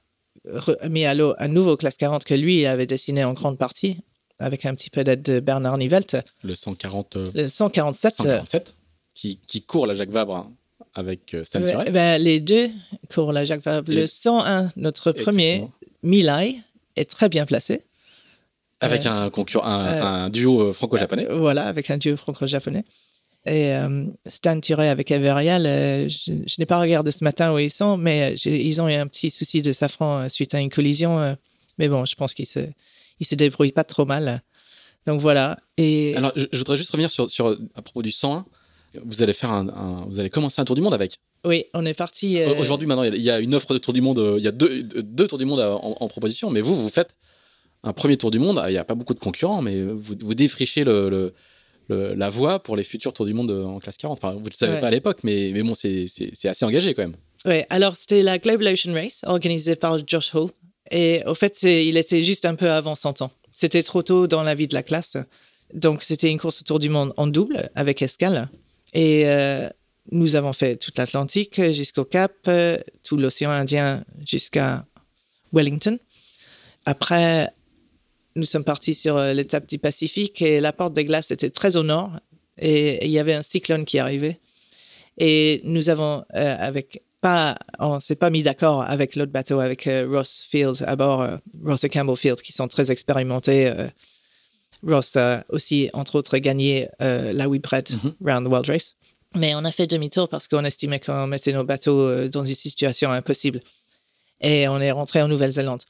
mis 0.90 1.06
à 1.06 1.14
l'eau 1.14 1.34
un 1.40 1.48
nouveau 1.48 1.78
classe 1.78 1.98
40 1.98 2.24
que 2.26 2.34
lui 2.34 2.66
avait 2.66 2.86
dessiné 2.86 3.24
en 3.24 3.34
grande 3.34 3.58
partie 3.58 3.98
avec 4.40 4.66
un 4.66 4.76
petit 4.76 4.90
peu 4.92 5.04
d'aide 5.04 5.24
de 5.24 5.40
Bernard 5.40 5.78
Nivelt. 5.80 6.18
Le 6.44 6.54
140, 6.54 7.16
euh, 7.18 7.26
Le 7.34 7.48
147, 7.48 8.14
euh, 8.20 8.24
147, 8.24 8.76
qui, 9.16 9.40
qui 9.48 9.64
court 9.64 9.88
la 9.88 9.96
Jacques 9.96 10.12
Vabre 10.12 10.36
hein, 10.36 10.52
avec 10.94 11.36
Stan 11.44 11.60
ben, 11.60 12.22
les 12.22 12.40
deux 12.40 12.70
courent 13.12 13.32
la 13.34 13.46
Jacques 13.46 13.64
Vabre. 13.64 13.92
Le 13.92 14.04
Et- 14.04 14.08
101, 14.08 14.70
notre 14.76 15.12
premier. 15.12 15.68
Milai, 16.04 16.58
est 17.00 17.10
très 17.10 17.30
bien 17.30 17.46
placé. 17.46 17.84
Avec 18.80 19.06
Euh, 19.06 19.10
un, 19.10 19.30
concurrent, 19.30 19.66
un, 19.66 19.86
euh, 19.88 20.04
un 20.04 20.30
duo 20.30 20.62
euh, 20.62 20.74
franco-japonais. 20.74 21.28
Voilà, 21.32 21.66
avec 21.66 21.90
un 21.90 21.98
duo 21.98 22.16
franco-japonais. 22.18 22.84
Et 23.46 23.74
euh, 23.74 24.06
Stan 24.26 24.60
Turé 24.60 24.90
avec 24.90 25.10
Everial, 25.10 25.66
euh, 25.66 26.08
je, 26.10 26.34
je 26.46 26.56
n'ai 26.60 26.66
pas 26.66 26.80
regardé 26.80 27.12
ce 27.12 27.24
matin 27.24 27.54
où 27.54 27.60
ils 27.60 27.72
sont, 27.72 27.96
mais 27.98 28.36
ils 28.46 28.82
ont 28.82 28.90
eu 28.90 28.94
un 28.94 29.08
petit 29.08 29.32
souci 29.32 29.62
de 29.62 29.72
safran 29.74 30.20
euh, 30.20 30.28
suite 30.28 30.54
à 30.54 30.60
une 30.60 30.70
collision. 30.70 31.36
mais 31.78 31.88
bon, 31.90 32.06
je 32.06 32.16
pense 32.16 32.34
qu'ils 32.34 32.46
se, 32.46 32.60
ils 33.20 33.26
se 33.26 33.36
débrouillent 33.36 33.72
pas 33.72 33.84
trop 33.86 34.06
mal. 34.06 34.44
Donc 35.06 35.22
voilà. 35.22 35.58
Et 35.78 36.14
Alors, 36.18 36.34
je, 36.36 36.46
je 36.52 36.58
voudrais 36.58 36.76
juste 36.78 36.92
revenir 36.92 37.10
sur, 37.10 37.32
sur, 37.32 37.58
à 37.76 37.82
propos 37.82 38.02
du 38.04 38.12
101. 38.12 38.46
Vous 39.06 39.24
allez 39.24 39.34
faire 39.34 39.52
un, 39.52 39.70
un- 39.70 40.06
vous 40.10 40.20
allez 40.20 40.30
commencer 40.30 40.60
un 40.62 40.66
tour 40.66 40.76
du 40.76 40.82
monde 40.82 40.94
avec. 40.94 41.18
Oui, 41.48 41.66
on 41.74 41.86
est 41.86 41.94
parti. 41.94 42.38
euh, 42.40 42.54
Aujourd'hui, 42.56 42.88
maintenant, 42.88 43.04
il 43.04 43.22
y 43.22 43.30
a- 43.32 43.40
une 43.40 43.56
offre 43.56 43.74
de 43.74 43.80
tour 43.80 43.94
du 43.94 44.02
monde. 44.02 44.20
euh, 44.20 44.36
Il 44.38 44.44
y 44.44 44.48
a 44.48 44.52
deux, 44.52 44.84
deux 44.84 45.28
tours 45.28 45.38
du 45.38 45.46
monde 45.46 45.60
en, 45.60 45.98
en 46.00 46.08
proposition, 46.08 46.50
mais 46.50 46.62
vous, 46.62 46.76
vous 46.76 46.90
faites 46.90 47.10
un 47.84 47.94
premier 47.94 48.18
tour 48.18 48.32
du 48.32 48.40
monde. 48.40 48.62
Il 48.68 48.72
n'y 48.72 48.78
a 48.78 48.84
pas 48.86 48.96
beaucoup 48.96 49.14
de 49.14 49.20
concurrents, 49.20 49.62
mais 49.62 49.82
vous, 49.84 50.16
vous 50.20 50.34
défrichez 50.36 50.84
le, 50.84 51.10
le- 51.10 51.34
le- 51.90 52.14
la 52.16 52.30
voie 52.30 52.60
pour 52.62 52.76
les 52.76 52.84
futurs 52.84 53.14
tours 53.14 53.26
du 53.26 53.34
monde 53.34 53.50
euh, 53.52 53.64
en 53.64 53.80
classe 53.80 53.98
40. 53.98 54.18
Enfin, 54.22 54.34
vous 54.34 54.42
ne 54.42 54.50
le 54.50 54.54
savez 54.54 54.74
Ouais. 54.74 54.82
pas 54.82 54.88
à 54.88 54.92
l'époque, 54.92 55.20
mais, 55.24 55.52
mais 55.54 55.64
bon, 55.64 55.74
c'est 55.76 56.06
assez 56.46 56.66
engagé 56.66 56.94
quand 56.94 57.04
même. 57.04 57.16
Ouais, 57.46 57.66
alors 57.70 57.96
c'était 57.96 58.24
la 58.24 58.40
Global 58.40 58.74
Ocean 58.74 58.94
Race 58.94 59.22
organisée 59.26 59.76
par 59.76 60.06
Josh 60.06 60.36
Hall. 60.36 60.50
Et 60.92 61.22
au 61.26 61.34
fait, 61.34 61.64
il 61.64 61.98
était 61.98 62.22
juste 62.24 62.46
un 62.46 62.56
peu 62.56 62.70
avant 62.72 62.96
100 62.96 63.22
ans. 63.22 63.32
C'était 63.54 63.84
trop 63.84 64.04
tôt 64.04 64.28
dans 64.28 64.44
la 64.44 64.56
vie 64.56 64.68
de 64.68 64.74
la 64.74 64.84
classe. 64.84 65.18
Donc 65.74 66.02
c'était 66.04 66.30
une 66.32 66.40
course 66.40 66.62
autour 66.62 66.80
du 66.80 66.90
monde 66.90 67.14
en 67.18 67.28
double 67.28 67.70
avec 67.76 68.02
escale. 68.02 68.50
Et 68.94 69.24
euh, 69.26 69.70
nous 70.12 70.36
avons 70.36 70.54
fait 70.54 70.78
toute 70.78 70.98
l'Atlantique 70.98 71.62
jusqu'au 71.72 72.06
Cap, 72.06 72.34
euh, 72.48 72.78
tout 73.04 73.18
l'océan 73.18 73.52
Indien 73.52 74.04
jusqu'à 74.26 74.86
Wellington. 75.54 75.98
après, 76.86 77.50
nous 78.36 78.44
sommes 78.44 78.64
partis 78.64 78.94
sur 78.94 79.18
l'étape 79.20 79.68
du 79.68 79.80
Pacifique 79.80 80.42
et 80.42 80.60
la 80.60 80.72
porte 80.72 80.94
des 80.94 81.06
glaces 81.06 81.32
était 81.32 81.50
très 81.50 81.76
au 81.76 81.84
nord 81.84 82.12
et 82.60 83.06
il 83.06 83.12
y 83.12 83.18
avait 83.18 83.34
un 83.34 83.42
cyclone 83.42 83.84
qui 83.84 83.98
arrivait. 83.98 84.40
Et 85.18 85.62
nous 85.64 85.90
avons, 85.90 86.24
avec 86.30 87.02
pas, 87.20 87.58
on 87.80 88.00
s'est 88.00 88.16
pas 88.16 88.30
mis 88.30 88.44
d'accord 88.44 88.84
avec 88.84 89.16
l'autre 89.16 89.32
bateau, 89.32 89.60
avec 89.60 89.90
Ross 90.08 90.46
Field 90.48 90.84
à 90.86 90.96
bord, 90.96 91.28
Ross 91.64 91.84
et 91.84 91.90
Campbell 91.90 92.16
Field, 92.16 92.42
qui 92.42 92.54
sont 92.54 92.68
très 92.68 92.92
expérimentés. 92.92 93.74
Ross 94.84 95.16
a 95.16 95.44
aussi, 95.50 95.90
entre 95.94 96.16
autres, 96.16 96.38
gagné 96.38 96.88
la 97.00 97.50
Whipred 97.50 97.90
mm 97.90 98.10
Round 98.24 98.48
World 98.48 98.68
Race. 98.68 98.96
Mais 99.38 99.54
on 99.56 99.64
a 99.66 99.72
fait 99.72 99.88
demi-tour 99.88 100.30
parce 100.30 100.48
qu'on 100.48 100.64
estimait 100.66 101.00
qu'on 101.00 101.28
mettait 101.28 101.54
nos 101.54 101.64
bateaux 101.64 102.00
euh, 102.00 102.28
dans 102.28 102.44
une 102.44 102.56
situation 102.56 103.12
impossible. 103.12 103.62
Et 104.42 104.68
on 104.68 104.80
est 104.80 104.92
rentré 104.92 105.22
en 105.22 105.28
Nouvelle-Zélande. 105.28 105.84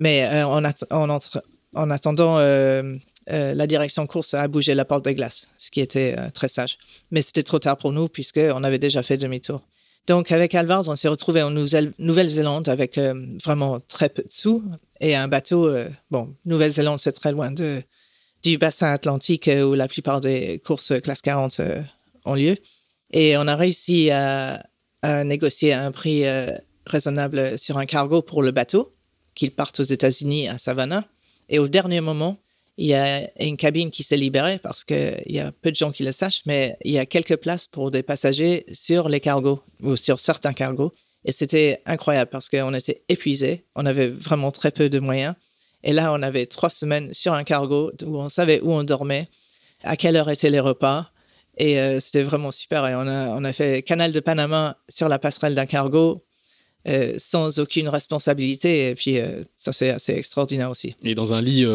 Mais 0.00 0.26
euh, 0.26 0.46
en, 0.46 0.62
en, 0.64 1.90
attendant, 1.90 2.38
euh, 2.38 2.96
la 3.28 3.66
direction 3.66 4.06
course 4.06 4.34
a 4.34 4.48
bougé 4.48 4.74
la 4.74 4.84
porte 4.84 5.04
de 5.04 5.12
glace, 5.12 5.48
ce 5.58 5.70
qui 5.70 5.80
était 5.80 6.16
très 6.32 6.48
sage. 6.48 6.78
Mais 7.10 7.22
c'était 7.22 7.42
trop 7.42 7.58
tard 7.58 7.76
pour 7.76 7.92
nous 7.92 8.08
puisqu'on 8.08 8.62
avait 8.64 8.78
déjà 8.78 9.02
fait 9.02 9.16
demi-tour. 9.16 9.62
Donc 10.06 10.30
avec 10.30 10.54
Alvarez, 10.54 10.88
on 10.88 10.96
s'est 10.96 11.08
retrouvé 11.08 11.42
en 11.42 11.50
Nouvelle-Zélande 11.50 12.68
avec 12.68 13.00
vraiment 13.44 13.80
très 13.80 14.08
peu 14.08 14.22
de 14.22 14.30
sous 14.30 14.62
et 15.00 15.16
un 15.16 15.26
bateau. 15.26 15.74
bon, 16.10 16.36
Nouvelle-Zélande, 16.44 17.00
c'est 17.00 17.12
très 17.12 17.32
loin 17.32 17.50
du 17.50 18.58
bassin 18.58 18.92
atlantique 18.92 19.50
où 19.50 19.74
la 19.74 19.88
plupart 19.88 20.20
des 20.20 20.60
courses 20.64 20.92
classe 21.00 21.22
40 21.22 21.60
ont 22.26 22.34
lieu. 22.34 22.56
Et 23.10 23.36
on 23.36 23.46
a 23.46 23.56
réussi 23.56 24.10
à, 24.10 24.62
négocier 25.24 25.72
un 25.72 25.92
prix 25.92 26.26
euh, 26.26 26.50
raisonnable 26.84 27.56
sur 27.58 27.78
un 27.78 27.86
cargo 27.86 28.22
pour 28.22 28.42
le 28.42 28.50
bateau, 28.50 28.92
qu'il 29.36 29.52
parte 29.52 29.78
aux 29.78 29.84
États-Unis 29.84 30.48
à 30.48 30.58
Savannah. 30.58 31.04
Et 31.48 31.60
au 31.60 31.68
dernier 31.68 32.00
moment, 32.00 32.40
il 32.76 32.88
y 32.88 32.94
a 32.94 33.30
une 33.40 33.56
cabine 33.56 33.90
qui 33.90 34.02
s'est 34.02 34.16
libérée 34.16 34.58
parce 34.58 34.84
qu'il 34.84 35.22
y 35.26 35.38
a 35.38 35.52
peu 35.52 35.70
de 35.70 35.76
gens 35.76 35.92
qui 35.92 36.02
le 36.02 36.12
sachent, 36.12 36.42
mais 36.44 36.76
il 36.84 36.92
y 36.92 36.98
a 36.98 37.06
quelques 37.06 37.36
places 37.36 37.66
pour 37.66 37.90
des 37.90 38.02
passagers 38.02 38.66
sur 38.72 39.08
les 39.08 39.20
cargos 39.20 39.62
ou 39.80 39.96
sur 39.96 40.20
certains 40.20 40.52
cargos. 40.52 40.92
Et 41.24 41.32
c'était 41.32 41.82
incroyable 41.86 42.30
parce 42.30 42.48
qu'on 42.48 42.74
était 42.74 43.02
épuisés, 43.08 43.64
on 43.74 43.86
avait 43.86 44.08
vraiment 44.08 44.50
très 44.50 44.70
peu 44.70 44.88
de 44.88 44.98
moyens. 44.98 45.34
Et 45.82 45.92
là, 45.92 46.12
on 46.12 46.22
avait 46.22 46.46
trois 46.46 46.70
semaines 46.70 47.14
sur 47.14 47.32
un 47.32 47.44
cargo 47.44 47.92
où 48.04 48.18
on 48.18 48.28
savait 48.28 48.60
où 48.60 48.72
on 48.72 48.84
dormait, 48.84 49.28
à 49.82 49.96
quelle 49.96 50.16
heure 50.16 50.30
étaient 50.30 50.50
les 50.50 50.60
repas, 50.60 51.10
et 51.56 51.78
euh, 51.78 52.00
c'était 52.00 52.22
vraiment 52.22 52.52
super. 52.52 52.86
Et 52.86 52.94
on 52.94 53.06
a, 53.06 53.28
on 53.28 53.44
a 53.44 53.52
fait 53.52 53.82
Canal 53.82 54.12
de 54.12 54.20
Panama 54.20 54.76
sur 54.88 55.08
la 55.08 55.18
passerelle 55.18 55.54
d'un 55.54 55.66
cargo 55.66 56.24
euh, 56.88 57.14
sans 57.18 57.58
aucune 57.58 57.88
responsabilité. 57.88 58.90
Et 58.90 58.94
puis, 58.94 59.18
euh, 59.18 59.42
ça, 59.56 59.72
c'est 59.72 59.90
assez 59.90 60.14
extraordinaire 60.14 60.70
aussi. 60.70 60.96
Et 61.02 61.14
dans 61.14 61.32
un 61.32 61.40
lit 61.40 61.66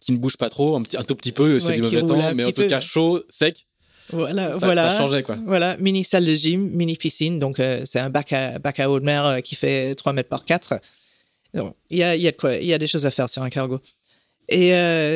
qui 0.00 0.12
ne 0.12 0.18
bouge 0.18 0.36
pas 0.36 0.50
trop, 0.50 0.76
un, 0.76 0.82
petit, 0.82 0.96
un 0.96 1.02
tout 1.02 1.14
petit 1.14 1.32
peu, 1.32 1.58
c'est 1.58 1.74
du 1.74 1.82
mauvais 1.82 2.02
temps, 2.02 2.34
mais 2.34 2.44
en 2.44 2.52
tout 2.52 2.66
cas 2.66 2.80
chaud, 2.80 3.22
sec. 3.30 3.66
Voilà, 4.12 4.50
voilà. 4.50 4.90
Ça 4.90 4.98
changeait, 4.98 5.22
quoi. 5.22 5.36
Voilà, 5.46 5.76
mini 5.76 6.02
salle 6.02 6.24
de 6.24 6.34
gym, 6.34 6.68
mini 6.70 6.96
piscine. 6.96 7.38
Donc, 7.38 7.62
c'est 7.84 8.00
un 8.00 8.10
bac 8.10 8.32
à, 8.32 8.58
bac 8.58 8.80
à 8.80 8.90
eau 8.90 8.98
de 8.98 9.04
mer 9.04 9.40
qui 9.42 9.54
fait 9.54 9.94
3 9.94 10.12
mètres 10.12 10.28
par 10.28 10.44
4. 10.44 10.80
Il 11.54 11.62
y 11.90 12.02
a, 12.02 12.16
y 12.16 12.28
a 12.28 12.30
de 12.32 12.36
quoi, 12.36 12.54
il 12.56 12.66
y 12.66 12.74
a 12.74 12.78
des 12.78 12.86
choses 12.86 13.06
à 13.06 13.10
faire 13.10 13.30
sur 13.30 13.42
un 13.42 13.50
cargo. 13.50 13.80
Et 14.48 14.72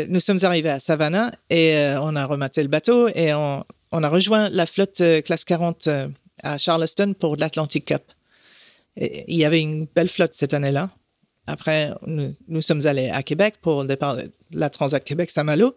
nous 0.09 0.21
sommes 0.21 0.39
arrivés 0.43 0.71
à 0.71 0.79
Savannah 0.79 1.33
et 1.51 1.77
on 2.01 2.15
a 2.15 2.25
rematé 2.25 2.63
le 2.63 2.69
bateau 2.69 3.09
et 3.09 3.35
on, 3.35 3.65
on 3.95 4.03
a 4.03 4.09
rejoint 4.09 4.49
la 4.49 4.67
flotte 4.67 5.01
euh, 5.01 5.23
classe 5.23 5.45
40 5.45 5.87
euh, 5.87 6.09
à 6.43 6.59
Charleston 6.59 7.15
pour 7.19 7.37
l'Atlantic 7.37 7.85
Cup. 7.87 8.03
il 8.97 9.37
y 9.37 9.45
avait 9.45 9.61
une 9.61 9.87
belle 9.87 10.09
flotte 10.09 10.35
cette 10.35 10.53
année-là. 10.53 10.91
Après, 11.47 11.93
nous, 12.07 12.61
sommes 12.61 12.87
allés 12.87 13.11
à 13.11 13.23
Québec 13.23 13.57
pour 13.61 13.83
le 13.83 13.89
départ 13.89 14.17
de 14.17 14.31
la 14.51 14.71
Transat 14.71 15.05
Québec-Saint-Malo. 15.05 15.75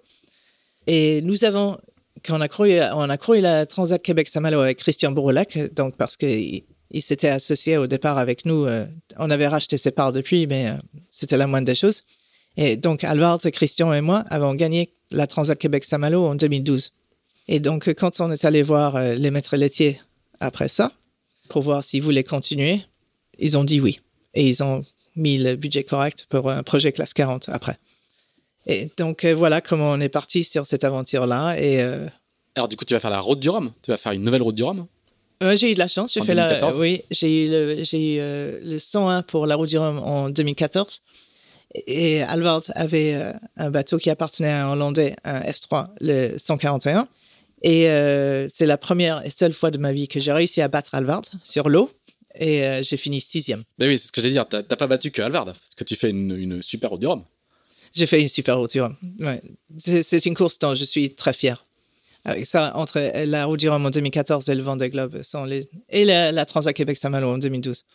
Et 0.87 1.21
nous 1.21 1.43
avons, 1.43 1.77
quand 2.23 2.37
on 2.37 2.41
a 2.41 2.47
couru, 2.47 2.79
on 2.93 3.09
a 3.09 3.17
couru 3.17 3.41
la 3.41 3.65
Transat 3.65 4.01
Québec-Saint-Malo 4.01 4.61
avec 4.61 4.77
Christian 4.77 5.11
Bourlac, 5.11 5.57
donc 5.75 5.97
parce 5.97 6.15
qu'il 6.15 6.63
il, 6.89 7.01
s'était 7.01 7.27
associé 7.27 7.77
au 7.77 7.85
départ 7.85 8.17
avec 8.17 8.45
nous. 8.45 8.65
Euh, 8.65 8.85
on 9.17 9.29
avait 9.29 9.47
racheté 9.47 9.77
ses 9.77 9.91
parts 9.91 10.13
depuis, 10.13 10.47
mais 10.47 10.71
c'était 11.09 11.37
la 11.37 11.47
moindre 11.47 11.65
des 11.65 11.75
choses. 11.75 12.03
Et 12.55 12.77
donc, 12.77 13.03
Alvaro, 13.03 13.37
Christian 13.51 13.93
et 13.93 14.01
moi 14.01 14.23
avons 14.29 14.55
gagné 14.55 14.93
la 15.11 15.27
Transat 15.27 15.57
Québec-Saint-Malo 15.59 16.25
en 16.25 16.35
2012. 16.35 16.93
Et 17.47 17.59
donc, 17.59 17.93
quand 17.93 18.19
on 18.19 18.31
est 18.31 18.45
allé 18.45 18.61
voir 18.61 18.95
euh, 18.95 19.15
les 19.15 19.31
maîtres 19.31 19.55
laitiers 19.55 20.01
après 20.39 20.67
ça, 20.67 20.91
pour 21.49 21.61
voir 21.61 21.83
s'ils 21.83 22.01
voulaient 22.01 22.23
continuer, 22.23 22.81
ils 23.39 23.57
ont 23.57 23.63
dit 23.63 23.79
oui. 23.79 24.01
Et 24.33 24.47
ils 24.47 24.63
ont 24.63 24.83
mis 25.15 25.37
le 25.37 25.55
budget 25.55 25.83
correct 25.83 26.27
pour 26.29 26.49
un 26.49 26.63
projet 26.63 26.91
classe 26.91 27.13
40 27.13 27.49
après. 27.49 27.77
Et 28.65 28.89
donc, 28.97 29.23
euh, 29.23 29.33
voilà 29.33 29.61
comment 29.61 29.91
on 29.91 29.99
est 29.99 30.09
parti 30.09 30.43
sur 30.43 30.67
cette 30.67 30.83
aventure-là. 30.83 31.55
Et, 31.57 31.81
euh, 31.81 32.07
Alors, 32.55 32.67
du 32.67 32.75
coup, 32.75 32.83
tu 32.83 32.93
vas 32.93 32.99
faire 32.99 33.11
la 33.11 33.21
route 33.21 33.39
du 33.39 33.49
Rhum 33.49 33.71
Tu 33.81 33.91
vas 33.91 33.97
faire 33.97 34.11
une 34.11 34.23
nouvelle 34.23 34.41
route 34.41 34.55
du 34.55 34.63
Rhum 34.63 34.85
J'ai 35.53 35.71
eu 35.71 35.73
de 35.73 35.79
la 35.79 35.87
chance. 35.87 36.13
J'ai 36.13 36.21
fait 36.21 36.35
la, 36.35 36.75
oui, 36.75 37.03
j'ai 37.11 37.45
eu, 37.45 37.49
le, 37.49 38.59
le 38.61 38.79
101 38.79 39.21
pour 39.23 39.47
la 39.47 39.55
route 39.55 39.69
du 39.69 39.77
Rhum 39.77 39.99
en 39.99 40.29
2014. 40.29 41.01
Et 41.75 42.23
Alvard 42.23 42.63
avait 42.75 43.33
un 43.55 43.69
bateau 43.69 43.97
qui 43.97 44.09
appartenait 44.09 44.49
à 44.49 44.67
un 44.67 44.71
Hollandais, 44.73 45.15
un 45.23 45.41
S3, 45.41 45.87
le 46.01 46.37
141. 46.37 47.07
Et 47.61 47.89
euh, 47.89 48.47
c'est 48.49 48.65
la 48.65 48.77
première 48.77 49.25
et 49.25 49.29
seule 49.29 49.53
fois 49.53 49.71
de 49.71 49.77
ma 49.77 49.91
vie 49.91 50.07
que 50.07 50.19
j'ai 50.19 50.31
réussi 50.31 50.61
à 50.61 50.67
battre 50.67 50.93
Alvard 50.95 51.23
sur 51.43 51.69
l'eau. 51.69 51.91
Et 52.39 52.63
euh, 52.63 52.83
j'ai 52.83 52.97
fini 52.97 53.19
sixième. 53.19 53.63
Ben 53.79 53.87
oui, 53.87 53.97
c'est 53.97 54.07
ce 54.07 54.11
que 54.11 54.21
je 54.21 54.27
vais 54.27 54.31
dire. 54.31 54.47
T'as 54.47 54.61
pas 54.63 54.87
battu 54.87 55.09
que 55.09 55.21
Alvard, 55.21 55.45
parce 55.45 55.75
que 55.75 55.83
tu 55.83 55.95
fais 55.95 56.11
une, 56.11 56.61
super 56.61 56.91
route 56.91 56.99
du 56.99 57.07
Rhum. 57.07 57.23
J'ai 57.93 58.05
fait 58.05 58.21
une 58.21 58.27
super 58.27 58.57
route 58.57 58.71
du 58.71 58.81
Rhum. 58.81 58.95
Ouais. 59.19 59.41
C'est 59.77 60.25
une 60.25 60.35
course 60.35 60.59
dont 60.59 60.75
je 60.75 60.83
suis 60.83 61.15
très 61.15 61.33
fier. 61.33 61.65
Avec 62.25 62.45
ça, 62.45 62.75
entre 62.75 62.99
la 63.25 63.45
route 63.45 63.59
du 63.59 63.69
Rhum 63.69 63.85
en 63.85 63.89
2014 63.89 64.49
et 64.49 64.55
le 64.55 64.61
Vendée 64.61 64.89
Globe 64.89 65.21
sont 65.23 65.45
les... 65.45 65.69
et 65.89 66.05
la, 66.05 66.31
la 66.31 66.45
Transat 66.45 66.73
Québec-Saint-Malo 66.75 67.29
en 67.29 67.37
2012. 67.37 67.85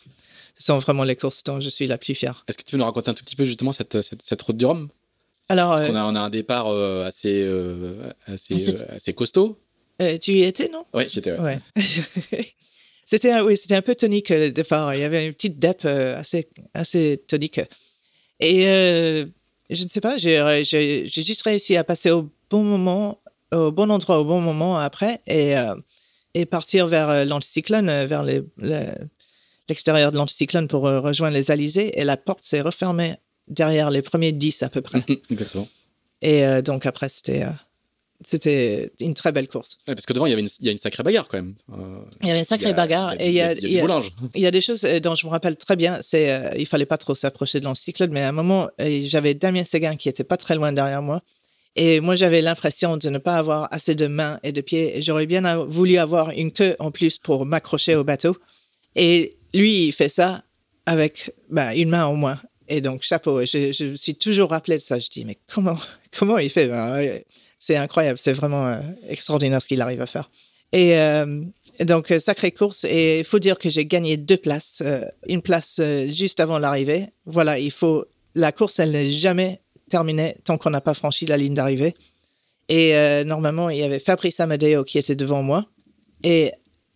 Ce 0.55 0.65
sont 0.65 0.79
vraiment 0.79 1.03
les 1.03 1.15
courses 1.15 1.43
dont 1.43 1.59
je 1.59 1.69
suis 1.69 1.87
la 1.87 1.97
plus 1.97 2.15
fière. 2.15 2.43
Est-ce 2.47 2.57
que 2.57 2.63
tu 2.63 2.71
peux 2.71 2.77
nous 2.77 2.83
raconter 2.83 3.11
un 3.11 3.13
tout 3.13 3.23
petit 3.23 3.35
peu 3.35 3.45
justement 3.45 3.71
cette, 3.71 4.01
cette, 4.01 4.41
route 4.41 4.57
du 4.57 4.65
Rhum? 4.65 4.89
Alors, 5.49 5.71
Parce 5.71 5.89
qu'on 5.89 5.95
a, 5.95 6.05
on 6.05 6.15
a 6.15 6.19
un 6.19 6.29
départ 6.29 6.67
euh, 6.67 7.05
assez, 7.05 7.47
assez, 8.27 8.75
assez 8.89 9.13
costaud. 9.13 9.59
Euh, 10.01 10.17
tu 10.17 10.31
y 10.33 10.43
étais, 10.43 10.69
non? 10.69 10.85
Oui, 10.93 11.03
j'étais. 11.09 11.37
Ouais. 11.37 11.59
c'était 13.05 13.39
oui, 13.41 13.57
c'était 13.57 13.75
un 13.75 13.81
peu 13.81 13.95
tonique 13.95 14.29
le 14.29 14.51
départ. 14.51 14.93
Il 14.95 15.01
y 15.01 15.03
avait 15.03 15.27
une 15.27 15.33
petite 15.33 15.59
dep 15.59 15.81
euh, 15.85 16.19
assez 16.19 16.49
assez 16.73 17.23
tonique. 17.27 17.61
Et 18.39 18.67
euh, 18.67 19.25
je 19.69 19.83
ne 19.83 19.89
sais 19.89 20.01
pas, 20.01 20.17
j'ai 20.17 21.05
juste 21.07 21.43
réussi 21.43 21.77
à 21.77 21.83
passer 21.83 22.11
au 22.11 22.31
bon 22.49 22.63
moment, 22.63 23.21
au 23.53 23.71
bon 23.71 23.89
endroit, 23.91 24.19
au 24.19 24.25
bon 24.25 24.41
moment 24.41 24.77
après, 24.77 25.21
et 25.27 25.53
et 26.33 26.45
partir 26.45 26.87
vers 26.87 27.25
l'anticyclone, 27.25 28.05
vers 28.05 28.25
l'extérieur 29.69 30.11
de 30.11 30.17
l'anticyclone 30.17 30.67
pour 30.67 30.81
rejoindre 30.81 31.35
les 31.35 31.51
Alizés. 31.51 31.99
Et 31.99 32.03
la 32.03 32.17
porte 32.17 32.43
s'est 32.43 32.61
refermée 32.61 33.15
derrière 33.47 33.91
les 33.91 34.01
premiers 34.01 34.31
10 34.31 34.63
à 34.63 34.69
peu 34.69 34.81
près. 34.81 35.03
Exactement. 35.29 35.67
Et 36.21 36.61
donc 36.61 36.85
après, 36.85 37.09
c'était 37.09 37.45
c'était 38.25 38.91
une 38.99 39.13
très 39.13 39.31
belle 39.31 39.47
course. 39.47 39.77
parce 39.85 40.05
que 40.05 40.13
devant, 40.13 40.25
il 40.25 40.29
y, 40.29 40.33
avait 40.33 40.41
une, 40.41 40.49
il 40.59 40.65
y 40.65 40.69
a 40.69 40.71
une 40.71 40.77
sacrée 40.77 41.03
bagarre 41.03 41.27
quand 41.27 41.37
même. 41.37 41.55
Euh, 41.71 41.99
il 42.21 42.27
y 42.27 42.31
avait 42.31 42.39
une 42.39 42.45
sacrée 42.45 42.73
bagarre. 42.73 43.13
et 43.19 43.29
il 43.29 43.33
y 43.33 43.41
a, 43.41 43.53
il 43.53 43.71
y 43.71 44.45
a, 44.45 44.51
des 44.51 44.61
choses 44.61 44.83
euh, 44.85 44.99
dont 44.99 45.15
je 45.15 45.25
me 45.25 45.31
rappelle 45.31 45.55
très 45.55 45.75
bien. 45.75 45.99
C'est 46.01 46.31
euh, 46.31 46.49
il 46.57 46.65
fallait 46.65 46.85
pas 46.85 46.97
trop 46.97 47.15
s'approcher 47.15 47.59
de 47.59 47.65
l'anticyclone, 47.65 48.11
mais 48.11 48.21
à 48.21 48.29
un 48.29 48.33
moment, 48.33 48.69
j'avais 48.79 49.33
Damien 49.33 49.63
Séguin 49.63 49.95
qui 49.95 50.09
était 50.09 50.23
pas 50.23 50.37
très 50.37 50.55
loin 50.55 50.71
derrière 50.71 51.01
moi. 51.01 51.21
Et 51.75 52.01
moi, 52.01 52.15
j'avais 52.15 52.41
l'impression 52.41 52.97
de 52.97 53.09
ne 53.09 53.17
pas 53.17 53.35
avoir 53.35 53.67
assez 53.71 53.95
de 53.95 54.07
mains 54.07 54.39
et 54.43 54.51
de 54.51 54.61
pieds. 54.61 54.97
Et 54.97 55.01
j'aurais 55.01 55.25
bien 55.25 55.63
voulu 55.65 55.97
avoir 55.97 56.29
une 56.31 56.51
queue 56.51 56.75
en 56.79 56.91
plus 56.91 57.17
pour 57.17 57.45
m'accrocher 57.45 57.95
au 57.95 58.03
bateau. 58.03 58.37
Et 58.95 59.37
lui, 59.53 59.87
il 59.87 59.91
fait 59.91 60.09
ça 60.09 60.43
avec 60.85 61.31
bah, 61.49 61.73
une 61.75 61.89
main 61.89 62.05
au 62.05 62.15
moins. 62.15 62.39
Et 62.67 62.81
donc, 62.81 63.03
chapeau. 63.03 63.41
Je, 63.41 63.71
je 63.71 63.85
me 63.85 63.95
suis 63.95 64.15
toujours 64.15 64.49
rappelé 64.49 64.77
de 64.77 64.81
ça. 64.81 64.99
Je 64.99 65.09
dis, 65.09 65.25
mais 65.25 65.37
comment, 65.47 65.77
comment 66.17 66.37
il 66.37 66.49
fait? 66.49 66.67
Ben, 66.67 67.21
c'est 67.59 67.77
incroyable, 67.77 68.17
c'est 68.17 68.33
vraiment 68.33 68.67
euh, 68.67 68.81
extraordinaire 69.07 69.61
ce 69.61 69.67
qu'il 69.67 69.81
arrive 69.81 70.01
à 70.01 70.05
faire. 70.05 70.29
Et 70.73 70.97
euh, 70.97 71.41
donc, 71.79 72.11
euh, 72.11 72.19
sacrée 72.19 72.51
course. 72.51 72.83
Et 72.83 73.19
il 73.19 73.25
faut 73.25 73.39
dire 73.39 73.57
que 73.57 73.69
j'ai 73.69 73.85
gagné 73.85 74.17
deux 74.17 74.37
places. 74.37 74.83
une 75.27 75.41
place 75.41 75.79
juste 76.09 76.39
avant 76.39 76.59
l'arrivée. 76.59 77.07
Voilà, 77.25 77.59
il 77.59 77.71
faut. 77.71 78.05
La 78.35 78.51
course, 78.51 78.79
elle 78.79 78.91
n'est 78.91 79.09
jamais 79.09 79.61
terminée 79.89 80.35
tant 80.43 80.57
qu'on 80.57 80.71
n'a 80.71 80.81
pas 80.81 80.93
franchi 80.93 81.25
la 81.25 81.37
ligne 81.37 81.53
d'arrivée. 81.53 81.95
Et 82.67 82.93
normalement, 83.23 83.69
il 83.69 83.77
y 83.77 83.83
avait 83.83 83.99
Fabrice 83.99 84.39
Amadeo 84.39 84.83
qui 84.83 84.97
était 84.97 85.15
devant 85.15 85.43
moi. 85.43 85.65
Et 86.23 86.51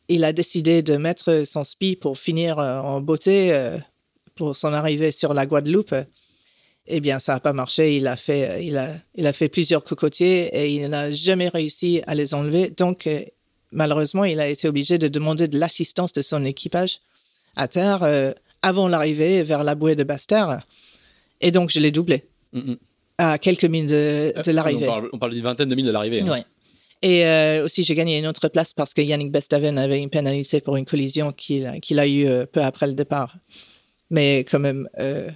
il 0.07 0.23
a 0.23 0.33
décidé 0.33 0.81
de 0.81 0.97
mettre 0.97 1.43
son 1.45 1.63
spi 1.63 1.95
pour 1.95 2.17
finir 2.17 2.57
en 2.57 2.99
beauté 2.99 3.77
pour 4.37 4.55
son 4.55 4.71
arrivée 4.73 5.11
sur 5.11 5.33
la 5.33 5.45
Guadeloupe. 5.45 5.93
Eh 6.89 7.01
bien, 7.01 7.19
ça 7.19 7.33
n'a 7.33 7.39
pas 7.41 7.51
marché. 7.51 7.97
Il 7.97 8.07
a 8.07 8.15
fait, 8.15 8.65
il 8.65 8.77
a, 8.77 8.89
il 9.15 9.27
a 9.27 9.33
fait 9.33 9.49
plusieurs 9.49 9.83
cocotiers 9.83 10.45
et 10.55 10.73
il 10.73 10.87
n'a 10.87 11.11
jamais 11.11 11.49
réussi 11.49 12.01
à 12.07 12.15
les 12.15 12.33
enlever. 12.33 12.69
Donc, 12.69 13.07
euh, 13.07 13.21
malheureusement, 13.73 14.23
il 14.23 14.39
a 14.39 14.47
été 14.47 14.69
obligé 14.69 14.97
de 14.97 15.09
demander 15.09 15.49
de 15.49 15.59
l'assistance 15.59 16.13
de 16.13 16.21
son 16.21 16.45
équipage 16.45 16.99
à 17.57 17.67
terre 17.67 18.03
euh, 18.03 18.31
avant 18.61 18.87
l'arrivée 18.87 19.43
vers 19.43 19.65
la 19.65 19.75
bouée 19.75 19.97
de 19.97 20.05
Basse-Terre. 20.05 20.61
Et 21.41 21.51
donc, 21.51 21.71
je 21.71 21.79
l'ai 21.81 21.91
doublé. 21.91 22.23
Mm, 22.53 22.59
mm. 22.71 22.77
à 23.17 23.37
quelques 23.37 23.65
milles 23.65 23.87
de, 23.87 24.33
de 24.45 24.51
l'arrivée. 24.53 24.87
on 25.11 25.19
parle 25.19 25.33
d'une 25.33 25.43
vingtaine 25.43 25.67
de 25.67 25.75
milles 25.75 25.85
de 25.87 25.91
l'arrivée. 25.91 26.21
hein. 26.21 26.31
Ouais. 26.31 26.45
Et 27.01 27.25
euh, 27.25 27.65
aussi, 27.65 27.83
j'ai 27.83 27.93
gagné 27.95 28.17
une 28.17 28.25
autre 28.27 28.47
place 28.47 28.71
parce 28.73 28.93
que 28.93 29.01
Yannick 29.01 29.31
Bestaven 29.31 29.77
avait 29.77 30.01
une 30.01 30.09
pénalité 30.09 30.61
pour 30.61 30.77
une 30.77 30.85
collision 30.85 31.31
qu'il 31.33 31.65
a- 31.67 32.07
eue 32.07 32.45
peu 32.51 32.61
après 32.61 32.87
le 32.87 32.93
départ. 32.93 33.35
Mais 34.09 34.39
quand 34.39 34.59
même, 34.59 34.87
euh, 34.99 35.29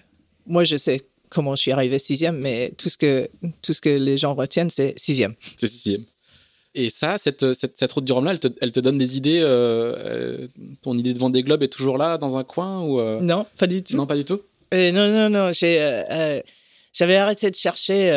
moi, 0.46 0.64
je 0.64 0.78
sais 0.78 1.02
comment 1.30 1.56
je 1.56 1.62
suis 1.62 1.72
arrivé 1.72 1.98
sixième, 2.00 2.38
mais 2.38 2.74
tout 2.78 2.90
ce 2.90 2.98
que, 2.98 3.30
tout 3.62 3.74
ce 3.74 3.82
que 3.82 3.90
les 3.90 4.18
gens 4.18 4.34
retiennent, 4.34 4.70
c'est 4.70 4.94
sixième. 4.98 5.36
C'est 5.58 5.68
sixième. 5.68 6.04
Et 6.74 6.90
ça, 6.90 7.18
cette, 7.18 7.54
cette, 7.54 7.78
cette 7.78 7.92
route 7.92 8.06
du 8.06 8.12
Rhum 8.14 8.24
là, 8.24 8.32
elle 8.32 8.40
te, 8.40 8.48
elle 8.62 8.72
te 8.72 8.80
donne 8.80 8.98
des 8.98 9.18
idées. 9.18 9.42
euh, 9.42 9.96
euh, 9.98 10.48
ton 10.82 10.98
idée 10.98 11.14
de 11.14 11.20
Vendée 11.20 11.44
Globe 11.44 11.64
est 11.64 11.68
toujours 11.68 11.98
là 11.98 12.18
dans 12.18 12.38
un 12.38 12.46
coin 12.46 12.82
ou 12.82 13.00
euh, 13.02 13.20
Non, 13.20 13.46
pas 13.58 13.68
du 13.68 13.84
tout. 13.84 13.96
non 13.98 14.06
pas 14.08 14.16
du 14.16 14.24
tout? 14.24 14.42
Euh, 14.74 14.92
non, 14.94 15.10
non, 15.12 15.30
non. 15.30 15.52
J'ai, 15.52 16.42
j'avais 16.94 17.18
arrêté 17.18 17.50
de 17.52 17.56
chercher, 17.56 18.10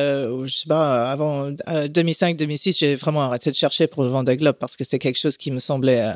je 0.44 0.52
sais 0.52 0.68
pas, 0.68 1.10
avant 1.10 1.50
2005-2006, 1.50 2.78
j'ai 2.78 2.94
vraiment 2.94 3.22
arrêté 3.22 3.50
de 3.50 3.56
chercher 3.56 3.86
pour 3.88 4.02
le 4.04 4.08
Vendée 4.10 4.36
Globe 4.36 4.56
parce 4.58 4.76
que 4.76 4.84
c'est 4.84 4.98
quelque 5.00 5.18
chose 5.18 5.36
qui 5.36 5.50
me 5.50 5.58
semblait 5.60 6.12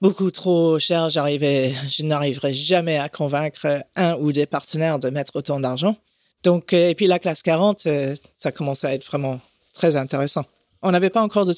beaucoup 0.00 0.30
trop 0.30 0.78
cher. 0.78 1.08
J'arrivais, 1.08 1.72
je 1.88 2.02
n'arriverais 2.04 2.52
jamais 2.52 2.98
à 2.98 3.08
convaincre 3.08 3.84
un 3.96 4.14
ou 4.16 4.32
des 4.32 4.46
partenaires 4.46 4.98
de 4.98 5.10
mettre 5.10 5.36
autant 5.36 5.60
d'argent. 5.60 5.96
Donc, 6.42 6.72
euh, 6.72 6.88
et 6.88 6.94
puis 6.94 7.06
la 7.06 7.18
classe 7.18 7.42
40, 7.42 7.86
euh, 7.86 8.14
ça 8.36 8.50
commençait 8.52 8.86
à 8.86 8.94
être 8.94 9.04
vraiment 9.04 9.40
très 9.74 9.96
intéressant. 9.96 10.44
On 10.82 10.90
n'avait 10.92 11.10
pas 11.10 11.20
encore 11.22 11.44
de 11.44 11.54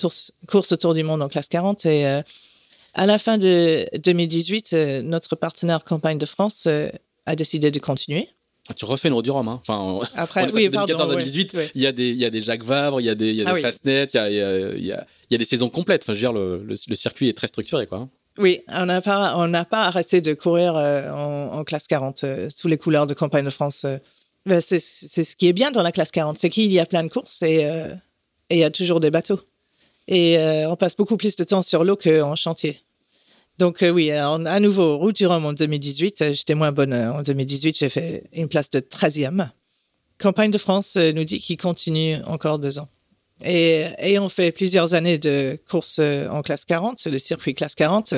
course 0.49 0.73
autour 0.73 0.95
du 0.95 1.05
monde 1.05 1.23
en 1.23 1.29
classe 1.29 1.49
40 1.49 1.87
et 1.87 2.07
euh, 2.07 2.23
à 2.95 3.07
la 3.07 3.19
fin 3.19 3.39
de 3.39 3.89
2018, 4.05 4.71
euh, 4.73 5.03
notre 5.03 5.37
partenaire 5.37 5.85
Campagne 5.85 6.19
de 6.19 6.27
France 6.27 6.65
euh, 6.67 6.89
a 7.27 7.37
décidé 7.37 7.71
de 7.71 7.79
continuer. 7.79 8.29
Ah, 8.69 8.75
Tu 8.75 8.85
refais 8.85 9.09
une 9.09 9.15
route 9.15 9.25
du 9.25 9.31
Rhum. 9.31 9.47
Hein. 9.49 9.61
Enfin, 9.67 10.01
Après, 10.17 10.43
on 10.45 10.49
est 10.49 10.53
oui, 10.53 10.69
passé 10.69 10.93
de 10.93 10.93
2014 10.93 10.95
à 10.95 10.97
pardon, 10.99 11.13
2018. 11.15 11.53
ouais, 11.55 11.59
ouais. 11.61 11.71
Il 11.77 11.81
y 11.83 11.87
a 11.87 11.93
des 11.93 12.11
il 12.11 12.19
y 12.19 12.25
a 12.25 12.31
des 12.31 12.43
Jacques 12.43 12.65
Vabre, 12.65 13.01
il 13.01 13.05
y 13.05 13.09
a 13.09 13.15
des 13.15 13.31
il 13.31 13.37
y 13.37 13.43
a 13.43 13.45
Ah 13.47 13.51
des 13.53 13.57
oui. 13.57 13.63
Fastnet, 13.63 14.05
il 14.13 14.17
y 14.17 14.19
a 14.19 14.29
il 14.31 14.35
y 14.37 14.41
a, 14.41 14.75
il 14.75 14.85
y 14.87 14.93
a, 14.93 15.07
il 15.31 15.33
y 15.33 15.35
a 15.37 15.39
des 15.39 15.45
saisons 15.45 15.69
complètes. 15.69 16.03
Enfin, 16.03 16.13
je 16.15 16.19
veux 16.19 16.23
dire 16.23 16.33
le, 16.33 16.59
le, 16.65 16.75
le 16.89 16.95
circuit 16.97 17.29
est 17.29 17.37
très 17.37 17.47
structuré 17.49 17.87
quoi. 17.87 18.09
Oui, 18.39 18.63
on 18.69 18.87
n'a 18.87 19.01
pas, 19.03 19.83
arrêté 19.85 20.21
de 20.21 20.35
courir 20.35 20.77
euh, 20.77 21.11
en, 21.11 21.65
classe 21.65 21.87
40 21.87 22.25
euh, 22.25 22.49
sous 22.55 22.69
les 22.69 22.79
couleurs 22.79 23.07
de 23.07 23.15
Campagne 23.15 23.45
de 23.45 23.51
France. 23.51 23.85
euh. 23.85 23.99
Ben, 24.47 24.61
c'est, 24.61 24.81
ce 24.81 25.37
qui 25.37 25.47
est 25.47 25.53
bien 25.53 25.71
dans 25.71 25.83
la 25.83 25.93
classe 25.93 26.11
40, 26.11 26.39
c'est 26.39 26.51
qu'il 26.51 26.73
y 26.73 26.81
a 26.81 26.87
plein 26.87 27.05
de 27.05 27.09
courses 27.09 27.43
et 27.43 27.65
il 28.51 28.59
y 28.59 28.65
a 28.65 28.71
toujours 28.71 28.99
des 28.99 29.13
bateaux. 29.13 29.41
Et 30.09 30.37
on 30.67 30.75
passe 30.75 30.97
beaucoup 30.97 31.17
plus 31.17 31.37
de 31.37 31.45
temps 31.45 31.63
sur 31.63 31.85
l'eau 31.85 31.95
qu'en 31.95 32.35
chantier. 32.35 32.81
Donc 33.59 33.85
oui, 33.89 34.11
à 34.11 34.61
nouveau, 34.61 34.99
route 34.99 35.15
du 35.17 35.27
Rhum 35.27 35.45
en 35.45 35.53
2018, 35.53 36.23
euh, 36.23 36.33
j'étais 36.33 36.55
moins 36.55 36.73
bonne. 36.73 36.95
En 36.95 37.23
2018, 37.23 37.79
j'ai 37.79 37.89
fait 37.89 38.25
une 38.33 38.49
place 38.49 38.71
de 38.71 38.81
13e. 38.81 39.51
Campagne 40.19 40.51
de 40.51 40.59
France 40.59 40.97
nous 40.97 41.25
dit 41.25 41.39
qu'il 41.39 41.57
continue 41.57 42.17
encore 42.25 42.59
deux 42.59 42.79
ans. 42.79 42.89
Et 43.45 43.87
ayant 43.99 44.29
fait 44.29 44.53
plusieurs 44.53 44.95
années 44.95 45.19
de 45.19 45.59
courses 45.69 45.99
euh, 45.99 46.29
en 46.29 46.43
classe 46.43 46.65
40, 46.65 46.99
c'est 46.99 47.11
le 47.11 47.19
circuit 47.19 47.55
classe 47.55 47.75
40, 47.75 48.15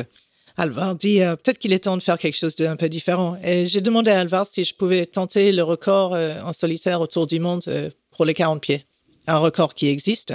Alvar 0.57 0.95
dit 0.95 1.21
euh, 1.21 1.35
peut-être 1.37 1.59
qu'il 1.59 1.73
est 1.73 1.81
temps 1.81 1.97
de 1.97 2.03
faire 2.03 2.19
quelque 2.19 2.37
chose 2.37 2.55
d'un 2.57 2.77
peu 2.77 2.89
différent. 2.89 3.37
Et 3.43 3.67
j'ai 3.67 3.81
demandé 3.81 4.11
à 4.11 4.21
Alvar 4.21 4.47
si 4.47 4.65
je 4.65 4.75
pouvais 4.75 5.05
tenter 5.07 5.51
le 5.53 5.63
record 5.63 6.15
euh, 6.15 6.41
en 6.43 6.53
solitaire 6.53 7.01
autour 7.01 7.27
du 7.27 7.41
monde 7.41 7.63
euh, 7.67 7.91
pour 8.13 8.25
les 8.25 8.35
40 8.35 8.61
pieds. 8.63 8.85
Un 9.27 9.39
record 9.39 9.75
qui 9.75 9.89
existe. 9.89 10.33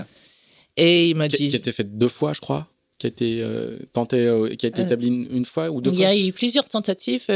Et 0.75 1.09
il 1.09 1.15
m'a 1.15 1.27
Qui, 1.29 1.37
qui 1.37 1.45
a 1.45 1.49
dit 1.49 1.55
été 1.55 1.71
fait 1.71 1.97
deux 1.97 2.09
fois, 2.09 2.33
je 2.33 2.41
crois. 2.41 2.67
Qui 2.97 3.07
a 3.07 3.09
été 3.09 3.45
tenté, 3.93 4.29
qui 4.57 4.65
a 4.65 4.69
été 4.69 4.81
établi 4.81 5.07
une, 5.07 5.27
une 5.37 5.45
fois 5.45 5.69
ou 5.71 5.79
deux 5.79 5.89
il 5.91 5.99
y 5.99 6.01
fois. 6.01 6.07
a 6.07 6.15
eu 6.17 6.33
plusieurs 6.33 6.67
tentatives. 6.67 7.27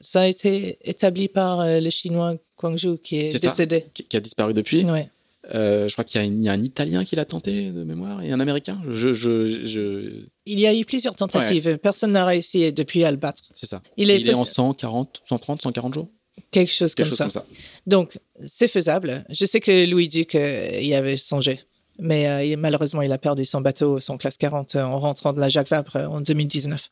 ça 0.00 0.20
a 0.20 0.26
été 0.26 0.78
établi 0.82 1.28
par 1.28 1.64
le 1.64 1.90
chinois 1.90 2.34
Guangzhou 2.58 2.96
qui 2.96 3.18
est, 3.18 3.30
C'est 3.30 3.38
ça. 3.38 3.46
décédé. 3.46 3.84
Qui, 3.94 4.02
qui 4.02 4.16
a 4.16 4.20
disparu 4.20 4.52
depuis. 4.52 4.84
Ouais. 4.84 5.08
Euh, 5.54 5.88
je 5.88 5.92
crois 5.94 6.04
qu'il 6.04 6.20
y, 6.20 6.24
a 6.24 6.26
un- 6.26 6.30
il 6.32 6.42
y 6.44 6.48
a 6.48 6.52
un 6.52 6.62
Italien 6.62 7.04
qui 7.04 7.16
l'a 7.16 7.24
tenté 7.24 7.70
de 7.70 7.82
mémoire 7.82 8.22
et 8.22 8.30
un 8.30 8.38
Américain. 8.38 8.80
Je, 8.88 9.12
je, 9.12 9.64
je... 9.66 10.24
Il 10.46 10.60
y 10.60 10.66
a 10.68 10.74
eu 10.74 10.84
plusieurs 10.84 11.14
tentatives. 11.16 11.78
Personne 11.78 12.12
n'a 12.12 12.24
réussi 12.24 12.72
depuis 12.72 13.02
à 13.04 13.10
le 13.10 13.16
battre. 13.16 13.42
C'est 13.52 13.66
ça. 13.66 13.82
Il 13.96 14.10
est, 14.10 14.20
Il 14.20 14.28
est 14.28 14.34
en 14.34 14.44
possi- 14.44 14.52
140, 14.54 15.22
130, 15.28 15.62
140 15.62 15.94
jours. 15.94 16.08
quelque 16.52 16.70
chose 16.72 16.94
Quelque 16.94 17.08
comme 17.10 17.18
chose 17.26 17.32
ça. 17.32 17.40
comme 17.40 17.54
ça. 17.54 17.60
Donc, 17.88 18.18
c'est 18.46 18.68
faisable. 18.68 19.24
Je 19.30 19.44
sais 19.44 19.60
que 19.60 19.84
Louis 19.90 20.06
Duc 20.08 20.34
euh, 20.36 20.68
y 20.80 20.94
avait 20.94 21.16
songé. 21.16 21.60
Mais 21.98 22.28
euh, 22.28 22.44
il- 22.44 22.56
malheureusement, 22.56 23.02
il 23.02 23.10
a 23.10 23.18
perdu 23.18 23.44
son 23.44 23.60
bateau, 23.60 23.98
son 23.98 24.18
classe 24.18 24.38
40, 24.38 24.76
euh, 24.76 24.82
en 24.82 24.98
rentrant 25.00 25.32
de 25.32 25.40
la 25.40 25.48
Jacques 25.48 25.68
Vabre 25.68 25.96
euh, 25.96 26.06
en 26.06 26.20
2019. 26.20 26.88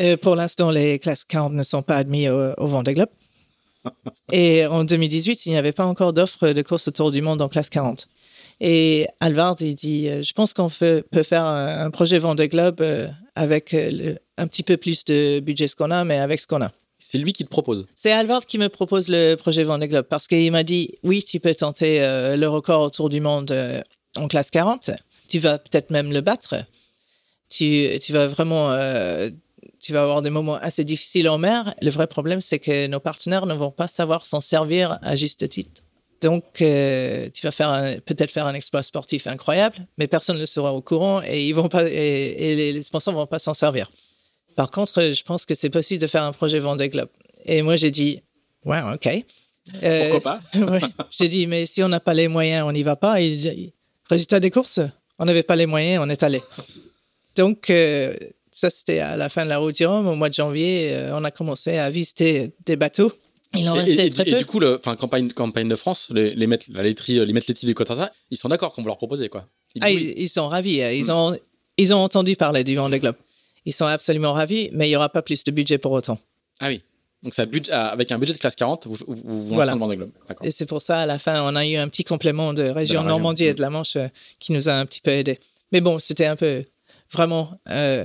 Euh, 0.00 0.16
pour 0.16 0.34
l'instant, 0.34 0.70
les 0.70 0.98
classes 0.98 1.24
40 1.24 1.52
ne 1.52 1.62
sont 1.62 1.82
pas 1.82 1.96
admis 1.96 2.28
au, 2.30 2.52
au 2.56 2.66
Vendée 2.66 2.94
Globe. 2.94 3.10
Et 4.32 4.64
en 4.66 4.84
2018, 4.84 5.46
il 5.46 5.50
n'y 5.50 5.58
avait 5.58 5.72
pas 5.72 5.84
encore 5.86 6.12
d'offre 6.12 6.48
de 6.48 6.62
course 6.62 6.88
autour 6.88 7.10
du 7.10 7.22
monde 7.22 7.42
en 7.42 7.48
classe 7.48 7.68
40. 7.70 8.08
Et 8.60 9.06
Alvard, 9.20 9.56
il 9.60 9.74
dit, 9.74 10.08
euh, 10.08 10.22
je 10.22 10.32
pense 10.32 10.54
qu'on 10.54 10.68
peut 10.68 11.22
faire 11.22 11.44
un, 11.44 11.90
projet 11.90 12.18
Vendée 12.18 12.48
Globe 12.48 12.80
euh, 12.80 13.08
avec 13.34 13.74
euh, 13.74 13.90
le- 13.90 14.18
un 14.38 14.46
petit 14.46 14.62
peu 14.62 14.76
plus 14.76 15.04
de 15.04 15.40
budget 15.40 15.66
ce 15.68 15.74
qu'on 15.76 15.90
a, 15.90 16.04
mais 16.04 16.18
avec 16.18 16.40
ce 16.40 16.46
qu'on 16.46 16.62
a. 16.62 16.70
C'est 16.98 17.18
lui 17.18 17.32
qui 17.32 17.44
te 17.44 17.48
propose. 17.50 17.86
C'est 17.96 18.12
Alvard 18.12 18.46
qui 18.46 18.58
me 18.58 18.68
propose 18.68 19.08
le 19.08 19.34
projet 19.34 19.64
Vendée 19.64 19.88
Globe 19.88 20.06
parce 20.08 20.28
qu'il 20.28 20.52
m'a 20.52 20.62
dit 20.62 20.94
oui, 21.02 21.24
tu 21.24 21.40
peux 21.40 21.54
tenter 21.54 22.00
euh, 22.02 22.36
le 22.36 22.48
record 22.48 22.82
autour 22.82 23.08
du 23.08 23.20
monde 23.20 23.50
euh, 23.50 23.82
en 24.16 24.28
classe 24.28 24.50
40. 24.52 24.90
Tu 25.28 25.40
vas 25.40 25.58
peut-être 25.58 25.90
même 25.90 26.12
le 26.12 26.20
battre. 26.20 26.54
Tu, 27.48 27.98
tu 28.00 28.12
vas 28.12 28.28
vraiment, 28.28 28.70
euh, 28.70 29.30
tu 29.82 29.92
vas 29.92 30.02
avoir 30.02 30.22
des 30.22 30.30
moments 30.30 30.54
assez 30.54 30.84
difficiles 30.84 31.28
en 31.28 31.38
mer. 31.38 31.74
Le 31.82 31.90
vrai 31.90 32.06
problème, 32.06 32.40
c'est 32.40 32.58
que 32.58 32.86
nos 32.86 33.00
partenaires 33.00 33.46
ne 33.46 33.54
vont 33.54 33.72
pas 33.72 33.88
savoir 33.88 34.24
s'en 34.24 34.40
servir 34.40 34.98
à 35.02 35.16
juste 35.16 35.48
titre. 35.48 35.82
Donc, 36.20 36.62
euh, 36.62 37.28
tu 37.34 37.44
vas 37.44 37.50
faire 37.50 38.00
peut-être 38.06 38.30
faire 38.30 38.46
un 38.46 38.54
exploit 38.54 38.84
sportif 38.84 39.26
incroyable, 39.26 39.76
mais 39.98 40.06
personne 40.06 40.38
ne 40.38 40.46
sera 40.46 40.72
au 40.72 40.80
courant 40.80 41.20
et 41.26 41.44
ils 41.44 41.52
vont 41.52 41.68
pas 41.68 41.90
et, 41.90 41.94
et 41.94 42.72
les, 42.72 42.82
sponsors 42.82 43.12
vont 43.12 43.26
pas 43.26 43.40
s'en 43.40 43.54
servir. 43.54 43.90
Par 44.54 44.70
contre, 44.70 45.10
je 45.12 45.22
pense 45.24 45.44
que 45.46 45.54
c'est 45.54 45.70
possible 45.70 46.00
de 46.00 46.06
faire 46.06 46.22
un 46.22 46.32
projet 46.32 46.60
Vendée 46.60 46.88
Globe. 46.88 47.08
Et 47.44 47.62
moi, 47.62 47.74
j'ai 47.74 47.90
dit, 47.90 48.22
ouais, 48.64 48.80
ok. 48.94 49.24
Euh, 49.82 50.10
Pourquoi 50.10 50.40
pas? 50.52 50.58
ouais. 50.58 50.80
J'ai 51.10 51.28
dit, 51.28 51.48
mais 51.48 51.66
si 51.66 51.82
on 51.82 51.88
n'a 51.88 52.00
pas 52.00 52.14
les 52.14 52.28
moyens, 52.28 52.66
on 52.68 52.72
n'y 52.72 52.84
va 52.84 52.94
pas. 52.94 53.20
Et 53.20 53.72
résultat 54.08 54.38
des 54.38 54.50
courses, 54.52 54.80
on 55.18 55.24
n'avait 55.24 55.42
pas 55.42 55.56
les 55.56 55.66
moyens, 55.66 56.04
on 56.04 56.08
est 56.08 56.22
allé. 56.22 56.40
Donc, 57.34 57.70
euh, 57.70 58.14
ça, 58.52 58.70
c'était 58.70 59.00
à 59.00 59.16
la 59.16 59.28
fin 59.28 59.44
de 59.44 59.48
la 59.50 59.58
route 59.58 59.74
du 59.74 59.84
Rhum. 59.86 60.06
Au 60.06 60.14
mois 60.14 60.28
de 60.28 60.34
janvier, 60.34 60.90
euh, 60.92 61.16
on 61.18 61.24
a 61.24 61.30
commencé 61.30 61.78
à 61.78 61.90
visiter 61.90 62.52
des 62.66 62.76
bateaux. 62.76 63.12
Il 63.54 63.68
en 63.68 63.74
Et- 63.74 63.80
restait 63.80 64.06
et, 64.06 64.10
très 64.10 64.22
et 64.28 64.32
peu. 64.32 64.38
du 64.38 64.44
coup, 64.46 64.60
enfin, 64.64 64.94
campagne, 64.96 65.30
campagne 65.32 65.68
de 65.68 65.76
France, 65.76 66.08
les, 66.10 66.34
les 66.34 66.46
maîtres, 66.46 66.66
la 66.70 66.82
laiterie, 66.82 67.24
les 67.26 67.32
maîtres 67.32 67.46
laitiers 67.48 67.66
du 67.66 67.74
Cotentin, 67.74 68.08
ils 68.30 68.36
sont 68.38 68.48
d'accord 68.48 68.72
qu'on 68.72 68.82
vous 68.82 68.88
leur 68.88 68.96
proposer 68.96 69.28
quoi. 69.28 69.48
Ils 69.74 69.82
Ah, 69.84 69.90
ils, 69.90 70.28
sont 70.28 70.48
ravis. 70.48 70.82
hein. 70.82 70.90
Ils, 70.90 71.06
Mm. 71.06 71.10
ont, 71.10 71.38
ils 71.78 71.92
ont 71.94 71.98
entendu 71.98 72.36
parler 72.36 72.62
du 72.64 72.76
Vendée 72.76 73.00
Globe. 73.00 73.16
Ils 73.66 73.72
sont 73.74 73.84
absolument 73.86 74.32
ravis, 74.32 74.70
mais 74.72 74.86
il 74.86 74.90
n'y 74.90 74.96
aura 74.96 75.08
pas 75.08 75.22
plus 75.22 75.44
de 75.44 75.50
budget 75.50 75.78
pour 75.78 75.92
autant. 75.92 76.18
Ah 76.60 76.68
oui. 76.68 76.82
Donc 77.22 77.34
ça, 77.34 77.44
ah, 77.70 77.88
avec 77.88 78.10
un 78.10 78.18
budget 78.18 78.32
de 78.32 78.38
classe 78.38 78.56
40, 78.56 78.86
vous 78.86 78.96
vous, 79.06 79.14
vous, 79.22 79.38
lancez 79.42 79.54
Voilà. 79.54 79.72
le 79.74 79.78
Vendée 79.78 79.96
Globe. 79.96 80.10
Et 80.42 80.50
c'est 80.50 80.66
pour 80.66 80.82
ça, 80.82 81.02
à 81.02 81.06
la 81.06 81.18
fin, 81.18 81.42
on 81.42 81.54
a 81.54 81.66
eu 81.66 81.76
un 81.76 81.88
petit 81.88 82.04
complément 82.04 82.52
de 82.54 82.64
région. 82.64 83.02
Normandie 83.04 83.44
et 83.44 83.52
Mm. 83.52 83.56
de 83.56 83.60
la 83.60 83.70
Manche 83.70 83.96
euh, 83.96 84.08
qui 84.40 84.52
nous 84.52 84.68
a 84.68 84.72
un 84.72 84.84
petit 84.86 85.00
peu 85.00 85.10
aidé. 85.12 85.38
Mais 85.72 85.80
bon, 85.80 85.98
c'était 85.98 86.26
un 86.26 86.36
peu 86.36 86.64
vraiment 87.12 87.50
euh, 87.70 88.04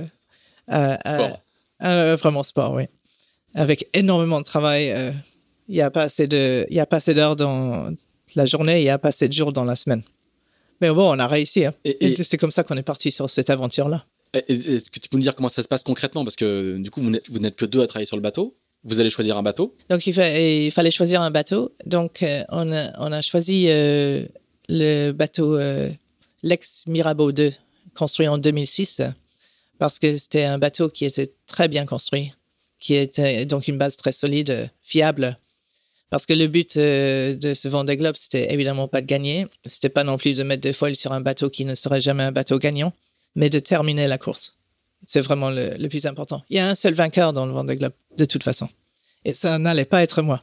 Sport. 0.68 1.40
euh, 1.82 1.86
euh, 2.12 2.16
vraiment 2.16 2.42
sport, 2.42 2.74
oui. 2.74 2.84
Avec 3.54 3.88
énormément 3.94 4.38
de 4.40 4.44
travail. 4.44 4.90
euh, 4.90 5.12
Il 5.68 5.74
n'y 5.74 5.80
a 5.82 5.90
pas 5.90 6.02
assez 6.04 6.26
de, 6.26 6.66
il 6.70 6.76
y 6.76 6.80
a 6.80 6.86
pas 6.86 6.96
assez 6.96 7.14
d'heures 7.14 7.36
dans 7.36 7.90
la 8.34 8.46
journée, 8.46 8.80
il 8.80 8.84
n'y 8.84 8.90
a 8.90 8.98
pas 8.98 9.08
assez 9.08 9.28
de 9.28 9.32
jours 9.32 9.52
dans 9.52 9.64
la 9.64 9.76
semaine. 9.76 10.02
Mais 10.80 10.90
bon, 10.90 11.14
on 11.14 11.18
a 11.18 11.26
réussi. 11.26 11.64
hein. 11.64 11.74
Et- 11.84 12.22
c'est 12.22 12.36
comme 12.38 12.50
ça 12.52 12.62
qu'on 12.64 12.76
est 12.76 12.82
parti 12.82 13.10
sur 13.10 13.28
cette 13.28 13.50
aventure-là. 13.50 14.04
Est-ce 14.34 14.90
que 14.90 15.00
tu 15.00 15.08
peux 15.08 15.16
nous 15.16 15.22
dire 15.22 15.34
comment 15.34 15.48
ça 15.48 15.62
se 15.62 15.68
passe 15.68 15.82
concrètement? 15.82 16.22
Parce 16.24 16.36
que 16.36 16.76
du 16.78 16.90
coup, 16.90 17.00
vous 17.00 17.10
n'êtes, 17.10 17.28
vous 17.30 17.38
n'êtes 17.38 17.56
que 17.56 17.64
deux 17.64 17.82
à 17.82 17.86
travailler 17.86 18.06
sur 18.06 18.16
le 18.16 18.22
bateau. 18.22 18.56
Vous 18.84 19.00
allez 19.00 19.10
choisir 19.10 19.36
un 19.36 19.42
bateau. 19.42 19.74
Donc, 19.90 20.06
il, 20.06 20.12
fa- 20.14 20.38
il 20.38 20.70
fallait 20.70 20.90
choisir 20.92 21.20
un 21.22 21.30
bateau. 21.30 21.72
Donc, 21.86 22.22
euh, 22.22 22.44
on, 22.50 22.70
a, 22.72 22.92
on 23.00 23.10
a 23.10 23.20
choisi 23.22 23.66
euh, 23.68 24.24
le 24.68 25.10
bateau 25.12 25.58
euh, 25.58 25.88
Lex 26.42 26.84
Mirabeau 26.86 27.32
2, 27.32 27.52
construit 27.94 28.28
en 28.28 28.38
2006, 28.38 29.02
parce 29.78 29.98
que 29.98 30.16
c'était 30.16 30.44
un 30.44 30.58
bateau 30.58 30.88
qui 30.88 31.04
était 31.04 31.32
très 31.46 31.68
bien 31.68 31.86
construit, 31.86 32.32
qui 32.78 32.94
était 32.94 33.46
donc 33.46 33.68
une 33.68 33.78
base 33.78 33.96
très 33.96 34.12
solide, 34.12 34.70
fiable. 34.82 35.38
Parce 36.10 36.24
que 36.24 36.32
le 36.32 36.46
but 36.46 36.76
euh, 36.76 37.34
de 37.34 37.54
ce 37.54 37.68
Vendée 37.68 37.96
Globe, 37.96 38.16
c'était 38.16 38.52
évidemment 38.52 38.88
pas 38.88 39.00
de 39.02 39.06
gagner. 39.06 39.46
C'était 39.66 39.90
pas 39.90 40.04
non 40.04 40.16
plus 40.16 40.36
de 40.36 40.42
mettre 40.42 40.62
des 40.62 40.72
foils 40.72 40.96
sur 40.96 41.12
un 41.12 41.20
bateau 41.20 41.50
qui 41.50 41.64
ne 41.64 41.74
serait 41.74 42.00
jamais 42.00 42.22
un 42.22 42.32
bateau 42.32 42.58
gagnant, 42.58 42.92
mais 43.34 43.50
de 43.50 43.58
terminer 43.58 44.06
la 44.06 44.16
course. 44.16 44.56
C'est 45.06 45.20
vraiment 45.20 45.50
le, 45.50 45.86
plus 45.88 46.06
important. 46.06 46.42
Il 46.48 46.56
y 46.56 46.60
a 46.60 46.68
un 46.68 46.74
seul 46.74 46.94
vainqueur 46.94 47.32
dans 47.32 47.46
le 47.46 47.52
Vendée 47.52 47.76
Globe, 47.76 47.92
de 48.16 48.24
toute 48.24 48.42
façon. 48.42 48.68
Et 49.24 49.34
ça 49.34 49.58
n'allait 49.58 49.84
pas 49.84 50.02
être 50.02 50.22
moi. 50.22 50.42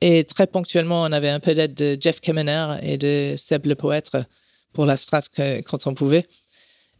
Et 0.00 0.24
très 0.24 0.46
ponctuellement, 0.46 1.02
on 1.02 1.12
avait 1.12 1.30
un 1.30 1.40
peu 1.40 1.54
d'aide 1.54 1.74
de 1.74 1.96
Jeff 1.98 2.20
Kemener 2.20 2.76
et 2.82 2.98
de 2.98 3.34
Seb 3.38 3.66
le 3.66 3.74
poète 3.74 4.10
pour 4.72 4.84
la 4.84 4.96
strat 4.96 5.22
quand 5.64 5.86
on 5.86 5.94
pouvait. 5.94 6.26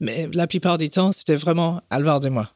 Mais 0.00 0.28
la 0.32 0.46
plupart 0.46 0.78
du 0.78 0.90
temps, 0.90 1.12
c'était 1.12 1.36
vraiment 1.36 1.80
Alvard 1.90 2.24
et 2.24 2.30
moi. 2.30 2.50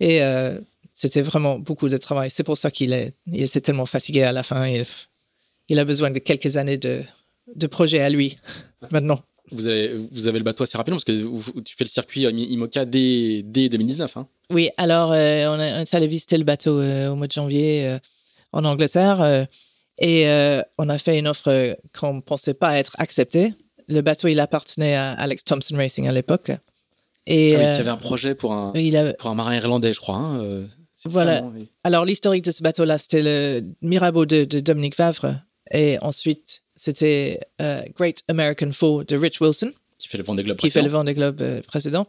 Et 0.00 0.22
euh, 0.22 0.58
c'était 0.92 1.22
vraiment 1.22 1.58
beaucoup 1.58 1.88
de 1.88 1.96
travail. 1.96 2.30
C'est 2.30 2.42
pour 2.42 2.58
ça 2.58 2.70
qu'il 2.70 2.92
est, 2.92 3.14
il 3.26 3.42
était 3.42 3.60
tellement 3.60 3.86
fatigué 3.86 4.22
à 4.22 4.32
la 4.32 4.42
fin. 4.42 4.66
Il, 4.66 4.84
il 5.68 5.78
a 5.78 5.84
besoin 5.84 6.10
de 6.10 6.18
quelques 6.18 6.56
années 6.56 6.78
de, 6.78 7.02
de 7.54 7.66
projet 7.66 8.00
à 8.00 8.10
lui 8.10 8.38
maintenant. 8.90 9.20
Vous 9.50 9.66
avez, 9.66 9.94
vous 10.10 10.26
avez 10.26 10.38
le 10.38 10.44
bateau 10.44 10.64
assez 10.64 10.76
rapidement 10.78 10.96
parce 10.96 11.04
que 11.04 11.60
tu 11.60 11.76
fais 11.76 11.84
le 11.84 11.90
circuit 11.90 12.22
IMOCA 12.22 12.86
dès, 12.86 13.42
dès 13.44 13.68
2019. 13.68 14.16
Hein. 14.16 14.26
Oui, 14.50 14.70
alors 14.78 15.12
euh, 15.12 15.46
on, 15.48 15.60
est 15.60 15.94
allé 15.94 16.06
visiter 16.06 16.38
le 16.38 16.44
bateau 16.44 16.80
euh, 16.80 17.10
au 17.10 17.14
mois 17.14 17.26
de 17.26 17.32
janvier 17.32 17.86
euh, 17.86 17.98
en 18.52 18.64
Angleterre 18.64 19.46
et 19.98 20.26
on 20.78 20.88
a 20.88 20.98
fait 20.98 21.18
une 21.18 21.28
offre 21.28 21.76
qu'on 21.98 22.14
ne 22.14 22.20
pensait 22.20 22.54
pas 22.54 22.78
être 22.78 22.94
acceptée. 22.98 23.54
Le 23.86 24.00
bateau, 24.00 24.28
il 24.28 24.40
appartenait 24.40 24.94
à 24.94 25.12
Alex 25.12 25.44
Thompson 25.44 25.76
Racing 25.76 26.08
à 26.08 26.12
l'époque. 26.12 26.52
Et, 27.26 27.56
ah 27.56 27.70
avait 27.70 27.88
un 27.88 27.96
projet 27.96 28.34
pour 28.34 28.52
un, 28.52 28.72
pour 29.18 29.30
un 29.30 29.34
marin 29.34 29.54
irlandais, 29.54 29.92
je 29.92 30.00
crois. 30.00 30.16
Hein, 30.16 30.66
voilà. 31.06 31.42
Alors 31.82 32.04
l'historique 32.04 32.44
de 32.44 32.50
ce 32.50 32.62
bateau-là, 32.62 32.98
c'était 32.98 33.22
le 33.22 33.64
Mirabeau 33.82 34.26
de, 34.26 34.44
de 34.44 34.60
Dominique 34.60 34.96
Vavre 34.96 35.36
et 35.70 35.98
ensuite 36.00 36.62
c'était 36.76 37.40
euh, 37.60 37.82
Great 37.94 38.22
American 38.28 38.72
Four 38.72 39.04
de 39.04 39.16
Rich 39.16 39.40
Wilson. 39.40 39.72
Qui 39.98 40.08
fait 40.08 40.18
le 40.18 40.24
Vendée 40.24 40.42
Globe 40.42 40.56
Qui 40.56 40.70
fait 40.70 40.82
le 40.82 40.88
Vendée 40.88 41.14
Globe 41.14 41.40
euh, 41.40 41.62
précédent. 41.62 42.06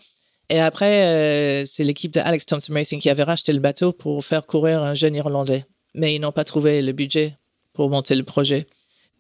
Et 0.50 0.60
après, 0.60 1.06
euh, 1.06 1.66
c'est 1.66 1.84
l'équipe 1.84 2.12
de 2.12 2.20
Alex 2.20 2.46
Thompson 2.46 2.74
Racing 2.74 3.00
qui 3.00 3.10
avait 3.10 3.24
racheté 3.24 3.54
le 3.54 3.60
bateau 3.60 3.92
pour 3.92 4.24
faire 4.24 4.46
courir 4.46 4.84
un 4.84 4.94
jeune 4.94 5.16
Irlandais. 5.16 5.66
Mais 5.94 6.14
ils 6.16 6.20
n'ont 6.20 6.32
pas 6.32 6.44
trouvé 6.44 6.82
le 6.82 6.92
budget 6.92 7.38
pour 7.74 7.90
monter 7.90 8.16
le 8.16 8.24
projet. 8.24 8.68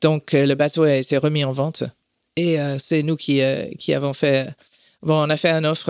Donc, 0.01 0.33
le 0.33 0.53
bateau 0.55 0.83
a 0.83 0.95
été 0.95 1.17
remis 1.17 1.43
en 1.45 1.51
vente. 1.51 1.83
Et 2.35 2.57
c'est 2.79 3.01
nous 3.01 3.15
qui, 3.15 3.41
qui 3.79 3.93
avons 3.93 4.11
fait. 4.11 4.49
Bon, 5.05 5.25
on 5.25 5.29
a 5.29 5.37
fait 5.37 5.51
une 5.51 5.65
offre 5.65 5.89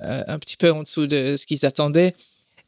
un 0.00 0.38
petit 0.38 0.56
peu 0.56 0.70
en 0.70 0.82
dessous 0.82 1.06
de 1.06 1.36
ce 1.36 1.46
qu'ils 1.46 1.66
attendaient. 1.66 2.14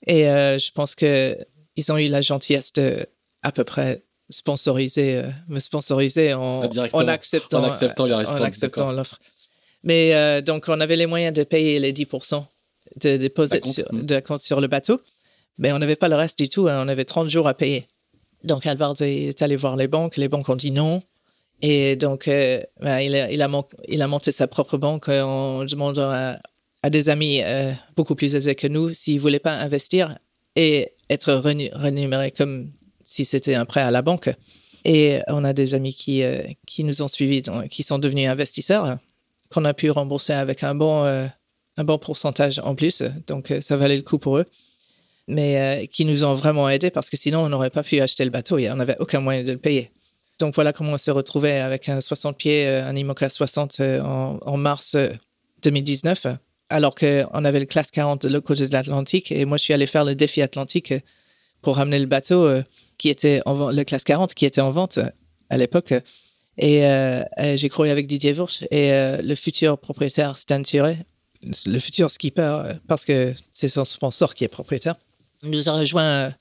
Et 0.07 0.25
je 0.25 0.73
pense 0.73 0.95
qu'ils 0.95 1.93
ont 1.93 1.99
eu 1.99 2.09
la 2.09 2.23
gentillesse 2.23 2.73
de 2.73 3.07
à 3.43 3.53
peu 3.53 3.65
près 3.65 4.03
sponsoriser, 4.33 5.17
euh, 5.17 5.31
me 5.49 5.59
sponsoriser 5.59 6.35
en, 6.35 6.63
ah, 6.63 6.89
en 6.93 7.09
acceptant, 7.09 7.63
en 7.63 8.93
l'offre. 8.93 9.19
Mais 9.85 10.15
euh, 10.15 10.41
donc, 10.41 10.67
on 10.69 10.81
avait 10.81 10.97
les 10.97 11.07
moyens 11.07 11.35
de 11.35 11.45
payer 11.45 11.79
les 11.79 11.93
10% 11.93 12.45
de 13.01 13.17
déposer 13.17 13.61
sur, 13.65 13.87
de 13.93 14.21
compte 14.21 14.41
sur 14.41 14.61
le 14.61 14.69
bateau, 14.69 15.01
mais 15.59 15.73
on 15.73 15.79
n'avait 15.79 15.97
pas 15.97 16.09
le 16.09 16.17
reste 16.17 16.39
du 16.39 16.49
tout. 16.49 16.69
Hein. 16.69 16.85
on 16.85 16.89
avait 16.89 17.05
30 17.05 17.29
jours 17.29 17.49
à 17.49 17.55
payer. 17.55 17.87
Donc, 18.45 18.67
Alvaro 18.67 18.95
est 19.01 19.41
allé 19.41 19.57
voir 19.57 19.77
les 19.77 19.89
banques. 19.89 20.17
Les 20.17 20.29
banques 20.29 20.49
ont 20.49 20.57
dit 20.57 20.73
non. 20.73 21.03
Et 21.63 21.97
donc, 21.97 22.29
euh, 22.29 22.61
ben, 22.81 22.99
il, 22.99 23.43
a, 23.43 24.07
monté 24.09 24.33
sa 24.33 24.47
propre 24.47 24.77
banque 24.77 25.09
en 25.09 25.65
demandant 25.65 26.11
à, 26.11 26.39
des 26.91 27.09
amis 27.09 27.41
beaucoup 27.97 28.17
plus 28.17 28.35
aisés 28.35 28.57
que 28.57 28.67
nous 28.67 28.93
s'ils 28.93 29.17
ne 29.17 29.21
voulaient 29.21 29.39
pas 29.39 29.55
investir 29.55 30.19
et 30.57 30.93
être 31.09 31.33
rémunérés 31.33 32.33
comme 32.33 32.73
si 33.05 33.25
c'était 33.25 33.55
un 33.55 33.65
prêt 33.65 33.81
à 33.81 33.91
la 33.91 34.03
banque. 34.03 34.31
Et 34.85 35.21
on 35.29 35.45
a 35.45 35.53
des 35.53 35.75
amis 35.75 35.95
qui, 35.95 36.23
euh, 36.23 36.43
nous 36.81 37.03
ont 37.03 37.09
suivis, 37.09 37.43
qui 37.71 37.83
sont 37.83 37.99
devenus 37.99 38.29
investisseurs, 38.29 38.99
qu'on 39.51 39.65
a 39.65 39.75
pu 39.75 39.91
rembourser 39.91 40.33
avec 40.33 40.65
un 40.65 40.75
bon, 40.75 41.05
euh, 41.05 41.27
un 41.77 41.85
bon 41.85 41.99
pourcentage 41.99 42.59
en 42.59 42.75
plus. 42.75 43.03
Donc, 43.27 43.51
euh, 43.51 43.61
ça 43.61 43.77
valait 43.77 43.97
le 43.97 44.03
coup 44.03 44.19
pour 44.19 44.39
eux. 44.39 44.47
Mais 45.29 45.89
qui 45.93 46.05
nous 46.05 46.25
ont 46.25 46.35
vraiment 46.35 46.69
aidés 46.69 46.91
parce 46.91 47.09
que 47.09 47.17
sinon, 47.17 47.45
on 47.45 47.49
n'aurait 47.49 47.71
pas 47.71 47.85
pu 47.85 48.01
acheter 48.01 48.25
le 48.25 48.31
bateau 48.31 48.59
et 48.59 48.69
on 48.73 48.75
n'avait 48.75 48.97
aucun 48.99 49.21
moyen 49.21 49.45
de 49.45 49.53
le 49.53 49.59
payer. 49.59 49.93
Donc, 50.43 50.55
voilà 50.55 50.73
comment 50.73 50.93
on 50.93 50.99
s'est 50.99 51.11
retrouvé 51.11 51.53
avec 51.53 51.89
un 51.89 52.01
60 52.01 52.37
pieds, 52.37 52.67
un 52.67 52.95
IMOCA 52.95 53.29
60 53.29 53.81
en, 53.81 54.39
en 54.41 54.57
mars 54.57 54.97
2019, 55.63 56.27
alors 56.69 56.95
qu'on 56.95 57.45
avait 57.45 57.61
le 57.61 57.67
classe 57.67 57.91
40 57.91 58.27
de 58.27 58.33
l'autre 58.33 58.47
côté 58.47 58.67
de 58.67 58.73
l'Atlantique. 58.73 59.33
Et 59.33 59.45
moi, 59.45 59.57
je 59.57 59.63
suis 59.63 59.73
allé 59.73 59.87
faire 59.87 60.05
le 60.05 60.15
défi 60.15 60.43
atlantique 60.43 60.93
pour 61.61 61.77
ramener 61.77 62.01
le 62.01 62.07
bateau 62.07 62.49
qui 63.03 63.09
était 63.09 63.43
en 63.47 63.71
le 63.71 63.83
classe 63.83 64.05
40 64.05 64.33
qui 64.33 64.47
était 64.47 64.61
en 64.61 64.71
vente 64.71 64.99
euh, 64.99 65.11
à 65.51 65.57
l'époque. 65.57 65.93
Et, 66.57 66.87
euh, 66.87 67.25
j'ai 67.57 67.69
croyé 67.69 67.91
avec 67.91 68.07
Didier 68.07 68.33
Vourch 68.33 68.63
et 68.71 68.93
euh, 68.93 69.21
le 69.23 69.35
futur 69.35 69.77
propriétaire 69.79 70.39
Stan 70.39 70.63
Thierry, 70.63 70.99
le 71.67 71.79
futur 71.81 72.13
skipper, 72.13 72.63
parce 72.87 73.05
que 73.05 73.35
c'est 73.51 73.69
son 73.69 73.85
sponsor 73.85 74.35
qui 74.35 74.45
est 74.45 74.49
propriétaire, 74.49 74.95
nous 75.43 75.69
a 75.69 75.73
rejoint 75.73 76.33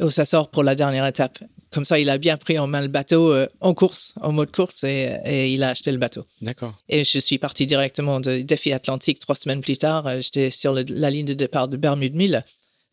au 0.00 0.10
Sassor 0.10 0.50
pour 0.50 0.62
la 0.62 0.74
dernière 0.74 1.06
étape. 1.06 1.38
Comme 1.70 1.84
ça, 1.84 1.98
il 1.98 2.08
a 2.10 2.18
bien 2.18 2.36
pris 2.36 2.58
en 2.58 2.66
main 2.66 2.80
le 2.80 2.88
bateau 2.88 3.34
en 3.60 3.74
course, 3.74 4.14
en 4.20 4.32
mode 4.32 4.50
course, 4.50 4.84
et, 4.84 5.52
il 5.52 5.62
a 5.62 5.70
acheté 5.70 5.92
le 5.92 5.98
bateau. 5.98 6.24
D'accord. 6.40 6.74
Et 6.88 7.04
je 7.04 7.18
suis 7.18 7.38
parti 7.38 7.66
directement 7.66 8.20
de 8.20 8.38
Défi 8.38 8.72
Atlantique 8.72 9.18
trois 9.20 9.34
semaines 9.34 9.60
plus 9.60 9.76
tard. 9.76 10.20
J'étais 10.20 10.50
sur 10.50 10.74
la 10.74 11.10
ligne 11.10 11.26
de 11.26 11.34
départ 11.34 11.68
de 11.68 11.76
Bermude 11.76 12.14
1000 12.14 12.44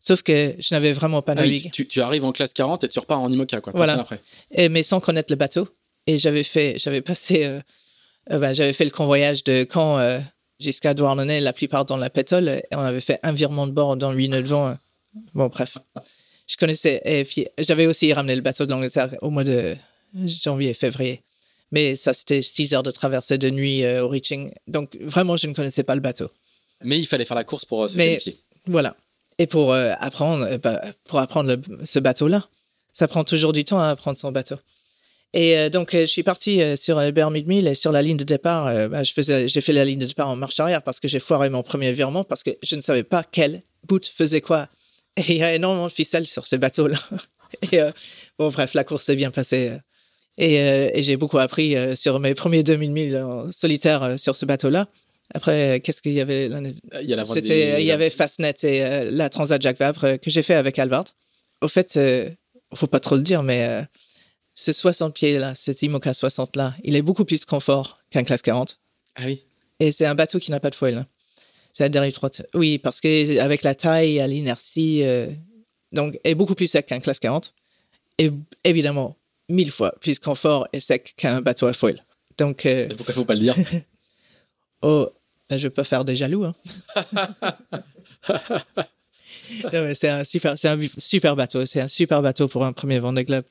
Sauf 0.04 0.22
que 0.22 0.54
je 0.58 0.74
n'avais 0.74 0.92
vraiment 0.92 1.22
pas 1.22 1.32
ah 1.32 1.36
navigué. 1.36 1.70
tu, 1.70 2.00
arrives 2.02 2.26
en 2.26 2.32
classe 2.32 2.52
40 2.52 2.84
et 2.84 2.88
tu 2.88 2.98
repars 2.98 3.22
en 3.22 3.32
IMOCA, 3.32 3.62
quoi. 3.62 3.72
Voilà. 3.74 4.00
Après. 4.00 4.20
Et, 4.50 4.68
mais 4.68 4.82
sans 4.82 5.00
connaître 5.00 5.32
le 5.32 5.36
bateau. 5.36 5.66
Et 6.06 6.18
j'avais 6.18 6.42
fait, 6.42 6.74
j'avais 6.76 7.00
passé, 7.00 7.46
euh, 7.46 7.60
euh, 8.30 8.38
ben, 8.38 8.52
j'avais 8.52 8.74
fait 8.74 8.84
le 8.84 8.90
convoyage 8.90 9.44
de 9.44 9.66
Caen 9.72 9.98
euh, 9.98 10.20
jusqu'à 10.60 10.92
Douarnenez, 10.92 11.40
la 11.40 11.54
plupart 11.54 11.86
dans 11.86 11.96
la 11.96 12.10
pétole, 12.10 12.50
et 12.50 12.64
on 12.72 12.80
avait 12.80 13.00
fait 13.00 13.18
un 13.22 13.32
virement 13.32 13.66
de 13.66 13.72
bord 13.72 13.96
dans 13.96 14.12
8 14.12 14.28
nœuds 14.28 14.42
de 14.42 14.48
vent. 14.48 14.76
Bon, 15.32 15.46
bref. 15.46 15.78
Je 16.46 16.56
connaissais, 16.56 17.26
j'avais 17.58 17.86
aussi 17.86 18.12
ramené 18.12 18.36
le 18.36 18.42
bateau 18.42 18.66
de 18.66 18.70
l'Angleterre 18.70 19.14
au 19.22 19.30
mois 19.30 19.44
de 19.44 19.76
janvier 20.14 20.70
et 20.70 20.74
février. 20.74 21.22
Mais 21.72 21.96
ça, 21.96 22.12
c'était 22.12 22.42
6 22.42 22.74
heures 22.74 22.82
de 22.82 22.90
traversée 22.90 23.38
de 23.38 23.50
nuit 23.50 23.84
au 23.98 24.08
reaching. 24.08 24.52
Donc, 24.68 24.96
vraiment, 25.00 25.36
je 25.36 25.46
ne 25.46 25.54
connaissais 25.54 25.82
pas 25.82 25.94
le 25.94 26.00
bateau. 26.00 26.30
Mais 26.82 26.98
il 26.98 27.06
fallait 27.06 27.24
faire 27.24 27.36
la 27.36 27.44
course 27.44 27.64
pour 27.64 27.88
se 27.88 27.96
mais, 27.96 28.08
vérifier. 28.08 28.38
Voilà 28.66 28.94
et 29.38 29.46
pour 29.46 29.72
euh, 29.72 29.92
apprendre, 29.98 30.44
euh, 30.44 30.58
bah, 30.58 30.80
pour 31.04 31.18
apprendre 31.18 31.56
ce 31.84 31.98
bateau-là. 31.98 32.48
Ça 32.92 33.08
prend 33.08 33.24
toujours 33.24 33.52
du 33.52 33.64
temps 33.64 33.80
à 33.80 33.88
apprendre 33.88 34.16
son 34.16 34.30
bateau. 34.30 34.56
Et 35.32 35.58
euh, 35.58 35.68
donc, 35.68 35.90
je 35.92 36.04
suis 36.04 36.22
parti 36.22 36.60
sur 36.76 37.12
Bermude 37.12 37.48
Mill 37.48 37.66
et 37.66 37.74
sur 37.74 37.90
la 37.90 38.02
ligne 38.02 38.16
de 38.16 38.24
départ, 38.24 38.88
bah, 38.88 39.02
je 39.02 39.12
faisais, 39.12 39.48
j'ai 39.48 39.60
fait 39.60 39.72
la 39.72 39.84
ligne 39.84 39.98
de 39.98 40.06
départ 40.06 40.28
en 40.28 40.36
marche 40.36 40.60
arrière 40.60 40.82
parce 40.82 41.00
que 41.00 41.08
j'ai 41.08 41.18
foiré 41.18 41.50
mon 41.50 41.64
premier 41.64 41.92
virement 41.92 42.22
parce 42.22 42.44
que 42.44 42.50
je 42.62 42.76
ne 42.76 42.80
savais 42.80 43.02
pas 43.02 43.24
quel 43.24 43.62
bout 43.88 44.06
faisait 44.06 44.40
quoi. 44.40 44.68
Et 45.16 45.22
il 45.28 45.36
y 45.36 45.42
a 45.42 45.54
énormément 45.54 45.86
de 45.86 45.92
ficelles 45.92 46.26
sur 46.26 46.46
ce 46.46 46.56
bateau-là. 46.56 46.98
et 47.72 47.80
bon, 48.38 48.48
bref, 48.48 48.74
la 48.74 48.84
course 48.84 49.04
s'est 49.04 49.16
bien 49.16 49.30
passée. 49.30 49.72
Et, 50.38 50.56
et 50.56 51.02
j'ai 51.02 51.16
beaucoup 51.16 51.38
appris 51.38 51.76
sur 51.96 52.18
mes 52.18 52.34
premiers 52.34 52.64
2000 52.64 52.90
milles 52.90 53.16
en 53.18 53.52
solitaire 53.52 54.18
sur 54.18 54.34
ce 54.34 54.44
bateau-là. 54.44 54.88
Après, 55.32 55.80
qu'est-ce 55.80 56.02
qu'il 56.02 56.12
y 56.12 56.20
avait 56.20 56.46
Il 56.46 57.22
C'était, 57.26 57.80
il 57.80 57.86
y 57.86 57.92
avait 57.92 58.10
Fastnet 58.10 58.54
et 58.62 58.82
euh, 58.82 59.10
la 59.10 59.30
Transat 59.30 59.60
Jacques 59.60 59.78
Vabre 59.78 60.04
euh, 60.04 60.16
que 60.16 60.30
j'ai 60.30 60.42
fait 60.42 60.54
avec 60.54 60.78
Albert. 60.78 61.04
Au 61.62 61.68
fait, 61.68 61.96
euh, 61.96 62.28
faut 62.74 62.86
pas 62.86 63.00
trop 63.00 63.16
le 63.16 63.22
dire, 63.22 63.42
mais 63.42 63.86
ce 64.54 64.72
60 64.72 65.14
pieds-là, 65.14 65.54
cet 65.54 65.82
IMOCA 65.82 66.12
60-là, 66.12 66.74
il 66.82 66.96
est 66.96 67.02
beaucoup 67.02 67.24
plus 67.24 67.44
confort 67.44 68.00
qu'un 68.10 68.24
classe 68.24 68.42
40. 68.42 68.78
Ah 69.16 69.22
oui. 69.24 69.44
Et 69.80 69.92
c'est 69.92 70.06
un 70.06 70.14
bateau 70.14 70.38
qui 70.38 70.50
n'a 70.50 70.60
pas 70.60 70.70
de 70.70 70.74
foil. 70.74 71.06
C'est 71.74 71.84
la 71.84 71.90
dérive 71.90 72.14
droite. 72.14 72.46
Oui, 72.54 72.78
parce 72.78 73.00
qu'avec 73.00 73.62
la 73.62 73.74
taille, 73.74 74.20
à 74.20 74.26
l'inertie, 74.26 75.04
donc, 75.94 76.18
est 76.24 76.34
beaucoup 76.34 76.54
plus 76.54 76.66
sec 76.66 76.86
qu'un 76.86 77.00
classe 77.00 77.20
40. 77.20 77.54
Et 78.18 78.30
évidemment, 78.64 79.16
mille 79.48 79.70
fois 79.70 79.94
plus 80.00 80.18
confort 80.18 80.66
et 80.72 80.80
sec 80.80 81.14
qu'un 81.16 81.40
bateau 81.40 81.66
à 81.66 81.72
foil. 81.72 82.04
Donc, 82.36 82.66
euh... 82.66 82.88
pourquoi 82.96 83.14
faut 83.14 83.24
pas 83.24 83.34
le 83.34 83.40
dire? 83.40 83.56
Oh, 84.86 85.08
ben, 85.48 85.56
je 85.56 85.68
peux 85.68 85.82
faire 85.82 86.04
des 86.04 86.14
jaloux. 86.14 86.44
Hein. 86.44 86.54
c'est 89.94 90.10
un 90.10 90.24
super, 90.24 90.58
c'est 90.58 90.68
un 90.68 90.78
super 90.98 91.36
bateau. 91.36 91.64
C'est 91.64 91.80
un 91.80 91.88
super 91.88 92.20
bateau 92.20 92.48
pour 92.48 92.66
un 92.66 92.74
premier 92.74 92.98
Vendée 92.98 93.24
Globe. 93.24 93.46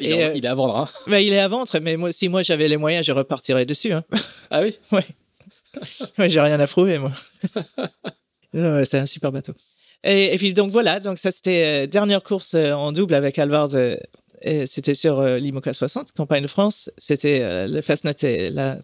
Il, 0.00 0.10
est, 0.10 0.24
euh, 0.24 0.32
il 0.34 0.44
est 0.44 0.48
à 0.48 0.56
vendre. 0.56 0.76
Hein. 0.76 0.88
Ben, 1.06 1.18
il 1.18 1.32
est 1.32 1.38
à 1.38 1.46
vendre, 1.46 1.70
mais 1.80 1.96
moi, 1.96 2.10
si 2.10 2.28
moi 2.28 2.42
j'avais 2.42 2.66
les 2.66 2.76
moyens, 2.76 3.06
je 3.06 3.12
repartirais 3.12 3.66
dessus. 3.66 3.92
Hein. 3.92 4.02
Ah 4.50 4.62
oui? 4.62 4.76
ouais. 4.90 5.06
Ouais 6.18 6.30
j'ai 6.30 6.40
rien 6.40 6.58
à 6.60 6.66
prouver 6.66 6.98
moi. 6.98 7.12
c'est 8.84 8.98
un 8.98 9.06
super 9.06 9.32
bateau. 9.32 9.52
Et, 10.04 10.36
puis 10.38 10.52
donc 10.52 10.70
voilà, 10.70 11.00
donc 11.00 11.18
ça 11.18 11.30
c'était 11.30 11.84
euh, 11.84 11.86
dernière 11.86 12.22
course 12.22 12.54
euh, 12.54 12.72
en 12.72 12.92
double 12.92 13.14
avec 13.14 13.38
Alvard. 13.38 13.70
c'était 14.66 14.94
sur 14.94 15.22
l'IMOCA 15.22 15.74
60, 15.74 16.12
campagne 16.12 16.42
de 16.42 16.48
France. 16.48 16.90
C'était 16.98 17.66
le 17.66 17.82
Fastnet 17.82 18.14
et 18.22 18.50
la, 18.50 18.78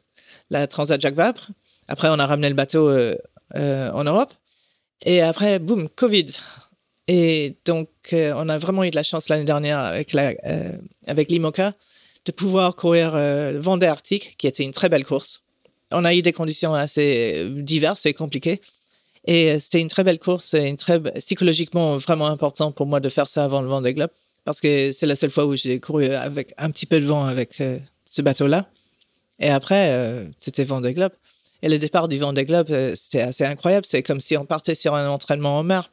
la 0.51 0.67
Transat 0.67 1.01
Jacques 1.01 1.15
Vabre. 1.15 1.49
Après, 1.89 2.09
on 2.09 2.19
a 2.19 2.27
ramené 2.27 2.49
le 2.49 2.55
bateau 2.55 2.89
euh, 2.89 3.17
euh, 3.57 3.91
en 3.91 4.05
Europe. 4.05 4.33
Et 5.05 5.21
après, 5.21 5.59
boum, 5.59 5.89
Covid. 5.89 6.27
Et 7.09 7.59
donc, 7.67 7.91
euh, 8.13 8.33
on 8.37 8.49
a 8.49 8.57
vraiment 8.59 8.85
eu 8.85 8.91
de 8.91 8.97
la 8.97 9.03
chance 9.03 9.29
l'année 9.29 9.45
dernière 9.45 9.79
avec, 9.79 10.13
la, 10.13 10.33
avec 11.07 11.31
l'IMOCA 11.31 11.75
de 12.25 12.33
pouvoir 12.33 12.75
courir 12.75 13.13
le 13.15 13.59
Vendée 13.59 13.87
Arctique, 13.87 14.37
qui 14.39 14.47
était 14.47 14.63
une 14.63 14.71
très 14.71 14.89
belle 14.89 15.05
course. 15.05 15.44
On 15.95 16.05
a 16.05 16.15
eu 16.15 16.23
des 16.23 16.33
conditions 16.33 16.75
assez 16.75 17.47
diverses 17.51 18.07
et 18.07 18.15
compliquées. 18.15 18.61
Et 19.27 19.59
c'était 19.59 19.81
une 19.81 19.89
très 19.89 20.05
belle 20.05 20.19
course 20.19 20.53
et 20.55 20.77
psychologiquement 21.19 21.97
vraiment 21.97 22.27
important 22.27 22.73
pour 22.73 22.87
moi 22.87 23.01
de 23.01 23.09
faire 23.09 23.29
ça 23.29 23.45
avant 23.45 23.63
le 23.63 23.69
Vendée 23.69 23.95
Globe. 23.95 24.11
Parce 24.45 24.61
que 24.61 24.93
c'est 24.93 25.07
la 25.07 25.15
seule 25.15 25.31
fois 25.31 25.47
où 25.47 25.57
j'ai 25.57 25.81
couru 25.81 26.11
avec 26.11 26.53
un 26.59 26.71
petit 26.71 26.85
peu 26.85 27.01
de 27.01 27.07
vent 27.07 27.25
avec 27.25 27.63
ce 28.05 28.23
bateau-là. 28.23 28.69
Et 29.41 29.49
après, 29.49 30.27
c'était 30.39 30.65
Vendée 30.65 30.93
Globe. 30.93 31.13
Et 31.65 31.69
le 31.71 31.79
départ 31.79 32.09
du 32.09 32.19
Vendée 32.19 32.45
Globe, 32.45 32.71
euh, 32.73 32.95
c'était 32.95 33.23
assez 33.23 33.43
incroyable. 33.43 33.87
C'est 33.87 34.03
comme 34.03 34.21
si 34.21 34.37
on 34.37 34.45
partait 34.45 34.75
sur 34.75 34.95
un 34.95 35.09
entraînement 35.09 35.59
en 35.59 35.63
mer, 35.63 35.91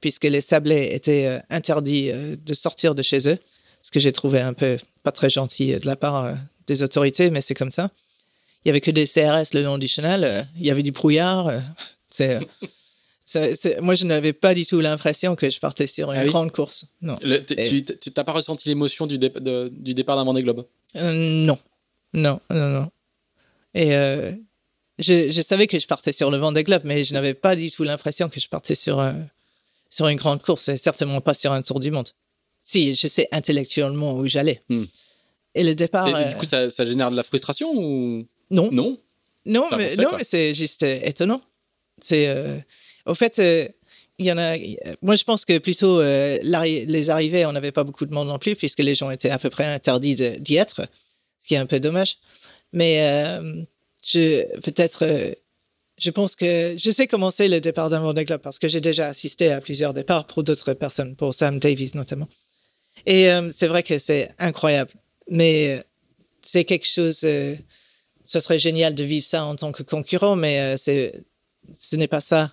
puisque 0.00 0.24
les 0.24 0.40
sablés 0.40 0.88
étaient 0.90 1.26
euh, 1.26 1.38
interdits 1.50 2.10
euh, 2.10 2.34
de 2.36 2.52
sortir 2.52 2.96
de 2.96 3.02
chez 3.02 3.28
eux, 3.28 3.38
ce 3.80 3.92
que 3.92 4.00
j'ai 4.00 4.10
trouvé 4.10 4.40
un 4.40 4.54
peu 4.54 4.76
pas 5.04 5.12
très 5.12 5.30
gentil 5.30 5.76
de 5.76 5.86
la 5.86 5.94
part 5.94 6.34
des 6.66 6.82
autorités, 6.82 7.30
mais 7.30 7.40
c'est 7.40 7.54
comme 7.54 7.70
ça. 7.70 7.90
Il 8.64 8.68
y 8.68 8.70
avait 8.70 8.80
que 8.80 8.90
des 8.90 9.06
CRS 9.06 9.52
le 9.52 9.62
long 9.62 9.78
du 9.78 9.88
chenal. 9.88 10.48
il 10.56 10.64
y 10.64 10.70
avait 10.70 10.82
du 10.82 10.92
brouillard. 10.92 11.52
c'est 12.10 12.40
moi, 13.80 13.94
je 13.94 14.04
n'avais 14.04 14.32
pas 14.32 14.54
du 14.54 14.66
tout 14.66 14.80
l'impression 14.80 15.34
que 15.34 15.48
je 15.48 15.58
partais 15.58 15.86
sur 15.86 16.12
une 16.12 16.20
ah 16.20 16.24
grande 16.24 16.52
course. 16.52 16.86
Non. 17.00 17.16
tu 17.16 17.84
n'as 18.16 18.24
pas 18.24 18.32
ressenti 18.32 18.68
l'émotion 18.68 19.06
du, 19.06 19.18
du, 19.18 19.94
départ 19.94 20.16
d'un 20.16 20.24
Vendée 20.24 20.42
Globe? 20.42 20.66
Euh, 20.96 21.12
Non. 21.12 21.58
Non, 22.12 22.40
non, 22.50 22.68
non. 22.68 22.90
Et 23.74 23.94
euh, 23.96 24.30
je, 25.00 25.28
je, 25.30 25.42
savais 25.42 25.66
que 25.66 25.78
je 25.78 25.86
partais 25.86 26.12
sur 26.12 26.30
le 26.30 26.36
Vendée 26.36 26.62
Globe, 26.62 26.82
mais 26.84 27.02
je 27.02 27.12
n'avais 27.12 27.34
pas 27.34 27.56
du 27.56 27.70
tout 27.70 27.82
l'impression 27.82 28.28
que 28.28 28.38
je 28.38 28.48
partais 28.48 28.76
sur, 28.76 29.00
euh, 29.00 29.12
sur 29.90 30.06
une 30.06 30.16
grande 30.16 30.40
course, 30.40 30.68
et 30.68 30.76
certainement 30.76 31.20
pas 31.20 31.34
sur 31.34 31.50
un 31.50 31.62
tour 31.62 31.80
du 31.80 31.90
monde. 31.90 32.08
Si, 32.62 32.94
je 32.94 33.08
sais 33.08 33.26
intellectuellement 33.32 34.14
où 34.14 34.26
j'allais. 34.28 34.62
Hmm. 34.68 34.84
Et 35.56 35.64
le 35.64 35.74
départ. 35.74 36.08
Et, 36.08 36.28
du 36.28 36.36
coup, 36.36 36.46
ça, 36.46 36.70
ça, 36.70 36.84
génère 36.84 37.10
de 37.10 37.16
la 37.16 37.24
frustration 37.24 37.72
ou 37.74 38.26
Non. 38.50 38.70
Non. 38.70 38.98
Non, 39.46 39.68
mais, 39.76 39.94
non 39.96 40.16
mais 40.16 40.24
c'est 40.24 40.54
juste 40.54 40.82
étonnant. 40.82 41.42
C'est 41.98 42.28
au 43.06 43.14
fait, 43.14 43.38
euh, 43.38 43.68
il 44.18 44.26
y 44.26 44.32
en 44.32 44.38
a. 44.38 44.56
Moi, 45.02 45.16
je 45.16 45.24
pense 45.24 45.44
que 45.44 45.58
plutôt 45.58 46.00
euh, 46.00 46.38
les 46.42 47.10
arrivées, 47.10 47.46
on 47.46 47.52
n'avait 47.52 47.72
pas 47.72 47.84
beaucoup 47.84 48.06
de 48.06 48.14
monde 48.14 48.28
non 48.28 48.38
plus, 48.38 48.56
puisque 48.56 48.80
les 48.80 48.94
gens 48.94 49.10
étaient 49.10 49.30
à 49.30 49.38
peu 49.38 49.50
près 49.50 49.64
interdits 49.64 50.14
d'y 50.14 50.56
être, 50.56 50.86
ce 51.40 51.48
qui 51.48 51.54
est 51.54 51.58
un 51.58 51.66
peu 51.66 51.80
dommage. 51.80 52.18
Mais 52.72 53.02
euh, 53.02 53.62
je 54.04 54.44
peut-être. 54.60 55.06
je 55.98 56.10
pense 56.10 56.36
que 56.36 56.74
je 56.76 56.90
sais 56.90 57.06
comment 57.06 57.30
c'est 57.30 57.48
le 57.48 57.60
départ 57.60 57.90
d'un 57.90 58.00
Vendée 58.00 58.24
Globe 58.24 58.40
parce 58.40 58.58
que 58.58 58.68
j'ai 58.68 58.80
déjà 58.80 59.08
assisté 59.08 59.52
à 59.52 59.60
plusieurs 59.60 59.94
départs 59.94 60.26
pour 60.26 60.42
d'autres 60.42 60.74
personnes, 60.74 61.16
pour 61.16 61.34
Sam 61.34 61.58
Davies 61.58 61.92
notamment. 61.94 62.28
Et 63.06 63.28
c'est 63.50 63.66
vrai 63.66 63.82
que 63.82 63.98
c'est 63.98 64.30
incroyable, 64.38 64.92
mais 65.28 65.82
c'est 66.42 66.64
quelque 66.64 66.86
chose. 66.86 67.26
Ce 68.34 68.40
serait 68.40 68.58
génial 68.58 68.94
de 68.94 69.04
vivre 69.04 69.24
ça 69.24 69.44
en 69.44 69.56
tant 69.56 69.72
que 69.72 69.82
concurrent, 69.82 70.36
mais 70.36 70.76
c'est 70.76 71.24
ce 71.78 71.96
n'est 71.96 72.08
pas 72.08 72.20
ça 72.20 72.52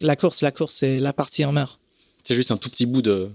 la 0.00 0.16
course, 0.16 0.42
la 0.42 0.50
course, 0.50 0.74
c'est 0.76 0.98
la 0.98 1.12
partie 1.12 1.44
en 1.44 1.52
mer. 1.52 1.78
C'est 2.24 2.34
juste 2.34 2.50
un 2.50 2.56
tout 2.56 2.70
petit 2.70 2.86
bout 2.86 3.02
de. 3.02 3.30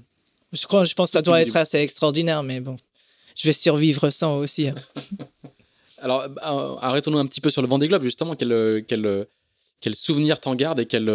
Je 0.52 0.66
crois, 0.66 0.86
je 0.86 0.94
pense 0.94 1.10
que 1.10 1.14
ça 1.14 1.22
doit 1.22 1.42
être 1.42 1.56
assez 1.56 1.78
extraordinaire, 1.78 2.44
mais 2.44 2.60
bon, 2.60 2.76
je 3.36 3.48
vais 3.48 3.54
survivre 3.54 4.10
sans 4.10 4.38
aussi. 4.38 4.70
Hein. 4.70 4.76
Alors, 6.02 6.22
euh, 6.24 6.76
arrêtons-nous 6.80 7.20
un 7.20 7.26
petit 7.26 7.42
peu 7.42 7.50
sur 7.50 7.62
le 7.62 7.68
Vendée 7.68 7.88
Globe, 7.88 8.04
justement. 8.04 8.36
Quel, 8.36 8.84
quel, 8.88 9.28
quel 9.82 9.96
souvenir 9.96 10.40
t'en 10.40 10.56
gardes 10.56 10.80
et 10.80 10.86
quel. 10.86 11.10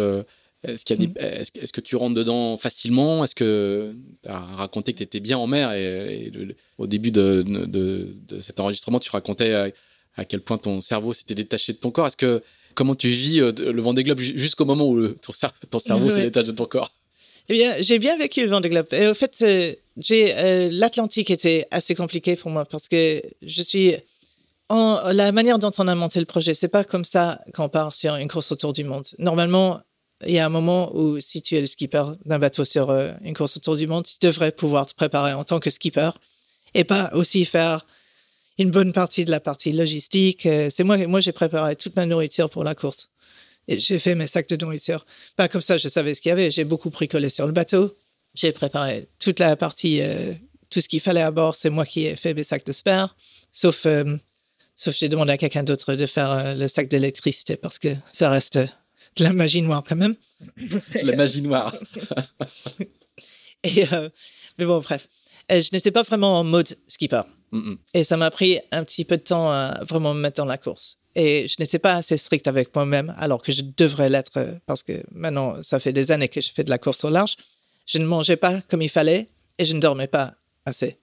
Est-ce, 0.63 0.83
qu'il 0.85 0.99
y 0.99 1.05
a 1.05 1.07
hmm. 1.07 1.13
est-ce, 1.17 1.71
que 1.71 1.81
tu 1.81 1.95
rentres 1.95 2.15
dedans 2.15 2.57
facilement? 2.57 3.23
Est-ce 3.23 3.35
que 3.35 3.93
tu 4.23 4.29
as 4.29 4.39
raconté 4.39 4.93
que 4.93 4.99
tu 4.99 5.03
étais 5.03 5.19
bien 5.19 5.37
en 5.37 5.45
mer 5.45 5.73
et, 5.73 6.31
au 6.77 6.87
début 6.87 7.11
de, 7.11 7.43
de, 7.45 8.39
cet 8.41 8.59
enregistrement, 8.59 8.99
tu 8.99 9.11
racontais 9.11 9.73
à, 10.15 10.25
quel 10.25 10.41
point 10.41 10.57
ton 10.57 10.81
cerveau 10.81 11.13
s'était 11.13 11.35
détaché 11.35 11.73
de 11.73 11.77
ton 11.77 11.91
corps. 11.91 12.07
Est-ce 12.07 12.17
que 12.17 12.43
comment 12.73 12.95
tu 12.95 13.09
vis 13.09 13.39
euh, 13.39 13.51
le 13.51 13.81
Vendée 13.81 14.03
Globe 14.03 14.19
jusqu'au 14.19 14.65
moment 14.65 14.87
où 14.87 15.07
ton, 15.07 15.33
ton 15.69 15.79
cerveau 15.79 16.09
s'est 16.11 16.23
détaché 16.23 16.47
de 16.47 16.51
ton 16.53 16.65
corps? 16.65 16.91
Eh 17.47 17.53
bien, 17.53 17.75
j'ai 17.79 17.99
bien 17.99 18.17
vécu 18.17 18.41
le 18.41 18.49
Vendée 18.49 18.69
Globe. 18.69 18.87
Et 18.91 19.07
au 19.07 19.13
fait, 19.13 19.37
euh, 19.41 19.73
j'ai 19.97 20.35
euh, 20.35 20.69
l'Atlantique 20.71 21.29
était 21.29 21.67
assez 21.71 21.95
compliqué 21.95 22.35
pour 22.35 22.51
moi 22.51 22.65
parce 22.65 22.87
que 22.87 23.21
je 23.41 23.61
suis 23.61 23.95
en 24.69 25.11
la 25.11 25.31
manière 25.31 25.59
dont 25.59 25.71
on 25.77 25.87
a 25.87 25.93
monté 25.93 26.19
le 26.19 26.25
projet, 26.25 26.55
c'est 26.55 26.67
pas 26.67 26.83
comme 26.83 27.05
ça 27.05 27.41
qu'on 27.53 27.69
part 27.69 27.93
sur 27.93 28.15
une 28.15 28.27
course 28.27 28.51
autour 28.51 28.73
du 28.73 28.83
monde. 28.83 29.05
Normalement, 29.19 29.81
il 30.25 30.33
y 30.33 30.39
a 30.39 30.45
un 30.45 30.49
moment 30.49 30.95
où 30.95 31.19
si 31.19 31.43
tu 31.43 31.55
es 31.55 31.59
le 31.59 31.67
skipper 31.67 32.03
d'un 32.25 32.39
bateau 32.39 32.65
sur 32.65 32.89
une 32.89 33.35
course 33.35 33.57
autour 33.57 33.75
du 33.75 33.85
monde, 33.85 34.05
tu 34.05 34.15
devrais 34.21 34.51
pouvoir 34.51 34.87
te 34.87 34.95
préparer 34.95 35.33
en 35.33 35.43
tant 35.43 35.59
que 35.59 35.69
skipper 35.69 36.09
et 36.73 36.83
pas 36.83 37.11
aussi 37.13 37.45
faire 37.45 37.85
une 38.57 38.71
bonne 38.71 38.93
partie 38.93 39.25
de 39.25 39.31
la 39.31 39.39
partie 39.39 39.71
logistique. 39.71 40.45
Euh, 40.45 40.69
c'est 40.69 40.83
moi, 40.83 40.97
moi 41.07 41.19
j'ai 41.19 41.31
préparé 41.31 41.75
toute 41.75 41.95
ma 41.95 42.05
nourriture 42.05 42.49
pour 42.49 42.63
la 42.63 42.75
course. 42.75 43.09
Et 43.67 43.79
j'ai 43.79 43.99
fait 43.99 44.15
mes 44.15 44.27
sacs 44.27 44.47
de 44.49 44.57
nourriture. 44.57 45.05
Pas 45.35 45.47
comme 45.47 45.61
ça, 45.61 45.77
je 45.77 45.89
savais 45.89 46.15
ce 46.15 46.21
qu'il 46.21 46.29
y 46.29 46.33
avait. 46.33 46.51
J'ai 46.51 46.63
beaucoup 46.63 46.89
bricolé 46.89 47.29
sur 47.29 47.47
le 47.47 47.51
bateau. 47.51 47.97
J'ai 48.35 48.51
préparé 48.51 49.07
toute 49.19 49.39
la 49.39 49.55
partie, 49.55 50.01
euh, 50.01 50.33
tout 50.69 50.81
ce 50.81 50.87
qu'il 50.87 50.99
fallait 50.99 51.21
à 51.21 51.31
bord. 51.31 51.55
C'est 51.55 51.69
moi 51.69 51.85
qui 51.85 52.05
ai 52.05 52.15
fait 52.15 52.33
mes 52.33 52.43
sacs 52.43 52.65
de 52.65 52.71
spare. 52.71 53.15
Sauf, 53.51 53.85
euh, 53.85 54.17
sauf 54.75 54.95
j'ai 54.95 55.09
demandé 55.09 55.31
à 55.31 55.37
quelqu'un 55.37 55.63
d'autre 55.63 55.95
de 55.95 56.05
faire 56.05 56.55
le 56.55 56.67
sac 56.67 56.87
d'électricité 56.87 57.55
parce 57.55 57.79
que 57.79 57.89
ça 58.11 58.29
reste 58.29 58.57
de 58.57 59.23
la 59.23 59.33
magie 59.33 59.61
noire 59.61 59.83
quand 59.87 59.95
même. 59.95 60.15
la 61.01 61.15
magie 61.15 61.41
noire. 61.41 61.75
Et, 63.63 63.85
mais 64.59 64.65
bon, 64.65 64.79
bref. 64.79 65.07
Je 65.49 65.69
n'étais 65.73 65.91
pas 65.91 66.03
vraiment 66.03 66.39
en 66.39 66.43
mode 66.43 66.77
skipper. 66.87 67.21
Et 67.93 68.03
ça 68.03 68.17
m'a 68.17 68.31
pris 68.31 68.59
un 68.71 68.83
petit 68.83 69.05
peu 69.05 69.17
de 69.17 69.23
temps 69.23 69.49
à 69.51 69.79
vraiment 69.83 70.13
me 70.13 70.21
mettre 70.21 70.37
dans 70.37 70.45
la 70.45 70.57
course. 70.57 70.97
Et 71.15 71.47
je 71.47 71.55
n'étais 71.59 71.79
pas 71.79 71.95
assez 71.95 72.17
strict 72.17 72.47
avec 72.47 72.75
moi-même, 72.75 73.15
alors 73.17 73.41
que 73.41 73.51
je 73.51 73.61
devrais 73.77 74.09
l'être, 74.09 74.37
euh, 74.37 74.53
parce 74.65 74.83
que 74.83 75.01
maintenant, 75.13 75.63
ça 75.63 75.79
fait 75.79 75.93
des 75.93 76.11
années 76.11 76.27
que 76.27 76.41
je 76.41 76.51
fais 76.51 76.65
de 76.65 76.69
la 76.69 76.77
course 76.77 77.05
au 77.05 77.09
large. 77.09 77.37
Je 77.85 77.99
ne 77.99 78.05
mangeais 78.05 78.35
pas 78.35 78.59
comme 78.67 78.81
il 78.81 78.89
fallait 78.89 79.29
et 79.57 79.63
je 79.63 79.73
ne 79.75 79.79
dormais 79.79 80.07
pas 80.07 80.33
assez. 80.65 80.97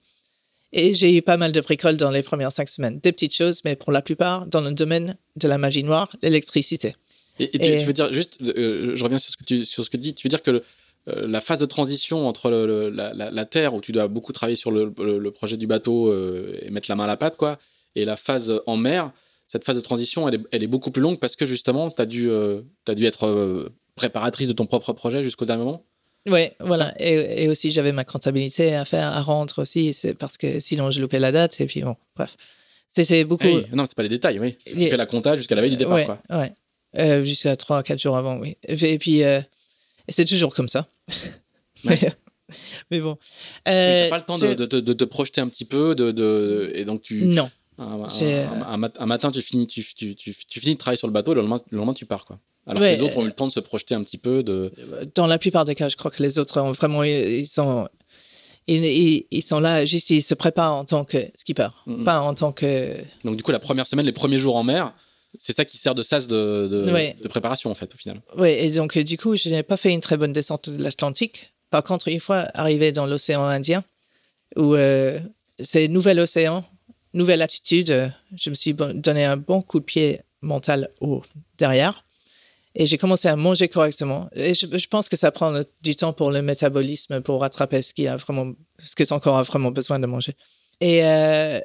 Et 0.71 0.93
j'ai 0.93 1.15
eu 1.15 1.21
pas 1.21 1.37
mal 1.37 1.51
de 1.51 1.61
bricoles 1.61 1.97
dans 1.97 2.11
les 2.11 2.21
premières 2.21 2.51
cinq 2.51 2.69
semaines. 2.69 2.99
Des 2.99 3.11
petites 3.11 3.33
choses, 3.33 3.61
mais 3.63 3.75
pour 3.75 3.91
la 3.91 4.01
plupart, 4.01 4.45
dans 4.45 4.61
le 4.61 4.73
domaine 4.73 5.17
de 5.35 5.47
la 5.47 5.57
magie 5.57 5.83
noire, 5.83 6.15
l'électricité. 6.21 6.95
Et, 7.39 7.49
tu, 7.49 7.85
veux 7.85 7.93
dire, 7.93 8.13
juste, 8.13 8.37
euh, 8.41 8.95
je 8.95 9.03
reviens 9.03 9.17
sur 9.17 9.31
ce, 9.31 9.37
que 9.37 9.43
tu, 9.43 9.65
sur 9.65 9.83
ce 9.83 9.89
que 9.89 9.97
tu 9.97 10.01
dis, 10.01 10.13
tu 10.13 10.27
veux 10.27 10.29
dire 10.29 10.43
que 10.43 10.51
le, 10.51 10.63
la 11.07 11.41
phase 11.41 11.59
de 11.59 11.65
transition 11.65 12.27
entre 12.27 12.49
la, 12.49 13.45
terre 13.45 13.73
où 13.73 13.81
tu 13.81 13.91
dois 13.91 14.07
beaucoup 14.07 14.31
travailler 14.31 14.55
sur 14.55 14.71
le, 14.71 15.31
projet 15.31 15.57
du 15.57 15.67
bateau 15.67 16.07
euh, 16.07 16.57
et 16.61 16.69
mettre 16.69 16.89
la 16.89 16.95
main 16.95 17.03
à 17.03 17.07
la 17.07 17.17
pâte, 17.17 17.37
quoi, 17.37 17.57
et 17.95 18.05
la 18.05 18.15
phase 18.15 18.61
en 18.65 18.77
mer, 18.77 19.11
cette 19.47 19.65
phase 19.65 19.75
de 19.75 19.81
transition, 19.81 20.27
elle 20.29 20.63
est, 20.63 20.67
beaucoup 20.67 20.91
plus 20.91 21.01
longue 21.01 21.19
parce 21.19 21.35
que 21.35 21.45
justement, 21.45 21.91
tu 21.91 22.01
as, 22.01 22.05
dû, 22.05 22.29
euh, 22.29 22.61
as 22.87 22.95
dû 22.95 23.05
être 23.05 23.71
préparatrice 23.95 24.47
de 24.47 24.53
ton 24.53 24.65
propre 24.65 24.93
projet 24.93 25.23
jusqu'au 25.23 25.45
dernier 25.45 25.63
moment. 25.63 25.83
Oui, 26.25 26.47
voilà. 26.61 26.93
Et, 26.99 27.49
aussi, 27.49 27.71
j'avais 27.71 27.91
ma 27.91 28.05
comptabilité 28.05 28.73
à 28.73 28.85
faire, 28.85 29.07
à 29.07 29.21
rendre 29.21 29.61
aussi, 29.61 29.93
parce 30.17 30.37
que 30.37 30.61
sinon, 30.61 30.89
je 30.89 31.01
loupais 31.01 31.19
la 31.19 31.33
date. 31.33 31.59
Et 31.59 31.65
puis, 31.65 31.81
bon, 31.81 31.97
bref. 32.15 32.37
C'était 32.87 33.25
beaucoup. 33.25 33.47
Ah 33.47 33.55
oui. 33.55 33.65
Non, 33.73 33.85
c'est 33.85 33.95
pas 33.95 34.03
les 34.03 34.09
détails, 34.09 34.39
oui. 34.39 34.55
Tu 34.65 34.87
fais 34.87 34.97
la 34.97 35.05
compta 35.05 35.35
jusqu'à 35.35 35.55
la 35.55 35.61
veille 35.61 35.71
du 35.71 35.77
départ, 35.77 35.95
ouais, 35.95 36.05
quoi. 36.05 37.21
jusqu'à 37.23 37.55
3-4 37.55 37.99
jours 37.99 38.15
avant, 38.15 38.37
oui. 38.37 38.55
Et 38.67 38.97
puis, 38.97 39.21
et 40.07 40.11
c'est 40.11 40.25
toujours 40.25 40.53
comme 40.55 40.67
ça. 40.67 40.87
Mais, 42.91 42.99
bon. 42.99 43.17
Euh, 43.67 44.09
pas 44.09 44.17
le 44.17 44.23
temps 44.23 44.37
de, 44.37 44.53
de, 44.53 44.93
te 44.93 45.03
projeter 45.03 45.41
un 45.41 45.47
petit 45.47 45.65
peu 45.65 45.95
de, 45.95 46.11
de, 46.11 46.71
et 46.75 46.85
donc 46.85 47.01
tu. 47.01 47.25
Non. 47.25 47.49
Un, 47.79 48.07
un, 48.13 49.05
matin, 49.07 49.31
tu 49.31 49.41
finis, 49.41 49.65
tu, 49.65 49.83
tu, 49.95 50.15
tu, 50.15 50.59
finis 50.59 50.75
de 50.75 50.79
travailler 50.79 50.97
sur 50.97 51.07
le 51.07 51.13
bateau, 51.13 51.33
le 51.33 51.41
lendemain, 51.41 51.59
le 51.71 51.77
lendemain 51.77 51.93
tu 51.93 52.05
pars. 52.05 52.23
Quoi. 52.25 52.39
Alors 52.67 52.81
que 52.81 52.87
les 52.87 53.01
autres 53.01 53.17
ont 53.17 53.23
eu 53.23 53.27
le 53.27 53.33
temps 53.33 53.47
de 53.47 53.51
se 53.51 53.59
projeter 53.59 53.95
un 53.95 54.03
petit 54.03 54.17
peu. 54.17 54.43
De... 54.43 54.71
Dans 55.15 55.27
la 55.27 55.37
plupart 55.37 55.65
des 55.65 55.75
cas, 55.75 55.89
je 55.89 55.97
crois 55.97 56.11
que 56.11 56.21
les 56.21 56.39
autres 56.39 56.61
ont 56.61 56.71
vraiment. 56.71 57.03
Ils 57.03 57.47
sont, 57.47 57.89
ils, 58.67 59.25
ils, 59.29 59.41
sont 59.41 59.59
là, 59.59 59.85
juste 59.85 60.09
ils 60.11 60.21
se 60.21 60.33
préparent 60.33 60.75
en 60.75 60.85
tant 60.85 61.03
que 61.03 61.17
skipper, 61.35 61.69
pas 62.05 62.21
en 62.21 62.33
tant 62.33 62.51
que. 62.51 62.97
Donc, 63.23 63.35
du 63.35 63.43
coup, 63.43 63.51
la 63.51 63.59
première 63.59 63.87
semaine, 63.87 64.05
les 64.05 64.13
premiers 64.13 64.39
jours 64.39 64.55
en 64.55 64.63
mer, 64.63 64.93
c'est 65.39 65.53
ça 65.53 65.65
qui 65.65 65.77
sert 65.77 65.95
de 65.95 66.03
sas 66.03 66.27
de, 66.27 66.67
de, 67.21 67.27
préparation, 67.27 67.71
en 67.71 67.73
fait, 67.75 67.93
au 67.93 67.97
final. 67.97 68.21
Oui, 68.37 68.49
et 68.49 68.69
donc, 68.71 68.97
du 68.97 69.17
coup, 69.17 69.35
je 69.35 69.49
n'ai 69.49 69.63
pas 69.63 69.77
fait 69.77 69.91
une 69.91 70.01
très 70.01 70.17
bonne 70.17 70.33
descente 70.33 70.69
de 70.69 70.83
l'Atlantique. 70.83 71.53
Par 71.69 71.83
contre, 71.83 72.07
une 72.07 72.19
fois 72.19 72.47
arrivé 72.53 72.91
dans 72.91 73.05
l'océan 73.05 73.43
Indien, 73.45 73.83
où 74.55 74.75
euh, 74.75 75.19
c'est 75.59 75.87
nouvel 75.87 76.19
océan, 76.19 76.63
nouvelle 77.13 77.41
attitude, 77.41 77.91
euh, 77.91 78.07
je 78.35 78.49
me 78.49 78.55
suis 78.55 78.73
donné 78.73 79.25
un 79.25 79.37
bon 79.37 79.61
coup 79.61 79.79
de 79.79 79.85
pied 79.85 80.21
mental 80.41 80.89
au 81.01 81.21
derrière. 81.57 82.03
Et 82.75 82.87
j'ai 82.87 82.97
commencé 82.97 83.27
à 83.27 83.35
manger 83.35 83.67
correctement. 83.67 84.29
Et 84.35 84.55
je, 84.55 84.87
pense 84.87 85.07
que 85.07 85.15
ça 85.15 85.31
prend 85.31 85.61
du 85.81 85.95
temps 85.95 86.11
pour 86.11 86.31
le 86.31 86.41
métabolisme 86.41 87.21
pour 87.21 87.41
rattraper 87.41 87.83
ce 87.83 87.93
qui 87.93 88.07
a 88.07 88.17
vraiment, 88.17 88.53
ce 88.79 88.95
que 88.95 89.03
tu 89.03 89.13
encore 89.13 89.37
as 89.37 89.43
vraiment 89.43 89.69
besoin 89.69 89.99
de 89.99 90.07
manger. 90.07 90.35
Et, 90.81 91.03
euh, 91.03 91.59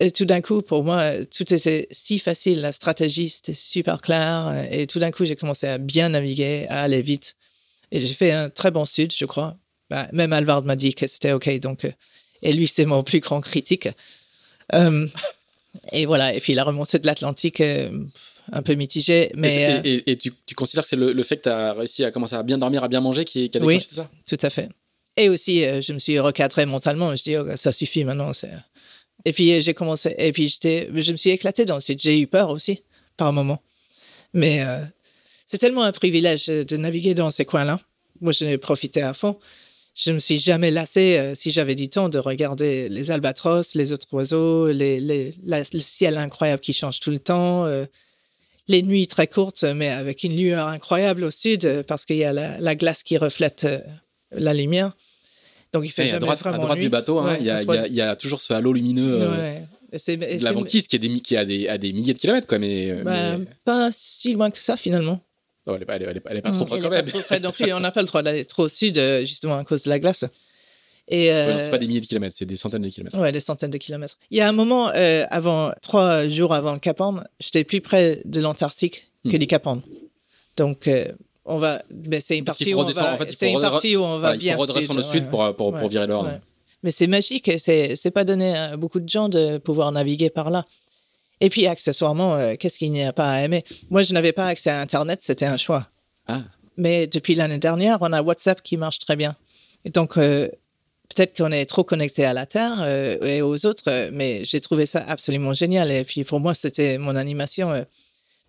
et 0.00 0.10
tout 0.10 0.24
d'un 0.24 0.40
coup, 0.40 0.62
pour 0.62 0.82
moi, 0.82 1.12
tout 1.26 1.52
était 1.52 1.86
si 1.90 2.18
facile. 2.18 2.62
La 2.62 2.72
stratégie, 2.72 3.28
c'était 3.28 3.54
super 3.54 4.00
clair. 4.00 4.66
Et 4.70 4.86
tout 4.86 4.98
d'un 4.98 5.10
coup, 5.10 5.26
j'ai 5.26 5.36
commencé 5.36 5.66
à 5.68 5.76
bien 5.76 6.08
naviguer, 6.08 6.66
à 6.70 6.82
aller 6.82 7.02
vite. 7.02 7.36
Et 7.92 8.00
j'ai 8.00 8.14
fait 8.14 8.32
un 8.32 8.48
très 8.48 8.70
bon 8.70 8.86
sud, 8.86 9.12
je 9.12 9.26
crois. 9.26 9.58
Bah, 9.90 10.08
même 10.12 10.32
Alvard 10.32 10.62
m'a 10.62 10.74
dit 10.74 10.94
que 10.94 11.06
c'était 11.06 11.32
OK. 11.32 11.50
Donc, 11.60 11.84
euh, 11.84 11.92
et 12.40 12.54
lui, 12.54 12.66
c'est 12.66 12.86
mon 12.86 13.02
plus 13.02 13.20
grand 13.20 13.42
critique. 13.42 13.88
Euh, 14.72 15.06
et 15.92 16.06
voilà. 16.06 16.32
Et 16.34 16.40
puis, 16.40 16.54
la 16.54 16.64
remontée 16.64 16.98
de 16.98 17.06
l'Atlantique, 17.06 17.60
euh, 17.60 17.90
un 18.52 18.62
peu 18.62 18.74
mitigée. 18.74 19.30
Mais, 19.34 19.82
et, 19.84 20.16
tu, 20.16 20.32
considères 20.54 20.84
que 20.84 20.88
c'est 20.88 20.96
le, 20.96 21.22
fait 21.22 21.36
que 21.36 21.42
tu 21.42 21.48
as 21.50 21.74
réussi 21.74 22.04
à 22.04 22.10
commencer 22.10 22.36
à 22.36 22.42
bien 22.42 22.56
dormir, 22.56 22.84
à 22.84 22.88
bien 22.88 23.00
manger 23.00 23.26
qui, 23.26 23.50
qui 23.50 23.58
a 23.58 23.60
déclenché 23.60 23.86
tout 23.86 23.96
ça? 23.96 24.10
tout 24.26 24.38
à 24.40 24.48
fait. 24.48 24.70
Et 25.18 25.28
aussi, 25.28 25.62
je 25.62 25.92
me 25.92 25.98
suis 25.98 26.18
recadré 26.18 26.64
mentalement. 26.64 27.14
Je 27.14 27.22
dis, 27.22 27.36
oh, 27.36 27.44
ça 27.56 27.72
suffit 27.72 28.04
maintenant. 28.04 28.32
C'est 28.32 28.50
et 29.24 29.32
puis 29.32 29.52
euh, 29.52 29.60
j'ai 29.60 29.74
commencé, 29.74 30.14
et 30.18 30.32
puis 30.32 30.48
je 30.48 31.12
me 31.12 31.16
suis 31.16 31.30
éclaté 31.30 31.64
dans 31.64 31.76
le 31.76 31.80
site. 31.80 32.00
J'ai 32.00 32.20
eu 32.20 32.26
peur 32.26 32.50
aussi, 32.50 32.82
par 33.16 33.32
moment. 33.32 33.62
Mais 34.32 34.62
euh, 34.62 34.84
c'est 35.46 35.58
tellement 35.58 35.82
un 35.82 35.92
privilège 35.92 36.46
de 36.46 36.76
naviguer 36.76 37.14
dans 37.14 37.30
ces 37.30 37.44
coins-là. 37.44 37.80
Moi, 38.20 38.32
j'en 38.32 38.46
ai 38.46 38.58
profité 38.58 39.02
à 39.02 39.14
fond. 39.14 39.38
je 39.94 40.12
me 40.12 40.18
suis 40.18 40.38
jamais 40.38 40.70
lassé, 40.70 41.18
euh, 41.18 41.34
si 41.34 41.50
j'avais 41.50 41.74
du 41.74 41.88
temps, 41.88 42.08
de 42.08 42.18
regarder 42.18 42.88
les 42.88 43.10
albatros, 43.10 43.74
les 43.74 43.92
autres 43.92 44.06
oiseaux, 44.12 44.68
le 44.72 45.32
ciel 45.78 46.16
incroyable 46.18 46.60
qui 46.60 46.72
change 46.72 47.00
tout 47.00 47.10
le 47.10 47.18
temps, 47.18 47.66
euh, 47.66 47.86
les 48.70 48.82
nuits 48.82 49.08
très 49.08 49.26
courtes, 49.26 49.64
mais 49.64 49.88
avec 49.88 50.22
une 50.22 50.36
lueur 50.36 50.68
incroyable 50.68 51.24
au 51.24 51.30
sud, 51.30 51.64
euh, 51.64 51.82
parce 51.82 52.04
qu'il 52.04 52.16
y 52.16 52.24
a 52.24 52.32
la, 52.32 52.58
la 52.58 52.74
glace 52.76 53.02
qui 53.02 53.18
reflète 53.18 53.64
euh, 53.64 53.80
la 54.30 54.54
lumière. 54.54 54.96
Donc 55.72 55.84
il 55.86 55.90
fait 55.90 56.02
Et 56.02 56.06
à 56.06 56.08
jamais 56.12 56.20
droite, 56.20 56.40
à 56.40 56.50
vraiment 56.50 56.62
droite 56.64 56.78
nuit. 56.78 56.84
du 56.84 56.88
bateau, 56.90 57.18
hein, 57.18 57.32
Ouais, 57.32 57.36
il 57.40 57.46
y, 57.46 57.50
a, 57.50 57.56
à 57.56 57.58
il 57.58 57.62
y 57.62 57.64
droite- 57.66 57.86
il 57.88 57.94
y 57.94 58.00
a 58.00 58.16
toujours 58.16 58.40
ce 58.40 58.52
halo 58.52 58.72
lumineux 58.72 59.22
euh, 59.22 59.30
Ouais. 59.30 59.62
De 59.92 59.98
c'est- 59.98 60.16
la 60.42 60.52
banquise 60.52 60.86
qui 60.86 60.96
est, 60.96 60.98
des, 61.00 61.20
qui 61.20 61.34
est 61.34 61.38
à, 61.38 61.44
des, 61.44 61.66
à 61.68 61.76
des 61.78 61.92
milliers 61.92 62.14
de 62.14 62.18
kilomètres, 62.18 62.46
quoi. 62.46 62.58
Mais, 62.60 62.90
euh, 62.90 63.02
bah, 63.04 63.36
mais- 63.38 63.46
pas 63.64 63.88
si 63.92 64.32
loin 64.34 64.50
que 64.50 64.58
ça 64.60 64.76
finalement. 64.76 65.20
oh, 65.66 65.74
elle, 65.76 65.84
pas, 65.86 65.96
elle, 65.96 66.02
est, 66.02 66.06
elle 66.08 66.16
est 66.16 66.20
pas- 66.20 66.30
elle 66.30 66.36
est 66.38 66.42
pas 66.42 66.52
trop 66.52 66.64
près 66.64 66.78
quand 66.80 66.86
est 66.86 66.90
pas 66.90 66.96
même. 66.96 67.04
trop 67.06 67.20
près 67.22 67.40
non 67.40 67.50
plus. 67.52 67.72
On 67.72 67.80
n'a 67.80 67.90
pas 67.90 68.00
le 68.02 68.06
droit 68.06 68.22
d'aller 68.22 68.44
trop 68.44 68.64
au 68.64 68.68
sud, 68.68 68.98
euh, 68.98 69.20
justement 69.24 69.58
à 69.58 69.64
cause 69.64 69.82
de 69.82 69.90
la 69.90 69.98
glace. 69.98 70.24
Et 71.08 71.26
Ouais, 71.26 71.30
euh, 71.32 71.52
non, 71.54 71.58
c'est 71.64 71.70
pas 71.70 71.78
des 71.78 71.88
milliers 71.88 72.00
de 72.00 72.06
kilomètres, 72.06 72.36
c'est 72.38 72.44
des 72.46 72.54
centaines 72.54 72.82
de 72.82 72.88
kilomètres. 72.88 73.18
ouais, 73.18 73.32
des 73.32 73.40
centaines 73.40 73.70
de 73.72 73.78
kilomètres. 73.78 74.16
Il 74.30 74.38
y 74.38 74.40
a 74.40 74.48
un 74.48 74.52
moment, 74.52 74.90
euh, 74.94 75.24
avant 75.30 75.72
trois 75.82 76.28
jours 76.28 76.54
avant 76.54 76.72
le 76.72 76.78
Cap 76.78 77.00
Horn, 77.00 77.24
j'étais 77.40 77.64
plus 77.64 77.80
près 77.80 78.22
de 78.24 78.40
l'Antarctique 78.40 79.10
que 79.28 79.36
Hmm. 79.36 79.38
du 79.40 79.46
Cap 79.48 79.66
Horn. 79.66 79.82
Donc, 80.56 80.86
euh, 80.86 81.06
on 81.44 81.58
va. 81.58 81.82
Mais 82.08 82.20
c'est 82.20 82.38
une 82.38 82.44
partie 82.44 82.74
où 82.74 82.80
on 82.80 82.84
va. 82.84 83.14
en 83.14 83.16
fait, 83.16 83.30
c'est 83.32 83.52
une 83.52 83.60
partie 83.60 83.96
où 83.96 84.02
on 84.02 84.12
va 84.14 84.18
Voilà, 84.18 84.34
il 84.34 84.38
bien 84.38 84.54
faut 84.56 84.62
redescendre 84.62 85.02
sud, 85.02 85.08
au 85.08 85.12
sud 85.12 85.24
ouais, 85.24 85.30
pour, 85.30 85.56
pour, 85.56 85.74
pour 85.76 85.88
virer 85.88 86.06
l'or. 86.06 86.24
ouais. 86.24 86.40
Mais 86.82 86.90
c'est 86.90 87.06
magique 87.06 87.48
et 87.48 87.58
c'est 87.58 87.94
c'est 87.96 88.10
pas 88.10 88.24
donné 88.24 88.56
à 88.56 88.76
beaucoup 88.76 89.00
de 89.00 89.08
gens 89.08 89.28
de 89.28 89.58
pouvoir 89.58 89.92
naviguer 89.92 90.30
par 90.30 90.50
là. 90.50 90.64
Et 91.40 91.50
puis 91.50 91.66
accessoirement, 91.66 92.34
euh, 92.36 92.54
qu'est-ce 92.58 92.78
qu'il 92.78 92.92
n'y 92.92 93.02
a 93.02 93.12
pas 93.12 93.30
à 93.30 93.40
aimer? 93.40 93.64
Moi, 93.90 94.02
je 94.02 94.12
n'avais 94.12 94.32
pas 94.32 94.46
accès 94.46 94.70
à 94.70 94.80
Internet, 94.80 95.20
c'était 95.22 95.46
un 95.46 95.56
choix. 95.56 95.88
Ah, 96.26 96.42
Mais 96.76 97.06
depuis 97.06 97.34
l'année 97.34 97.58
dernière, 97.58 97.98
on 98.00 98.12
a 98.12 98.22
WhatsApp 98.22 98.62
qui 98.62 98.76
marche 98.76 98.98
très 98.98 99.16
bien. 99.16 99.36
Et 99.84 99.90
donc, 99.90 100.18
euh, 100.18 100.48
peut-être 101.14 101.36
qu'on 101.36 101.50
est 101.50 101.64
trop 101.64 101.82
connecté 101.82 102.24
à 102.26 102.34
la 102.34 102.44
Terre 102.46 102.76
euh, 102.80 103.18
et 103.24 103.40
aux 103.42 103.64
autres, 103.66 104.10
mais 104.12 104.44
j'ai 104.44 104.60
trouvé 104.60 104.84
ça 104.84 105.02
absolument 105.08 105.54
génial. 105.54 105.90
Et 105.90 106.04
puis, 106.04 106.24
pour 106.24 106.40
moi, 106.40 106.54
c'était 106.54 106.98
mon 106.98 107.16
animation. 107.16 107.86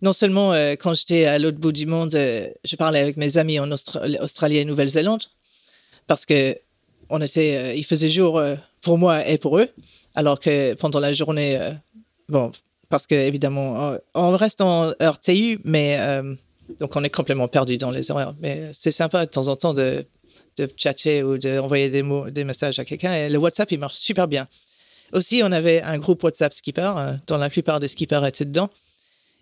Non 0.02 0.14
seulement 0.14 0.54
euh, 0.54 0.72
quand 0.74 0.94
j'étais 0.94 1.26
à 1.26 1.38
l'autre 1.38 1.60
bout 1.60 1.72
du 1.72 1.86
monde, 1.86 2.16
euh, 2.16 2.50
je 2.64 2.76
parlais 2.76 3.00
avec 3.00 3.18
mes 3.18 3.38
amis 3.38 3.60
en 3.60 3.68
Austra- 3.70 4.20
Australie 4.22 4.58
et 4.58 4.66
Nouvelle-Zélande, 4.66 5.24
parce 6.08 6.26
que 6.26 6.58
on 7.10 7.22
était, 7.22 7.58
euh, 7.58 7.74
il 7.76 7.86
faisait 7.86 8.10
jour 8.10 8.42
pour 8.82 8.98
moi 8.98 9.28
et 9.28 9.38
pour 9.38 9.60
eux, 9.60 9.70
alors 10.16 10.40
que 10.40 10.74
pendant 10.74 11.00
la 11.00 11.14
journée, 11.14 11.60
bon, 12.30 12.52
parce 12.90 13.06
que 13.06 13.16
évidemment, 13.16 13.96
on 14.16 14.36
reste 14.38 14.62
en 14.62 14.94
heure 15.02 15.20
TU, 15.20 15.60
mais 15.64 16.00
donc 16.80 16.96
on 16.96 17.04
est 17.04 17.10
complètement 17.10 17.48
perdu 17.48 17.78
dans 17.78 17.92
les 17.92 18.12
horaires. 18.12 18.34
Mais 18.40 18.72
c'est 18.74 18.92
sympa 18.92 19.26
de 19.26 19.32
temps 19.32 19.50
en 19.50 19.56
temps 19.56 19.74
de, 19.74 20.06
de 20.58 20.70
chatter 20.78 21.22
ou 21.22 21.38
d'envoyer 21.38 21.90
des 21.90 22.02
mots, 22.02 22.30
des 22.30 22.44
messages 22.44 22.80
à 22.80 22.86
quelqu'un. 22.86 23.14
Et 23.14 23.30
le 23.30 23.38
WhatsApp, 23.38 23.72
il 23.72 23.80
marche 23.80 23.96
super 23.96 24.28
bien. 24.28 24.48
Aussi, 25.14 25.42
on 25.44 25.52
avait 25.52 25.82
un 25.82 25.98
groupe 25.98 26.24
WhatsApp 26.24 26.54
skipper, 26.54 26.92
dont 27.28 27.38
la 27.38 27.50
plupart 27.50 27.80
des 27.82 27.90
skippers 27.90 28.26
étaient 28.26 28.46
dedans. 28.46 28.70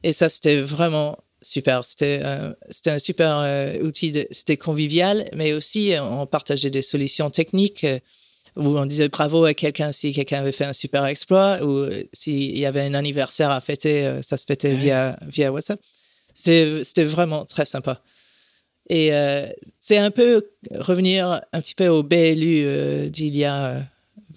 Et 0.03 0.13
ça, 0.13 0.29
c'était 0.29 0.61
vraiment 0.61 1.17
super. 1.41 1.85
C'était 1.85 2.19
euh, 2.23 2.53
c'était 2.69 2.91
un 2.91 2.99
super 2.99 3.37
euh, 3.39 3.79
outil. 3.81 4.11
de- 4.11 4.27
C'était 4.31 4.57
convivial, 4.57 5.29
mais 5.35 5.53
aussi 5.53 5.93
euh, 5.93 6.03
on 6.03 6.25
partageait 6.25 6.69
des 6.69 6.81
solutions 6.81 7.29
techniques 7.29 7.83
euh, 7.83 7.99
où 8.55 8.77
on 8.77 8.85
disait 8.85 9.09
bravo 9.09 9.45
à 9.45 9.53
quelqu'un 9.53 9.91
si 9.91 10.11
quelqu'un 10.11 10.39
avait 10.39 10.51
fait 10.51 10.65
un 10.65 10.73
super 10.73 11.05
exploit 11.05 11.63
ou 11.63 11.87
s'il 12.13 12.57
y 12.57 12.65
avait 12.65 12.81
un 12.81 12.93
anniversaire 12.93 13.51
à 13.51 13.61
fêter, 13.61 14.19
ça 14.21 14.35
se 14.37 14.45
fêtait 14.45 14.71
Ouais. 14.71 14.75
via, 14.77 15.19
via 15.27 15.51
WhatsApp. 15.51 15.79
C'était 16.33 16.83
c'était 16.83 17.03
vraiment 17.03 17.45
très 17.45 17.65
sympa. 17.65 18.01
Et 18.89 19.11
c'est 19.79 19.97
un 19.99 20.09
peu 20.11 20.49
revenir 20.73 21.41
un 21.53 21.61
petit 21.61 21.75
peu 21.75 21.87
au 21.87 22.01
BLU 22.03 23.09
d'il 23.11 23.37
y 23.37 23.45
a 23.45 23.83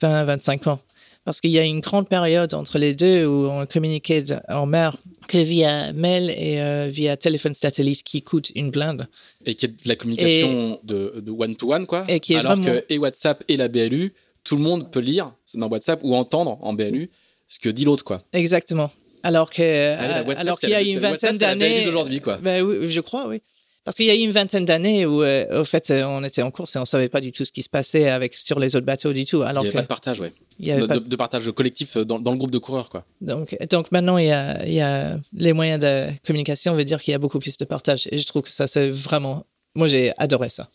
20-25 0.01 0.69
ans. 0.69 0.79
Parce 1.25 1.41
qu'il 1.41 1.51
y 1.53 1.59
a 1.59 1.65
une 1.65 1.79
grande 1.81 2.09
période 2.09 2.53
entre 2.53 2.79
les 2.79 2.95
deux 2.95 3.25
où 3.27 3.47
on 3.49 3.65
communiquait 3.67 4.25
en 4.49 4.67
mer 4.67 4.97
que 5.29 5.39
via 5.39 5.93
mail 5.93 6.31
et 6.31 6.61
euh, 6.61 6.89
via 6.91 7.17
téléphone 7.17 7.55
satellite 7.55 8.03
qui 8.03 8.23
coûte 8.23 8.51
une 8.57 8.71
blinde. 8.73 9.07
et 9.47 9.55
qui 9.55 9.67
est 9.67 9.69
de 9.69 9.89
la 9.89 9.95
communication 9.95 10.81
de, 10.83 11.21
de 11.25 11.31
one-to-one, 11.31 11.87
quoi. 11.87 12.05
Et 12.09 12.19
qui 12.19 12.33
est 12.35 12.39
Alors 12.39 12.57
vraiment- 12.57 12.81
que 12.81 12.85
et 12.89 12.99
WhatsApp 12.99 13.45
et 13.49 13.57
la 13.57 13.69
BLU, 13.69 14.15
tout 14.43 14.57
le 14.57 14.63
monde 14.63 14.91
peut 14.91 14.99
lire 15.01 15.33
dans 15.55 15.69
WhatsApp 15.69 16.01
ou 16.03 16.15
entendre 16.17 16.59
en 16.61 16.73
BLU 16.73 17.09
ce 17.47 17.61
que 17.61 17.69
dit 17.69 17.85
l'autre, 17.85 18.03
quoi. 18.03 18.23
Exactement. 18.33 18.91
Alors 19.23 19.51
que, 19.51 19.63
Ah 19.63 19.65
euh, 19.65 20.25
WhatsApp, 20.25 20.39
alors 20.41 20.59
qu'il 20.59 20.71
y 20.71 20.75
a 20.75 20.83
une 20.83 20.99
vingtaine 20.99 21.37
d'années. 21.37 21.85
d'aujourd'hui, 21.85 22.21
quoi. 22.21 22.39
Ben 22.39 22.63
oui, 22.65 22.91
je 22.91 23.01
crois, 23.01 23.29
oui. 23.29 23.41
Parce 23.85 23.97
qu'il 23.97 24.07
y 24.07 24.11
a 24.11 24.15
eu 24.15 24.19
une 24.21 24.31
vingtaine 24.31 24.65
d'années 24.65 25.05
où, 25.07 25.23
euh, 25.25 25.61
au 25.61 25.65
fait, 25.65 25.91
euh, 25.91 26.05
on 26.05 26.23
était 26.23 26.43
en 26.43 26.51
course 26.53 26.77
et 26.77 26.79
on 26.79 26.85
savait 26.85 27.09
pas 27.09 27.21
du 27.21 27.33
tout 27.33 27.45
ce 27.45 27.51
qui 27.51 27.63
se 27.65 27.69
passait 27.69 28.09
avec 28.09 28.37
sur 28.37 28.61
les 28.61 28.77
autres 28.77 28.87
bateaux 28.87 29.13
du 29.13 29.25
tout. 29.25 29.39
Il 29.43 29.53
n'y 29.53 29.59
avait 29.59 29.69
que 29.71 29.75
pas 29.75 29.83
de 29.83 29.87
partage, 29.89 30.21
ouais. 30.21 30.33
il 30.61 30.67
y 30.69 30.71
avait 30.71 30.83
De, 30.83 30.87
pas 30.87 30.95
de- 31.01 31.09
de 31.09 31.17
partage 31.17 31.51
collectif 31.51 31.97
dans, 31.97 32.21
dans 32.21 32.31
le 32.31 32.37
groupe 32.37 32.53
de 32.53 32.59
coureurs, 32.59 32.89
quoi. 32.91 33.05
Donc, 33.21 33.57
donc 33.71 33.91
maintenant, 33.91 34.19
il 34.19 34.27
y, 34.27 34.31
a, 34.33 34.65
il 34.67 34.73
y 34.75 34.81
a 34.81 35.19
les 35.33 35.53
moyens 35.53 35.81
de 35.81 36.07
communication, 36.25 36.75
veut 36.75 36.85
dire 36.85 37.01
qu'il 37.03 37.11
y 37.11 37.15
a 37.15 37.19
beaucoup 37.19 37.41
plus 37.41 37.57
de 37.57 37.65
partage. 37.65 38.09
Et 38.13 38.19
je 38.19 38.27
trouve 38.27 38.43
que 38.43 38.53
ça, 38.53 38.67
c'est 38.69 38.89
vraiment. 38.89 39.47
Moi, 39.75 39.89
j'ai 39.89 40.13
adoré 40.17 40.49
ça. 40.49 40.69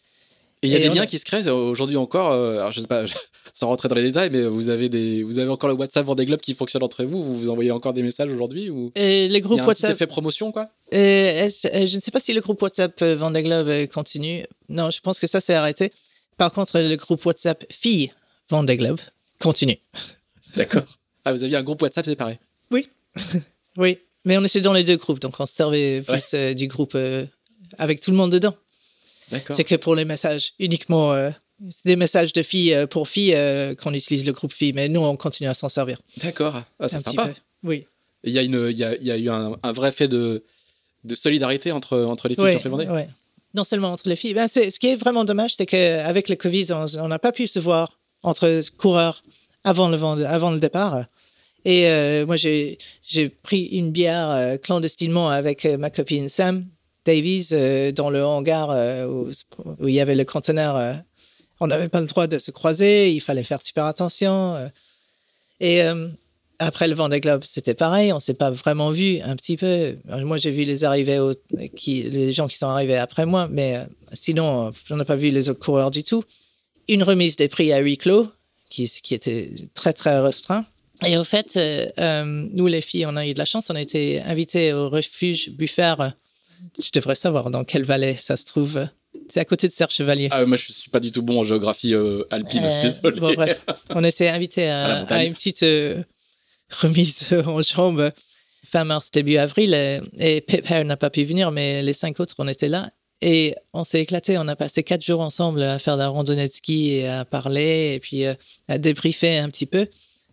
Et 0.63 0.67
il 0.67 0.71
y 0.71 0.75
a 0.75 0.79
Et 0.79 0.89
des 0.89 0.95
liens 0.95 1.03
a- 1.03 1.05
qui 1.05 1.19
se 1.19 1.25
créent 1.25 1.47
euh, 1.47 1.53
aujourd'hui 1.53 1.97
encore. 1.97 2.31
euh, 2.31 2.57
alors 2.57 2.71
je 2.71 2.81
sais 2.81 2.87
pas, 2.87 3.03
sans 3.53 3.67
rentrer 3.67 3.89
dans 3.89 3.95
les 3.95 4.01
détails, 4.03 4.29
mais 4.31 4.43
vous 4.45 4.69
avez 4.69 4.89
des, 4.89 5.21
vous 5.23 5.37
avez 5.39 5.49
encore 5.49 5.69
le 5.69 5.75
WhatsApp 5.75 6.05
Vendée 6.05 6.25
Globe 6.25 6.39
qui 6.39 6.53
fonctionne 6.55 6.81
entre 6.83 7.03
vous. 7.03 7.23
Vous 7.23 7.35
vous 7.37 7.49
envoyez 7.49 7.71
encore 7.71 7.93
des 7.93 8.01
messages 8.03 8.31
aujourd'hui 8.31 8.69
ou 8.69 8.91
Et 8.95 9.27
les 9.27 9.35
il 9.35 9.37
y 9.37 9.41
groupes 9.41 9.59
a 9.59 9.63
un 9.63 9.65
petit 9.65 9.69
WhatsApp. 9.83 9.91
effet 9.91 10.07
promotion, 10.07 10.51
quoi? 10.51 10.69
Euh, 10.93 11.47
je 11.49 11.95
ne 11.95 11.99
sais 12.01 12.11
pas 12.11 12.19
si 12.19 12.33
le 12.33 12.41
groupe 12.41 12.61
WhatsApp 12.61 13.01
Vendée 13.03 13.43
Globe 13.43 13.67
euh, 13.67 13.87
continue. 13.87 14.45
Non, 14.69 14.89
je 14.89 14.99
pense 14.99 15.19
que 15.19 15.27
ça, 15.27 15.41
c'est 15.41 15.53
arrêté. 15.53 15.91
Par 16.37 16.51
contre, 16.51 16.79
le 16.79 16.95
groupe 16.95 17.23
WhatsApp 17.25 17.63
Filles 17.71 18.11
Vendée 18.49 18.77
Globe 18.77 18.99
continue. 19.39 19.77
D'accord. 20.55 20.83
Ah, 21.25 21.33
vous 21.33 21.43
aviez 21.43 21.57
un 21.57 21.63
groupe 21.63 21.81
WhatsApp 21.81 22.05
séparé? 22.05 22.39
Oui, 23.77 23.97
mais 24.25 24.37
on 24.37 24.43
était 24.43 24.61
dans 24.61 24.73
les 24.73 24.83
deux 24.83 24.97
groupes, 24.97 25.19
donc 25.19 25.35
on 25.39 25.45
se 25.45 25.53
servait 25.53 26.01
plus 26.01 26.31
euh, 26.33 26.53
du 26.55 26.67
groupe 26.67 26.93
euh, 26.95 27.25
avec 27.77 28.01
tout 28.01 28.09
le 28.11 28.17
monde 28.17 28.31
dedans. 28.31 28.55
C'est 29.51 29.63
que 29.63 29.75
pour 29.75 29.95
les 29.95 30.05
messages, 30.05 30.53
uniquement 30.59 31.13
euh, 31.13 31.31
des 31.85 31.95
messages 31.95 32.33
de 32.33 32.41
filles 32.43 32.73
euh, 32.73 32.87
pour 32.87 33.07
filles 33.07 33.33
euh, 33.35 33.75
qu'on 33.75 33.93
utilise 33.93 34.25
le 34.25 34.31
groupe 34.31 34.53
filles, 34.53 34.73
mais 34.73 34.87
nous, 34.87 35.01
on 35.01 35.15
continue 35.17 35.49
à 35.49 35.53
s'en 35.53 35.69
servir. 35.69 36.01
D'accord. 36.23 36.61
Ah, 36.79 36.87
c'est 36.87 36.99
sympa. 37.03 37.31
Oui. 37.63 37.85
Il 38.23 38.33
y 38.33 38.39
a 38.39 38.41
une, 38.41 38.67
il 38.69 38.77
y 38.77 38.83
a, 38.83 38.95
il 38.95 39.03
y 39.03 39.11
a 39.11 39.17
eu 39.17 39.29
un, 39.29 39.57
un 39.61 39.71
vrai 39.71 39.91
fait 39.91 40.07
de, 40.07 40.43
de 41.03 41.15
solidarité 41.15 41.71
entre, 41.71 41.99
entre 42.03 42.27
les 42.27 42.35
filles 42.35 42.59
qui 42.59 42.67
ont 42.67 42.75
ouais. 42.75 43.09
Non 43.53 43.63
seulement 43.63 43.91
entre 43.91 44.07
les 44.09 44.15
filles. 44.15 44.33
Ben, 44.33 44.47
ce 44.47 44.77
qui 44.77 44.87
est 44.87 44.95
vraiment 44.95 45.23
dommage, 45.25 45.55
c'est 45.55 45.65
qu'avec 45.65 46.29
le 46.29 46.35
Covid, 46.35 46.67
on 46.99 47.07
n'a 47.07 47.19
pas 47.19 47.31
pu 47.31 47.47
se 47.47 47.59
voir 47.59 47.97
entre 48.23 48.61
coureurs 48.77 49.23
avant 49.63 49.89
le, 49.89 49.97
vend- 49.97 50.21
avant 50.21 50.51
le 50.51 50.59
départ. 50.59 51.05
Et 51.65 51.87
euh, 51.87 52.25
moi, 52.25 52.35
j'ai 52.35 52.77
j'ai 53.03 53.29
pris 53.29 53.63
une 53.65 53.91
bière 53.91 54.29
euh, 54.29 54.57
clandestinement 54.57 55.29
avec 55.29 55.65
euh, 55.65 55.77
ma 55.77 55.89
copine 55.89 56.29
Sam 56.29 56.65
Davies 57.07 57.49
euh, 57.53 57.91
dans 57.93 58.09
le 58.09 58.23
hangar 58.23 58.69
euh, 58.69 59.07
où, 59.07 59.87
il 59.87 59.93
y 59.93 60.01
avait 60.01 60.15
le 60.15 60.25
conteneur. 60.25 60.75
euh. 60.75 60.93
on 61.61 61.67
n'avait 61.67 61.87
pas 61.87 62.01
le 62.01 62.07
droit 62.07 62.27
de 62.27 62.37
se 62.37 62.51
croiser, 62.51 63.13
il 63.13 63.21
fallait 63.21 63.43
faire 63.43 63.61
super 63.61 63.85
attention. 63.85 64.69
Et 65.59 65.81
après 66.59 66.87
le 66.87 66.93
Vendée 66.93 67.19
Globe, 67.19 67.43
c'était 67.45 67.73
pareil, 67.73 68.13
on 68.13 68.19
s'est 68.19 68.35
pas 68.35 68.51
vraiment 68.51 68.91
vu 68.91 69.21
un 69.21 69.35
petit 69.35 69.57
peu. 69.57 69.97
Moi, 70.05 70.37
j'ai 70.37 70.51
vu 70.51 70.63
les 70.65 70.83
arrivées, 70.83 71.19
qui, 71.75 72.03
les 72.03 72.31
gens 72.31 72.47
qui 72.47 72.57
sont 72.57 72.67
arrivés 72.67 72.97
après 72.97 73.25
moi, 73.25 73.47
mais 73.49 73.87
sinon, 74.13 74.71
on 74.91 74.95
n'a 74.95 75.05
pas 75.05 75.15
vu 75.15 75.31
les 75.31 75.49
autres 75.49 75.59
coureurs 75.59 75.89
du 75.89 76.03
tout. 76.03 76.23
Une 76.87 77.03
remise 77.03 77.37
des 77.37 77.47
prix 77.47 77.73
à 77.73 77.79
huis 77.79 77.97
clos, 77.97 78.27
qui, 78.69 78.89
était 79.11 79.49
très 79.73 79.93
très 79.93 80.19
restreint. 80.19 80.65
Et 81.05 81.17
au 81.17 81.23
fait, 81.23 81.57
nous 81.97 82.67
les 82.67 82.81
filles, 82.81 83.07
on 83.07 83.15
a 83.15 83.25
eu 83.25 83.33
de 83.33 83.39
la 83.39 83.45
chance, 83.45 83.71
on 83.71 83.75
a 83.75 83.81
été 83.81 84.21
invités 84.21 84.73
au 84.73 84.89
refuge 84.89 85.49
Buffère. 85.51 86.13
Je 86.79 86.89
devrais 86.93 87.15
savoir 87.15 87.49
dans 87.49 87.63
quelle 87.63 87.83
vallée 87.83 88.15
ça 88.15 88.37
se 88.37 88.45
trouve. 88.45 88.87
C'est 89.29 89.39
à 89.39 89.45
côté 89.45 89.67
de 89.67 89.71
Serre 89.71 89.91
Chevalier. 89.91 90.29
Ah, 90.31 90.45
moi, 90.45 90.57
je 90.57 90.71
suis 90.71 90.89
pas 90.89 90.99
du 90.99 91.11
tout 91.11 91.21
bon 91.21 91.39
en 91.39 91.43
géographie 91.43 91.93
euh, 91.93 92.23
alpine. 92.31 92.63
Euh, 92.63 92.81
Désolé. 92.81 93.19
Bon, 93.19 93.33
bref, 93.33 93.61
on 93.89 94.03
était 94.03 94.29
invités 94.29 94.69
À 94.69 95.23
une 95.23 95.33
petite 95.33 95.63
euh, 95.63 96.03
remise 96.69 97.33
en 97.45 97.61
jambes 97.61 98.11
fin 98.65 98.83
mars, 98.83 99.11
début 99.11 99.37
avril. 99.37 99.73
Et, 99.73 100.01
et 100.19 100.63
Hare 100.67 100.85
n'a 100.85 100.97
pas 100.97 101.09
pu 101.09 101.23
venir, 101.23 101.51
mais 101.51 101.81
les 101.81 101.93
cinq 101.93 102.19
autres, 102.19 102.35
on 102.37 102.47
était 102.47 102.69
là. 102.69 102.91
Et 103.21 103.55
on 103.73 103.83
s'est 103.83 104.01
éclaté. 104.01 104.37
On 104.37 104.47
a 104.47 104.55
passé 104.55 104.83
quatre 104.83 105.03
jours 105.03 105.21
ensemble 105.21 105.63
à 105.63 105.79
faire 105.79 105.95
de 105.95 106.01
la 106.01 106.09
randonnée 106.09 106.47
de 106.47 106.53
ski 106.53 106.91
et 106.91 107.07
à 107.07 107.25
parler 107.25 107.93
et 107.95 107.99
puis 107.99 108.25
à 108.67 108.77
débriefer 108.77 109.37
un 109.37 109.49
petit 109.49 109.65
peu. 109.65 109.87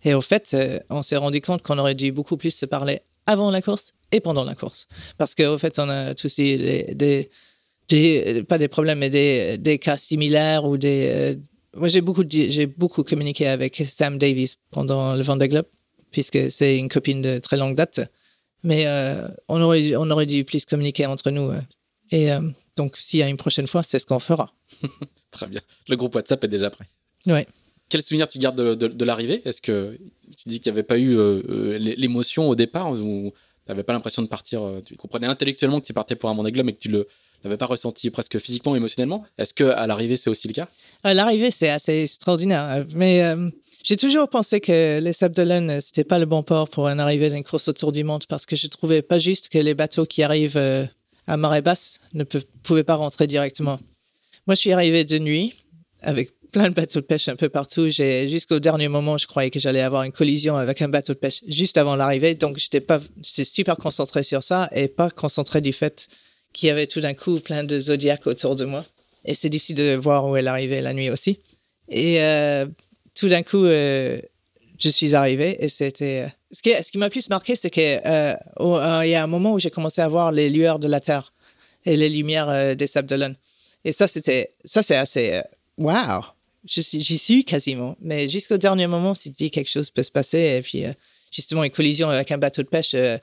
Et 0.04 0.12
au 0.12 0.20
fait, 0.20 0.54
on 0.90 1.02
s'est 1.02 1.16
rendu 1.16 1.40
compte 1.40 1.62
qu'on 1.62 1.78
aurait 1.78 1.94
dû 1.94 2.12
beaucoup 2.12 2.36
plus 2.36 2.50
se 2.50 2.66
parler 2.66 3.00
avant 3.26 3.50
la 3.50 3.62
course 3.62 3.92
et 4.12 4.20
pendant 4.20 4.44
la 4.44 4.54
course. 4.54 4.86
Parce 5.18 5.34
qu'au 5.34 5.58
fait, 5.58 5.78
on 5.78 5.88
a 5.88 6.14
tous 6.14 6.36
des, 6.36 6.94
des, 6.94 7.30
des- 7.88 8.44
pas 8.44 8.58
des 8.58 8.68
problèmes, 8.68 8.98
mais 8.98 9.10
des, 9.10 9.58
des 9.58 9.78
cas 9.78 9.96
similaires 9.96 10.64
ou 10.64 10.76
des. 10.76 11.08
euh, 11.12 11.34
moi, 11.76 11.88
j'ai 11.88 12.00
beaucoup, 12.00 12.22
j'ai 12.28 12.66
beaucoup 12.66 13.02
communiqué 13.02 13.46
avec 13.48 13.82
Sam 13.86 14.18
Davies 14.18 14.54
pendant 14.70 15.14
le 15.16 15.22
Vendée 15.22 15.48
Globe, 15.48 15.66
puisque 16.12 16.50
c'est 16.50 16.78
une 16.78 16.88
copine 16.88 17.20
de 17.22 17.38
très 17.38 17.56
longue 17.56 17.74
date. 17.74 18.00
Mais 18.62 18.86
euh, 18.86 19.26
on, 19.48 19.60
aurait, 19.60 19.94
on 19.96 20.08
aurait 20.10 20.26
dû 20.26 20.44
plus 20.44 20.64
communiquer 20.64 21.06
entre 21.06 21.30
nous. 21.30 21.50
euh. 21.50 21.60
Et 22.12 22.28
donc, 22.76 22.96
s'il 22.96 23.18
y 23.18 23.22
a 23.22 23.28
une 23.28 23.36
prochaine 23.36 23.66
fois, 23.66 23.82
c'est 23.82 23.98
ce 23.98 24.06
qu'on 24.06 24.20
fera. 24.20 24.52
Très 25.32 25.46
bien. 25.48 25.60
Le 25.88 25.96
groupe 25.96 26.14
WhatsApp 26.14 26.44
est 26.44 26.48
déjà 26.48 26.70
prêt. 26.70 26.86
Ouais. 27.26 27.46
Quel 27.88 28.02
souvenir 28.02 28.28
tu 28.28 28.38
gardes 28.38 28.60
de, 28.60 29.04
l'arrivée? 29.04 29.42
Est-ce 29.44 29.60
que 29.60 29.98
tu 30.36 30.48
dis 30.48 30.60
qu'il 30.60 30.72
n'y 30.72 30.78
avait 30.78 30.82
pas 30.82 30.98
eu 30.98 31.16
euh, 31.16 31.42
euh, 31.48 31.78
l'é- 31.78 31.96
l'émotion 31.96 32.48
au 32.48 32.54
départ 32.54 32.90
ou 32.92 33.32
tu 33.66 33.70
n'avais 33.70 33.82
pas 33.82 33.92
l'impression 33.92 34.22
de 34.22 34.26
partir 34.26 34.62
euh, 34.62 34.80
Tu 34.84 34.96
comprenais 34.96 35.26
intellectuellement 35.26 35.80
que 35.80 35.86
tu 35.86 35.92
partais 35.92 36.16
pour 36.16 36.30
un 36.30 36.34
Vendée 36.34 36.50
Globe 36.52 36.66
mais 36.66 36.72
que 36.72 36.80
tu 36.80 36.88
le 36.88 37.06
l'avais 37.44 37.58
pas 37.58 37.66
ressenti 37.66 38.08
presque 38.10 38.38
physiquement, 38.38 38.74
émotionnellement? 38.74 39.24
Est-ce 39.36 39.52
que 39.52 39.64
à 39.64 39.86
l'arrivée 39.86 40.16
c'est 40.16 40.30
aussi 40.30 40.48
le 40.48 40.54
cas? 40.54 40.66
À 41.02 41.12
l'arrivée, 41.12 41.50
c'est 41.50 41.68
assez 41.68 42.02
extraordinaire. 42.02 42.86
Mais 42.94 43.22
j'ai 43.82 43.98
toujours 43.98 44.30
pensé 44.30 44.62
que 44.62 44.98
les 44.98 45.12
Sables 45.12 45.34
d'Olonne, 45.34 45.78
c'était 45.82 46.04
pas 46.04 46.18
le 46.18 46.24
bon 46.24 46.42
port 46.42 46.70
pour 46.70 46.88
une 46.88 47.00
arrivée 47.00 47.28
d'une 47.28 47.44
course 47.44 47.68
autour 47.68 47.92
du 47.92 48.02
monde 48.02 48.24
parce 48.26 48.46
que 48.46 48.56
je 48.56 48.66
trouvais 48.66 49.02
pas 49.02 49.18
juste 49.18 49.50
que 49.50 49.58
les 49.58 49.74
bateaux 49.74 50.06
qui 50.06 50.22
arrivent 50.22 50.56
à 51.26 51.36
marée 51.36 51.60
basse 51.60 52.00
ne 52.14 52.24
pouvaient 52.62 52.82
pas 52.82 52.94
rentrer 52.94 53.26
directement. 53.26 53.76
Moi, 54.46 54.54
je 54.54 54.60
suis 54.60 54.72
arrivé 54.72 55.04
de 55.04 55.18
nuit 55.18 55.52
avec 56.00 56.30
plein 56.54 56.68
de 56.68 56.74
bateaux 56.74 57.00
de 57.00 57.04
pêche 57.04 57.26
un 57.26 57.34
peu 57.34 57.48
partout. 57.48 57.88
J'ai 57.88 58.28
jusqu'au 58.28 58.60
dernier 58.60 58.86
moment, 58.86 59.18
je 59.18 59.26
croyais 59.26 59.50
que 59.50 59.58
j'allais 59.58 59.80
avoir 59.80 60.04
une 60.04 60.12
collision 60.12 60.56
avec 60.56 60.80
un 60.82 60.88
bateau 60.88 61.12
de 61.12 61.18
pêche 61.18 61.42
juste 61.48 61.76
avant 61.76 61.96
l'arrivée. 61.96 62.36
Donc, 62.36 62.58
j'étais 62.58 62.80
pas, 62.80 63.00
j'étais 63.20 63.44
super 63.44 63.76
concentré 63.76 64.22
sur 64.22 64.44
ça 64.44 64.68
et 64.72 64.86
pas 64.86 65.10
concentré 65.10 65.60
du 65.60 65.72
fait 65.72 66.06
qu'il 66.52 66.68
y 66.68 66.70
avait 66.70 66.86
tout 66.86 67.00
d'un 67.00 67.12
coup 67.12 67.40
plein 67.40 67.64
de 67.64 67.76
zodiacs 67.80 68.28
autour 68.28 68.54
de 68.54 68.64
moi. 68.64 68.84
Et 69.24 69.34
c'est 69.34 69.48
difficile 69.48 69.74
de 69.74 69.96
voir 69.96 70.28
où 70.28 70.36
elle 70.36 70.46
arrivait 70.46 70.80
la 70.80 70.94
nuit 70.94 71.10
aussi. 71.10 71.40
Et 71.88 72.22
euh, 72.22 72.66
tout 73.16 73.28
d'un 73.28 73.42
coup, 73.42 73.64
euh, 73.64 74.20
je 74.78 74.88
suis 74.88 75.16
arrivé 75.16 75.56
et 75.58 75.68
c'était. 75.68 76.32
Ce 76.52 76.62
qui, 76.62 76.70
ce 76.70 76.92
qui 76.92 76.98
m'a 76.98 77.10
plus 77.10 77.28
marqué, 77.30 77.56
c'est 77.56 77.70
qu'il 77.70 78.00
euh, 78.06 78.36
y 79.04 79.14
a 79.16 79.22
un 79.24 79.26
moment 79.26 79.54
où 79.54 79.58
j'ai 79.58 79.70
commencé 79.70 80.00
à 80.02 80.06
voir 80.06 80.30
les 80.30 80.50
lueurs 80.50 80.78
de 80.78 80.86
la 80.86 81.00
Terre 81.00 81.32
et 81.84 81.96
les 81.96 82.08
lumières 82.08 82.76
des 82.76 82.86
Sables 82.86 83.08
d'Olonne. 83.08 83.34
Et 83.84 83.90
ça, 83.90 84.06
c'était. 84.06 84.54
Ça, 84.64 84.84
c'est 84.84 84.94
assez. 84.94 85.42
Waouh! 85.78 86.22
J'y 86.66 87.18
suis 87.18 87.44
quasiment. 87.44 87.96
Mais 88.00 88.28
jusqu'au 88.28 88.56
dernier 88.56 88.86
moment, 88.86 89.14
si 89.14 89.30
dit 89.30 89.50
quelque 89.50 89.68
chose 89.70 89.90
peut 89.90 90.02
se 90.02 90.10
passer. 90.10 90.38
Et 90.58 90.62
puis, 90.62 90.84
euh, 90.84 90.92
justement, 91.30 91.62
une 91.64 91.70
collision 91.70 92.08
avec 92.08 92.30
un 92.32 92.38
bateau 92.38 92.62
de 92.62 92.68
pêche. 92.68 92.94
euh, 92.94 93.18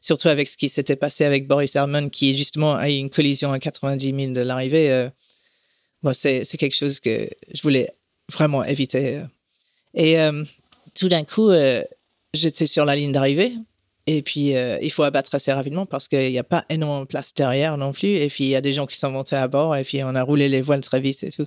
surtout 0.00 0.28
avec 0.28 0.48
ce 0.48 0.56
qui 0.56 0.68
s'était 0.68 0.96
passé 0.96 1.24
avec 1.24 1.46
Boris 1.46 1.76
Herman, 1.76 2.10
qui 2.10 2.36
justement 2.36 2.74
a 2.74 2.90
eu 2.90 2.94
une 2.96 3.08
collision 3.08 3.52
à 3.52 3.58
90 3.60 4.04
000 4.14 4.32
de 4.32 4.40
l'arrivée. 4.40 4.90
euh, 4.90 5.08
bon, 6.02 6.12
c'est 6.12 6.44
quelque 6.58 6.74
chose 6.74 6.98
que 7.00 7.30
je 7.54 7.62
voulais 7.62 7.88
vraiment 8.32 8.64
éviter. 8.64 9.18
euh. 9.18 9.26
Et 9.94 10.16
tout 10.94 11.08
d'un 11.08 11.24
coup, 11.24 11.50
j'étais 12.34 12.66
sur 12.66 12.84
la 12.84 12.96
ligne 12.96 13.12
d'arrivée. 13.12 13.52
Et 14.08 14.22
puis, 14.22 14.54
il 14.82 14.90
faut 14.90 15.04
abattre 15.04 15.34
assez 15.34 15.52
rapidement 15.52 15.86
parce 15.86 16.08
qu'il 16.08 16.30
n'y 16.30 16.38
a 16.38 16.44
pas 16.44 16.64
énormément 16.68 17.02
de 17.02 17.06
place 17.06 17.32
derrière 17.32 17.78
non 17.78 17.92
plus. 17.92 18.08
Et 18.16 18.26
puis, 18.28 18.44
il 18.44 18.50
y 18.50 18.56
a 18.56 18.60
des 18.60 18.72
gens 18.72 18.86
qui 18.86 18.96
sont 18.96 19.10
montés 19.12 19.36
à 19.36 19.46
bord. 19.48 19.76
Et 19.76 19.84
puis, 19.84 20.02
on 20.02 20.14
a 20.16 20.22
roulé 20.22 20.48
les 20.48 20.60
voiles 20.62 20.80
très 20.80 21.00
vite 21.00 21.22
et 21.22 21.30
tout. 21.30 21.46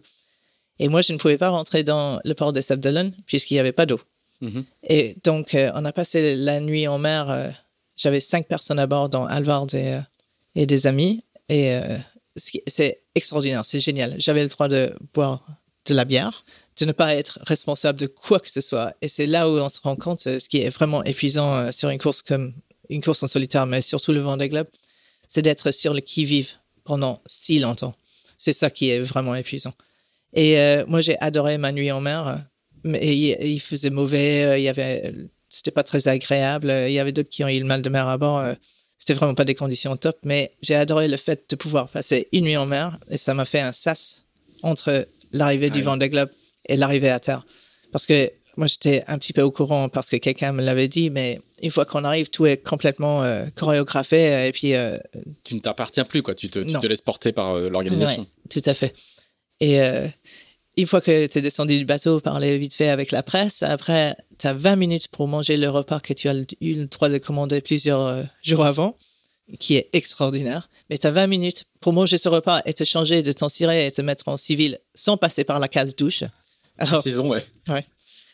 Et 0.79 0.87
moi, 0.87 1.01
je 1.01 1.13
ne 1.13 1.17
pouvais 1.17 1.37
pas 1.37 1.49
rentrer 1.49 1.83
dans 1.83 2.19
le 2.23 2.33
port 2.33 2.53
des 2.53 2.61
Sables 2.61 2.81
d'Olonne 2.83 3.13
puisqu'il 3.25 3.53
n'y 3.55 3.59
avait 3.59 3.71
pas 3.71 3.85
d'eau. 3.85 3.99
Mhm. 4.41 4.65
Et 4.87 5.15
donc, 5.23 5.55
euh, 5.55 5.71
on 5.75 5.85
a 5.85 5.91
passé 5.93 6.35
la 6.35 6.59
nuit 6.59 6.87
en 6.87 6.97
mer. 6.97 7.29
euh, 7.29 7.49
J'avais 7.95 8.19
cinq 8.19 8.47
personnes 8.47 8.79
à 8.79 8.87
bord, 8.87 9.09
dont 9.09 9.25
Alvard 9.25 9.67
et, 9.73 9.93
euh, 9.93 10.01
et 10.55 10.65
des 10.65 10.87
amis. 10.87 11.23
Et 11.47 11.79
c'est 12.65 13.01
extraordinaire, 13.13 13.63
c'est 13.65 13.79
génial. 13.79 14.15
J'avais 14.17 14.41
le 14.41 14.49
droit 14.49 14.67
de 14.67 14.95
boire 15.13 15.45
de 15.85 15.93
la 15.93 16.03
bière, 16.03 16.43
de 16.79 16.85
ne 16.85 16.91
pas 16.91 17.15
être 17.15 17.37
responsable 17.43 17.99
de 17.99 18.07
quoi 18.07 18.39
que 18.39 18.49
ce 18.49 18.61
soit. 18.61 18.95
Et 19.03 19.07
c'est 19.07 19.27
là 19.27 19.47
où 19.47 19.53
on 19.59 19.69
se 19.69 19.79
rend 19.79 19.95
compte 19.95 20.21
ce 20.21 20.49
qui 20.49 20.57
est 20.57 20.69
vraiment 20.69 21.03
épuisant 21.03 21.71
sur 21.71 21.89
une 21.89 21.99
course 21.99 22.23
comme 22.23 22.53
une 22.89 23.01
course 23.01 23.21
en 23.21 23.27
solitaire, 23.27 23.67
mais 23.67 23.81
surtout 23.83 24.11
le 24.11 24.21
Vendée 24.21 24.49
Globe, 24.49 24.67
c'est 25.27 25.43
d'être 25.43 25.69
sur 25.71 25.93
le 25.93 26.01
qui-vive 26.01 26.53
pendant 26.83 27.21
si 27.27 27.59
longtemps. 27.59 27.93
C'est 28.37 28.53
ça 28.53 28.69
qui 28.71 28.89
est 28.89 28.99
vraiment 28.99 29.35
épuisant. 29.35 29.73
Et 30.35 30.59
euh, 30.59 30.85
moi, 30.87 31.01
j'ai 31.01 31.17
adoré 31.19 31.57
ma 31.57 31.71
nuit 31.71 31.91
en 31.91 32.01
mer. 32.01 32.27
euh, 32.85 32.97
il, 33.01 33.37
il 33.41 33.59
faisait 33.59 33.89
mauvais, 33.89 34.43
euh, 34.43 34.57
il 34.57 34.63
y 34.63 34.69
avait, 34.69 35.13
c'était 35.49 35.71
pas 35.71 35.83
très 35.83 36.07
agréable. 36.07 36.71
Il 36.87 36.93
y 36.93 36.99
avait 36.99 37.11
d'autres 37.11 37.29
qui 37.29 37.43
ont 37.43 37.47
eu 37.49 37.59
le 37.59 37.65
mal 37.65 37.81
de 37.81 37.89
mer 37.89 38.07
à 38.07 38.17
bord. 38.17 38.43
C'était 38.97 39.13
vraiment 39.13 39.33
pas 39.35 39.45
des 39.45 39.55
conditions 39.55 39.95
top, 39.97 40.17
mais 40.23 40.53
j'ai 40.61 40.75
adoré 40.75 41.07
le 41.07 41.17
fait 41.17 41.49
de 41.49 41.55
pouvoir 41.55 41.89
passer 41.89 42.27
une 42.31 42.45
nuit 42.45 42.57
en 42.57 42.65
mer 42.65 42.97
et 43.09 43.17
ça 43.17 43.33
m'a 43.33 43.43
fait 43.45 43.59
un 43.59 43.71
sas 43.73 44.23
entre 44.63 45.07
l'arrivée 45.31 45.69
du 45.69 45.79
Ouais. 45.79 45.85
Vendée 45.85 46.09
Globe 46.09 46.29
et 46.67 46.77
l'arrivée 46.77 47.09
à 47.09 47.19
terre. 47.19 47.45
Parce 47.91 48.05
que 48.05 48.31
moi, 48.57 48.67
j'étais 48.67 49.03
un 49.07 49.17
petit 49.17 49.33
peu 49.33 49.41
au 49.41 49.51
courant 49.51 49.89
parce 49.89 50.09
que 50.09 50.15
quelqu'un 50.15 50.53
me 50.53 50.63
l'avait 50.63 50.87
dit, 50.87 51.09
mais 51.09 51.41
une 51.61 51.71
fois 51.71 51.83
qu'on 51.85 52.05
arrive, 52.05 52.29
tout 52.29 52.45
est 52.45 52.57
complètement 52.57 53.21
euh, 53.23 53.45
chorégraphé 53.55 54.47
et 54.47 54.51
puis 54.53 54.73
euh, 54.75 54.97
Tu 55.43 55.55
ne 55.55 55.59
t'appartiens 55.59 56.05
plus, 56.05 56.21
quoi. 56.21 56.33
Tu 56.35 56.49
te, 56.49 56.59
tu 56.59 56.71
Non. 56.71 56.79
te 56.79 56.87
laisses 56.87 57.01
porter 57.01 57.33
par 57.33 57.55
euh, 57.57 57.69
l'organisation. 57.69 58.21
Ouais, 58.21 58.27
tout 58.49 58.61
à 58.65 58.73
fait. 58.73 58.93
Et 59.59 59.81
euh, 59.81 60.07
une 60.77 60.87
fois 60.87 61.01
que 61.01 61.27
tu 61.27 61.37
es 61.37 61.41
descendu 61.41 61.77
du 61.77 61.85
bateau, 61.85 62.19
parler 62.19 62.57
vite 62.57 62.73
fait 62.73 62.89
avec 62.89 63.11
la 63.11 63.23
presse, 63.23 63.63
après, 63.63 64.15
tu 64.37 64.47
as 64.47 64.53
20 64.53 64.75
minutes 64.75 65.07
pour 65.07 65.27
manger 65.27 65.57
le 65.57 65.69
repas 65.69 65.99
que 65.99 66.13
tu 66.13 66.27
as 66.27 66.33
eu 66.33 66.73
le 66.75 66.85
droit 66.85 67.09
de 67.09 67.17
commander 67.17 67.61
plusieurs 67.61 68.01
euh, 68.01 68.23
jours 68.43 68.65
avant, 68.65 68.97
qui 69.59 69.75
est 69.75 69.89
extraordinaire. 69.93 70.69
Mais 70.89 70.97
tu 70.97 71.07
as 71.07 71.11
20 71.11 71.27
minutes 71.27 71.65
pour 71.79 71.93
manger 71.93 72.17
ce 72.17 72.29
repas 72.29 72.61
et 72.65 72.73
te 72.73 72.83
changer, 72.83 73.23
de 73.23 73.31
t'en 73.31 73.49
cirer 73.49 73.85
et 73.85 73.91
te 73.91 74.01
mettre 74.01 74.27
en 74.27 74.37
civil 74.37 74.79
sans 74.93 75.17
passer 75.17 75.43
par 75.43 75.59
la 75.59 75.67
case 75.67 75.95
douche. 75.95 76.23
Alors, 76.77 77.01
Précisons, 77.01 77.29
ouais. 77.29 77.85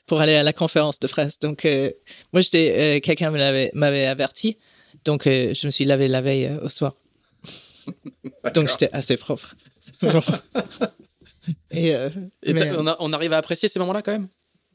pour 0.07 0.19
aller 0.21 0.35
à 0.35 0.43
la 0.43 0.53
conférence 0.53 0.99
de 0.99 1.07
presse. 1.07 1.39
Donc, 1.39 1.65
euh, 1.65 1.91
moi, 2.33 2.41
j'étais, 2.41 2.97
euh, 2.97 2.99
quelqu'un 2.99 3.29
m'avait 3.29 4.05
averti. 4.05 4.57
Donc, 5.05 5.27
euh, 5.27 5.53
je 5.53 5.65
me 5.67 5.71
suis 5.71 5.85
lavé 5.85 6.07
la 6.07 6.21
veille 6.21 6.51
au 6.61 6.69
soir. 6.69 6.95
Donc, 8.55 8.69
j'étais 8.69 8.89
assez 8.91 9.17
propre. 9.17 9.55
Et, 11.71 11.95
euh, 11.95 12.09
Et 12.43 12.53
mais, 12.53 12.61
t'as- 12.61 12.77
on, 12.79 12.87
a- 12.87 12.97
on 12.99 13.13
arrive 13.13 13.33
à 13.33 13.37
apprécier 13.37 13.67
ces 13.69 13.79
moments-là 13.79 14.01
quand 14.01 14.11
même? 14.11 14.27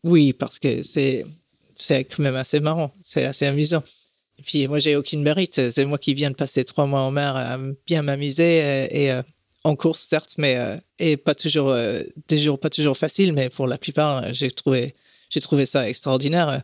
Oui, 0.05 0.33
parce 0.33 0.59
que 0.59 0.83
c'est, 0.83 1.25
quand 1.89 2.19
même 2.21 2.37
assez 2.37 2.61
marrant. 2.61 2.93
C'est 3.03 3.25
assez 3.25 3.47
amusant. 3.47 3.83
Et 4.39 4.43
puis, 4.43 4.69
moi, 4.69 4.79
j'ai 4.79 4.97
aucune 4.97 5.23
mérite. 5.23 5.55
C'est 5.71 5.85
moi 5.85 5.99
qui 5.99 6.15
viens 6.15 6.31
de 6.31 6.37
passer 6.37 6.65
trois 6.65 6.87
mois 6.87 7.01
en 7.01 7.11
mer 7.11 7.37
à 7.37 7.59
bien 7.87 8.03
m'amuser 8.03 8.63
euh, 8.63 8.87
et 8.91 9.11
euh, 9.11 9.23
en 9.65 9.75
course, 9.75 10.01
certes, 10.03 10.35
mais 10.39 10.57
euh, 10.57 10.77
et 10.99 11.17
pas 11.17 11.35
toujours, 11.35 11.71
euh, 11.71 12.03
des 12.29 12.39
jours 12.39 12.59
pas 12.61 12.71
toujours 12.71 12.97
faciles, 12.97 13.33
mais 13.33 13.49
pour 13.49 13.67
la 13.67 13.79
plupart, 13.79 14.33
j'ai 14.33 14.51
trouvé, 14.51 14.95
j'ai 15.31 15.41
trouvé 15.41 15.67
ça 15.67 15.89
extraordinaire. 15.89 16.63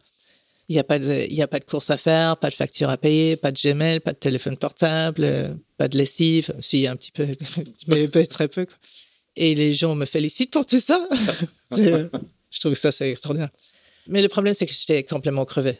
Il 0.69 0.75
n'y 0.75 0.79
a 0.79 0.85
pas 0.85 0.99
de, 1.01 1.27
il 1.29 1.35
y 1.35 1.43
a 1.43 1.49
pas 1.49 1.59
de 1.59 1.65
course 1.65 1.91
à 1.91 1.97
faire, 1.97 2.37
pas 2.37 2.49
de 2.49 2.55
facture 2.55 2.89
à 2.91 2.97
payer, 2.97 3.37
pas 3.37 3.51
de 3.51 3.59
Gmail, 3.61 3.99
pas 4.01 4.13
de 4.13 4.19
téléphone 4.19 4.57
portable, 4.57 5.59
pas 5.77 5.89
de 5.89 5.99
lessive. 5.99 6.55
Si, 6.61 6.87
un 6.87 6.95
petit 6.95 7.11
peu, 7.11 7.27
mais 7.89 8.09
mais 8.15 8.27
très 8.27 8.47
peu. 8.49 8.67
quoi. 8.67 8.77
Et 9.37 9.55
les 9.55 9.75
gens 9.75 9.95
me 9.95 10.05
félicitent 10.05 10.51
pour 10.51 10.67
tout 10.67 10.81
ça. 10.81 11.09
Je 12.53 12.61
trouve 12.61 12.73
que 12.73 12.79
ça, 12.79 12.93
c'est 12.93 13.11
extraordinaire. 13.11 13.51
Mais 14.07 14.21
le 14.21 14.29
problème, 14.29 14.55
c'est 14.55 14.67
que 14.67 14.73
j'étais 14.73 15.03
complètement 15.05 15.45
crevé. 15.45 15.79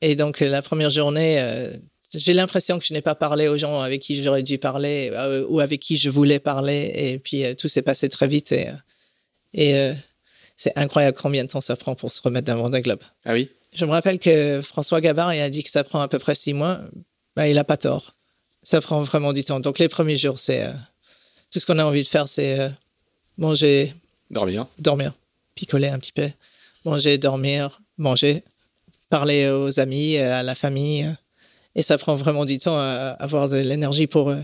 Et 0.00 0.16
donc, 0.16 0.40
la 0.40 0.62
première 0.62 0.90
journée, 0.90 1.40
euh, 1.40 1.76
j'ai 2.14 2.32
l'impression 2.32 2.78
que 2.78 2.84
je 2.84 2.92
n'ai 2.92 3.02
pas 3.02 3.14
parlé 3.14 3.48
aux 3.48 3.56
gens 3.56 3.80
avec 3.80 4.00
qui 4.00 4.22
j'aurais 4.22 4.42
dû 4.42 4.58
parler 4.58 5.10
euh, 5.12 5.44
ou 5.48 5.60
avec 5.60 5.80
qui 5.80 5.96
je 5.96 6.08
voulais 6.08 6.38
parler. 6.38 6.92
Et 6.94 7.18
puis, 7.18 7.44
euh, 7.44 7.54
tout 7.54 7.68
s'est 7.68 7.82
passé 7.82 8.08
très 8.08 8.26
vite. 8.26 8.52
Et, 8.52 8.68
et 9.52 9.92
c'est 10.56 10.76
incroyable 10.76 11.16
combien 11.20 11.44
de 11.44 11.50
temps 11.50 11.60
ça 11.60 11.76
prend 11.76 11.94
pour 11.94 12.10
se 12.10 12.22
remettre 12.22 12.46
d'un 12.46 12.56
Vendée 12.56 12.80
Globe. 12.80 13.02
Ah 13.24 13.32
oui? 13.32 13.50
Je 13.74 13.84
me 13.84 13.90
rappelle 13.90 14.18
que 14.18 14.60
François 14.62 15.00
Gabard 15.00 15.34
il 15.34 15.40
a 15.40 15.50
dit 15.50 15.64
que 15.64 15.70
ça 15.70 15.82
prend 15.82 16.00
à 16.00 16.08
peu 16.08 16.18
près 16.18 16.34
six 16.34 16.54
mois. 16.54 16.80
Ben, 17.34 17.46
il 17.46 17.54
n'a 17.54 17.64
pas 17.64 17.76
tort. 17.76 18.14
Ça 18.62 18.80
prend 18.80 19.02
vraiment 19.02 19.32
du 19.32 19.44
temps. 19.44 19.60
Donc, 19.60 19.78
les 19.78 19.88
premiers 19.88 20.16
jours, 20.16 20.38
c'est. 20.38 20.66
tout 21.50 21.58
ce 21.58 21.66
qu'on 21.66 21.78
a 21.78 21.84
envie 21.84 22.02
de 22.02 22.08
faire, 22.08 22.28
c'est 22.28 22.70
manger, 23.38 23.94
Dormir. 24.30 24.66
dormir, 24.78 25.12
picoler 25.54 25.88
un 25.88 25.98
petit 25.98 26.12
peu, 26.12 26.28
manger, 26.84 27.18
dormir, 27.18 27.80
manger, 27.98 28.42
parler 29.10 29.48
aux 29.48 29.80
amis, 29.80 30.16
à 30.16 30.42
la 30.42 30.54
famille. 30.54 31.04
euh, 31.04 31.12
Et 31.76 31.82
ça 31.82 31.98
prend 31.98 32.14
vraiment 32.14 32.44
du 32.44 32.58
temps 32.58 32.76
à 32.78 33.16
avoir 33.18 33.48
de 33.48 33.56
l'énergie 33.56 34.06
pour, 34.06 34.30
euh, 34.30 34.40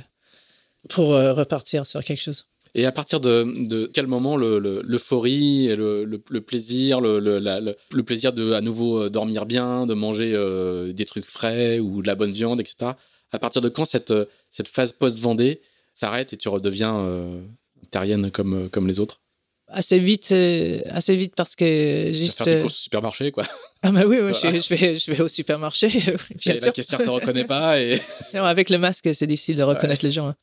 pour 0.88 1.14
euh, 1.14 1.32
repartir 1.32 1.86
sur 1.86 2.02
quelque 2.02 2.20
chose. 2.22 2.46
Et 2.74 2.86
à 2.86 2.92
partir 2.92 3.18
de, 3.20 3.66
de 3.66 3.90
quel 3.92 4.06
moment 4.06 4.36
le- 4.36 4.60
le- 4.60 4.80
l'euphorie 4.84 5.66
le, 5.74 6.04
le- 6.04 6.22
le 6.28 6.40
plaisir, 6.40 7.00
le, 7.00 7.18
le- 7.18 7.40
la- 7.40 7.58
le- 7.60 7.76
le 7.92 8.02
plaisir 8.04 8.32
de 8.32 8.52
à 8.52 8.60
nouveau 8.60 9.08
dormir 9.08 9.44
bien, 9.44 9.86
de 9.86 9.94
manger 9.94 10.32
euh, 10.34 10.92
des 10.92 11.04
trucs 11.04 11.24
frais 11.24 11.80
ou 11.80 12.00
de 12.02 12.06
la 12.06 12.14
bonne 12.14 12.30
viande, 12.30 12.60
etc. 12.60 12.92
À 13.32 13.38
partir 13.40 13.60
de 13.62 13.68
quand 13.68 13.84
cette, 13.84 14.14
cette 14.50 14.68
phase 14.68 14.92
post-Vendée 14.92 15.60
s'arrête 15.94 16.32
et 16.32 16.36
tu 16.36 16.48
redeviens 16.48 16.96
euh, 17.00 17.40
comme, 18.32 18.64
euh, 18.64 18.68
comme 18.68 18.86
les 18.88 19.00
autres 19.00 19.20
Assez 19.72 20.00
vite, 20.00 20.32
euh, 20.32 20.80
assez 20.90 21.14
vite 21.14 21.34
parce 21.36 21.54
que 21.54 22.10
juste. 22.12 22.38
faire 22.38 22.46
tes 22.46 22.54
euh, 22.56 22.62
courses 22.62 22.74
au 22.74 22.82
supermarché, 22.82 23.30
quoi. 23.30 23.44
Ah 23.82 23.92
bah 23.92 24.02
oui, 24.04 24.18
oui, 24.20 24.32
je, 24.34 24.40
Voilà. 24.42 24.60
je 24.60 24.74
vais, 24.74 24.96
je 24.98 25.12
vais 25.12 25.20
au 25.22 25.28
supermarché, 25.28 25.88
bien 26.34 26.54
Et 26.54 26.56
sûr. 26.56 26.66
la 26.66 26.72
caissière 26.72 26.98
te 27.00 27.08
reconnaît 27.08 27.44
pas 27.44 27.80
et 27.80 28.00
Non, 28.34 28.42
avec 28.44 28.68
le 28.68 28.78
masque, 28.78 29.08
c'est 29.14 29.28
difficile 29.28 29.54
de 29.56 29.62
reconnaître 29.62 30.04
les 30.04 30.10
gens. 30.10 30.26
hein. 30.28 30.34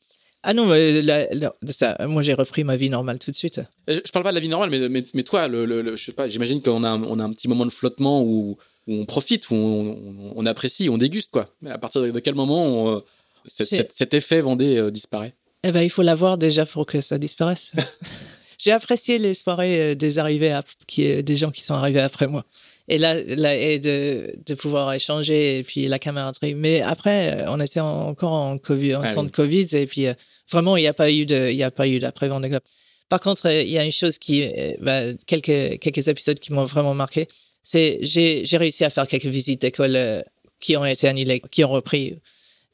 Ah 0.44 0.54
non, 0.54 0.64
mais 0.66 1.02
la- 1.02 1.26
la- 1.34 1.54
ça, 1.66 1.96
moi 2.06 2.22
j'ai 2.22 2.32
repris 2.32 2.64
ma 2.64 2.76
vie 2.76 2.88
normale 2.88 3.18
tout 3.18 3.30
de 3.30 3.36
suite. 3.36 3.60
je 3.88 3.94
je 4.04 4.12
parle 4.12 4.22
pas 4.22 4.30
de 4.30 4.36
la 4.36 4.40
vie 4.40 4.48
normale, 4.48 4.70
mais, 4.70 4.88
mais, 4.88 5.04
mais 5.12 5.24
toi, 5.24 5.46
le, 5.48 5.66
le- 5.66 5.82
le- 5.82 5.96
je 5.96 6.04
sais 6.06 6.12
pas, 6.12 6.26
j'imagine 6.28 6.62
qu'on 6.62 6.82
a, 6.84 6.88
un- 6.88 7.02
on 7.02 7.18
a 7.18 7.24
un 7.24 7.32
petit 7.32 7.48
moment 7.48 7.66
de 7.66 7.70
flottement 7.72 8.22
où, 8.22 8.56
où 8.86 8.94
on 8.94 9.04
profite, 9.04 9.50
où 9.50 9.54
on, 9.56 9.90
on- 9.90 10.32
on 10.36 10.46
apprécie, 10.46 10.88
on 10.88 10.96
déguste, 10.96 11.30
quoi. 11.32 11.50
Mais 11.60 11.70
à 11.70 11.76
partir 11.78 12.00
de, 12.00 12.18
quel 12.20 12.34
moment 12.36 12.64
on, 12.64 13.02
cet, 13.46 13.68
C'est- 13.68 13.76
cet- 13.76 13.92
cet 13.92 14.14
effet 14.14 14.40
Vendée 14.40 14.76
euh, 14.78 14.90
disparaît? 14.90 15.34
Eh 15.68 15.72
ben, 15.72 15.82
il 15.82 15.90
faut 15.90 16.00
l'avoir 16.00 16.38
déjà 16.38 16.64
pour 16.64 16.86
que 16.86 17.02
ça 17.02 17.18
disparaisse. 17.18 17.72
j'ai 18.58 18.72
apprécié 18.72 19.18
les 19.18 19.34
soirées 19.34 19.94
des 19.94 20.18
arrivés, 20.18 20.58
qui, 20.86 21.22
des 21.22 21.36
gens 21.36 21.50
qui 21.50 21.62
sont 21.62 21.74
arrivés 21.74 22.00
après 22.00 22.26
moi. 22.26 22.46
Et 22.88 22.96
là, 22.96 23.22
là 23.22 23.54
et 23.54 23.78
de, 23.78 24.34
de 24.46 24.54
pouvoir 24.54 24.90
échanger 24.94 25.58
et 25.58 25.62
puis 25.62 25.86
la 25.86 25.98
camaraderie. 25.98 26.54
Mais 26.54 26.80
après, 26.80 27.44
on 27.48 27.60
était 27.60 27.80
encore 27.80 28.32
en 28.32 28.56
COVID, 28.56 28.94
en 28.94 29.02
ah 29.02 29.12
temps 29.12 29.24
de 29.24 29.30
Covid 29.30 29.66
et 29.74 29.86
puis 29.86 30.06
vraiment, 30.50 30.78
il 30.78 30.80
n'y 30.80 30.88
a 30.88 30.94
pas 30.94 31.10
eu 31.12 31.26
de, 31.26 31.50
il 31.50 31.56
y 31.58 31.62
a 31.62 31.70
pas 31.70 31.86
eu 31.86 31.98
d'après 31.98 32.28
Vendée 32.28 32.48
Globe. 32.48 32.62
Par 33.10 33.20
contre, 33.20 33.50
il 33.50 33.68
y 33.68 33.76
a 33.76 33.84
une 33.84 33.92
chose 33.92 34.16
qui, 34.16 34.50
bah, 34.80 35.02
quelques 35.26 35.78
quelques 35.80 36.08
épisodes 36.08 36.38
qui 36.38 36.54
m'ont 36.54 36.64
vraiment 36.64 36.94
marqué. 36.94 37.28
C'est 37.62 37.98
j'ai 38.00 38.46
j'ai 38.46 38.56
réussi 38.56 38.86
à 38.86 38.90
faire 38.90 39.06
quelques 39.06 39.26
visites 39.26 39.60
d'école 39.60 40.24
qui 40.60 40.78
ont 40.78 40.86
été 40.86 41.08
annulées, 41.08 41.42
qui 41.50 41.62
ont 41.62 41.70
repris 41.70 42.16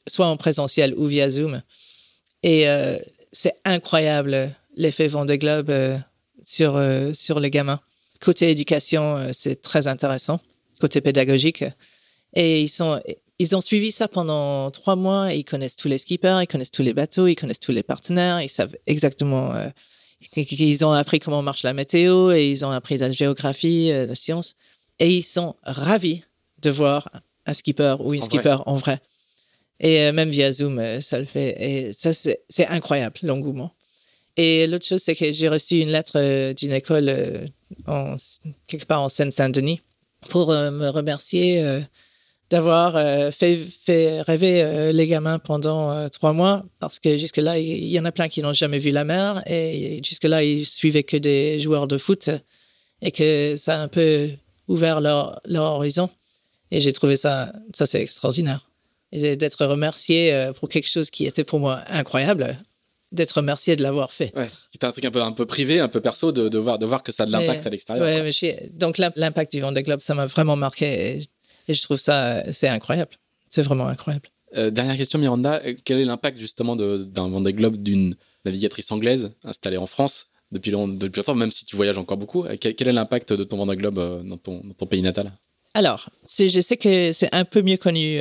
soit 0.07 0.27
en 0.27 0.37
présentiel 0.37 0.93
ou 0.95 1.07
via 1.07 1.29
Zoom. 1.29 1.61
Et 2.45 2.69
euh, 2.69 2.99
c'est 3.31 3.55
incroyable 3.65 4.55
l'effet 4.77 5.07
Vendée 5.07 5.39
Globe 5.39 5.71
euh, 5.71 5.97
sur, 6.43 6.75
euh, 6.77 7.11
sur 7.13 7.39
les 7.39 7.49
gamins. 7.49 7.79
Côté 8.21 8.51
éducation, 8.51 9.29
c'est 9.33 9.61
très 9.61 9.87
intéressant. 9.87 10.39
Côté 10.79 11.01
pédagogique. 11.01 11.65
Et 12.33 12.61
ils, 12.61 12.69
sont, 12.69 13.01
ils 13.39 13.55
ont 13.55 13.61
suivi 13.61 13.91
ça 13.91 14.07
pendant 14.07 14.69
trois 14.71 14.95
mois. 14.95 15.33
ils 15.33 15.43
connaissent 15.43 15.75
tous 15.75 15.87
les 15.87 15.97
skippers, 15.97 16.39
ils 16.41 16.47
connaissent 16.47 16.71
tous 16.71 16.83
les 16.83 16.93
bateaux, 16.93 17.27
ils 17.27 17.35
connaissent 17.35 17.59
tous 17.59 17.71
les 17.71 17.83
partenaires. 17.83 18.41
Ils 18.41 18.49
savent 18.49 18.75
exactement. 18.85 19.53
ils 20.35 20.85
ont 20.85 20.91
appris 20.91 21.19
comment 21.19 21.41
marche 21.41 21.63
la 21.63 21.73
météo 21.73 22.31
et 22.31 22.49
ils 22.49 22.63
ont 22.63 22.71
appris 22.71 22.97
la 22.97 23.11
géographie, 23.11 23.89
la 23.89 24.15
science. 24.15 24.55
Et 24.99 25.11
ils 25.11 25.23
sont 25.23 25.55
ravis 25.63 26.23
de 26.61 26.69
voir 26.69 27.09
un 27.45 27.53
skipper 27.53 27.97
ou 27.99 28.13
une 28.13 28.21
skipper 28.21 28.57
en 28.65 28.75
vrai. 28.75 29.01
Et 29.79 30.01
euh, 30.01 30.13
même 30.13 30.29
via 30.29 30.51
Zoom, 30.51 30.79
euh, 30.79 31.01
ça 31.01 31.19
le 31.19 31.25
fait. 31.25 31.55
Et 31.59 31.93
ça, 31.93 32.13
c'est 32.13 32.67
incroyable, 32.67 33.15
l'engouement. 33.23 33.73
Et 34.37 34.67
l'autre 34.67 34.85
chose, 34.85 35.01
c'est 35.01 35.15
que 35.15 35.31
j'ai 35.31 35.47
reçu 35.47 35.79
une 35.79 35.89
lettre 35.89 36.13
euh, 36.15 36.53
d'une 36.53 36.73
école 36.73 37.51
quelque 38.67 38.85
part 38.85 39.01
en 39.01 39.09
Seine-Saint-Denis 39.09 39.81
pour 40.29 40.49
me 40.49 40.89
remercier 40.89 41.63
d'avoir 42.49 42.93
fait, 43.31 43.57
fait, 43.57 44.21
rêver 44.21 44.91
les 44.91 45.07
gamins 45.07 45.39
pendant 45.39 46.09
trois 46.09 46.33
mois 46.33 46.65
parce 46.79 46.99
que 46.99 47.17
jusque-là, 47.17 47.59
il 47.59 47.85
y, 47.85 47.99
en 47.99 48.05
a 48.05 48.11
plein 48.11 48.27
qui 48.27 48.41
n'ont 48.41 48.53
jamais 48.53 48.79
vu 48.79 48.91
la 48.91 49.03
mer 49.03 49.43
et 49.47 50.01
jusque-là, 50.03 50.43
ils 50.43 50.65
suivaient 50.65 51.03
que 51.03 51.17
des 51.17 51.59
joueurs 51.59 51.87
de 51.87 51.97
foot 51.97 52.29
et 53.01 53.11
que 53.11 53.55
ça 53.55 53.79
a 53.79 53.83
un 53.83 53.87
peu 53.87 54.29
ouvert 54.67 54.99
leur, 54.99 55.39
leur 55.45 55.63
horizon. 55.63 56.09
Et 56.71 56.81
j'ai 56.81 56.93
trouvé 56.93 57.17
ça, 57.17 57.53
ça 57.73 57.85
c'est 57.85 58.01
extraordinaire 58.01 58.67
et 59.15 59.35
d'être 59.35 59.65
remercié 59.65 60.33
euh, 60.33 60.53
pour 60.53 60.69
quelque 60.69 60.89
chose 60.89 61.09
qui 61.09 61.25
était 61.25 61.43
pour 61.43 61.59
moi 61.59 61.81
incroyable, 61.87 62.57
d'être 63.11 63.31
remercié 63.33 63.75
de 63.75 63.83
l'avoir 63.83 64.11
fait. 64.11 64.35
Ouais, 64.35 64.47
c'était 64.71 64.85
un 64.85 64.91
truc 64.91 65.05
un 65.05 65.11
peu, 65.11 65.21
un 65.21 65.31
peu 65.31 65.45
privé, 65.45 65.79
un 65.79 65.87
peu 65.87 66.01
perso, 66.01 66.31
de, 66.31 66.49
de, 66.49 66.57
voir, 66.57 66.77
de 66.77 66.85
voir 66.85 67.03
que 67.03 67.11
ça 67.11 67.23
a 67.23 67.25
de 67.25 67.31
l'impact 67.31 67.65
à 67.65 67.69
l'extérieur. 67.69 68.05
Ouais, 68.05 68.69
donc 68.73 68.97
l'impact 68.97 69.53
du 69.53 69.61
Vendée 69.61 69.83
Globe, 69.83 70.01
ça 70.01 70.13
m'a 70.13 70.25
vraiment 70.25 70.55
marqué 70.55 71.19
et, 71.67 71.73
je 71.73 71.81
trouve 71.81 71.97
ça, 71.97 72.43
c'est 72.53 72.67
incroyable. 72.67 73.11
C'est 73.49 73.63
vraiment 73.63 73.87
incroyable. 73.87 74.29
Euh, 74.55 74.69
dernière 74.69 74.97
question, 74.97 75.17
Miranda. 75.17 75.61
Quel 75.83 75.99
est 75.99 76.05
l'impact 76.05 76.39
justement 76.39 76.75
d'un 76.75 77.29
Vendée 77.29 77.53
Globe 77.53 77.81
d'une 77.81 78.15
navigatrice 78.43 78.91
anglaise 78.91 79.31
installée 79.43 79.77
en 79.77 79.87
France 79.87 80.27
depuis, 80.51 80.71
depuis 80.71 81.17
longtemps, 81.17 81.33
même 81.33 81.49
si 81.49 81.65
tu 81.65 81.75
voyages 81.75 81.97
encore 81.97 82.17
beaucoup? 82.17 82.45
Quel, 82.59 82.75
quel 82.75 82.87
est 82.87 82.93
l'impact 82.93 83.33
de 83.33 83.43
ton 83.43 83.57
Vendée 83.57 83.77
Globe 83.77 83.97
euh, 83.97 84.21
dans 84.21 84.37
ton, 84.37 84.61
dans 84.63 84.73
ton 84.73 84.85
pays 84.85 85.01
natal? 85.01 85.31
Alors, 85.73 86.09
je 86.37 86.61
sais 86.61 86.77
que 86.77 87.11
c'est 87.11 87.29
un 87.33 87.43
peu 87.43 87.61
mieux 87.61 87.77
connu 87.77 88.19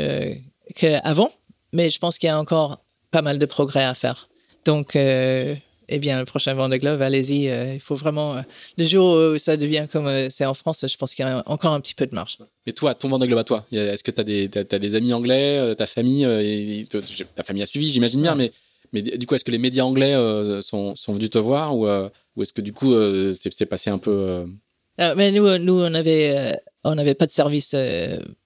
qu'avant, 0.74 1.30
mais 1.72 1.90
je 1.90 1.98
pense 1.98 2.18
qu'il 2.18 2.28
y 2.28 2.30
a 2.30 2.38
encore 2.38 2.84
pas 3.10 3.22
mal 3.22 3.38
de 3.38 3.46
progrès 3.46 3.84
à 3.84 3.94
faire. 3.94 4.28
Donc, 4.64 4.96
euh, 4.96 5.54
eh 5.88 5.98
bien, 5.98 6.18
le 6.18 6.24
prochain 6.24 6.54
Vendée 6.54 6.78
Globe, 6.78 7.02
allez-y. 7.02 7.48
Euh, 7.48 7.74
il 7.74 7.80
faut 7.80 7.94
vraiment. 7.94 8.36
Euh, 8.36 8.42
le 8.78 8.84
jour 8.84 9.34
où 9.34 9.38
ça 9.38 9.56
devient 9.56 9.86
comme 9.90 10.30
c'est 10.30 10.46
en 10.46 10.54
France, 10.54 10.84
je 10.86 10.96
pense 10.96 11.14
qu'il 11.14 11.24
y 11.24 11.28
a 11.28 11.42
encore 11.46 11.72
un 11.72 11.80
petit 11.80 11.94
peu 11.94 12.06
de 12.06 12.14
marge. 12.14 12.38
Mais 12.66 12.72
toi, 12.72 12.94
ton 12.94 13.08
Vendée 13.08 13.26
Globe 13.26 13.38
à 13.38 13.44
toi, 13.44 13.66
est-ce 13.70 14.02
que 14.02 14.10
tu 14.10 14.20
as 14.20 14.24
des, 14.24 14.48
des 14.48 14.94
amis 14.94 15.12
anglais, 15.12 15.74
ta 15.76 15.86
famille, 15.86 16.24
et, 16.24 16.88
ta 17.34 17.42
famille 17.42 17.62
a 17.62 17.66
suivi, 17.66 17.90
j'imagine 17.90 18.22
bien, 18.22 18.34
mais, 18.34 18.52
mais 18.92 19.02
du 19.02 19.26
coup, 19.26 19.34
est-ce 19.34 19.44
que 19.44 19.50
les 19.50 19.58
médias 19.58 19.84
anglais 19.84 20.14
sont, 20.62 20.96
sont, 20.96 21.12
venus 21.12 21.30
te 21.30 21.38
voir 21.38 21.76
ou, 21.76 21.86
ou 21.86 22.42
est-ce 22.42 22.52
que 22.52 22.62
du 22.62 22.72
coup, 22.72 22.94
c'est 23.34 23.66
passé 23.66 23.90
un 23.90 23.98
peu. 23.98 24.46
mais 24.98 25.30
nous, 25.30 25.58
nous, 25.58 25.80
on 25.80 25.94
avait, 25.94 26.58
on 26.82 26.94
n'avait 26.94 27.14
pas 27.14 27.26
de 27.26 27.32
service 27.32 27.76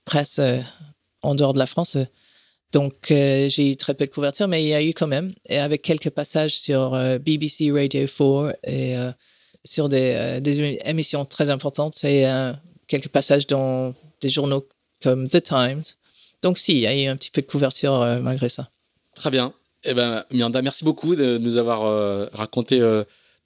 presse 0.04 0.40
en 1.22 1.34
dehors 1.34 1.52
de 1.52 1.58
la 1.58 1.66
France. 1.66 1.96
Donc, 2.72 3.10
euh, 3.10 3.48
j'ai 3.48 3.72
eu 3.72 3.76
très 3.76 3.94
peu 3.94 4.04
de 4.04 4.10
couverture, 4.10 4.46
mais 4.46 4.62
il 4.62 4.68
y 4.68 4.74
a 4.74 4.82
eu 4.82 4.92
quand 4.92 5.06
même, 5.06 5.32
et 5.48 5.58
avec 5.58 5.82
quelques 5.82 6.10
passages 6.10 6.58
sur 6.58 6.94
euh, 6.94 7.18
BBC 7.18 7.72
Radio 7.72 8.06
4 8.06 8.56
et 8.64 8.96
euh, 8.96 9.10
sur 9.64 9.88
des, 9.88 10.78
émissions 10.84 11.24
très 11.24 11.50
importantes 11.50 12.04
et 12.04 12.26
quelques 12.86 13.08
passages 13.08 13.46
dans 13.46 13.94
des 14.20 14.28
journaux 14.28 14.66
comme 15.02 15.28
The 15.28 15.42
Times. 15.42 15.82
Donc, 16.42 16.58
si, 16.58 16.74
il 16.74 16.80
y 16.80 16.86
a 16.86 16.94
eu 16.94 17.06
un 17.06 17.16
petit 17.16 17.30
peu 17.30 17.42
de 17.42 17.46
couverture 17.46 17.98
malgré 18.22 18.48
ça. 18.48 18.70
Très 19.14 19.30
bien. 19.30 19.52
Eh 19.84 19.94
ben, 19.94 20.24
Mianda, 20.30 20.62
merci 20.62 20.84
beaucoup 20.84 21.16
de 21.16 21.38
nous 21.38 21.56
avoir 21.56 22.30
raconté 22.32 22.78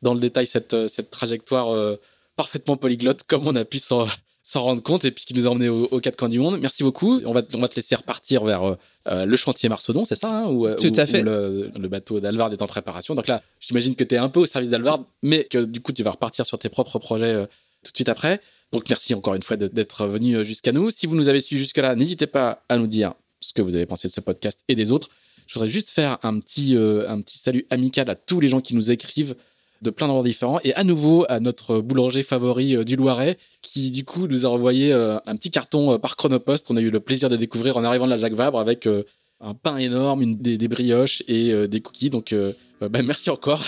dans 0.02 0.14
le 0.14 0.20
détail 0.20 0.46
cette, 0.46 0.86
cette 0.86 1.10
trajectoire 1.10 1.96
parfaitement 2.36 2.76
polyglotte, 2.76 3.22
comme 3.24 3.48
on 3.48 3.56
a 3.56 3.64
pu 3.64 3.78
s'en 3.78 4.06
s'en 4.42 4.62
rendre 4.62 4.82
compte 4.82 5.04
et 5.04 5.12
puis 5.12 5.24
qui 5.24 5.34
nous 5.34 5.46
a 5.46 5.50
emmenés 5.50 5.68
aux, 5.68 6.00
quatre 6.00 6.16
coins 6.16 6.28
du 6.28 6.38
monde. 6.38 6.58
Merci 6.60 6.82
beaucoup. 6.82 7.20
On 7.24 7.32
va, 7.32 7.42
on 7.54 7.60
va 7.60 7.68
te 7.68 7.76
laisser 7.76 7.94
repartir 7.94 8.44
vers 8.44 8.62
euh, 8.62 8.76
euh, 9.08 9.24
le 9.24 9.36
chantier 9.36 9.68
Marcedon, 9.68 10.04
c'est 10.04 10.16
ça 10.16 10.40
hein, 10.40 10.46
où, 10.46 10.68
Tout 10.74 10.92
à 10.96 11.06
fait. 11.06 11.22
le, 11.22 11.70
bateau 11.88 12.18
d'Alvard 12.18 12.52
est 12.52 12.60
en 12.60 12.66
préparation. 12.66 13.14
Donc 13.14 13.28
là, 13.28 13.42
j'imagine 13.60 13.94
que 13.94 14.04
tu 14.04 14.16
es 14.16 14.18
un 14.18 14.28
peu 14.28 14.40
au 14.40 14.46
service 14.46 14.70
d'Alvard, 14.70 15.04
mais 15.22 15.44
que 15.44 15.58
du 15.58 15.80
coup, 15.80 15.92
tu 15.92 16.02
vas 16.02 16.10
repartir 16.10 16.44
sur 16.44 16.58
tes 16.58 16.68
propres 16.68 16.98
projets 16.98 17.26
euh, 17.26 17.46
tout 17.84 17.92
de 17.92 17.96
suite 17.96 18.08
après. 18.08 18.40
Donc 18.72 18.88
merci 18.88 19.14
encore 19.14 19.34
une 19.34 19.42
fois 19.42 19.56
d'être 19.56 20.06
venu 20.06 20.44
jusqu'à 20.44 20.72
nous. 20.72 20.90
Si 20.90 21.06
vous 21.06 21.14
nous 21.14 21.28
avez 21.28 21.40
suivis 21.40 21.62
jusque-là, 21.62 21.94
n'hésitez 21.94 22.26
pas 22.26 22.62
à 22.68 22.78
nous 22.78 22.86
dire 22.86 23.12
ce 23.40 23.52
que 23.52 23.60
vous 23.60 23.74
avez 23.74 23.84
pensé 23.84 24.08
de 24.08 24.12
ce 24.12 24.20
podcast 24.20 24.60
et 24.68 24.74
des 24.74 24.90
autres. 24.90 25.10
Je 25.46 25.54
voudrais 25.54 25.68
juste 25.68 25.90
faire 25.90 26.18
un 26.22 26.38
petit, 26.38 26.74
un 26.74 27.20
petit 27.20 27.38
salut 27.38 27.66
amical 27.68 28.08
à 28.08 28.14
tous 28.14 28.40
les 28.40 28.48
gens 28.48 28.62
qui 28.62 28.74
nous 28.74 28.90
écrivent 28.90 29.36
de 29.82 29.90
plein 29.90 30.06
d'endroits 30.06 30.24
différents. 30.24 30.60
Et 30.64 30.74
à 30.74 30.84
nouveau, 30.84 31.26
à 31.28 31.40
notre 31.40 31.80
boulanger 31.80 32.22
favori 32.22 32.76
euh, 32.76 32.84
du 32.84 32.96
Loiret, 32.96 33.36
qui 33.60 33.90
du 33.90 34.04
coup 34.04 34.28
nous 34.28 34.46
a 34.46 34.48
envoyé 34.48 34.92
euh, 34.92 35.18
un 35.26 35.36
petit 35.36 35.50
carton 35.50 35.92
euh, 35.92 35.98
par 35.98 36.16
Chronopost 36.16 36.66
qu'on 36.66 36.76
a 36.76 36.80
eu 36.80 36.90
le 36.90 37.00
plaisir 37.00 37.28
de 37.28 37.36
découvrir 37.36 37.76
en 37.76 37.84
arrivant 37.84 38.06
de 38.06 38.10
la 38.10 38.16
Jacques 38.16 38.34
Vabre 38.34 38.60
avec 38.60 38.88
un 39.40 39.54
pain 39.54 39.76
énorme, 39.76 40.36
des, 40.36 40.68
brioches 40.68 41.22
et 41.26 41.66
des 41.66 41.80
cookies. 41.80 42.10
Donc, 42.10 42.34
bah, 42.80 43.02
merci 43.02 43.28
encore. 43.28 43.64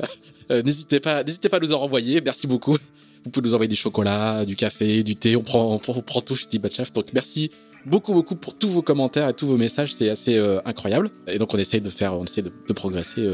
n'hésitez 0.50 0.98
pas, 0.98 1.22
n'hésitez 1.22 1.50
pas 1.50 1.58
à 1.58 1.60
nous 1.60 1.74
en 1.74 1.78
renvoyer. 1.78 2.22
Merci 2.22 2.46
beaucoup. 2.46 2.78
Vous 3.24 3.30
pouvez 3.30 3.48
nous 3.48 3.54
envoyer 3.54 3.68
des 3.68 3.74
chocolats, 3.74 4.46
du 4.46 4.56
café, 4.56 5.02
du 5.02 5.16
thé. 5.16 5.36
On 5.36 5.42
prend, 5.42 5.78
tout 5.78 6.34
chez 6.34 6.46
Tibatchef. 6.46 6.94
Donc, 6.94 7.12
merci 7.12 7.50
beaucoup, 7.84 8.14
beaucoup 8.14 8.34
pour 8.34 8.56
tous 8.56 8.68
vos 8.68 8.80
commentaires 8.80 9.28
et 9.28 9.34
tous 9.34 9.46
vos 9.46 9.58
messages. 9.58 9.92
C'est 9.92 10.08
assez 10.08 10.38
incroyable. 10.64 11.10
Et 11.26 11.36
donc, 11.36 11.52
on 11.52 11.58
essaye 11.58 11.82
de 11.82 11.90
faire, 11.90 12.14
on 12.14 12.24
essaie 12.24 12.42
de, 12.42 12.52
de 12.66 12.72
progresser 12.72 13.28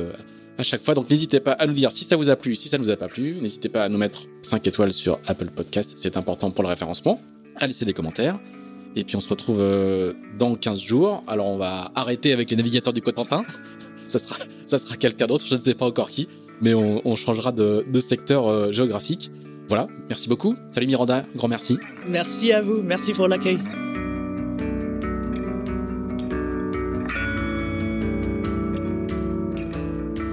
à 0.58 0.62
chaque 0.62 0.82
fois. 0.82 0.94
Donc 0.94 1.10
n'hésitez 1.10 1.40
pas 1.40 1.52
à 1.52 1.66
nous 1.66 1.72
dire 1.72 1.92
si 1.92 2.04
ça 2.04 2.16
vous 2.16 2.30
a 2.30 2.36
plu, 2.36 2.54
si 2.54 2.68
ça 2.68 2.78
ne 2.78 2.84
vous 2.84 2.90
a 2.90 2.96
pas 2.96 3.08
plu. 3.08 3.36
N'hésitez 3.40 3.68
pas 3.68 3.84
à 3.84 3.88
nous 3.88 3.98
mettre 3.98 4.22
5 4.42 4.66
étoiles 4.66 4.92
sur 4.92 5.18
Apple 5.26 5.50
Podcast, 5.54 5.94
c'est 5.96 6.16
important 6.16 6.50
pour 6.50 6.62
le 6.62 6.68
référencement. 6.68 7.20
À 7.56 7.66
laisser 7.66 7.84
des 7.84 7.94
commentaires. 7.94 8.38
Et 8.96 9.04
puis 9.04 9.16
on 9.16 9.20
se 9.20 9.28
retrouve 9.28 9.60
euh, 9.60 10.14
dans 10.38 10.54
15 10.54 10.80
jours. 10.80 11.22
Alors 11.26 11.46
on 11.46 11.58
va 11.58 11.90
arrêter 11.94 12.32
avec 12.32 12.50
les 12.50 12.56
navigateurs 12.56 12.92
du 12.92 13.02
Cotentin. 13.02 13.44
ça 14.08 14.18
sera, 14.18 14.36
ça 14.64 14.78
sera 14.78 14.96
quelqu'un 14.96 15.26
d'autre, 15.26 15.46
je 15.46 15.54
ne 15.54 15.60
sais 15.60 15.74
pas 15.74 15.86
encore 15.86 16.10
qui. 16.10 16.28
Mais 16.62 16.72
on, 16.72 17.16
changera 17.16 17.52
de, 17.52 17.84
secteur 17.98 18.46
euh, 18.46 18.72
géographique. 18.72 19.30
Voilà, 19.68 19.88
merci 20.08 20.28
beaucoup. 20.28 20.56
Salut 20.70 20.86
Miranda, 20.86 21.26
grand 21.34 21.48
merci. 21.48 21.76
Merci 22.08 22.52
à 22.52 22.62
vous, 22.62 22.82
merci 22.82 23.12
pour 23.12 23.28
l'accueil. 23.28 23.58